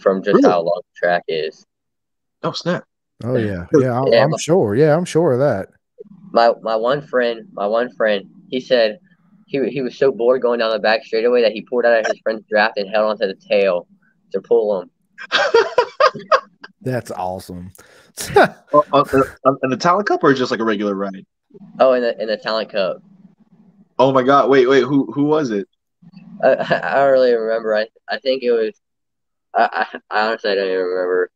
from 0.00 0.22
just 0.22 0.36
Really? 0.36 0.48
how 0.48 0.60
long 0.60 0.80
the 0.84 0.98
track 1.06 1.24
is. 1.26 1.64
Oh 2.42 2.52
snap! 2.52 2.84
Oh 3.24 3.36
yeah. 3.36 3.66
Yeah. 3.74 3.98
I'm, 4.00 4.06
Yeah, 4.12 4.24
I'm 4.24 4.30
but- 4.30 4.40
sure. 4.40 4.74
Yeah, 4.74 4.96
I'm 4.96 5.04
sure 5.04 5.32
of 5.32 5.38
that. 5.40 5.68
My 6.32 6.52
my 6.62 6.76
one 6.76 7.00
friend, 7.00 7.48
my 7.52 7.66
one 7.66 7.90
friend, 7.96 8.26
he 8.50 8.60
said 8.60 8.98
he 9.46 9.66
he 9.70 9.80
was 9.80 9.96
so 9.96 10.12
bored 10.12 10.42
going 10.42 10.58
down 10.60 10.70
the 10.70 10.78
back 10.78 11.02
straightaway 11.04 11.40
that 11.42 11.52
he 11.52 11.62
pulled 11.62 11.86
out 11.86 12.00
of 12.00 12.06
his 12.06 12.20
friend's 12.22 12.44
draft 12.50 12.76
and 12.76 12.88
held 12.90 13.10
onto 13.10 13.26
the 13.26 13.34
tail 13.48 13.86
to 14.32 14.40
pull 14.42 14.80
him. 14.82 14.90
That's 16.82 17.10
awesome. 17.10 17.72
Oh, 18.36 18.84
uh, 18.92 19.04
uh, 19.44 19.52
in 19.62 19.70
the 19.70 19.76
Talent 19.76 20.06
Cup 20.06 20.22
or 20.22 20.32
just 20.34 20.50
like 20.50 20.60
a 20.60 20.64
regular 20.64 20.94
ride? 20.94 21.24
Oh, 21.80 21.94
in 21.94 22.02
the 22.02 22.20
in 22.20 22.28
the 22.28 22.36
talent 22.36 22.70
cup. 22.70 23.02
Oh 23.98 24.12
my 24.12 24.22
God! 24.22 24.48
Wait, 24.48 24.68
wait. 24.68 24.82
Who 24.82 25.10
who 25.12 25.24
was 25.24 25.50
it? 25.50 25.68
I, 26.42 26.48
I 26.82 26.94
don't 26.94 27.12
really 27.12 27.34
remember. 27.34 27.74
I 27.74 27.88
I 28.08 28.18
think 28.18 28.42
it 28.42 28.52
was. 28.52 28.80
I, 29.54 29.86
I 29.90 29.98
I 30.10 30.26
honestly 30.28 30.54
don't 30.54 30.66
even 30.66 30.78
remember, 30.78 31.30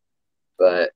but 0.57 0.91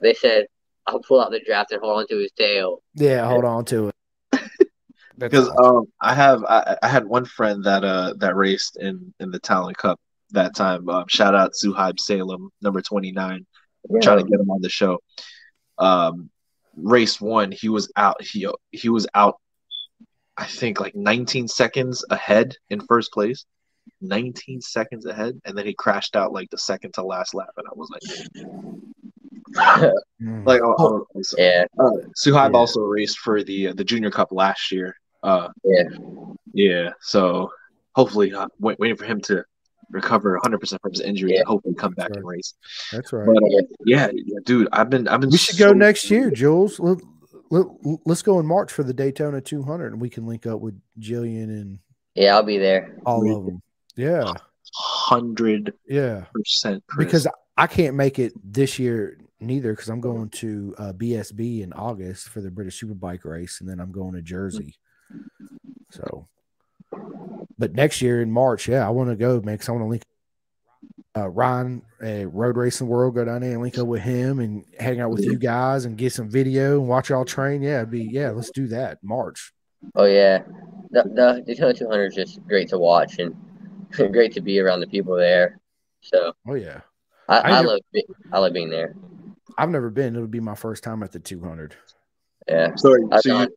they 0.00 0.14
said 0.14 0.46
I'll 0.86 1.00
pull 1.00 1.20
out 1.20 1.30
the 1.30 1.40
draft 1.40 1.72
and 1.72 1.80
hold 1.80 1.98
on 1.98 2.06
to 2.08 2.18
his 2.18 2.32
tail. 2.32 2.82
yeah, 2.94 3.26
hold 3.26 3.44
on 3.44 3.64
to 3.66 3.88
it. 3.88 3.94
Because 5.18 5.50
awesome. 5.50 5.76
um, 5.76 5.84
I 6.00 6.14
have 6.14 6.44
I, 6.44 6.78
I 6.82 6.88
had 6.88 7.04
one 7.04 7.26
friend 7.26 7.62
that 7.64 7.84
uh 7.84 8.14
that 8.20 8.36
raced 8.36 8.78
in 8.78 9.12
in 9.20 9.30
the 9.30 9.38
Talent 9.38 9.76
Cup 9.76 10.00
that 10.30 10.54
time. 10.54 10.88
Um, 10.88 11.04
shout 11.08 11.34
out 11.34 11.52
Zuhaib 11.52 12.00
Salem, 12.00 12.48
number 12.62 12.80
twenty 12.80 13.12
nine. 13.12 13.44
trying 14.00 14.24
to 14.24 14.24
get 14.24 14.40
him 14.40 14.50
on 14.50 14.62
the 14.62 14.70
show. 14.70 14.98
Um, 15.76 16.30
race 16.74 17.20
one, 17.20 17.52
he 17.52 17.68
was 17.68 17.92
out. 17.96 18.22
He 18.22 18.48
he 18.70 18.88
was 18.88 19.06
out. 19.14 19.38
I 20.40 20.46
think 20.46 20.80
like 20.80 20.94
19 20.96 21.46
seconds 21.48 22.04
ahead 22.10 22.56
in 22.70 22.80
first 22.80 23.12
place. 23.12 23.44
19 24.02 24.60
seconds 24.62 25.04
ahead, 25.06 25.40
and 25.44 25.56
then 25.56 25.66
he 25.66 25.74
crashed 25.74 26.16
out 26.16 26.32
like 26.32 26.48
the 26.50 26.58
second 26.58 26.94
to 26.94 27.02
last 27.02 27.34
lap, 27.34 27.50
and 27.56 27.66
I 27.66 27.72
was 27.74 27.90
like, 27.90 28.02
like, 30.46 30.60
oh, 30.62 30.74
oh, 30.78 31.06
oh, 31.14 31.22
so- 31.22 31.36
yeah, 31.38 31.64
uh, 31.78 31.90
Suhaib 32.16 32.52
Yeah. 32.52 32.58
also 32.58 32.80
raced 32.80 33.18
for 33.18 33.42
the 33.42 33.68
uh, 33.68 33.72
the 33.74 33.84
Junior 33.84 34.10
Cup 34.10 34.32
last 34.32 34.70
year. 34.72 34.96
Uh, 35.22 35.48
yeah, 35.64 35.82
yeah. 36.54 36.90
So 37.00 37.50
hopefully, 37.94 38.32
uh, 38.32 38.46
wait, 38.58 38.78
waiting 38.78 38.96
for 38.96 39.04
him 39.04 39.20
to 39.22 39.44
recover 39.90 40.32
100 40.34 40.58
percent 40.60 40.80
from 40.82 40.92
his 40.92 41.00
injury 41.00 41.32
Yeah. 41.32 41.40
and 41.40 41.48
hopefully 41.48 41.74
come 41.74 41.92
back 41.94 42.08
Sure. 42.08 42.16
and 42.18 42.26
race. 42.26 42.54
That's 42.92 43.12
right. 43.12 43.26
But 43.26 43.42
uh, 43.42 43.66
yeah, 43.84 44.08
yeah, 44.14 44.38
dude, 44.44 44.68
I've 44.72 44.88
been 44.88 45.08
I've 45.08 45.20
been. 45.20 45.30
we 45.30 45.36
should 45.36 45.56
so- 45.56 45.66
go 45.68 45.72
next 45.72 46.10
year, 46.10 46.30
Jules. 46.30 46.78
Let, 46.78 46.98
let, 47.50 47.66
let's 48.06 48.22
go 48.22 48.40
in 48.40 48.46
March 48.46 48.72
for 48.72 48.82
the 48.82 48.94
Daytona 48.94 49.40
200, 49.40 49.92
and 49.92 50.00
we 50.00 50.08
can 50.08 50.26
link 50.26 50.46
up 50.46 50.60
with 50.60 50.80
Jillian 50.98 51.44
and 51.44 51.78
yeah. 52.14 52.34
I'll 52.34 52.42
be 52.42 52.58
there. 52.58 52.96
all 53.04 53.38
of 53.38 53.44
them. 53.44 53.62
Yeah, 53.96 54.32
hundred 54.74 55.74
yeah. 55.86 56.24
percent 56.32 56.82
Because 56.96 57.26
I 57.56 57.66
can't 57.66 57.96
make 57.96 58.18
it 58.18 58.32
this 58.42 58.78
year 58.78 59.18
neither, 59.40 59.72
because 59.72 59.88
I'm 59.88 60.00
going 60.00 60.28
to 60.30 60.74
uh, 60.78 60.92
BSB 60.92 61.62
in 61.62 61.72
August 61.72 62.28
for 62.28 62.40
the 62.40 62.50
British 62.50 62.80
Superbike 62.80 63.24
race, 63.24 63.60
and 63.60 63.68
then 63.68 63.80
I'm 63.80 63.92
going 63.92 64.14
to 64.14 64.22
Jersey. 64.22 64.76
So, 65.90 66.28
but 67.58 67.74
next 67.74 68.00
year 68.00 68.22
in 68.22 68.30
March, 68.30 68.68
yeah, 68.68 68.86
I 68.86 68.90
want 68.90 69.10
to 69.10 69.16
go, 69.16 69.40
man, 69.40 69.54
because 69.54 69.68
I 69.68 69.72
want 69.72 69.84
to 69.84 69.88
link 69.88 70.02
uh, 71.16 71.28
Ryan 71.28 71.82
at 72.00 72.32
Road 72.32 72.56
Racing 72.56 72.86
World, 72.86 73.14
go 73.14 73.24
down 73.24 73.40
there 73.40 73.52
and 73.52 73.62
link 73.62 73.78
up 73.78 73.86
with 73.86 74.02
him 74.02 74.38
and 74.38 74.64
hang 74.78 75.00
out 75.00 75.10
with 75.10 75.24
you 75.24 75.38
guys 75.38 75.84
and 75.84 75.96
get 75.96 76.12
some 76.12 76.30
video 76.30 76.78
and 76.78 76.88
watch 76.88 77.10
y'all 77.10 77.24
train. 77.24 77.62
Yeah, 77.62 77.78
it'd 77.78 77.90
be 77.90 78.04
yeah, 78.04 78.30
let's 78.30 78.50
do 78.50 78.68
that. 78.68 78.98
March. 79.02 79.52
Oh 79.94 80.04
yeah, 80.04 80.42
the 80.90 81.02
the 81.02 81.42
Daytona 81.46 81.74
200 81.74 82.06
is 82.06 82.14
just 82.14 82.46
great 82.46 82.68
to 82.68 82.78
watch 82.78 83.18
and 83.18 83.34
great 83.90 84.32
to 84.34 84.40
be 84.40 84.60
around 84.60 84.80
the 84.80 84.86
people 84.86 85.16
there. 85.16 85.58
So 86.00 86.32
Oh 86.48 86.54
yeah, 86.54 86.80
I, 87.28 87.38
I 87.38 87.50
I, 87.50 87.60
love 87.60 87.80
be- 87.92 88.06
I 88.32 88.38
love 88.38 88.52
being 88.52 88.70
there. 88.70 88.94
I've 89.58 89.70
never 89.70 89.90
been. 89.90 90.14
It'll 90.14 90.28
be 90.28 90.40
my 90.40 90.54
first 90.54 90.84
time 90.84 91.02
at 91.02 91.12
the 91.12 91.18
200. 91.18 91.74
Yeah, 92.48 92.74
So, 92.76 92.96
I've 93.12 93.20
so 93.20 93.42
you, 93.42 93.48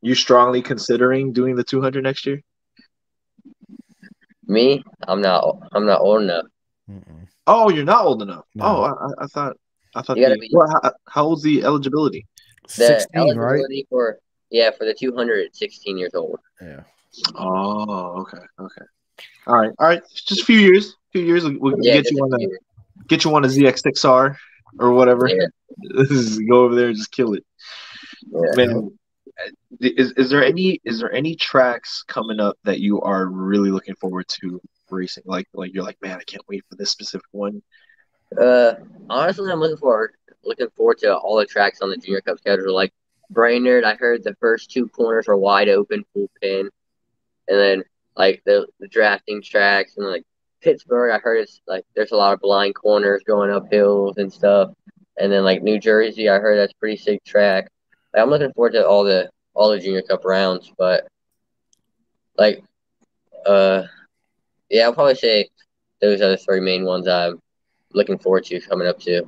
you 0.00 0.14
strongly 0.14 0.62
considering 0.62 1.32
doing 1.32 1.56
the 1.56 1.64
200 1.64 2.04
next 2.04 2.24
year? 2.24 2.40
Me, 4.52 4.82
I'm 5.08 5.20
not 5.22 5.58
I'm 5.72 5.86
not 5.86 6.00
old 6.00 6.22
enough. 6.22 6.44
Mm-mm. 6.90 7.26
Oh, 7.46 7.70
you're 7.70 7.84
not 7.84 8.04
old 8.04 8.22
enough. 8.22 8.44
No. 8.54 8.64
Oh, 8.64 8.82
I, 8.82 8.90
I- 8.90 9.24
I 9.24 9.26
thought 9.26 9.56
I 9.94 10.02
thought. 10.02 10.16
You 10.16 10.28
the- 10.28 10.38
be- 10.38 10.50
well, 10.52 10.68
how, 10.82 10.92
how 11.08 11.24
old's 11.24 11.42
the 11.42 11.62
eligibility? 11.64 12.26
The 12.64 13.00
16, 13.08 13.36
right? 13.36 13.64
for 13.88 14.18
yeah 14.50 14.70
for 14.70 14.84
the 14.84 14.94
200, 14.94 15.54
16 15.54 15.98
years 15.98 16.14
old. 16.14 16.38
Yeah. 16.60 16.80
Oh, 17.36 18.20
okay, 18.22 18.38
okay. 18.60 18.82
All 19.46 19.56
right, 19.58 19.70
all 19.78 19.86
right. 19.88 20.02
Just 20.14 20.42
a 20.42 20.44
few 20.44 20.58
years. 20.58 20.94
few 21.12 21.22
years. 21.22 21.44
We'll, 21.44 21.58
we'll 21.58 21.76
Yeah, 21.80 21.94
get 21.94 22.10
you 22.10 22.18
a 22.18 22.22
on 22.24 22.34
a 22.34 22.38
few. 22.38 22.58
get 23.08 23.24
you 23.24 23.34
on 23.34 23.44
a 23.44 23.48
ZX6R 23.48 24.36
or 24.78 24.92
whatever. 24.92 25.28
Yeah. 25.28 25.46
Go 26.48 26.64
over 26.64 26.74
there 26.74 26.88
and 26.88 26.96
just 26.96 27.10
kill 27.12 27.34
it. 27.34 27.44
Yeah. 28.30 28.40
Man, 28.56 28.96
is 29.80 30.12
is 30.12 30.30
there 30.30 30.44
any 30.44 30.80
is 30.84 31.00
there 31.00 31.12
any 31.12 31.34
tracks 31.34 32.02
coming 32.06 32.40
up 32.40 32.58
that 32.64 32.80
you 32.80 33.00
are 33.00 33.26
really 33.26 33.70
looking 33.70 33.94
forward 33.96 34.28
to 34.28 34.60
racing? 34.90 35.24
Like 35.26 35.48
like 35.54 35.72
you're 35.74 35.84
like, 35.84 36.00
man, 36.02 36.18
I 36.18 36.24
can't 36.24 36.44
wait 36.48 36.64
for 36.68 36.76
this 36.76 36.90
specific 36.90 37.26
one. 37.32 37.62
Uh, 38.38 38.74
honestly, 39.10 39.50
I'm 39.50 39.60
looking 39.60 39.76
forward 39.76 40.12
looking 40.44 40.70
forward 40.76 40.98
to 40.98 41.16
all 41.16 41.36
the 41.36 41.46
tracks 41.46 41.80
on 41.82 41.90
the 41.90 41.96
Junior 41.96 42.20
Cup 42.20 42.38
schedule. 42.38 42.74
Like 42.74 42.92
Brainerd, 43.30 43.84
I 43.84 43.94
heard 43.94 44.24
the 44.24 44.36
first 44.40 44.70
two 44.70 44.88
corners 44.88 45.28
are 45.28 45.36
wide 45.36 45.68
open, 45.68 46.04
full 46.12 46.30
pin, 46.40 46.68
and 47.48 47.58
then 47.58 47.84
like 48.16 48.42
the, 48.44 48.66
the 48.78 48.88
drafting 48.88 49.42
tracks 49.42 49.96
and 49.96 50.06
like 50.06 50.24
Pittsburgh, 50.60 51.12
I 51.12 51.18
heard 51.18 51.38
it's 51.38 51.60
like 51.66 51.84
there's 51.94 52.12
a 52.12 52.16
lot 52.16 52.34
of 52.34 52.40
blind 52.40 52.74
corners 52.74 53.22
going 53.26 53.50
up 53.50 53.70
hills 53.70 54.16
and 54.18 54.32
stuff. 54.32 54.70
And 55.18 55.30
then 55.30 55.44
like 55.44 55.62
New 55.62 55.78
Jersey, 55.78 56.28
I 56.28 56.38
heard 56.38 56.56
that's 56.56 56.72
pretty 56.72 56.96
sick 56.96 57.24
track. 57.24 57.68
Like, 58.14 58.22
I'm 58.22 58.30
looking 58.30 58.52
forward 58.52 58.72
to 58.72 58.86
all 58.86 59.04
the 59.04 59.30
all 59.54 59.70
the 59.70 59.78
Junior 59.78 60.02
Cup 60.02 60.24
rounds, 60.24 60.72
but 60.78 61.06
like, 62.38 62.62
uh, 63.46 63.82
yeah, 64.70 64.84
I'll 64.84 64.94
probably 64.94 65.14
say 65.14 65.48
those 66.00 66.20
are 66.20 66.30
the 66.30 66.36
three 66.38 66.60
main 66.60 66.84
ones 66.84 67.06
I'm 67.06 67.38
looking 67.92 68.18
forward 68.18 68.44
to 68.46 68.60
coming 68.60 68.88
up 68.88 68.98
to. 69.00 69.22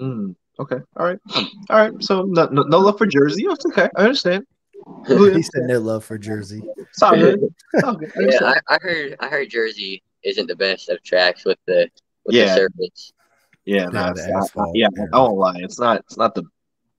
Mm, 0.00 0.34
okay, 0.58 0.76
all 0.96 1.06
right, 1.06 1.18
all 1.34 1.44
right. 1.70 1.92
So 2.02 2.22
no, 2.22 2.46
no, 2.46 2.62
no 2.62 2.78
love 2.78 2.98
for 2.98 3.06
Jersey. 3.06 3.44
It's 3.46 3.66
okay. 3.66 3.88
I 3.96 4.02
understand. 4.04 4.44
he 5.06 5.42
said 5.42 5.62
no 5.64 5.78
love 5.78 6.04
for 6.04 6.18
Jersey. 6.18 6.62
Sorry. 6.92 7.20
all 7.22 7.36
good. 7.36 7.54
It's 7.74 7.84
all 7.84 7.94
good. 7.96 8.12
I 8.16 8.22
Yeah. 8.22 8.54
I, 8.68 8.74
I 8.74 8.78
heard 8.80 9.16
I 9.20 9.28
heard 9.28 9.50
Jersey 9.50 10.02
isn't 10.22 10.46
the 10.48 10.56
best 10.56 10.88
of 10.88 11.02
tracks 11.02 11.44
with 11.44 11.58
the 11.66 11.88
with 12.24 12.34
Yeah. 12.34 12.46
the 12.46 12.54
surface. 12.54 13.12
Yeah, 13.64 13.76
Yeah, 13.76 13.88
no, 13.90 14.14
the 14.14 14.38
it's 14.38 14.54
not- 14.56 14.68
yeah, 14.74 14.88
yeah. 14.96 15.04
I 15.12 15.18
won't 15.18 15.38
lie. 15.38 15.56
It's 15.58 15.78
not. 15.78 16.00
It's 16.00 16.16
not 16.16 16.34
the 16.34 16.44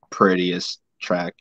prettiest 0.10 0.80
track, 1.01 1.34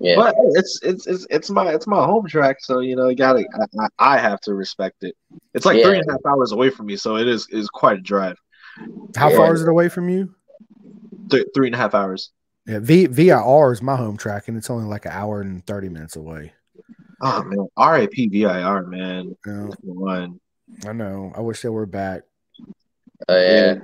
Yeah, 0.00 0.16
but 0.16 0.34
it's 0.54 0.80
it's 0.82 1.06
it's 1.06 1.26
it's 1.30 1.50
my 1.50 1.72
it's 1.72 1.86
my 1.86 2.04
home 2.04 2.26
track. 2.26 2.56
So 2.60 2.80
you 2.80 2.96
know, 2.96 3.08
you 3.08 3.16
gotta. 3.16 3.44
I, 3.78 3.84
I 3.84 4.14
I 4.16 4.18
have 4.18 4.40
to 4.42 4.54
respect 4.54 5.02
it. 5.02 5.14
It's 5.54 5.64
like 5.66 5.78
Yeah. 5.78 5.84
three 5.84 5.98
and 5.98 6.08
a 6.08 6.12
half 6.12 6.20
hours 6.26 6.52
away 6.52 6.70
from 6.70 6.86
me, 6.86 6.96
so 6.96 7.16
it 7.16 7.28
is 7.28 7.46
is 7.50 7.68
quite 7.68 7.98
a 7.98 8.02
drive. 8.02 8.36
How 9.16 9.30
Yeah. 9.30 9.36
far 9.36 9.54
is 9.54 9.62
it 9.62 9.68
away 9.68 9.88
from 9.88 10.08
you? 10.08 10.34
Th- 11.30 11.46
three 11.54 11.68
and 11.68 11.74
a 11.74 11.78
half 11.78 11.94
hours. 11.94 12.30
Yeah, 12.66 12.78
v, 12.80 13.06
VIR 13.06 13.72
is 13.72 13.82
my 13.82 13.96
home 13.96 14.16
track, 14.16 14.48
and 14.48 14.56
it's 14.56 14.70
only 14.70 14.86
like 14.86 15.04
an 15.04 15.12
hour 15.12 15.42
and 15.42 15.64
30 15.66 15.90
minutes 15.90 16.16
away. 16.16 16.52
Oh 17.20 17.44
man, 17.44 17.66
RIP 17.78 18.30
VIR 18.32 18.86
man. 18.86 19.36
You 19.46 19.52
know, 19.52 19.70
Come 19.84 19.98
on. 20.02 20.40
I 20.86 20.92
know. 20.92 21.32
I 21.36 21.40
wish 21.40 21.62
they 21.62 21.68
were 21.68 21.86
back, 21.86 22.22
oh 23.28 23.36
yeah, 23.40 23.76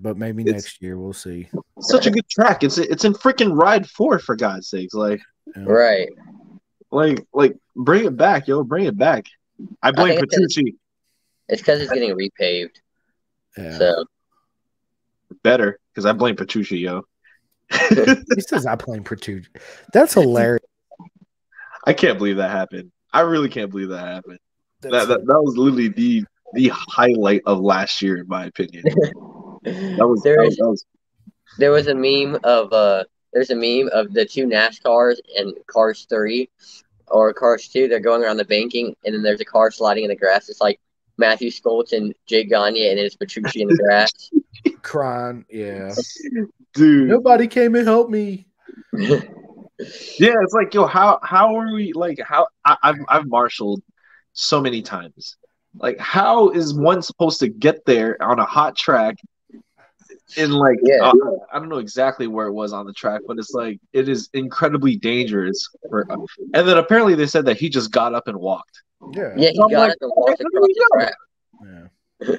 but 0.00 0.16
maybe 0.16 0.42
It's- 0.42 0.62
next 0.64 0.82
year 0.82 0.96
we'll 0.98 1.12
see. 1.12 1.48
Such 1.80 2.06
a 2.06 2.10
good 2.10 2.28
track. 2.28 2.62
It's 2.64 2.78
it's 2.78 3.04
in 3.04 3.12
freaking 3.14 3.56
ride 3.56 3.88
four 3.88 4.18
for 4.18 4.36
God's 4.36 4.68
sakes. 4.68 4.94
Like 4.94 5.20
you 5.54 5.62
know. 5.62 5.70
right. 5.70 6.08
like 6.90 7.26
like 7.32 7.56
bring 7.76 8.04
it 8.04 8.16
back, 8.16 8.48
yo, 8.48 8.62
bring 8.64 8.84
it 8.86 8.96
back. 8.96 9.26
I 9.82 9.90
blame 9.90 10.08
think 10.18 10.22
it's 10.24 10.36
'cause- 10.36 10.54
Petrucci. 10.54 10.76
It's 11.48 11.62
because 11.62 11.80
it's 11.80 11.92
getting 11.92 12.14
repaved. 12.16 12.76
Yeah. 13.56 13.78
So 13.78 14.04
Better 15.42 15.78
because 15.92 16.06
I 16.06 16.12
blame 16.12 16.36
Petrucci, 16.36 16.78
yo. 16.78 17.02
he 17.70 18.40
says 18.40 18.64
I 18.66 18.74
blame 18.76 19.04
Pertu. 19.04 19.44
That's 19.92 20.14
hilarious. 20.14 20.64
I 21.84 21.92
can't 21.92 22.18
believe 22.18 22.36
that 22.38 22.50
happened. 22.50 22.90
I 23.12 23.20
really 23.20 23.48
can't 23.48 23.70
believe 23.70 23.90
that 23.90 24.06
happened. 24.06 24.38
That, 24.82 25.08
that 25.08 25.26
that 25.26 25.42
was 25.42 25.56
literally 25.56 25.88
the 25.88 26.24
the 26.54 26.70
highlight 26.74 27.42
of 27.46 27.60
last 27.60 28.00
year, 28.02 28.16
in 28.18 28.26
my 28.28 28.46
opinion. 28.46 28.84
That 29.96 30.08
was 30.08 30.22
there 30.22 30.36
that 30.36 30.46
is 30.46 30.50
was, 30.50 30.56
that 30.58 30.68
was 30.68 30.84
there 31.58 31.70
was 31.70 31.86
a 31.88 31.94
meme 31.94 32.38
of 32.44 32.72
uh 32.72 33.04
there's 33.32 33.50
a 33.50 33.54
meme 33.54 33.90
of 33.92 34.12
the 34.12 34.24
two 34.24 34.46
NASCARs 34.46 35.16
and 35.36 35.54
Cars 35.66 36.06
three 36.08 36.48
or 37.08 37.32
Cars 37.32 37.68
two. 37.68 37.88
They're 37.88 38.00
going 38.00 38.22
around 38.22 38.38
the 38.38 38.44
banking, 38.44 38.94
and 39.04 39.14
then 39.14 39.22
there's 39.22 39.40
a 39.40 39.44
car 39.44 39.70
sliding 39.70 40.04
in 40.04 40.08
the 40.08 40.16
grass. 40.16 40.48
It's 40.48 40.60
like 40.60 40.80
Mathew 41.18 41.50
Scholtz 41.50 41.92
and 41.92 42.14
Jay 42.26 42.44
Gagne, 42.44 42.88
and 42.88 42.98
it's 42.98 43.16
Petrucci 43.16 43.62
in 43.62 43.68
the 43.68 43.76
grass. 43.76 44.10
crying. 44.82 45.44
Yeah. 45.50 45.94
dude. 46.74 47.08
Nobody 47.08 47.46
came 47.46 47.74
and 47.74 47.86
helped 47.86 48.10
me. 48.10 48.46
Yeah, 50.18 50.34
it's 50.42 50.54
like 50.54 50.74
yo, 50.74 50.86
how 50.86 51.20
how 51.22 51.54
are 51.54 51.72
we 51.72 51.92
like 51.92 52.18
how 52.20 52.48
I, 52.64 52.76
I've 52.82 52.96
I've 53.06 53.26
marshaled 53.28 53.80
so 54.32 54.60
many 54.60 54.82
times. 54.82 55.36
Like, 55.74 55.98
how 55.98 56.50
is 56.50 56.74
one 56.74 57.02
supposed 57.02 57.40
to 57.40 57.48
get 57.48 57.84
there 57.84 58.20
on 58.22 58.38
a 58.38 58.44
hot 58.44 58.76
track? 58.76 59.16
In 60.36 60.50
like, 60.52 60.78
Yeah. 60.82 61.02
uh, 61.04 61.12
I 61.52 61.58
don't 61.58 61.68
know 61.70 61.78
exactly 61.78 62.26
where 62.26 62.46
it 62.46 62.52
was 62.52 62.72
on 62.72 62.86
the 62.86 62.92
track, 62.92 63.22
but 63.26 63.38
it's 63.38 63.52
like 63.54 63.80
it 63.92 64.08
is 64.08 64.28
incredibly 64.34 64.96
dangerous. 64.96 65.68
For, 65.88 66.06
and 66.10 66.68
then 66.68 66.76
apparently 66.76 67.14
they 67.14 67.26
said 67.26 67.46
that 67.46 67.56
he 67.56 67.68
just 67.70 67.90
got 67.90 68.14
up 68.14 68.28
and 68.28 68.36
walked. 68.38 68.82
Yeah. 69.12 69.32
yeah, 69.36 69.50
he 69.50 69.60
I'm 69.62 69.70
got 69.70 69.78
like, 69.80 69.90
up 69.92 69.96
and 70.02 70.12
walked 70.14 70.40
across 70.40 70.66
the 70.66 70.86
track. 70.94 71.14
Yeah. 72.20 72.36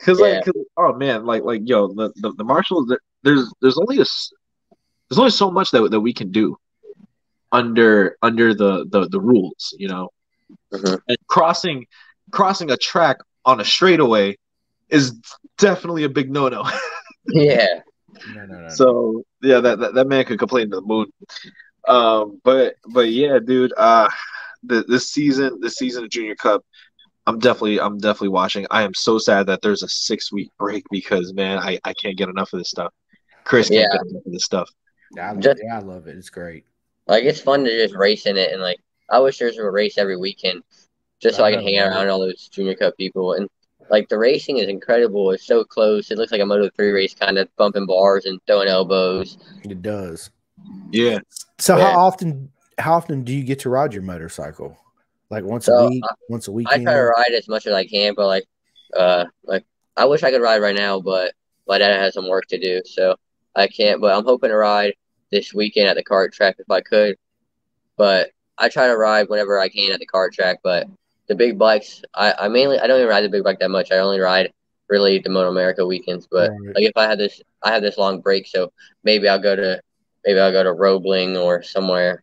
Cause 0.00 0.20
Yeah. 0.20 0.26
like, 0.26 0.44
'cause- 0.44 0.64
oh 0.76 0.92
man, 0.94 1.24
like 1.24 1.42
like 1.44 1.62
yo, 1.64 1.88
the 1.88 2.12
the, 2.16 2.32
the 2.32 2.44
marshals. 2.44 2.86
there- 2.88 3.00
There's 3.22 3.52
there's 3.60 3.78
only 3.78 3.98
a 3.98 4.02
s- 4.02 4.32
there's 5.08 5.18
only 5.18 5.30
so 5.30 5.50
much 5.50 5.70
that 5.70 5.90
that 5.90 6.00
we 6.00 6.12
can 6.12 6.30
do 6.32 6.56
under 7.52 8.16
under 8.22 8.52
the 8.54 8.84
the, 8.90 9.08
the 9.08 9.20
rules, 9.20 9.74
you 9.78 9.88
know. 9.88 10.10
Mhm. 10.72 11.00
And 11.08 11.18
crossing 11.28 11.86
crossing 12.30 12.70
a 12.70 12.76
track 12.76 13.18
on 13.44 13.60
a 13.60 13.64
straightaway 13.64 14.36
is 14.90 15.18
definitely 15.58 16.04
a 16.04 16.08
big 16.08 16.30
no 16.30 16.48
no. 16.48 16.64
Yeah, 17.28 17.80
No, 18.34 18.46
no, 18.46 18.60
no. 18.62 18.68
so 18.70 19.22
yeah, 19.42 19.60
that, 19.60 19.78
that 19.80 19.94
that 19.94 20.06
man 20.08 20.24
could 20.24 20.38
complain 20.38 20.70
to 20.70 20.76
the 20.76 20.82
moon. 20.82 21.06
Um, 21.88 22.40
but 22.44 22.74
but 22.88 23.08
yeah, 23.10 23.38
dude. 23.44 23.72
Uh, 23.76 24.08
the 24.62 24.84
this 24.88 25.10
season 25.10 25.60
this 25.60 25.74
season 25.74 26.04
of 26.04 26.10
Junior 26.10 26.34
Cup. 26.34 26.64
I'm 27.28 27.38
definitely 27.38 27.80
I'm 27.80 27.98
definitely 27.98 28.28
watching. 28.28 28.66
I 28.70 28.82
am 28.82 28.94
so 28.94 29.18
sad 29.18 29.46
that 29.46 29.60
there's 29.62 29.82
a 29.82 29.88
six 29.88 30.32
week 30.32 30.50
break 30.58 30.84
because 30.90 31.32
man, 31.34 31.58
I, 31.58 31.78
I 31.84 31.92
can't 31.94 32.16
get 32.16 32.28
enough 32.28 32.52
of 32.52 32.60
this 32.60 32.70
stuff. 32.70 32.92
Chris 33.44 33.68
can't 33.68 33.80
Yeah. 33.92 33.98
get 33.98 34.06
enough 34.10 34.26
of 34.26 34.32
this 34.32 34.44
stuff. 34.44 34.70
yeah, 35.14 35.28
I 35.28 35.32
love, 35.32 35.42
Just- 35.42 35.60
yeah, 35.64 35.76
I 35.76 35.80
love 35.80 36.06
it. 36.08 36.16
It's 36.16 36.30
great. 36.30 36.64
like 37.06 37.24
it's 37.24 37.40
fun 37.40 37.64
to 37.64 37.70
just 37.70 37.94
race 37.94 38.26
in 38.26 38.36
it, 38.36 38.52
and 38.52 38.62
like 38.62 38.78
I 39.10 39.18
wish 39.20 39.38
there 39.38 39.48
was 39.48 39.58
a 39.58 39.70
race 39.70 39.98
every 39.98 40.16
weekend, 40.16 40.62
just 41.20 41.36
so 41.36 41.44
I, 41.44 41.48
I 41.48 41.52
can 41.52 41.62
hang 41.62 41.74
man. 41.76 41.92
around 41.92 42.08
all 42.08 42.20
those 42.20 42.48
junior 42.48 42.74
cup 42.74 42.96
people. 42.96 43.34
And 43.34 43.48
like 43.90 44.08
the 44.08 44.18
racing 44.18 44.58
is 44.58 44.68
incredible. 44.68 45.30
It's 45.30 45.46
so 45.46 45.64
close. 45.64 46.10
It 46.10 46.18
looks 46.18 46.32
like 46.32 46.40
a 46.40 46.46
Moto 46.46 46.68
three 46.76 46.90
race, 46.90 47.14
kind 47.14 47.38
of 47.38 47.48
bumping 47.56 47.86
bars 47.86 48.26
and 48.26 48.40
throwing 48.46 48.68
elbows. 48.68 49.38
It 49.62 49.82
does. 49.82 50.30
Yeah. 50.90 51.20
So 51.58 51.76
Yeah. 51.76 51.90
how 51.92 52.00
often 52.00 52.50
how 52.78 52.94
often 52.94 53.22
do 53.24 53.32
you 53.34 53.42
get 53.42 53.60
to 53.60 53.70
ride 53.70 53.92
your 53.94 54.02
motorcycle? 54.02 54.76
Like 55.30 55.44
once 55.44 55.66
So, 55.66 55.72
a 55.74 55.88
week, 55.88 56.04
once 56.28 56.48
a 56.48 56.50
I 56.50 56.54
weekend? 56.54 56.80
I 56.88 56.92
try 56.92 57.00
to 57.00 57.06
ride 57.06 57.32
as 57.32 57.48
much 57.48 57.66
as 57.66 57.72
I 57.72 57.84
can, 57.86 58.14
but 58.14 58.26
like, 58.26 58.44
uh, 58.96 59.24
like 59.44 59.64
I 59.96 60.04
wish 60.04 60.22
I 60.22 60.30
could 60.30 60.42
ride 60.42 60.60
right 60.62 60.76
now, 60.76 61.00
but 61.00 61.32
my 61.66 61.78
dad 61.78 61.98
has 61.98 62.14
some 62.14 62.28
work 62.28 62.46
to 62.48 62.58
do, 62.58 62.82
so 62.84 63.16
I 63.56 63.66
can't. 63.66 64.00
But 64.00 64.16
I'm 64.16 64.24
hoping 64.24 64.50
to 64.50 64.56
ride 64.56 64.94
this 65.32 65.52
weekend 65.52 65.88
at 65.88 65.96
the 65.96 66.04
kart 66.04 66.32
track 66.32 66.56
if 66.58 66.70
I 66.70 66.80
could. 66.80 67.16
But 67.96 68.30
I 68.58 68.68
try 68.68 68.86
to 68.86 68.96
ride 68.96 69.28
whenever 69.28 69.58
I 69.58 69.68
can 69.68 69.92
at 69.92 69.98
the 69.98 70.06
kart 70.06 70.32
track. 70.32 70.60
But 70.62 70.86
the 71.28 71.34
big 71.34 71.58
bikes, 71.58 72.02
I, 72.14 72.32
I 72.38 72.48
mainly 72.48 72.78
I 72.78 72.86
don't 72.86 72.98
even 72.98 73.08
ride 73.08 73.24
the 73.24 73.28
big 73.28 73.44
bike 73.44 73.58
that 73.60 73.70
much. 73.70 73.90
I 73.92 73.98
only 73.98 74.20
ride 74.20 74.52
really 74.88 75.18
the 75.18 75.30
Moto 75.30 75.50
America 75.50 75.84
weekends. 75.86 76.28
But 76.30 76.50
Right. 76.50 76.74
like 76.74 76.84
if 76.84 76.92
I 76.96 77.04
had 77.04 77.18
this, 77.18 77.40
I 77.62 77.72
have 77.72 77.82
this 77.82 77.98
long 77.98 78.20
break, 78.20 78.46
so 78.46 78.72
maybe 79.04 79.28
I'll 79.28 79.42
go 79.42 79.56
to 79.56 79.80
maybe 80.24 80.38
I'll 80.38 80.52
go 80.52 80.62
to 80.62 80.72
Roebling 80.72 81.36
or 81.36 81.62
somewhere, 81.62 82.22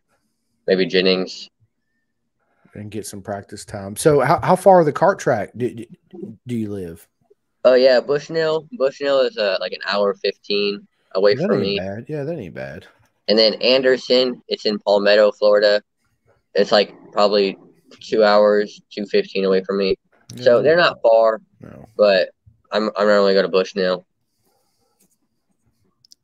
maybe 0.66 0.86
Jennings. 0.86 1.48
and 2.74 2.90
get 2.90 3.06
some 3.06 3.22
practice 3.22 3.64
time. 3.64 3.94
So 3.96 4.20
how, 4.20 4.40
how 4.42 4.56
far 4.56 4.82
the 4.82 4.92
cart 4.92 5.18
track 5.20 5.52
do, 5.56 5.72
do, 5.74 5.84
do 6.46 6.56
you 6.56 6.70
live? 6.72 7.06
Oh 7.64 7.74
yeah, 7.74 8.00
Bushnell. 8.00 8.66
Bushnell 8.72 9.20
is 9.20 9.38
uh, 9.38 9.58
like 9.60 9.72
an 9.72 9.80
hour 9.86 10.14
fifteen 10.14 10.86
away 11.14 11.34
that 11.36 11.46
from 11.46 11.56
ain't 11.56 11.62
me. 11.62 11.78
bad. 11.78 12.06
Yeah, 12.08 12.24
that 12.24 12.38
ain't 12.38 12.54
bad. 12.54 12.86
And 13.28 13.38
then 13.38 13.54
Anderson, 13.54 14.42
it's 14.48 14.66
in 14.66 14.78
Palmetto, 14.78 15.32
Florida. 15.32 15.82
It's 16.54 16.72
like 16.72 16.94
probably 17.12 17.56
two 18.00 18.24
hours, 18.24 18.80
two 18.90 19.06
fifteen 19.06 19.44
away 19.44 19.62
from 19.64 19.78
me. 19.78 19.96
So 20.40 20.62
they're 20.62 20.76
not 20.76 20.98
far, 21.02 21.40
no. 21.60 21.86
but 21.96 22.30
I'm 22.72 22.90
I'm 22.96 23.06
normally 23.06 23.34
go 23.34 23.42
to 23.42 23.48
Bushnell. 23.48 24.04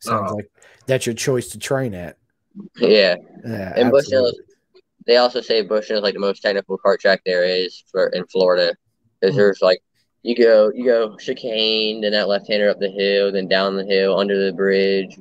Sounds 0.00 0.32
Oh. 0.32 0.36
like 0.36 0.50
that's 0.86 1.06
your 1.06 1.14
choice 1.14 1.48
to 1.50 1.58
train 1.58 1.94
at. 1.94 2.16
yeah. 2.78 3.16
Yeah, 3.44 3.72
And 3.76 3.90
Bushnell 3.90 4.26
absolutely. 4.26 4.40
They 5.06 5.16
also 5.16 5.40
say 5.40 5.62
Bushnell 5.62 5.98
is 5.98 6.02
like 6.02 6.14
the 6.14 6.20
most 6.20 6.40
technical 6.42 6.78
kart 6.78 6.98
track 6.98 7.22
there 7.24 7.44
is 7.44 7.84
for 7.90 8.08
in 8.08 8.24
Florida. 8.26 8.74
Because 9.20 9.34
Hmm. 9.34 9.40
there's 9.40 9.62
like 9.62 9.80
you 10.22 10.36
go 10.36 10.70
you 10.74 10.84
go 10.84 11.16
chicane, 11.16 12.00
then 12.00 12.12
that 12.12 12.28
left 12.28 12.48
hander 12.48 12.68
up 12.70 12.78
the 12.80 12.90
hill, 12.90 13.30
then 13.32 13.48
down 13.48 13.76
the 13.76 13.84
hill, 13.84 14.18
under 14.18 14.44
the 14.44 14.52
bridge. 14.52 15.16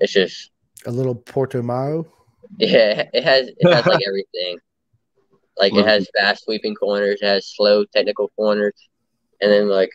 It's 0.00 0.12
just 0.12 0.50
a 0.86 0.90
little 0.90 1.14
Portimao. 1.14 2.06
Yeah, 2.58 3.08
it 3.12 3.24
has 3.24 3.48
it 3.48 3.72
has 3.72 3.84
like 3.86 4.02
everything. 4.06 4.58
Like 5.56 5.72
it 5.74 5.86
has 5.86 6.08
fast 6.18 6.44
sweeping 6.44 6.74
corners, 6.74 7.18
it 7.22 7.26
has 7.26 7.46
slow 7.54 7.84
technical 7.84 8.28
corners, 8.36 8.74
and 9.40 9.50
then 9.50 9.68
like 9.68 9.90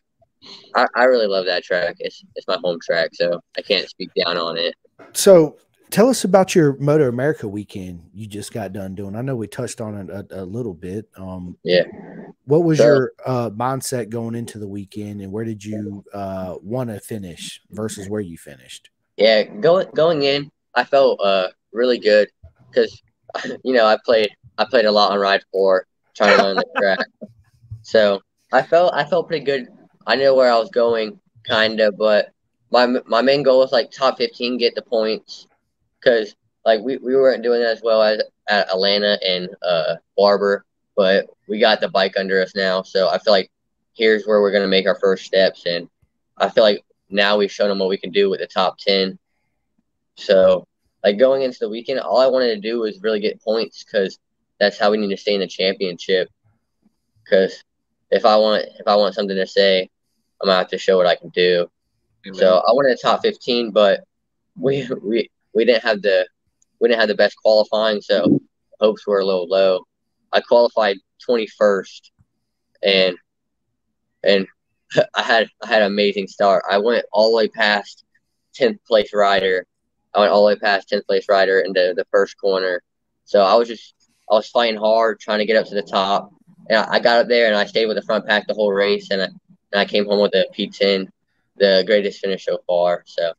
I, 0.75 0.87
I 0.95 1.03
really 1.05 1.27
love 1.27 1.45
that 1.47 1.63
track. 1.63 1.97
It's 1.99 2.23
it's 2.35 2.47
my 2.47 2.57
home 2.63 2.79
track, 2.85 3.09
so 3.13 3.41
I 3.57 3.61
can't 3.61 3.89
speak 3.89 4.09
down 4.13 4.37
on 4.37 4.57
it. 4.57 4.73
So 5.13 5.57
tell 5.89 6.07
us 6.07 6.23
about 6.23 6.55
your 6.55 6.77
Moto 6.77 7.09
America 7.09 7.47
weekend 7.47 8.03
you 8.13 8.25
just 8.27 8.53
got 8.53 8.71
done 8.71 8.95
doing. 8.95 9.15
I 9.15 9.21
know 9.21 9.35
we 9.35 9.47
touched 9.47 9.81
on 9.81 9.95
it 9.97 10.09
a, 10.09 10.43
a 10.43 10.45
little 10.45 10.73
bit. 10.73 11.07
Um, 11.17 11.57
Yeah. 11.63 11.83
What 12.45 12.63
was 12.63 12.77
So- 12.77 12.85
your 12.85 13.11
uh, 13.25 13.49
mindset 13.49 14.09
going 14.09 14.35
into 14.35 14.59
the 14.59 14.67
weekend, 14.67 15.21
and 15.21 15.31
where 15.31 15.45
did 15.45 15.63
you 15.63 16.03
uh, 16.13 16.55
want 16.63 16.89
to 16.89 16.99
finish 16.99 17.61
versus 17.71 18.07
where 18.09 18.21
you 18.21 18.37
finished? 18.37 18.89
Yeah, 19.17 19.43
going 19.43 19.87
going 19.93 20.23
in, 20.23 20.49
I 20.73 20.85
felt 20.85 21.19
uh 21.21 21.49
really 21.73 21.99
good 21.99 22.29
because 22.71 23.01
you 23.63 23.73
know 23.73 23.85
I 23.85 23.97
played 24.03 24.29
I 24.57 24.65
played 24.65 24.85
a 24.85 24.91
lot 24.91 25.11
on 25.11 25.19
Ride 25.19 25.43
Four 25.51 25.85
trying 26.15 26.37
to 26.37 26.43
learn 26.43 26.55
the 26.57 26.65
track, 26.77 26.99
so 27.81 28.21
I 28.51 28.61
felt 28.61 28.93
I 28.93 29.03
felt 29.03 29.27
pretty 29.27 29.45
good. 29.45 29.67
I 30.07 30.15
knew 30.15 30.33
where 30.35 30.51
I 30.51 30.57
was 30.57 30.69
going, 30.69 31.19
kind 31.47 31.79
of, 31.79 31.97
but 31.97 32.31
my 32.71 32.85
my 33.05 33.21
main 33.21 33.43
goal 33.43 33.59
was 33.59 33.71
like 33.71 33.91
top 33.91 34.17
fifteen, 34.17 34.57
get 34.57 34.75
the 34.75 34.81
points, 34.81 35.47
because 35.99 36.35
like 36.65 36.81
we, 36.81 36.97
we 36.97 37.15
weren't 37.15 37.43
doing 37.43 37.61
as 37.61 37.81
well 37.83 38.01
as 38.01 38.21
at 38.47 38.69
Atlanta 38.69 39.17
and 39.25 39.49
uh 39.61 39.95
Barber, 40.17 40.65
but 40.95 41.27
we 41.47 41.59
got 41.59 41.81
the 41.81 41.89
bike 41.89 42.13
under 42.17 42.41
us 42.41 42.53
now, 42.55 42.81
so 42.81 43.09
I 43.09 43.17
feel 43.17 43.33
like 43.33 43.51
here's 43.93 44.25
where 44.25 44.41
we're 44.41 44.51
gonna 44.51 44.67
make 44.67 44.87
our 44.87 44.99
first 44.99 45.25
steps, 45.25 45.65
and 45.65 45.89
I 46.37 46.49
feel 46.49 46.63
like 46.63 46.83
now 47.09 47.37
we've 47.37 47.51
shown 47.51 47.69
them 47.69 47.79
what 47.79 47.89
we 47.89 47.97
can 47.97 48.11
do 48.11 48.29
with 48.29 48.39
the 48.39 48.47
top 48.47 48.77
10. 48.77 49.17
So, 50.15 50.67
like 51.03 51.17
going 51.17 51.43
into 51.43 51.59
the 51.59 51.69
weekend, 51.69 51.99
all 51.99 52.19
I 52.19 52.27
wanted 52.27 52.55
to 52.55 52.61
do 52.61 52.79
was 52.79 52.99
really 53.01 53.19
get 53.19 53.41
points 53.41 53.83
because 53.83 54.19
that's 54.59 54.77
how 54.77 54.91
we 54.91 54.97
need 54.97 55.09
to 55.09 55.17
stay 55.17 55.33
in 55.33 55.39
the 55.39 55.47
championship. 55.47 56.29
Because 57.23 57.63
if 58.11 58.25
I 58.25 58.35
want 58.35 58.65
if 58.79 58.87
I 58.87 58.95
want 58.95 59.15
something 59.15 59.35
to 59.35 59.47
say, 59.47 59.89
I'm 60.41 60.47
gonna 60.47 60.57
have 60.57 60.69
to 60.69 60.77
show 60.77 60.97
what 60.97 61.07
I 61.07 61.15
can 61.15 61.29
do. 61.29 61.67
So 62.33 62.57
I 62.57 62.71
wanted 62.73 62.91
a 62.91 63.01
top 63.01 63.21
15, 63.21 63.71
but 63.71 64.03
we 64.57 64.87
we 65.01 65.29
we 65.53 65.65
didn't 65.65 65.83
have 65.83 66.01
the 66.01 66.27
we 66.79 66.87
didn't 66.89 66.99
have 66.99 67.09
the 67.09 67.15
best 67.15 67.35
qualifying, 67.37 68.01
so 68.01 68.39
hopes 68.79 69.05
were 69.07 69.19
a 69.19 69.25
little 69.25 69.47
low. 69.47 69.81
I 70.31 70.41
qualified 70.41 70.97
21st, 71.27 72.11
and 72.83 73.17
and 74.23 74.47
I 75.15 75.21
had 75.21 75.49
I 75.63 75.67
had 75.67 75.81
an 75.81 75.87
amazing 75.87 76.27
start. 76.27 76.63
I 76.69 76.77
went 76.77 77.05
all 77.11 77.31
the 77.31 77.37
way 77.37 77.47
past 77.47 78.03
10th 78.59 78.79
place 78.87 79.13
rider. 79.13 79.65
I 80.13 80.19
went 80.19 80.31
all 80.31 80.41
the 80.45 80.53
way 80.53 80.59
past 80.59 80.89
10th 80.89 81.05
place 81.07 81.25
rider 81.29 81.59
into 81.59 81.93
the 81.95 82.05
first 82.11 82.37
corner. 82.39 82.81
So 83.25 83.41
I 83.41 83.55
was 83.55 83.67
just 83.67 83.93
I 84.29 84.35
was 84.35 84.47
fighting 84.49 84.79
hard 84.79 85.19
trying 85.19 85.39
to 85.39 85.45
get 85.45 85.55
up 85.57 85.67
to 85.67 85.75
the 85.75 85.81
top, 85.83 86.31
and 86.69 86.79
I, 86.79 86.95
I 86.95 86.99
got 86.99 87.19
up 87.19 87.27
there 87.27 87.47
and 87.47 87.55
I 87.55 87.65
stayed 87.65 87.85
with 87.87 87.95
the 87.97 88.01
front 88.03 88.25
pack 88.27 88.47
the 88.47 88.53
whole 88.53 88.71
race, 88.71 89.09
and 89.11 89.21
I, 89.21 89.25
and 89.25 89.81
I 89.81 89.85
came 89.85 90.05
home 90.05 90.21
with 90.21 90.33
a 90.35 90.45
P10, 90.55 91.07
the 91.57 91.83
greatest 91.85 92.19
finish 92.19 92.45
so 92.45 92.59
far. 92.67 93.03
So 93.05 93.33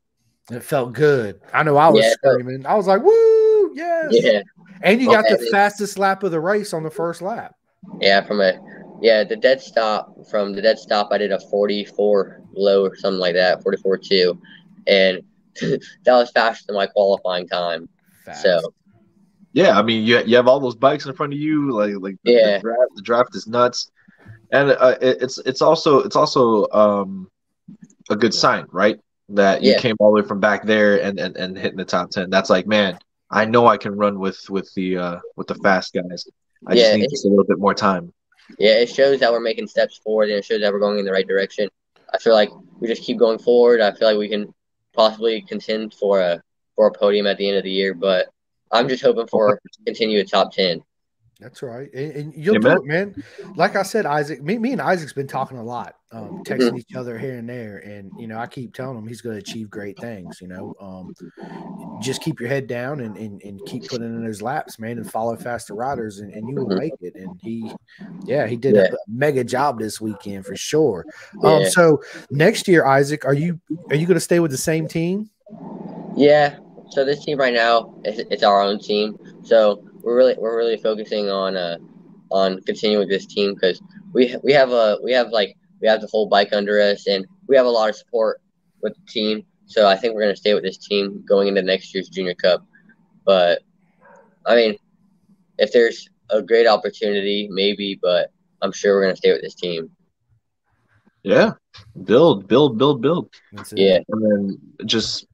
It 0.50 0.62
felt 0.62 0.92
good. 0.92 1.40
I 1.52 1.62
know 1.62 1.76
I 1.76 1.88
was 1.88 2.04
Yeah, 2.04 2.12
screaming. 2.12 2.66
I 2.66 2.74
was 2.74 2.86
like, 2.86 3.02
"Woo!" 3.02 3.74
Yes. 3.74 4.12
Yeah, 4.12 4.40
And 4.82 5.00
you 5.00 5.08
got 5.08 5.26
the 5.28 5.38
fastest 5.50 5.98
lap 5.98 6.22
of 6.22 6.30
the 6.30 6.40
race 6.40 6.72
on 6.72 6.82
the 6.82 6.90
first 6.90 7.22
lap. 7.22 7.54
yeah. 8.00 8.20
From 8.22 8.40
a 8.40 8.54
yeah, 9.00 9.24
the 9.24 9.36
dead 9.36 9.60
stop 9.60 10.14
from 10.30 10.52
the 10.54 10.62
dead 10.62 10.78
stop, 10.78 11.08
I 11.10 11.18
did 11.18 11.32
a 11.32 11.40
44 11.50 12.42
low 12.54 12.84
or 12.84 12.96
something 12.96 13.18
like 13.20 13.34
that, 13.34 13.62
44 13.62 13.98
two, 13.98 14.38
and 14.86 15.22
that 15.60 15.80
was 16.14 16.30
faster 16.32 16.64
than 16.68 16.76
my 16.76 16.86
qualifying 16.86 17.46
time. 17.48 17.88
Fast. 18.24 18.42
So 18.42 18.72
Yeah, 19.52 19.78
I 19.78 19.82
mean, 19.82 20.04
you 20.04 20.20
you 20.24 20.36
have 20.36 20.48
all 20.48 20.60
those 20.60 20.76
bikes 20.76 21.06
in 21.06 21.14
front 21.14 21.32
of 21.32 21.38
you, 21.38 21.72
like 21.72 21.94
like 22.00 22.16
the, 22.24 22.32
Yeah. 22.32 22.40
the 22.42 22.60
draft. 22.60 22.92
The 22.96 23.02
draft 23.02 23.34
is 23.36 23.46
nuts, 23.46 23.90
and 24.52 24.70
uh, 24.70 24.96
it, 25.00 25.18
it's 25.22 25.38
it's 25.38 25.62
also 25.62 26.00
it's 26.00 26.16
also 26.16 26.68
um 26.72 27.28
a 28.10 28.16
good 28.16 28.34
sign, 28.34 28.66
right? 28.72 28.98
That 29.30 29.62
you 29.64 29.74
Yeah. 29.74 29.80
came 29.80 29.96
all 30.00 30.14
the 30.14 30.22
way 30.22 30.28
from 30.28 30.40
back 30.40 30.64
there 30.66 31.02
and 31.02 31.18
and 31.20 31.36
and 31.36 31.58
hitting 31.58 31.78
the 31.78 31.84
top 31.84 32.10
ten. 32.10 32.30
That's 32.30 32.50
like, 32.50 32.66
man, 32.66 32.98
I 33.30 33.44
know 33.46 33.66
I 33.66 33.76
can 33.78 33.96
run 33.96 34.18
with 34.20 34.38
with 34.50 34.72
the 34.74 34.98
uh 34.98 35.18
with 35.36 35.48
the 35.48 35.56
fast 35.56 35.92
guys. 35.94 36.26
I 36.66 36.74
Yeah, 36.74 36.76
just 36.76 36.92
need 36.92 37.08
just 37.08 37.24
a 37.26 37.28
little 37.28 37.44
bit 37.44 37.58
more 37.58 37.74
time. 37.74 38.12
yeah, 38.58 38.72
it 38.80 38.88
shows 38.88 39.20
that 39.20 39.32
we're 39.32 39.40
making 39.40 39.66
steps 39.66 39.98
forward 39.98 40.28
and 40.28 40.38
it 40.38 40.44
shows 40.44 40.60
that 40.60 40.72
we're 40.72 40.80
going 40.80 40.98
in 40.98 41.04
the 41.04 41.12
right 41.12 41.26
direction. 41.26 41.68
I 42.12 42.18
feel 42.18 42.34
like 42.34 42.50
we 42.80 42.88
just 42.88 43.02
keep 43.02 43.18
going 43.18 43.38
forward. 43.38 43.80
I 43.80 43.92
feel 43.92 44.08
like 44.08 44.18
we 44.18 44.28
can 44.28 44.52
possibly 44.94 45.42
contend 45.42 45.94
for 45.94 46.20
a 46.20 46.42
for 46.76 46.86
a 46.86 46.92
podium 46.92 47.26
at 47.26 47.36
the 47.38 47.48
end 47.48 47.58
of 47.58 47.64
the 47.64 47.70
year, 47.70 47.94
but 47.94 48.28
I'm 48.72 48.88
just 48.88 49.02
hoping 49.02 49.26
for 49.26 49.60
continued 49.84 50.28
top 50.28 50.52
ten. 50.52 50.82
That's 51.40 51.62
right. 51.62 51.92
And, 51.94 52.12
and 52.12 52.34
you'll 52.34 52.54
Yeah, 52.56 52.60
do 52.60 52.68
man. 52.68 52.76
it, 52.76 52.84
man. 52.84 53.24
Like 53.56 53.74
I 53.74 53.82
said, 53.82 54.04
Isaac, 54.06 54.42
me, 54.42 54.58
me 54.58 54.72
and 54.72 54.80
Isaac's 54.80 55.12
been 55.14 55.26
talking 55.26 55.56
a 55.56 55.64
lot, 55.64 55.96
um, 56.12 56.40
Mm-hmm. 56.48 56.74
texting 56.74 56.78
each 56.78 56.94
other 56.94 57.18
here 57.18 57.36
and 57.36 57.48
there. 57.48 57.78
And, 57.78 58.12
you 58.16 58.26
know, 58.26 58.38
I 58.38 58.46
keep 58.46 58.74
telling 58.74 58.98
him 58.98 59.06
he's 59.06 59.20
going 59.20 59.36
to 59.36 59.40
achieve 59.40 59.70
great 59.70 59.98
things, 59.98 60.38
you 60.40 60.48
know. 60.48 60.74
Um, 60.80 61.14
just 61.98 62.20
keep 62.20 62.40
your 62.40 62.48
head 62.48 62.66
down 62.66 63.00
and, 63.00 63.16
and, 63.16 63.42
and 63.42 63.64
keep 63.64 63.86
putting 63.86 64.06
in 64.06 64.24
those 64.24 64.42
laps, 64.42 64.78
man, 64.78 64.98
and 64.98 65.06
follow 65.06 65.36
faster 65.36 65.74
riders, 65.74 66.20
and, 66.20 66.32
and 66.32 66.48
you 66.48 66.56
will 66.56 66.68
Mhm. 66.68 66.78
make 66.78 66.94
it. 67.00 67.14
And 67.16 67.38
he, 67.42 67.72
yeah, 68.26 68.46
he 68.46 68.56
did 68.56 68.76
Yeah. 68.76 68.82
a 68.92 68.96
mega 69.08 69.44
job 69.44 69.78
this 69.78 70.00
weekend 70.00 70.46
for 70.46 70.56
sure. 70.56 71.06
Um, 71.42 71.62
Yeah. 71.62 71.68
so 71.70 72.02
next 72.30 72.68
year, 72.68 72.84
Isaac, 72.86 73.24
are 73.24 73.34
you 73.34 73.60
are 73.90 73.96
you 73.96 74.06
going 74.06 74.16
to 74.16 74.20
stay 74.20 74.40
with 74.40 74.50
the 74.50 74.58
same 74.58 74.86
team? 74.86 75.30
Yeah. 76.14 76.56
So 76.88 77.04
this 77.04 77.24
team 77.24 77.38
right 77.38 77.54
now, 77.54 77.86
it's, 78.04 78.20
it's 78.30 78.42
our 78.42 78.60
own 78.60 78.78
team. 78.78 79.16
So 79.42 79.80
we're 80.02 80.16
really 80.16 80.34
we're 80.38 80.56
really 80.56 80.76
focusing 80.78 81.30
on 81.30 81.56
uh 81.56 81.76
on 82.30 82.60
continuing 82.66 83.00
with 83.00 83.08
this 83.10 83.26
team 83.26 83.54
because 83.54 83.80
we 84.12 84.36
we 84.42 84.52
have 84.52 84.70
a 84.70 84.98
we 85.02 85.12
have 85.12 85.30
like 85.30 85.56
we 85.80 85.88
have 85.88 86.00
the 86.00 86.06
whole 86.06 86.26
bike 86.26 86.52
under 86.52 86.80
us 86.80 87.06
and 87.06 87.26
we 87.46 87.56
have 87.56 87.66
a 87.66 87.70
lot 87.70 87.88
of 87.88 87.96
support 87.96 88.40
with 88.82 88.94
the 88.94 89.12
team. 89.12 89.44
So 89.66 89.86
I 89.86 89.96
think 89.96 90.14
we're 90.14 90.22
gonna 90.22 90.36
stay 90.36 90.54
with 90.54 90.62
this 90.64 90.78
team 90.78 91.24
going 91.26 91.48
into 91.48 91.62
next 91.62 91.94
year's 91.94 92.08
Junior 92.08 92.34
Cup. 92.34 92.64
But 93.24 93.62
I 94.46 94.54
mean, 94.56 94.76
if 95.58 95.72
there's 95.72 96.08
a 96.30 96.42
great 96.42 96.66
opportunity, 96.66 97.48
maybe, 97.50 97.98
but 98.00 98.30
I'm 98.62 98.72
sure 98.72 98.94
we're 98.96 99.02
gonna 99.02 99.16
stay 99.16 99.32
with 99.32 99.42
this 99.42 99.54
team. 99.54 99.90
Yeah, 101.22 101.52
build, 102.04 102.48
build, 102.48 102.78
build, 102.78 103.02
build, 103.02 103.30
Yeah. 103.74 103.98
and 104.08 104.22
then 104.22 104.58
just 104.86 105.26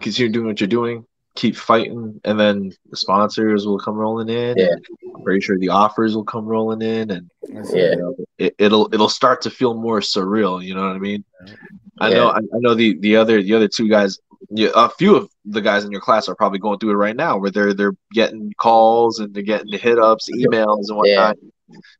continue 0.00 0.32
doing 0.32 0.46
what 0.48 0.60
you're 0.60 0.66
doing. 0.68 1.06
Keep 1.34 1.56
fighting, 1.56 2.20
and 2.24 2.38
then 2.38 2.72
the 2.90 2.96
sponsors 2.96 3.66
will 3.66 3.78
come 3.78 3.94
rolling 3.94 4.28
in. 4.28 4.58
Yeah. 4.58 4.74
I'm 5.14 5.22
pretty 5.22 5.40
sure 5.40 5.58
the 5.58 5.70
offers 5.70 6.14
will 6.14 6.24
come 6.24 6.44
rolling 6.44 6.82
in, 6.82 7.10
and 7.10 7.30
Yeah. 7.48 7.60
it. 7.62 7.90
you 7.92 7.96
know, 7.96 8.14
it, 8.38 8.54
it'll 8.58 8.92
it'll 8.92 9.08
start 9.08 9.40
to 9.42 9.50
feel 9.50 9.72
more 9.74 10.00
surreal. 10.00 10.62
You 10.62 10.74
know 10.74 10.86
what 10.86 10.94
I 10.96 10.98
mean? 10.98 11.24
I 12.00 12.10
know 12.10 12.28
I, 12.28 12.38
I 12.38 12.58
know 12.60 12.74
the 12.74 12.98
the 12.98 13.16
other 13.16 13.42
the 13.42 13.54
other 13.54 13.68
two 13.68 13.88
guys. 13.88 14.18
Yeah, 14.50 14.70
a 14.74 14.90
few 14.90 15.16
of 15.16 15.30
the 15.46 15.62
guys 15.62 15.84
in 15.84 15.90
your 15.92 16.02
class 16.02 16.28
are 16.28 16.34
probably 16.34 16.58
going 16.58 16.78
through 16.78 16.90
it 16.90 16.94
right 16.96 17.16
now, 17.16 17.38
where 17.38 17.50
they're 17.50 17.72
they're 17.72 17.94
getting 18.12 18.52
calls 18.58 19.18
and 19.20 19.32
they're 19.32 19.42
getting 19.42 19.70
the 19.70 19.78
hit 19.78 19.98
ups, 19.98 20.28
emails, 20.30 20.88
and 20.88 20.98
whatnot. 20.98 21.38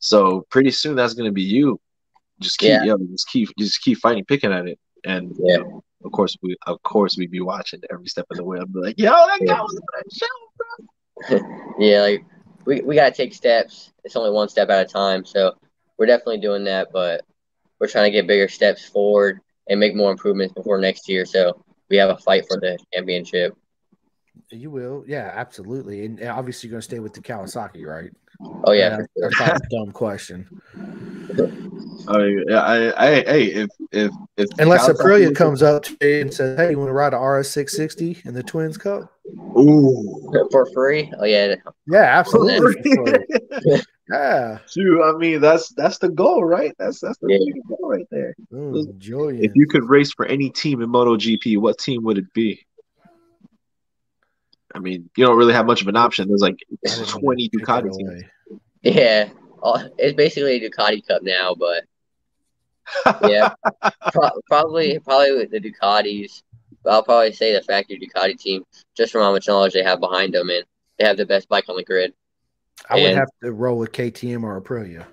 So 0.01 0.45
pretty 0.51 0.73
soon 0.73 0.95
that's 0.97 1.15
going 1.15 1.29
to 1.29 1.33
be 1.33 1.43
you. 1.43 1.81
Just 2.41 2.59
keep, 2.59 2.69
Yeah. 2.69 2.85
yeah, 2.85 2.95
just 3.11 3.29
keep, 3.31 3.49
just 3.59 3.81
keep 3.83 3.99
fighting, 3.99 4.25
picking 4.27 4.53
at 4.53 4.67
it, 4.67 4.79
and 5.05 5.31
you 5.31 5.45
Yeah. 5.47 5.57
know, 5.59 5.85
of 6.05 6.13
course 6.13 6.37
we, 6.43 6.57
of 6.67 6.83
course 6.83 7.17
we'd 7.17 7.31
be 7.31 7.41
watching 7.41 7.81
every 7.91 8.07
step 8.07 8.27
of 8.31 8.37
the 8.37 8.45
way. 8.45 8.59
I'd 8.61 8.73
be 8.73 8.81
like, 8.81 8.99
yo, 8.99 9.11
that 9.11 9.39
guy 9.41 9.45
Yeah. 9.55 9.61
was 9.63 9.75
on 9.75 9.83
that 9.97 10.13
show. 10.13 10.27
bro." 10.59 11.75
Yeah, 11.79 12.03
like 12.03 12.25
we, 12.65 12.81
we 12.83 12.95
gotta 12.95 13.15
take 13.15 13.35
steps. 13.35 13.93
It's 14.05 14.17
only 14.17 14.31
one 14.31 14.49
step 14.49 14.69
at 14.71 14.87
a 14.87 14.89
time, 14.89 15.25
so 15.25 15.55
we're 15.99 16.07
definitely 16.07 16.39
doing 16.39 16.65
that. 16.65 16.89
But 16.93 17.25
we're 17.81 17.89
trying 17.89 18.05
to 18.05 18.11
get 18.11 18.27
bigger 18.27 18.49
steps 18.49 18.85
forward 18.85 19.41
and 19.69 19.79
make 19.81 19.95
more 19.95 20.11
improvements 20.11 20.55
before 20.55 20.79
next 20.79 21.09
year. 21.09 21.25
So 21.25 21.65
we 21.89 21.97
have 21.97 22.11
a 22.11 22.17
fight 22.17 22.45
for 22.49 22.59
the 22.61 22.79
championship. 22.93 23.57
You 24.51 24.71
will, 24.71 25.05
yeah, 25.07 25.31
absolutely, 25.35 26.05
and 26.05 26.19
and 26.21 26.29
obviously 26.29 26.69
you're 26.69 26.73
going 26.73 26.81
to 26.83 26.85
stay 26.85 26.99
with 26.99 27.15
the 27.15 27.21
Kawasaki, 27.21 27.85
right? 27.87 28.11
Oh 28.65 28.73
yeah, 28.73 28.97
for 28.97 29.09
that's 29.17 29.39
sure. 29.39 29.47
not 29.49 29.57
a 29.57 29.69
dumb 29.71 29.93
question. 29.93 30.49
I 32.09 32.19
mean, 32.19 32.45
yeah, 32.49 32.61
I, 32.63 33.07
I, 33.07 33.15
hey, 33.23 33.45
if 33.45 33.71
if 33.93 34.13
if 34.37 34.49
Unless 34.59 34.89
Kawasaki- 34.89 34.97
Aprilia 34.97 35.35
comes 35.35 35.63
up 35.63 35.85
to 35.85 35.97
you 36.01 36.21
and 36.23 36.35
says, 36.35 36.59
"Hey, 36.59 36.71
you 36.71 36.79
want 36.79 36.89
to 36.89 36.93
ride 36.93 37.15
a 37.15 37.19
RS 37.19 37.51
660 37.51 38.23
in 38.29 38.35
the 38.35 38.43
Twins 38.43 38.77
Cup?" 38.77 39.13
ooh, 39.57 40.21
for 40.51 40.67
free. 40.73 41.13
Oh 41.19 41.25
yeah, 41.25 41.55
Yeah, 41.87 42.03
absolutely. 42.19 42.83
yeah, 44.11 44.59
Shoot, 44.69 45.03
I 45.03 45.17
mean 45.17 45.41
that's 45.41 45.71
that's 45.75 45.99
the 45.99 46.09
goal, 46.09 46.45
right? 46.45 46.75
That's 46.79 47.01
that's 47.01 47.19
the 47.19 47.29
Yeah. 47.31 47.39
goal 47.69 47.91
right 47.91 48.07
there. 48.11 48.35
Ooh, 48.53 48.93
Julian. 48.99 49.45
If 49.45 49.53
you 49.55 49.67
could 49.67 49.89
race 49.89 50.13
for 50.13 50.27
any 50.27 50.51
team 50.51 50.83
in 50.83 50.91
MotoGP, 50.91 51.59
what 51.59 51.79
team 51.79 52.03
would 52.05 52.19
it 52.19 52.33
be? 52.35 52.65
I 54.75 54.79
mean, 54.79 55.09
you 55.17 55.27
don't 55.27 55.37
really 55.37 55.53
have 55.53 55.67
much 55.67 55.83
of 55.83 55.89
an 55.89 55.97
option. 55.97 56.29
There's 56.29 56.41
like 56.41 56.57
20 57.07 57.49
pick 57.51 57.61
Ducati 57.61 57.97
teams. 57.97 58.25
Away. 58.85 58.95
yeah. 58.97 59.29
Oh, 59.63 59.89
it's 59.99 60.17
basically 60.17 60.57
a 60.65 60.69
Ducati 60.71 61.07
Cup 61.07 61.23
now, 61.23 61.55
but 61.55 61.85
yeah, 63.31 63.55
pro- 64.13 64.31
probably 64.49 64.99
probably 64.99 65.37
with 65.37 65.51
the 65.53 65.61
Ducatis. 65.61 66.43
I'll 66.85 67.05
probably 67.05 67.33
say 67.33 67.53
the 67.53 67.63
factory 67.63 68.01
Ducati 68.01 68.37
team, 68.37 68.65
just 68.97 69.13
from 69.13 69.23
how 69.23 69.31
much 69.31 69.47
knowledge 69.47 69.73
they 69.75 69.85
have 69.85 70.01
behind 70.01 70.35
them, 70.35 70.51
and 70.51 70.65
they 70.99 71.05
have 71.05 71.17
the 71.17 71.25
best 71.27 71.49
bike 71.49 71.69
on 71.69 71.77
the 71.77 71.85
grid. 71.85 72.13
I 72.91 72.97
would 72.97 73.15
have 73.15 73.29
to 73.45 73.53
roll 73.53 73.79
with 73.79 73.93
KTM 73.93 74.43
or 74.43 74.61
Aprilia. 74.61 75.07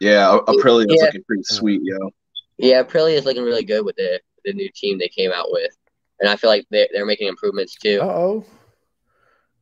Yeah, 0.00 0.34
A- 0.34 0.40
Aprilia's 0.52 0.86
Yeah. 0.98 1.04
looking 1.04 1.22
pretty 1.24 1.44
sweet, 1.44 1.80
yo. 1.84 2.10
Yeah, 2.58 2.82
Aprilia 2.82 3.14
is 3.14 3.24
looking 3.24 3.44
really 3.44 3.64
good 3.64 3.84
with 3.84 3.94
the 3.96 4.20
the 4.44 4.52
new 4.52 4.68
team 4.74 4.98
they 4.98 5.08
came 5.08 5.30
out 5.30 5.46
with, 5.52 5.70
and 6.18 6.28
I 6.28 6.34
feel 6.34 6.50
like 6.50 6.66
they 6.70 6.88
they're 6.92 7.06
making 7.06 7.28
improvements 7.28 7.76
too. 7.76 8.00
Uh 8.02 8.06
oh, 8.06 8.44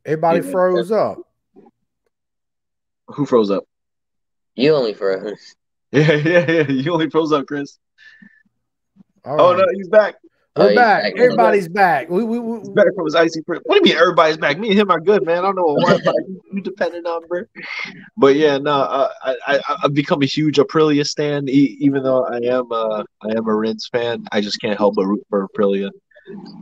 everybody 0.03 0.43
Yeah. 0.43 0.51
froze 0.51 0.91
up. 0.91 1.19
Who 3.07 3.25
froze 3.25 3.51
up? 3.51 3.63
You 4.55 4.73
only 4.75 4.93
for 4.93 5.35
Yeah, 5.91 6.11
yeah, 6.13 6.51
yeah. 6.51 6.67
You 6.69 6.91
only 6.93 7.09
froze 7.09 7.31
up, 7.31 7.45
Chris. 7.47 7.77
All 9.23 9.39
Oh 9.39 9.51
right. 9.51 9.59
no, 9.59 9.65
he's 9.73 9.87
back. 9.89 10.15
Oh, 10.57 10.63
we're 10.63 10.69
he's 10.69 10.75
back. 10.77 11.03
back. 11.03 11.13
Everybody's 11.17 11.67
back. 11.67 12.09
We, 12.09 12.23
we, 12.23 12.39
we, 12.39 12.59
He's 12.59 12.69
back 12.69 12.87
from 12.95 13.05
his 13.05 13.15
icy 13.15 13.41
print. 13.41 13.61
What 13.65 13.75
do 13.75 13.77
you 13.89 13.93
mean 13.93 14.01
everybody's 14.01 14.37
back? 14.37 14.57
Me 14.57 14.69
and 14.69 14.79
him 14.79 14.89
are 14.89 14.99
good, 15.01 15.25
man. 15.25 15.39
I 15.39 15.41
don't 15.41 15.55
know 15.55 15.63
what 15.65 15.81
Wi-Fi 15.81 16.11
you, 16.27 16.41
you 16.53 16.61
dependent 16.61 17.05
on, 17.05 17.27
bro. 17.27 17.41
But 18.17 18.35
yeah, 18.35 18.57
no, 18.57 18.71
uh, 18.71 19.09
I, 19.23 19.35
I 19.47 19.59
I've 19.83 19.93
become 19.93 20.21
a 20.21 20.25
huge 20.25 20.55
Aprilia 20.57 21.05
stan. 21.05 21.49
E- 21.49 21.77
even 21.81 22.03
though 22.03 22.23
I 22.25 22.37
am 22.37 22.71
uh 22.71 23.03
I 23.21 23.31
am 23.35 23.47
a 23.47 23.53
Rins 23.55 23.89
fan, 23.91 24.23
I 24.31 24.39
just 24.41 24.59
can't 24.61 24.77
help 24.77 24.95
but 24.95 25.05
root 25.05 25.25
for 25.29 25.47
Aprilia. 25.47 25.89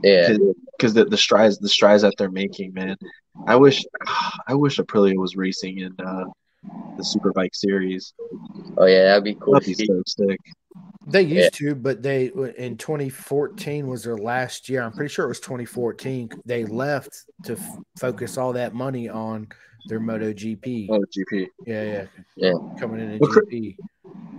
yeah. 0.03 0.35
because 0.77 0.93
the, 0.95 1.05
the 1.05 1.17
strides 1.17 1.59
the 1.59 1.69
strides 1.69 2.01
that 2.01 2.15
they're 2.17 2.31
making, 2.31 2.73
man. 2.73 2.97
I 3.47 3.55
wish 3.55 3.83
I 4.47 4.53
wish 4.53 4.77
Aprilia 4.77 5.15
was 5.17 5.35
racing 5.35 5.79
in 5.79 5.93
uh, 5.99 6.25
the 6.97 7.03
Superbike 7.03 7.53
series. 7.55 8.13
Oh 8.77 8.85
yeah, 8.85 9.03
that'd 9.03 9.23
be 9.23 9.35
cool. 9.35 9.53
That'd 9.53 9.77
be 9.77 9.85
so 9.85 10.01
sick. 10.05 10.39
they 11.07 11.21
used 11.23 11.53
to, 11.55 11.75
but 11.75 12.01
they 12.01 12.31
in 12.57 12.77
2014 12.77 13.87
was 13.87 14.03
their 14.03 14.17
last 14.17 14.69
year. 14.69 14.81
I'm 14.83 14.91
pretty 14.93 15.13
sure 15.13 15.25
it 15.25 15.29
was 15.29 15.39
2014. 15.39 16.29
They 16.45 16.65
left 16.65 17.11
to 17.45 17.53
f- 17.53 17.77
focus 17.99 18.37
all 18.37 18.53
that 18.53 18.73
money 18.73 19.09
on 19.09 19.47
their 19.87 19.99
MotoGP. 19.99 20.87
Oh, 20.89 21.03
GP. 21.15 21.47
Yeah, 21.67 21.83
yeah, 21.83 22.05
Yeah. 22.37 22.53
coming 22.79 23.01
in 23.01 23.11
in 23.11 23.19
Well, 23.19 23.31
GP. 23.31 23.75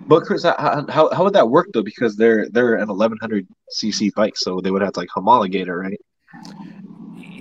But 0.07 0.23
Chris, 0.25 0.43
how, 0.45 0.85
how 0.89 1.11
how 1.13 1.25
would 1.25 1.33
that 1.35 1.49
work 1.49 1.69
though? 1.73 1.83
Because 1.83 2.17
they're 2.17 2.49
they're 2.51 2.75
an 2.77 2.89
1100 2.89 3.47
cc 3.75 4.13
bike, 4.15 4.37
so 4.37 4.61
they 4.61 4.71
would 4.71 4.83
have 4.83 4.93
to 4.95 5.01
like 5.01 5.09
homologate 5.15 5.67
it, 5.69 5.73
right? 5.73 6.01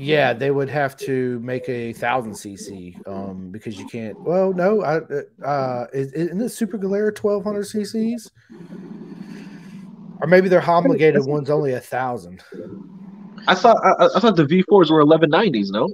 Yeah, 0.04 0.34
they 0.34 0.52
would 0.52 0.70
have 0.70 0.98
to 0.98 1.40
make 1.40 1.68
a 1.70 1.94
thousand 1.94 2.34
cc 2.34 3.08
um, 3.08 3.52
because 3.52 3.80
you 3.80 3.88
can't. 3.88 4.20
Well, 4.22 4.54
no, 4.54 4.84
I, 4.84 5.00
uh, 5.46 5.88
is, 5.94 6.12
isn't 6.12 6.38
the 6.38 6.50
Super 6.50 6.78
Galera 6.78 7.14
1200 7.14 7.66
cc's? 7.66 8.30
Or 10.22 10.28
maybe 10.28 10.50
their 10.50 10.62
homologated 10.62 11.26
one's 11.26 11.50
only 11.50 11.74
a 11.74 11.80
thousand. 11.80 12.44
I 13.48 13.56
thought 13.56 13.78
I, 13.84 14.10
I 14.16 14.20
thought 14.20 14.36
the 14.36 14.46
V4s 14.46 14.92
were 14.92 15.04
1190s. 15.04 15.68
No, 15.72 15.90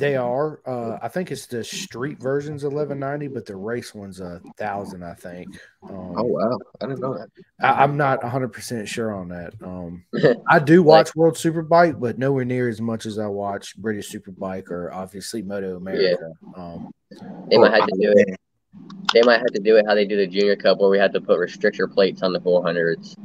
They 0.00 0.16
are. 0.16 0.60
Uh, 0.66 0.98
I 1.02 1.08
think 1.08 1.30
it's 1.30 1.46
the 1.46 1.62
street 1.62 2.18
version's 2.18 2.64
eleven 2.64 2.98
ninety, 2.98 3.28
but 3.28 3.44
the 3.44 3.54
race 3.54 3.94
one's 3.94 4.18
a 4.18 4.40
thousand. 4.56 5.04
I 5.04 5.12
think. 5.12 5.48
Um, 5.82 6.14
Oh 6.16 6.24
wow, 6.24 6.58
I 6.80 6.86
didn't 6.86 7.00
know 7.00 7.18
that. 7.18 7.28
I, 7.60 7.82
I'm 7.82 7.98
not 7.98 8.22
100 8.22 8.48
percent 8.48 8.88
sure 8.88 9.14
on 9.14 9.28
that. 9.28 9.52
Um, 9.62 10.04
I 10.48 10.58
do 10.58 10.82
watch 10.82 11.14
World 11.14 11.34
Superbike, 11.34 12.00
but 12.00 12.18
nowhere 12.18 12.46
near 12.46 12.70
as 12.70 12.80
much 12.80 13.04
as 13.04 13.18
I 13.18 13.26
watch 13.26 13.76
British 13.76 14.10
Superbike 14.10 14.70
or 14.70 14.90
obviously 14.90 15.42
Moto 15.42 15.76
America. 15.76 16.32
Um, 16.56 16.90
They 17.50 17.58
might 17.58 17.74
have 17.74 17.86
to 17.86 17.98
do 18.00 18.14
it. 18.16 18.40
They 19.12 19.22
might 19.22 19.40
have 19.40 19.52
to 19.52 19.60
do 19.60 19.76
it 19.76 19.84
how 19.86 19.94
they 19.94 20.06
do 20.06 20.16
the 20.16 20.26
Junior 20.26 20.56
Cup, 20.56 20.78
where 20.78 20.88
we 20.88 20.98
had 20.98 21.12
to 21.12 21.20
put 21.20 21.38
restrictor 21.38 21.92
plates 21.92 22.22
on 22.22 22.32
the 22.32 22.40
400s. 22.40 23.16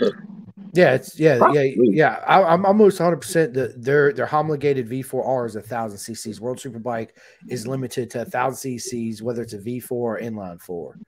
yeah, 0.72 0.94
it's 0.94 1.18
yeah, 1.18 1.34
yeah, 1.34 1.38
Probably. 1.38 1.76
yeah. 1.90 2.22
I, 2.26 2.42
I'm 2.42 2.64
almost 2.64 3.00
100 3.00 3.16
percent 3.16 3.54
that 3.54 3.82
their 3.82 4.12
their 4.12 4.26
homologated 4.26 4.88
V4R 4.88 5.46
is 5.46 5.56
a 5.56 5.62
thousand 5.62 5.98
CCs. 5.98 6.40
World 6.40 6.58
Superbike 6.58 7.10
is 7.48 7.66
limited 7.66 8.10
to 8.10 8.22
a 8.22 8.24
thousand 8.24 8.72
CCs, 8.76 9.22
whether 9.22 9.42
it's 9.42 9.54
a 9.54 9.58
V4 9.58 9.90
or 9.92 10.20
inline 10.20 10.60
four. 10.60 10.98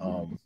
Um, 0.00 0.38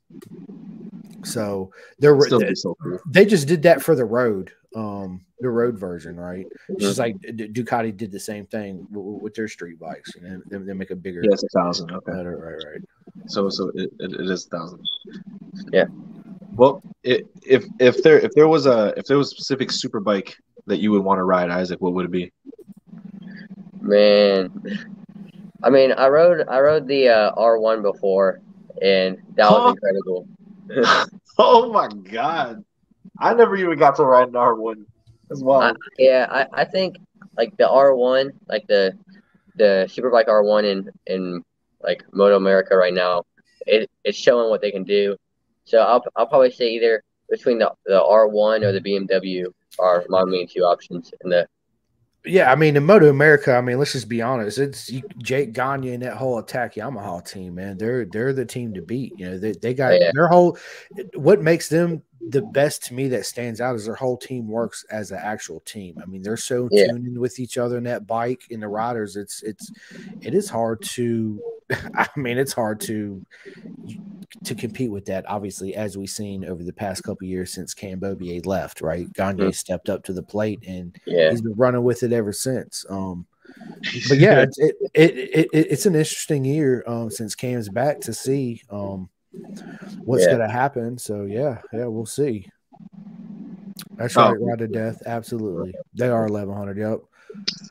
so 1.24 1.72
they're 1.98 2.18
Still 2.20 2.40
be 2.40 2.54
so 2.54 2.76
cool. 2.82 2.98
they 3.10 3.24
just 3.26 3.48
did 3.48 3.62
that 3.62 3.82
for 3.82 3.94
the 3.94 4.04
road 4.04 4.52
um 4.76 5.24
the 5.40 5.48
road 5.48 5.78
version 5.78 6.16
right 6.16 6.46
it's 6.68 6.84
just 6.84 6.98
like 6.98 7.16
D- 7.20 7.48
ducati 7.48 7.96
did 7.96 8.12
the 8.12 8.20
same 8.20 8.46
thing 8.46 8.76
w- 8.92 9.02
w- 9.06 9.18
with 9.22 9.34
their 9.34 9.48
street 9.48 9.78
bikes 9.80 10.14
know 10.20 10.40
they, 10.50 10.58
they 10.58 10.72
make 10.74 10.90
a 10.90 10.96
bigger 10.96 11.22
Yeah, 11.24 11.30
a 11.32 11.48
thousand. 11.58 11.90
Okay, 11.90 12.12
better 12.12 12.36
right 12.36 12.72
right 12.72 12.82
so 13.26 13.48
so 13.48 13.70
it, 13.74 13.90
it, 13.98 14.12
it 14.12 14.30
is 14.30 14.46
a 14.46 14.50
thousand. 14.50 14.80
Yeah. 15.72 15.86
Well, 16.56 16.82
it, 17.02 17.26
if 17.44 17.64
if 17.78 18.02
there 18.02 18.18
if 18.18 18.32
there 18.34 18.48
was 18.48 18.66
a 18.66 18.94
if 18.96 19.04
there 19.06 19.18
was 19.18 19.28
a 19.28 19.34
specific 19.34 19.70
super 19.70 20.00
bike 20.00 20.36
that 20.66 20.78
you 20.78 20.90
would 20.92 21.02
want 21.04 21.18
to 21.18 21.24
ride, 21.24 21.50
Isaac, 21.50 21.80
what 21.80 21.92
would 21.94 22.06
it 22.06 22.10
be? 22.10 22.32
Man, 23.80 24.50
I 25.62 25.70
mean, 25.70 25.92
I 25.92 26.08
rode 26.08 26.46
I 26.48 26.60
rode 26.60 26.86
the 26.88 27.08
uh, 27.08 27.32
R1 27.36 27.82
before, 27.82 28.40
and 28.82 29.18
that 29.36 29.50
was 29.50 29.64
Huh? 29.64 29.70
incredible. 29.70 30.26
Oh 31.38 31.70
my 31.70 31.88
god, 31.88 32.64
I 33.18 33.34
never 33.34 33.56
even 33.56 33.78
got 33.78 33.96
to 33.96 34.04
ride 34.04 34.28
an 34.28 34.36
R 34.36 34.54
one. 34.54 34.86
That's 35.28 35.42
I, 35.42 35.72
yeah, 35.98 36.26
I, 36.30 36.62
I 36.62 36.64
think 36.64 36.96
like 37.36 37.54
the 37.58 37.68
R1, 37.68 38.32
like 38.48 38.66
the 38.66 38.94
the 39.56 39.86
Superbike 39.90 40.28
R1 40.28 40.64
in 40.64 40.90
in 41.06 41.42
like 41.82 42.04
Moto 42.12 42.36
America 42.36 42.74
right 42.76 42.94
now, 42.94 43.24
it, 43.66 43.90
it's 44.04 44.16
showing 44.16 44.48
what 44.48 44.62
they 44.62 44.70
can 44.70 44.84
do. 44.84 45.16
So 45.66 45.78
I'll 45.78 46.02
I'll 46.16 46.26
probably 46.26 46.50
say 46.50 46.70
either 46.70 47.02
between 47.28 47.58
the 47.58 47.72
the 47.84 48.00
R1 48.00 48.62
or 48.62 48.72
the 48.72 48.80
BMW 48.80 49.46
are 49.78 50.04
my 50.08 50.24
main 50.24 50.48
two 50.48 50.62
options 50.62 51.12
in 51.22 51.30
the 51.30 51.46
yeah 52.24 52.50
i 52.50 52.56
mean 52.56 52.76
in 52.76 52.84
moto 52.84 53.08
america 53.08 53.54
i 53.54 53.60
mean 53.60 53.78
let's 53.78 53.92
just 53.92 54.08
be 54.08 54.20
honest 54.20 54.58
it's 54.58 54.90
jake 55.18 55.52
gagne 55.52 55.92
and 55.92 56.02
that 56.02 56.16
whole 56.16 56.38
attack 56.38 56.74
yamaha 56.74 57.24
team 57.24 57.54
man 57.54 57.78
they're 57.78 58.04
they're 58.06 58.32
the 58.32 58.44
team 58.44 58.74
to 58.74 58.82
beat 58.82 59.12
you 59.16 59.26
know 59.26 59.38
they, 59.38 59.52
they 59.52 59.72
got 59.72 60.00
yeah. 60.00 60.10
their 60.12 60.26
whole 60.26 60.58
what 61.14 61.40
makes 61.40 61.68
them 61.68 62.02
the 62.28 62.42
best 62.42 62.82
to 62.84 62.94
me 62.94 63.08
that 63.08 63.26
stands 63.26 63.60
out 63.60 63.76
is 63.76 63.84
their 63.84 63.94
whole 63.94 64.16
team 64.16 64.48
works 64.48 64.84
as 64.90 65.10
an 65.10 65.18
actual 65.22 65.60
team 65.60 65.96
i 66.02 66.06
mean 66.06 66.22
they're 66.22 66.36
so 66.36 66.68
Yeah. 66.72 66.86
tuned 66.88 67.06
in 67.06 67.20
with 67.20 67.38
each 67.38 67.56
other 67.58 67.76
in 67.78 67.84
that 67.84 68.06
bike 68.06 68.42
and 68.50 68.62
the 68.62 68.68
riders 68.68 69.16
it's 69.16 69.42
it's 69.42 69.70
it 70.22 70.34
is 70.34 70.48
hard 70.48 70.82
to 70.82 71.40
i 71.94 72.08
mean 72.16 72.38
it's 72.38 72.52
hard 72.52 72.80
to 72.80 73.24
to 74.42 74.54
compete 74.54 74.90
with 74.90 75.04
that 75.06 75.24
obviously 75.28 75.74
as 75.74 75.96
we've 75.96 76.10
seen 76.10 76.44
over 76.44 76.64
the 76.64 76.72
past 76.72 77.02
couple 77.04 77.24
of 77.24 77.30
years 77.30 77.52
since 77.52 77.74
Cam 77.74 78.00
Beaubier 78.00 78.44
left 78.44 78.80
right 78.80 79.12
gagne 79.12 79.44
Mhm. 79.50 79.54
stepped 79.54 79.88
up 79.88 80.02
to 80.04 80.12
the 80.12 80.22
plate 80.22 80.58
and 80.66 80.96
yeah 81.06 81.30
he's 81.30 81.42
been 81.42 81.54
running 81.54 81.84
with 81.84 82.02
it 82.02 82.12
ever 82.12 82.32
since. 82.32 82.84
Um, 82.88 83.26
but 84.08 84.18
yeah, 84.18 84.42
it, 84.42 84.74
it, 84.94 84.94
it, 84.94 85.48
it 85.52 85.66
it's 85.70 85.86
an 85.86 85.94
interesting 85.94 86.44
year 86.44 86.82
um, 86.88 87.08
since 87.10 87.34
Cam's 87.36 87.68
back 87.68 88.00
to 88.00 88.12
see 88.12 88.62
um, 88.70 89.08
what's 90.04 90.24
Yeah. 90.24 90.36
going 90.36 90.46
to 90.48 90.52
happen. 90.52 90.98
So 90.98 91.24
yeah, 91.24 91.58
yeah, 91.72 91.86
we'll 91.86 92.06
see. 92.06 92.48
That's 93.96 94.16
Oh. 94.16 94.30
right, 94.32 94.40
ride 94.40 94.58
to 94.58 94.68
death. 94.68 95.02
Absolutely, 95.06 95.74
they 95.94 96.08
are 96.08 96.26
eleven 96.26 96.54
hundred. 96.54 96.78
Yep. 96.78 97.00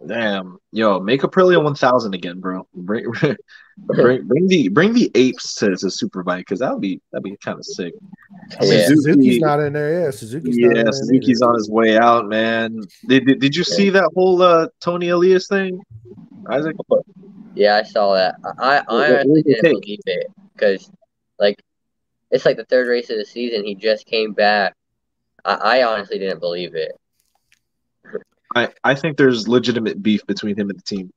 Damn, 0.05 0.59
yo, 0.71 0.99
make 0.99 1.21
Aprilia 1.21 1.63
one 1.63 1.73
thousand 1.75 2.13
again, 2.13 2.39
bro. 2.39 2.67
Bring 2.75 3.05
bring 3.77 4.27
bring 4.27 4.47
the 4.47 4.67
bring 4.69 4.93
the 4.93 5.09
apes 5.15 5.55
to, 5.55 5.75
to 5.75 5.87
Superbike 5.87 6.39
because 6.39 6.59
that'd 6.59 6.79
be 6.81 7.01
that'd 7.11 7.23
be 7.23 7.35
kind 7.43 7.57
of 7.57 7.65
sick. 7.65 7.93
I 8.59 8.63
mean, 8.63 8.73
Yeah. 8.73 8.87
Suzuki's 8.87 9.39
not 9.39 9.59
in 9.59 9.73
there. 9.73 10.03
Yeah, 10.03 10.11
Suzuki's 10.11 10.57
not 10.57 10.69
in 10.71 10.75
Yeah, 10.77 10.83
there 10.83 10.91
Suzuki's 10.91 11.41
either. 11.41 11.49
on 11.49 11.55
his 11.55 11.69
way 11.69 11.97
out, 11.97 12.27
man. 12.27 12.81
Did 13.07 13.25
did, 13.25 13.39
did 13.39 13.55
you 13.55 13.63
see 13.63 13.89
that 13.91 14.09
whole 14.13 14.41
uh, 14.41 14.67
Toni 14.81 15.09
Elias 15.09 15.47
thing, 15.47 15.81
Isaac? 16.49 16.75
Yeah, 17.55 17.77
I 17.77 17.83
saw 17.83 18.13
that. 18.13 18.35
I, 18.59 18.77
I 18.77 18.81
What- 18.81 18.87
what 18.87 19.09
honestly 19.19 19.41
did 19.43 19.47
you 19.47 19.61
didn't 19.61 19.81
believe 19.81 19.99
it 20.05 20.27
because, 20.53 20.91
like, 21.39 21.61
it's 22.31 22.45
like 22.45 22.57
the 22.57 22.65
third 22.65 22.87
race 22.87 23.09
of 23.09 23.17
the 23.17 23.25
season. 23.25 23.63
He 23.63 23.75
just 23.75 24.05
came 24.05 24.33
back. 24.33 24.73
I, 25.43 25.53
I 25.53 25.83
honestly 25.83 26.19
didn't 26.19 26.39
believe 26.39 26.75
it. 26.75 26.91
I 28.55 28.69
I 28.83 28.95
think 28.95 29.17
there's 29.17 29.47
legitimate 29.47 30.01
beef 30.01 30.25
between 30.25 30.57
him 30.57 30.69
and 30.69 30.79
the 30.79 30.83
team. 30.83 31.11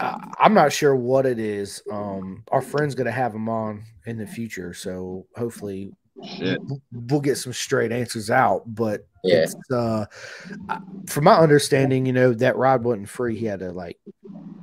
I, 0.00 0.16
I'm 0.38 0.54
not 0.54 0.72
sure 0.72 0.94
what 0.94 1.26
it 1.26 1.38
is. 1.38 1.82
Um, 1.90 2.44
our 2.50 2.62
friend's 2.62 2.94
going 2.94 3.06
to 3.06 3.12
have 3.12 3.34
him 3.34 3.48
on 3.48 3.84
in 4.06 4.16
the 4.18 4.26
future, 4.26 4.72
so 4.72 5.26
hopefully 5.36 5.92
Shit. 6.22 6.60
we'll 6.92 7.20
get 7.20 7.36
some 7.36 7.52
straight 7.52 7.92
answers 7.92 8.30
out. 8.30 8.62
But 8.66 9.06
Yeah. 9.24 9.42
it's 9.42 9.56
uh, 9.72 10.06
from 11.06 11.24
my 11.24 11.36
understanding, 11.38 12.06
you 12.06 12.12
know, 12.12 12.32
that 12.34 12.56
ride 12.56 12.82
wasn't 12.84 13.08
free. 13.08 13.36
He 13.36 13.46
had 13.46 13.60
to 13.60 13.72
like 13.72 13.98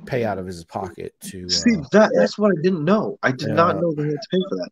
pay 0.06 0.24
out 0.24 0.38
of 0.38 0.46
his 0.46 0.64
pocket 0.64 1.14
to. 1.20 1.48
See 1.48 1.76
Uh, 1.76 1.84
that 1.92 2.12
that's 2.14 2.38
what 2.38 2.52
I 2.52 2.60
didn't 2.62 2.84
know. 2.84 3.18
I 3.22 3.32
did 3.32 3.48
not 3.48 3.80
know 3.80 3.92
they 3.94 4.04
had 4.04 4.12
to 4.12 4.28
pay 4.30 4.40
for 4.48 4.56
that. 4.56 4.70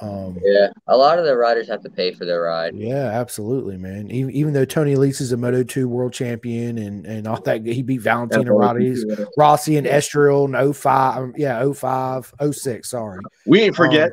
um, 0.00 0.36
Yeah, 0.44 0.68
a 0.88 0.96
lot 0.96 1.18
of 1.18 1.24
the 1.24 1.36
riders 1.36 1.68
have 1.68 1.82
to 1.82 1.90
pay 1.90 2.12
for 2.12 2.24
their 2.24 2.42
ride. 2.42 2.74
yeah, 2.74 3.06
absolutely, 3.06 3.76
man. 3.76 4.10
Even, 4.10 4.32
even 4.32 4.52
though 4.52 4.64
Toni 4.64 4.94
Elias 4.94 5.20
is 5.20 5.32
a 5.32 5.36
Moto 5.36 5.62
Two 5.62 5.88
world 5.88 6.12
champion 6.12 6.78
and 6.78 7.06
and 7.06 7.26
all 7.26 7.40
that, 7.42 7.64
he 7.64 7.82
beat 7.82 8.00
Valentino 8.00 8.52
Rossi, 8.54 8.96
Rossi 9.36 9.76
and 9.76 9.86
Estoril 9.86 10.46
in 10.46 10.72
05, 10.72 11.16
um, 11.16 11.34
yeah, 11.36 11.72
05, 11.72 12.34
06, 12.52 12.90
Sorry. 12.90 13.22
We 13.46 13.62
ain't 13.62 13.76
forget. 13.76 14.12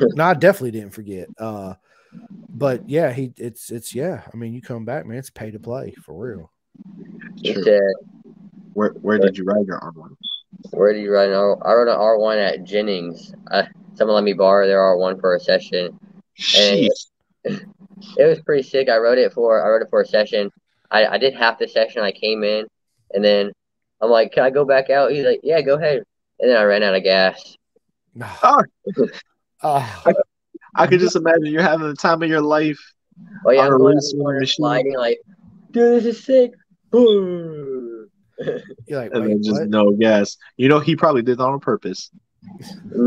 no, 0.00 0.24
I 0.24 0.34
definitely 0.34 0.72
didn't 0.72 0.94
forget. 0.94 1.28
Uh, 1.38 1.74
but 2.54 2.88
yeah, 2.88 3.12
he 3.12 3.32
it's 3.36 3.70
it's 3.70 3.94
yeah. 3.94 4.22
I 4.32 4.36
mean, 4.36 4.54
you 4.54 4.62
come 4.62 4.84
back, 4.84 5.06
man. 5.06 5.18
It's 5.18 5.30
pay 5.30 5.50
to 5.50 5.60
play 5.60 5.94
for 6.02 6.14
real. 6.14 6.50
It's 7.42 7.66
uh, 7.66 7.78
Where 8.78 8.90
where 9.02 9.18
did 9.18 9.36
you 9.36 9.42
ride 9.42 9.66
your 9.66 9.78
R 9.78 9.90
one? 9.90 10.16
where 10.70 10.92
did 10.92 11.02
you 11.02 11.12
ride 11.12 11.30
an 11.30 11.34
R? 11.34 11.58
I 11.66 11.72
rode 11.74 11.88
an 11.88 11.98
R1 11.98 12.38
at 12.38 12.62
Jennings. 12.64 13.34
Uh, 13.50 13.64
someone 13.94 14.14
let 14.14 14.22
me 14.22 14.34
borrow 14.34 14.68
their 14.68 14.78
R1 14.78 15.20
for 15.20 15.34
a 15.34 15.40
session. 15.40 15.98
Jeez. 16.38 16.86
It 17.44 18.24
was 18.24 18.40
pretty 18.42 18.62
sick. 18.62 18.88
I 18.88 18.98
rode 18.98 19.18
it 19.18 19.32
for 19.32 19.60
I 19.60 19.68
rode 19.68 19.82
it 19.82 19.90
for 19.90 20.00
a 20.00 20.06
session. 20.06 20.52
I, 20.92 21.06
I 21.06 21.18
did 21.18 21.34
half 21.34 21.58
the 21.58 21.66
session. 21.66 22.02
I 22.02 22.12
came 22.12 22.44
in, 22.44 22.66
and 23.12 23.24
then 23.24 23.50
I'm 24.00 24.10
like, 24.10 24.30
"Can 24.30 24.44
I 24.44 24.50
go 24.50 24.64
back 24.64 24.90
out?" 24.90 25.10
He's 25.10 25.24
like, 25.24 25.40
"Yeah, 25.42 25.60
go 25.60 25.74
ahead." 25.74 26.04
And 26.38 26.48
then 26.48 26.56
I 26.56 26.62
ran 26.62 26.84
out 26.84 26.94
of 26.94 27.02
gas. 27.02 27.56
Oh, 28.44 28.62
Ah, 29.64 30.04
I 30.76 30.86
could 30.86 31.00
just 31.00 31.16
imagine 31.16 31.46
you're 31.46 31.62
having 31.62 31.88
the 31.88 31.96
time 31.96 32.22
of 32.22 32.28
your 32.28 32.42
life. 32.42 32.78
Oh 33.44 33.50
yeah, 33.50 33.62
On 33.62 33.72
a 33.72 33.74
I'm 33.74 33.78
going 33.78 33.96
race 33.96 34.12
on 34.14 34.18
the 34.18 34.24
corner, 34.24 34.38
machine. 34.40 34.54
sliding 34.62 34.96
like, 34.96 35.18
dude, 35.72 35.96
this 36.00 36.16
is 36.16 36.24
sick. 36.24 36.52
Boom. 36.92 37.77
You're 38.86 39.00
like, 39.00 39.10
And 39.12 39.28
then 39.28 39.42
just 39.42 39.60
what? 39.60 39.68
no 39.68 39.90
gas. 39.92 40.36
You 40.56 40.68
know 40.68 40.80
he 40.80 40.96
probably 40.96 41.22
did 41.22 41.38
that 41.38 41.44
on 41.44 41.60
purpose. 41.60 42.10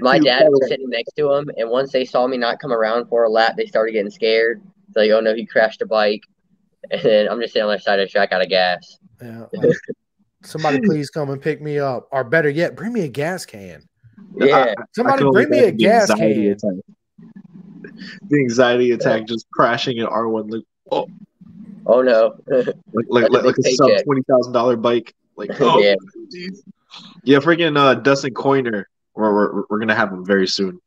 My 0.00 0.16
You 0.16 0.22
dad 0.24 0.44
was 0.48 0.68
sitting 0.68 0.88
next 0.88 1.12
to 1.16 1.32
him, 1.32 1.50
and 1.56 1.68
once 1.70 1.90
they 1.90 2.04
saw 2.04 2.26
me 2.26 2.36
not 2.36 2.60
come 2.60 2.72
around 2.72 3.06
for 3.08 3.24
a 3.24 3.28
lap, 3.28 3.54
they 3.56 3.66
started 3.66 3.92
getting 3.92 4.10
scared. 4.10 4.62
It's 4.88 4.96
like, 4.96 5.10
oh 5.10 5.20
no, 5.20 5.34
he 5.34 5.46
crashed 5.46 5.82
a 5.82 5.86
bike. 5.86 6.22
And 6.90 7.02
then 7.02 7.28
I'm 7.28 7.38
just 7.40 7.52
sitting 7.52 7.68
on 7.68 7.74
the 7.76 7.80
side 7.80 8.00
of 8.00 8.08
the 8.08 8.10
track 8.10 8.32
out 8.32 8.40
of 8.40 8.48
gas. 8.48 8.98
Yeah, 9.22 9.44
like, 9.52 9.70
somebody 10.42 10.80
please 10.80 11.10
come 11.10 11.28
and 11.28 11.40
pick 11.40 11.60
me 11.60 11.78
up, 11.78 12.08
or 12.10 12.24
better 12.24 12.48
yet, 12.48 12.74
bring 12.74 12.92
me 12.94 13.02
a 13.02 13.08
gas 13.08 13.44
can. 13.44 13.82
Yeah, 14.34 14.74
I 14.78 14.82
Somebody 14.96 15.18
can 15.18 15.26
only 15.26 15.44
bring 15.46 15.50
me 15.50 15.64
a 15.66 15.72
gas 15.72 16.08
can. 16.12 16.30
attack. 16.30 16.72
The 18.30 18.38
anxiety 18.38 18.92
attack 18.92 19.26
just 19.26 19.46
crashing 19.52 19.98
in 19.98 20.06
R 20.06 20.28
one 20.28 20.48
like 20.48 20.64
oh 21.90 22.02
no. 22.02 22.34
like 22.94 23.30
like, 23.30 23.30
a 23.30 23.46
like, 23.46 23.56
a 23.58 23.62
sub 23.72 23.90
twenty 24.04 24.22
thousand 24.28 24.52
dollar 24.52 24.76
bike. 24.76 25.14
Like 25.36 25.50
oh 25.60 25.78
Yeah. 25.82 25.94
geez. 26.30 26.62
yeah, 27.24 27.38
freaking 27.38 27.76
uh, 27.76 27.94
Dustin 27.94 28.34
Coiner. 28.34 28.88
We're, 29.14 29.32
we're, 29.34 29.62
we're 29.68 29.78
gonna 29.80 29.94
have 29.94 30.12
him 30.12 30.24
very 30.24 30.46
soon. 30.46 30.80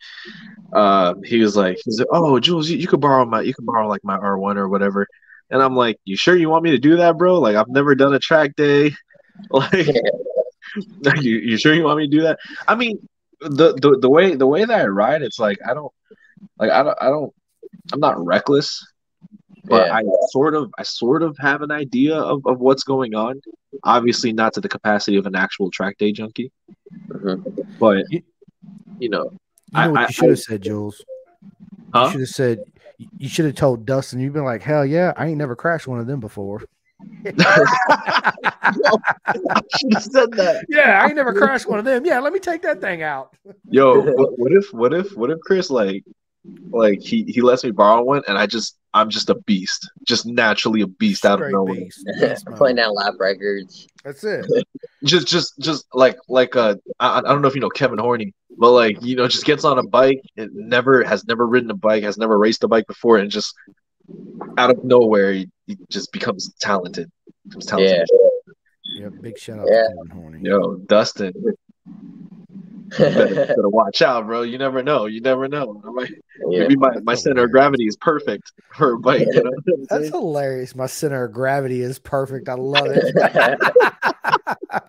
Uh, 0.71 1.15
he 1.23 1.39
was 1.39 1.55
like, 1.55 1.77
he's 1.83 1.99
like, 1.99 2.07
oh 2.11 2.39
Jules, 2.39 2.69
you, 2.69 2.77
you 2.77 2.87
could 2.87 3.01
borrow 3.01 3.25
my, 3.25 3.41
you 3.41 3.53
can 3.53 3.65
borrow 3.65 3.87
like 3.87 4.03
my 4.03 4.17
R 4.17 4.37
one 4.37 4.57
or 4.57 4.67
whatever. 4.67 5.07
And 5.51 5.61
I'm 5.61 5.75
like, 5.75 5.99
you 6.05 6.15
sure 6.17 6.35
you 6.35 6.49
want 6.49 6.63
me 6.63 6.71
to 6.71 6.79
do 6.79 6.97
that, 6.97 7.17
bro? 7.17 7.39
Like 7.39 7.55
I've 7.55 7.67
never 7.67 7.95
done 7.95 8.13
a 8.13 8.19
track 8.19 8.55
day. 8.55 8.93
Like, 11.01 11.21
you, 11.21 11.37
you 11.37 11.57
sure 11.57 11.73
you 11.73 11.83
want 11.83 11.99
me 11.99 12.07
to 12.07 12.17
do 12.17 12.23
that? 12.23 12.39
I 12.67 12.73
mean, 12.73 12.97
the, 13.41 13.73
the 13.73 13.97
the 14.01 14.09
way 14.09 14.35
the 14.35 14.47
way 14.47 14.65
that 14.65 14.79
I 14.79 14.85
ride, 14.85 15.21
it's 15.21 15.39
like 15.39 15.59
I 15.67 15.73
don't 15.73 15.91
like 16.57 16.71
I 16.71 16.83
don't 16.83 16.97
I 16.99 17.09
don't 17.09 17.33
I'm 17.91 17.99
not 17.99 18.23
reckless, 18.23 18.83
but 19.65 19.87
Yeah. 19.87 19.95
I 19.97 20.03
sort 20.29 20.55
of 20.55 20.71
I 20.77 20.83
sort 20.83 21.23
of 21.23 21.37
have 21.39 21.61
an 21.61 21.71
idea 21.71 22.15
of, 22.15 22.45
of 22.45 22.59
what's 22.59 22.83
going 22.83 23.15
on. 23.15 23.41
Obviously, 23.83 24.33
not 24.33 24.53
to 24.53 24.61
the 24.61 24.69
capacity 24.69 25.17
of 25.17 25.25
an 25.25 25.35
actual 25.35 25.71
track 25.71 25.97
day 25.97 26.11
junkie, 26.11 26.51
Mhm. 27.09 27.65
but 27.79 28.03
You- 28.09 28.21
you 28.99 29.09
know, 29.09 29.23
You 29.23 29.31
know 29.31 29.79
I- 29.79 29.87
what 29.87 29.99
I- 30.01 30.07
you 30.07 30.13
should 30.13 30.29
have 30.29 30.39
said, 30.39 30.61
Jules? 30.61 31.03
You 31.95 32.09
should 32.11 32.19
have 32.21 32.29
said 32.29 32.59
you 33.17 33.27
should 33.27 33.45
have 33.45 33.55
told 33.55 33.85
Dustin. 33.85 34.19
You've 34.19 34.33
been 34.33 34.43
like, 34.45 34.61
hell 34.61 34.85
yeah, 34.85 35.13
I 35.17 35.27
ain't 35.27 35.37
never 35.37 35.55
crashed 35.55 35.87
one 35.87 35.99
of 35.99 36.07
them 36.07 36.19
before. 36.19 36.61
I 37.25 38.31
should 39.77 39.93
have 39.93 40.03
said 40.03 40.31
that. 40.33 40.65
Yeah, 40.69 41.01
I 41.03 41.07
ain't 41.07 41.15
never 41.15 41.33
crashed 41.33 41.67
one 41.67 41.79
of 41.79 41.85
them. 41.85 42.05
Yeah, 42.05 42.19
let 42.19 42.33
me 42.33 42.39
take 42.39 42.61
that 42.63 42.81
thing 42.81 43.01
out. 43.01 43.35
Yo, 43.69 43.99
what, 44.15 44.39
what 44.39 44.51
if 44.51 44.73
what 44.73 44.93
if 44.93 45.15
what 45.17 45.29
if 45.31 45.39
Chris 45.41 45.69
like 45.69 46.03
like 46.71 46.99
he 47.01 47.23
he 47.23 47.41
lets 47.41 47.63
me 47.63 47.71
borrow 47.71 48.03
one 48.03 48.21
and 48.27 48.37
I 48.37 48.45
just 48.47 48.77
I'm 48.95 49.09
just 49.09 49.29
a 49.29 49.35
beast, 49.35 49.89
just 50.05 50.25
naturally 50.25 50.81
a 50.81 50.87
beast 50.87 51.25
out 51.25 51.33
of 51.39 51.45
Straight 51.45 51.53
nowhere. 51.53 51.75
beast. 51.75 52.05
Beast 52.19 52.47
mode. 52.49 52.57
Putting 52.59 52.75
down 52.75 52.93
lap 52.93 53.15
records. 53.19 53.87
That's 54.03 54.23
it. 54.23 54.45
Just 55.03 55.27
just 55.27 55.59
just 55.59 55.85
like 55.93 56.15
like 56.29 56.55
uh 56.55 56.75
I, 56.97 57.17
I 57.17 57.21
don't 57.21 57.41
know 57.41 57.49
if 57.49 57.55
you 57.55 57.59
know 57.59 57.67
Kevin 57.69 57.97
Horney, 57.99 58.33
but 58.57 58.71
like 58.71 59.01
you 59.01 59.17
know 59.17 59.27
just 59.27 59.43
gets 59.43 59.65
on 59.65 59.77
a 59.77 59.83
bike 59.83 60.21
and 60.37 60.49
never 60.53 61.03
has 61.03 61.25
never 61.25 61.45
ridden 61.45 61.69
a 61.71 61.73
bike, 61.75 62.03
has 62.03 62.17
never 62.17 62.37
raced 62.37 62.63
a 62.63 62.69
bike 62.69 62.87
before, 62.87 63.17
and 63.17 63.29
just 63.29 63.53
out 64.57 64.69
of 64.69 64.81
nowhere 64.85 65.33
he, 65.33 65.49
he 65.67 65.77
just 65.89 66.13
becomes 66.13 66.53
talented. 66.61 67.11
Becomes 67.49 67.65
talented. 67.65 68.07
Yeah, 68.09 69.01
Yeah, 69.01 69.09
big 69.09 69.37
shout 69.37 69.59
out 69.59 69.67
Yeah. 69.69 69.81
to 69.81 69.87
Kevin 69.97 70.09
Horny. 70.11 70.39
Yo, 70.41 70.75
Dustin, 70.87 71.33
better, 72.97 73.35
better 73.47 73.69
watch 73.69 74.01
out, 74.01 74.25
bro. 74.25 74.41
You 74.43 74.57
never 74.57 74.81
know. 74.83 75.05
You 75.05 75.21
never 75.21 75.47
know. 75.47 75.81
I 75.85 75.89
might- 75.91 76.11
yeah. 76.49 76.59
Maybe 76.61 76.75
my, 76.75 76.91
my 77.03 77.15
center 77.15 77.35
hilarious. 77.41 77.45
of 77.45 77.51
gravity 77.51 77.83
is 77.85 77.95
perfect 77.97 78.51
for 78.75 78.93
a 78.93 78.99
bike. 78.99 79.27
You 79.31 79.43
know? 79.43 79.51
That's 79.89 80.09
hilarious. 80.09 80.75
My 80.75 80.87
center 80.87 81.25
of 81.25 81.31
gravity 81.33 81.81
is 81.81 81.99
perfect. 81.99 82.49
I 82.49 82.55
love 82.55 82.87
it. 82.89 83.13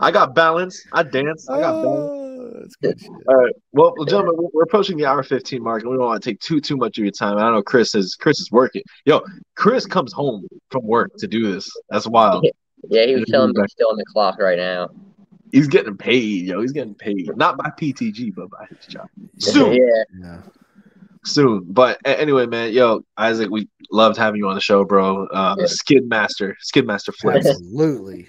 I 0.00 0.10
got 0.10 0.34
balance. 0.34 0.82
I 0.92 1.02
dance. 1.02 1.48
I 1.50 1.60
got 1.60 1.82
balance. 1.82 2.10
oh, 2.10 2.50
that's 2.60 2.76
good 2.76 2.98
shit. 3.00 3.10
All 3.28 3.34
right. 3.36 3.52
Well, 3.72 3.92
well, 3.96 4.06
gentlemen, 4.06 4.36
we're- 4.36 4.48
we're 4.54 4.62
approaching 4.62 4.96
the 4.96 5.04
hour 5.04 5.22
fifteen 5.22 5.62
mark, 5.62 5.82
and 5.82 5.90
we 5.90 5.96
don't 5.98 6.06
want 6.06 6.22
to 6.22 6.30
take 6.30 6.40
too 6.40 6.60
too 6.60 6.76
much 6.76 6.96
of 6.98 7.04
your 7.04 7.12
time. 7.12 7.36
I 7.36 7.50
know 7.50 7.62
Chris 7.62 7.94
is 7.94 8.16
Chris 8.18 8.40
is 8.40 8.50
working. 8.50 8.82
Yo, 9.04 9.20
Chris 9.54 9.84
comes 9.84 10.12
home 10.12 10.46
from 10.70 10.86
work 10.86 11.10
to 11.18 11.26
do 11.26 11.52
this. 11.52 11.68
That's 11.90 12.06
wild. 12.06 12.46
yeah, 12.88 13.04
he 13.06 13.14
was 13.16 13.24
telling 13.28 13.50
me 13.50 13.60
he's 13.62 13.72
still 13.72 13.90
on 13.90 13.96
the 13.98 14.04
clock 14.12 14.38
right 14.40 14.56
now. 14.58 14.88
He's 15.52 15.68
getting 15.68 15.96
paid, 15.96 16.46
yo. 16.46 16.60
He's 16.60 16.72
getting 16.72 16.94
paid, 16.94 17.30
not 17.36 17.56
by 17.56 17.70
PTG, 17.70 18.34
but 18.34 18.50
by 18.50 18.66
his 18.68 18.86
job. 18.86 19.08
Soon, 19.38 19.72
Yeah, 19.74 20.02
Yeah. 20.20 20.42
soon. 21.24 21.64
But 21.68 21.98
anyway, 22.04 22.46
man, 22.46 22.72
yo, 22.72 23.02
Isaac, 23.16 23.50
we 23.50 23.68
loved 23.90 24.16
having 24.16 24.38
you 24.38 24.48
on 24.48 24.54
the 24.54 24.60
show, 24.60 24.84
bro. 24.84 25.26
Uh, 25.26 25.56
Yeah. 25.58 25.66
Skid 25.66 26.08
Master, 26.08 26.56
Skid 26.60 26.86
Master 26.86 27.12
Flex, 27.12 27.46
Absolutely. 27.46 28.26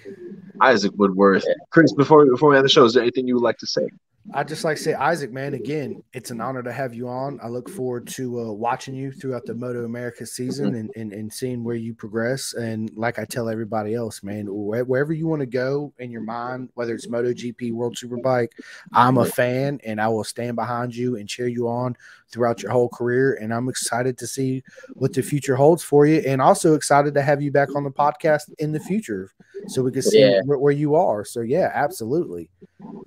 Isaac 0.60 0.92
Woodworth. 0.96 1.44
Yeah. 1.46 1.54
Chris, 1.70 1.92
before 1.92 2.24
before 2.26 2.50
we 2.50 2.56
end 2.56 2.64
the 2.64 2.68
show, 2.70 2.84
is 2.84 2.94
there 2.94 3.02
anything 3.02 3.26
you 3.26 3.34
would 3.34 3.42
like 3.44 3.58
to 3.58 3.66
say? 3.66 3.88
I 4.34 4.44
just 4.44 4.62
like 4.62 4.76
to 4.76 4.82
say, 4.82 4.94
Isaac, 4.94 5.32
man, 5.32 5.54
again, 5.54 6.02
it's 6.12 6.30
an 6.30 6.40
honor 6.40 6.62
to 6.62 6.72
have 6.72 6.92
you 6.92 7.08
on. 7.08 7.40
I 7.42 7.48
look 7.48 7.68
forward 7.68 8.06
to 8.08 8.40
uh, 8.40 8.52
watching 8.52 8.94
you 8.94 9.10
throughout 9.10 9.46
the 9.46 9.54
Moto 9.54 9.84
America 9.84 10.26
season 10.26 10.74
and, 10.74 10.90
and, 10.96 11.12
and 11.12 11.32
seeing 11.32 11.64
where 11.64 11.76
you 11.76 11.94
progress. 11.94 12.52
And 12.52 12.90
like 12.94 13.18
I 13.18 13.24
tell 13.24 13.48
everybody 13.48 13.94
else, 13.94 14.22
man, 14.22 14.46
wherever 14.48 15.12
you 15.12 15.26
want 15.26 15.40
to 15.40 15.46
go 15.46 15.94
in 15.98 16.10
your 16.10 16.22
mind, 16.22 16.68
whether 16.74 16.94
it's 16.94 17.06
MotoGP, 17.06 17.72
World 17.72 17.96
Superbike, 17.96 18.50
I'm 18.92 19.16
a 19.16 19.24
fan 19.24 19.80
and 19.84 20.00
I 20.00 20.08
will 20.08 20.24
stand 20.24 20.56
behind 20.56 20.94
you 20.94 21.16
and 21.16 21.28
cheer 21.28 21.48
you 21.48 21.68
on 21.68 21.96
throughout 22.30 22.62
your 22.62 22.72
whole 22.72 22.88
career. 22.88 23.34
And 23.40 23.52
I'm 23.52 23.68
excited 23.68 24.18
to 24.18 24.26
see 24.26 24.62
what 24.94 25.12
the 25.12 25.22
future 25.22 25.56
holds 25.56 25.82
for 25.82 26.06
you. 26.06 26.18
And 26.26 26.40
also 26.42 26.74
excited 26.74 27.14
to 27.14 27.22
have 27.22 27.40
you 27.42 27.50
back 27.50 27.74
on 27.74 27.84
the 27.84 27.90
podcast 27.90 28.52
in 28.58 28.72
the 28.72 28.80
future 28.80 29.30
so 29.68 29.82
we 29.82 29.92
can 29.92 30.02
see 30.02 30.20
Yeah. 30.20 30.40
where, 30.44 30.58
where 30.58 30.72
you 30.72 30.94
are. 30.94 31.24
So, 31.24 31.40
yeah, 31.40 31.70
absolutely. 31.74 32.50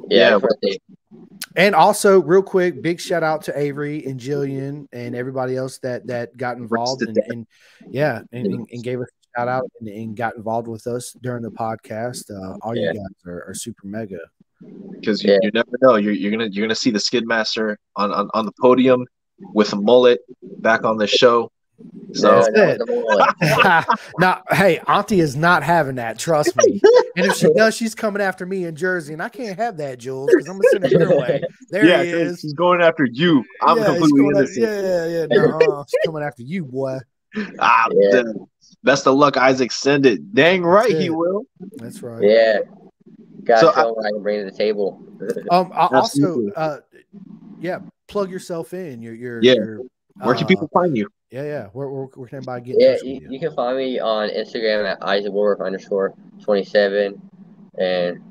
yeah. 0.08 0.30
Yeah, 0.32 0.36
I 0.38 0.40
first 0.40 0.58
say- 0.64 0.78
And 1.56 1.76
also, 1.76 2.22
real 2.22 2.42
quick, 2.44 2.82
big 2.82 3.00
shout 3.00 3.24
out 3.24 3.44
to 3.44 3.58
Avery 3.58 4.06
and 4.06 4.20
Jillian 4.20 4.88
and 4.94 5.16
everybody 5.16 5.56
else 5.58 5.80
that 5.80 6.08
that 6.08 6.36
got 6.38 6.58
involved 6.58 7.02
and, 7.02 7.18
and 7.28 7.48
yeah, 7.90 8.22
and, 8.32 8.68
and, 8.72 8.84
gave 8.84 9.02
us 9.02 9.08
a 9.10 9.40
shout 9.40 9.48
out 9.50 9.70
and, 9.80 9.90
and 9.90 10.16
got 10.16 10.36
involved 10.36 10.68
with 10.68 10.88
us 10.88 11.12
during 11.22 11.44
the 11.44 11.52
podcast. 11.52 12.32
Uh, 12.32 12.58
all 12.62 12.76
Yeah. 12.76 12.92
you 12.94 13.00
guys 13.00 13.26
are, 13.26 13.44
are 13.50 13.54
super 13.54 13.86
mega. 13.88 14.20
Because 15.00 15.24
you, 15.24 15.32
Yeah. 15.34 15.38
you 15.42 15.52
never 15.54 15.70
know. 15.82 15.96
You're, 15.96 16.14
you're 16.14 16.32
gonna 16.32 16.48
you're 16.52 16.66
gonna 16.66 16.76
see 16.76 16.92
the 16.92 17.00
Skidmaster 17.00 17.76
on, 17.96 18.12
on 18.12 18.30
on 18.34 18.46
the 18.46 18.52
podium 18.62 19.06
with 19.54 19.74
a 19.74 19.76
mullet 19.76 20.20
back 20.60 20.84
on 20.86 20.98
the 20.98 21.08
show. 21.08 21.52
So 22.14 22.44
That's 22.44 22.48
it. 22.50 22.80
was 22.80 22.88
the 23.40 23.86
mullet. 23.90 24.00
now, 24.20 24.44
hey, 24.52 24.80
Auntie 24.88 25.20
is 25.20 25.36
not 25.36 25.64
having 25.64 25.96
that. 25.96 26.20
Trust 26.20 26.56
me. 26.56 26.80
And 27.16 27.26
if 27.26 27.36
she 27.38 27.48
does, 27.56 27.76
she's 27.76 27.96
coming 27.96 28.22
after 28.22 28.46
me 28.46 28.66
in 28.66 28.76
Jersey, 28.76 29.14
and 29.14 29.22
I 29.24 29.30
can't 29.30 29.58
have 29.58 29.78
that, 29.78 29.98
Jules, 29.98 30.30
because 30.32 30.48
I'm 30.48 30.58
gonna 30.58 30.70
send 30.70 30.86
it 30.86 30.92
your 30.92 31.18
way. 31.20 31.42
There 31.72 31.86
yeah, 31.88 32.04
he 32.04 32.12
'cause 32.12 32.22
is. 32.34 32.42
he's 32.42 32.54
going 32.54 32.82
after 32.82 33.08
you. 33.12 33.44
I'm 33.64 33.78
yeah, 33.80 33.86
completely 33.86 34.28
innocent. 34.28 34.66
after, 34.66 34.82
yeah, 34.82 35.06
yeah, 35.06 35.26
yeah. 35.32 35.46
No, 35.48 35.58
uh, 35.80 35.84
she's 35.90 36.00
coming 36.06 36.22
after 36.24 36.44
you, 36.44 36.66
boy. 36.66 37.00
Ah, 37.60 37.88
Yeah. 37.92 38.24
best 38.84 39.08
of 39.08 39.16
luck, 39.16 39.38
Isaac. 39.38 39.72
Send 39.72 40.06
it. 40.06 40.36
Dang 40.36 40.64
right 40.64 40.90
That's 40.90 41.02
he 41.02 41.08
it. 41.08 41.16
will. 41.16 41.44
That's 41.78 42.04
right. 42.04 42.22
yeah. 42.22 42.60
Got 43.44 43.60
So 43.60 43.68
to 43.70 43.74
show 43.74 43.90
him 43.90 43.96
what 43.96 44.06
I 44.06 44.12
can 44.12 44.24
bring 44.24 44.40
to 44.40 44.52
the 44.52 44.58
table. 44.58 45.02
Um. 45.52 45.72
Also, 45.74 46.50
uh, 46.56 46.80
yeah. 47.60 47.80
Plug 48.08 48.30
yourself 48.32 48.74
in. 48.74 49.02
Your 49.02 49.14
your 49.14 49.42
Yeah. 49.42 49.54
Your, 49.54 49.82
Where 50.16 50.36
can 50.36 50.46
uh, 50.46 50.48
people 50.48 50.70
find 50.74 50.98
you? 50.98 51.08
Yeah, 51.30 51.44
yeah. 51.44 51.68
Where 51.74 51.88
where, 51.88 52.06
where 52.06 52.28
can 52.28 52.38
everybody 52.38 52.66
get? 52.66 52.76
Yeah, 52.80 52.94
touch 52.94 53.04
you, 53.04 53.28
you 53.30 53.40
can 53.40 53.54
find 53.56 53.78
me 53.78 54.00
on 54.00 54.30
Instagram 54.30 54.86
at 54.86 55.02
Isaac 55.02 55.32
Woodworth 55.32 55.62
underscore 55.62 56.14
27. 56.44 57.22
And 57.78 58.22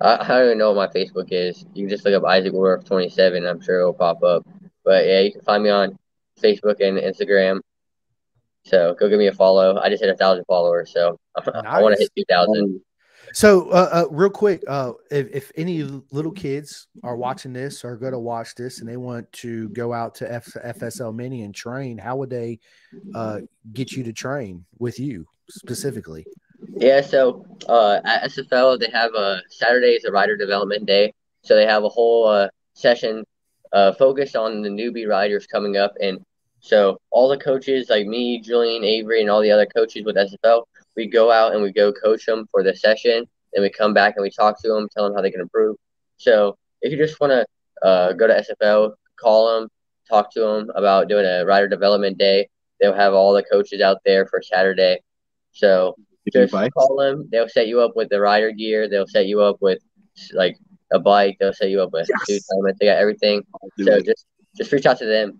I, 0.00 0.16
I 0.16 0.28
don't 0.28 0.44
even 0.46 0.58
know 0.58 0.72
what 0.72 0.92
my 0.92 1.00
Facebook 1.00 1.28
is. 1.30 1.64
You 1.74 1.84
can 1.84 1.90
just 1.90 2.04
look 2.04 2.14
up 2.14 2.28
Isaac 2.28 2.52
Woodworth 2.52 2.84
27. 2.84 3.46
I'm 3.46 3.60
sure 3.60 3.80
it'll 3.80 3.94
pop 3.94 4.22
up. 4.22 4.46
But 4.84 5.06
yeah, 5.06 5.20
you 5.20 5.32
can 5.32 5.42
find 5.42 5.62
me 5.62 5.70
on 5.70 5.98
Facebook 6.40 6.80
and 6.80 6.98
Instagram. 6.98 7.60
So 8.64 8.94
go 8.98 9.08
give 9.08 9.18
me 9.18 9.28
a 9.28 9.32
follow. 9.32 9.78
I 9.78 9.88
just 9.88 10.02
hit 10.02 10.12
a 10.12 10.16
thousand 10.16 10.44
followers, 10.44 10.92
so 10.92 11.18
I 11.36 11.80
want 11.82 11.96
to 11.96 12.00
hit 12.00 12.10
2,000. 12.16 12.80
So, 13.34 13.70
uh, 13.70 13.88
uh, 13.92 14.06
real 14.10 14.30
quick, 14.30 14.62
uh, 14.68 14.92
if, 15.10 15.28
if 15.32 15.52
any 15.56 15.82
little 15.82 16.32
kids 16.32 16.88
are 17.02 17.16
watching 17.16 17.52
this 17.52 17.84
or 17.84 17.96
going 17.96 18.12
to 18.12 18.18
watch 18.18 18.54
this 18.54 18.80
and 18.80 18.88
they 18.88 18.96
want 18.96 19.30
to 19.32 19.68
go 19.70 19.92
out 19.92 20.14
to 20.16 20.32
F- 20.32 20.56
FSL 20.64 21.14
Mini 21.14 21.42
and 21.42 21.54
train, 21.54 21.98
how 21.98 22.16
would 22.16 22.30
they 22.30 22.58
uh, 23.14 23.40
get 23.72 23.92
you 23.92 24.04
to 24.04 24.12
train 24.12 24.64
with 24.78 24.98
you 24.98 25.26
specifically? 25.48 26.26
Yeah, 26.76 27.00
so 27.00 27.44
uh, 27.68 28.00
at 28.04 28.30
SFL 28.30 28.78
they 28.78 28.90
have 28.92 29.14
a 29.14 29.40
Saturday 29.48 29.92
is 29.92 30.04
a 30.04 30.12
rider 30.12 30.36
development 30.36 30.86
day, 30.86 31.12
so 31.42 31.56
they 31.56 31.66
have 31.66 31.84
a 31.84 31.88
whole 31.88 32.26
uh, 32.26 32.48
session 32.74 33.24
uh, 33.72 33.92
focused 33.92 34.36
on 34.36 34.62
the 34.62 34.68
newbie 34.68 35.08
riders 35.08 35.46
coming 35.46 35.76
up, 35.76 35.94
and 36.00 36.24
so 36.60 37.00
all 37.10 37.28
the 37.28 37.36
coaches 37.36 37.88
like 37.90 38.06
me, 38.06 38.40
Julian, 38.40 38.84
Avery, 38.84 39.20
and 39.20 39.28
all 39.28 39.42
the 39.42 39.50
other 39.50 39.66
coaches 39.66 40.04
with 40.04 40.16
SFL, 40.16 40.62
we 40.96 41.06
go 41.06 41.30
out 41.30 41.54
and 41.54 41.62
we 41.62 41.72
go 41.72 41.92
coach 41.92 42.26
them 42.26 42.46
for 42.50 42.62
the 42.62 42.74
session, 42.74 43.26
then 43.52 43.62
we 43.62 43.70
come 43.70 43.94
back 43.94 44.14
and 44.16 44.22
we 44.22 44.30
talk 44.30 44.60
to 44.62 44.68
them, 44.68 44.88
tell 44.94 45.04
them 45.04 45.14
how 45.14 45.22
they 45.22 45.30
can 45.30 45.40
improve. 45.40 45.76
So 46.16 46.56
if 46.80 46.92
you 46.92 46.98
just 46.98 47.20
want 47.20 47.32
to 47.32 47.86
uh, 47.86 48.12
go 48.12 48.26
to 48.26 48.34
SFL, 48.34 48.92
call 49.20 49.60
them, 49.60 49.68
talk 50.08 50.32
to 50.34 50.40
them 50.40 50.70
about 50.74 51.08
doing 51.08 51.24
a 51.24 51.44
rider 51.44 51.68
development 51.68 52.18
day. 52.18 52.48
They'll 52.80 52.94
have 52.94 53.14
all 53.14 53.32
the 53.32 53.44
coaches 53.44 53.80
out 53.80 53.98
there 54.04 54.26
for 54.26 54.42
Saturday. 54.42 55.00
So 55.52 55.96
just 56.32 56.52
buy. 56.52 56.68
call 56.70 56.96
them. 56.96 57.28
They'll 57.30 57.48
set 57.48 57.68
you 57.68 57.80
up 57.80 57.96
with 57.96 58.08
the 58.08 58.20
rider 58.20 58.50
gear. 58.50 58.88
They'll 58.88 59.06
set 59.06 59.26
you 59.26 59.40
up 59.40 59.56
with 59.60 59.78
like 60.32 60.56
a 60.92 60.98
bike. 60.98 61.36
They'll 61.40 61.52
set 61.52 61.70
you 61.70 61.80
up 61.82 61.92
with 61.92 62.08
Yes. 62.28 62.44
They 62.78 62.86
got 62.86 62.98
everything. 62.98 63.44
So 63.78 64.00
just 64.00 64.26
just 64.56 64.72
reach 64.72 64.86
out 64.86 64.98
to 64.98 65.06
them. 65.06 65.38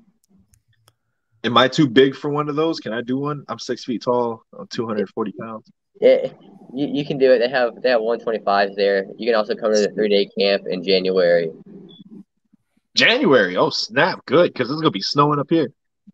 Am 1.45 1.57
I 1.57 1.69
too 1.69 1.89
big 1.89 2.15
for 2.15 2.31
one 2.31 2.49
of 2.49 2.57
those? 2.57 2.79
Can 2.79 2.93
I 2.93 3.01
do 3.03 3.19
one? 3.19 3.45
I'm 3.49 3.59
six 3.59 3.85
feet 3.85 4.03
tall. 4.03 4.45
Uh, 4.57 4.61
I'm 4.63 4.67
240 4.69 5.33
pounds. 5.41 5.71
Yeah, 6.01 6.27
you, 6.75 6.87
you 6.89 7.05
can 7.05 7.19
do 7.19 7.33
it. 7.33 7.39
They 7.41 7.49
have 7.49 7.81
they 7.83 7.91
have 7.91 8.01
125s 8.01 8.75
there. 8.77 9.07
You 9.17 9.27
can 9.27 9.35
also 9.35 9.55
come 9.55 9.73
to 9.73 9.81
the 9.81 9.91
three 9.91 10.09
day 10.09 10.29
camp 10.39 10.65
in 10.69 10.83
January. 10.85 11.51
January. 12.95 13.57
Oh 13.57 13.71
snap! 13.71 14.25
Good 14.27 14.53
because 14.53 14.71
it's 14.71 14.81
gonna 14.81 14.91
be 14.91 15.01
snowing 15.03 15.39
up 15.39 15.49
here. 15.51 15.69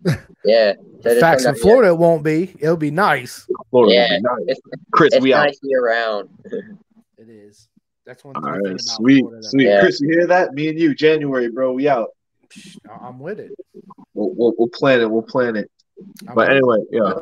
Yeah. 0.45 0.75
So 1.03 1.19
Facts 1.21 1.45
in 1.45 1.53
down 1.53 1.61
Florida, 1.61 1.89
it 1.89 1.99
won't 1.99 2.23
be. 2.23 2.55
It'll 2.61 2.77
be 2.77 2.93
nice. 2.93 3.47
Florida 3.71 3.89
will 3.89 3.93
Yeah. 3.93 4.17
be 4.17 4.23
nice. 4.23 4.45
It's, 4.47 4.61
Chris, 4.93 5.13
it's 5.15 5.23
we 5.23 5.35
out. 5.35 5.47
nice 5.47 5.59
year 5.63 5.85
round. 5.85 6.29
It 7.19 7.29
is. 7.29 7.69
That's 8.07 8.25
one 8.25 8.37
All 8.37 8.59
thing 8.65 8.79
sweet, 8.79 9.21
Florida 9.23 9.43
sweet. 9.43 9.67
Yeah. 9.67 9.81
Chris, 9.81 10.01
you 10.01 10.09
hear 10.11 10.27
that? 10.29 10.55
Me 10.55 10.69
and 10.69 10.79
you, 10.79 10.95
January, 10.95 11.51
bro. 11.51 11.73
We 11.73 11.89
out. 11.89 12.11
I'm 13.01 13.19
with 13.19 13.41
it. 13.41 13.53
We'll, 14.15 14.33
we'll, 14.35 14.55
we'll 14.59 14.69
plan 14.69 15.01
it. 15.01 15.11
We'll 15.11 15.23
plan 15.23 15.57
it. 15.57 15.71
I'm 16.29 16.35
But 16.35 16.49
with 16.49 16.49
it. 16.49 16.53
anyway, 16.57 16.79
yeah. 16.91 17.15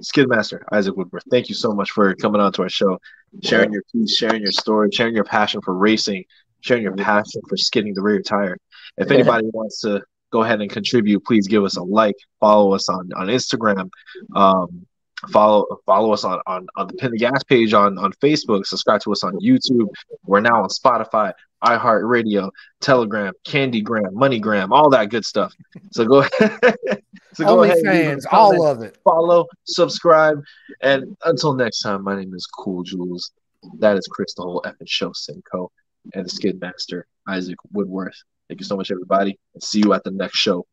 Skidmaster 0.00 0.62
Isaac 0.72 0.96
Woodworth, 0.96 1.24
thank 1.30 1.50
you 1.50 1.54
so 1.54 1.72
much 1.72 1.90
for 1.90 2.14
coming 2.14 2.40
on 2.40 2.52
to 2.54 2.62
our 2.62 2.70
show, 2.70 2.98
sharing 3.42 3.70
your 3.70 3.82
piece, 3.92 4.16
sharing 4.16 4.40
your 4.40 4.52
story, 4.52 4.88
sharing 4.90 5.14
your 5.14 5.24
passion 5.24 5.60
for 5.60 5.74
racing, 5.74 6.24
sharing 6.60 6.82
your 6.82 6.96
passion 6.96 7.42
for 7.48 7.58
skidding 7.58 7.92
the 7.92 8.00
rear 8.00 8.22
tire. 8.22 8.56
If 8.96 9.10
anybody 9.10 9.46
wants 9.52 9.80
to 9.82 10.02
go 10.34 10.42
ahead 10.42 10.60
and 10.60 10.68
contribute. 10.68 11.24
Please 11.24 11.46
give 11.46 11.62
us 11.62 11.76
a 11.76 11.82
like, 11.82 12.16
follow 12.40 12.74
us 12.74 12.88
on 12.88 13.08
on 13.14 13.28
Instagram. 13.28 13.88
Um, 14.34 14.84
follow 15.30 15.66
follow 15.86 16.12
us 16.12 16.24
on, 16.24 16.40
on 16.46 16.66
on 16.76 16.86
the 16.86 16.94
pin 16.94 17.10
the 17.10 17.18
gas 17.18 17.42
page 17.44 17.72
on 17.74 17.98
on 17.98 18.12
facebook. 18.14 18.66
Subscribe 18.66 19.00
to 19.02 19.12
us 19.12 19.24
on 19.24 19.38
youtube. 19.40 19.88
We're 20.24 20.40
now 20.40 20.62
on 20.62 20.68
spotify 20.68 21.32
iheartradio 21.62 22.50
telegram 22.80 23.32
candygram 23.46 24.12
moneygram 24.12 24.70
all 24.72 24.90
that 24.90 25.10
good 25.10 25.24
stuff. 25.24 25.54
So 25.92 26.04
go 26.04 26.18
ahead 26.18 26.76
so 27.34 27.44
go 27.44 27.62
ahead 27.62 27.78
fans 27.84 28.26
all 28.30 28.66
of 28.66 28.82
it. 28.82 28.98
follow 29.02 29.46
subscribe 29.64 30.42
and 30.82 31.16
until 31.24 31.54
next 31.54 31.80
time 31.80 32.04
my 32.04 32.16
name 32.16 32.34
is 32.34 32.46
cool 32.46 32.82
jules 32.82 33.32
that 33.78 33.96
is 33.96 34.06
chris 34.06 34.34
the 34.34 34.42
whole 34.42 34.62
effing 34.66 34.86
show 34.86 35.10
simcoe 35.14 35.70
and 36.12 36.26
the 36.26 36.30
skid 36.30 36.60
master 36.60 37.06
isaac 37.28 37.58
woodworth. 37.72 38.16
Thank 38.48 38.60
you 38.60 38.66
so 38.66 38.76
much 38.76 38.90
everybody. 38.90 39.38
And 39.54 39.62
see 39.62 39.80
you 39.80 39.92
at 39.94 40.04
the 40.04 40.10
next 40.10 40.36
show. 40.36 40.66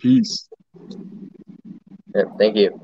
Peace. 0.00 0.48
Yeah, 2.14 2.24
thank 2.38 2.56
you 2.56 2.78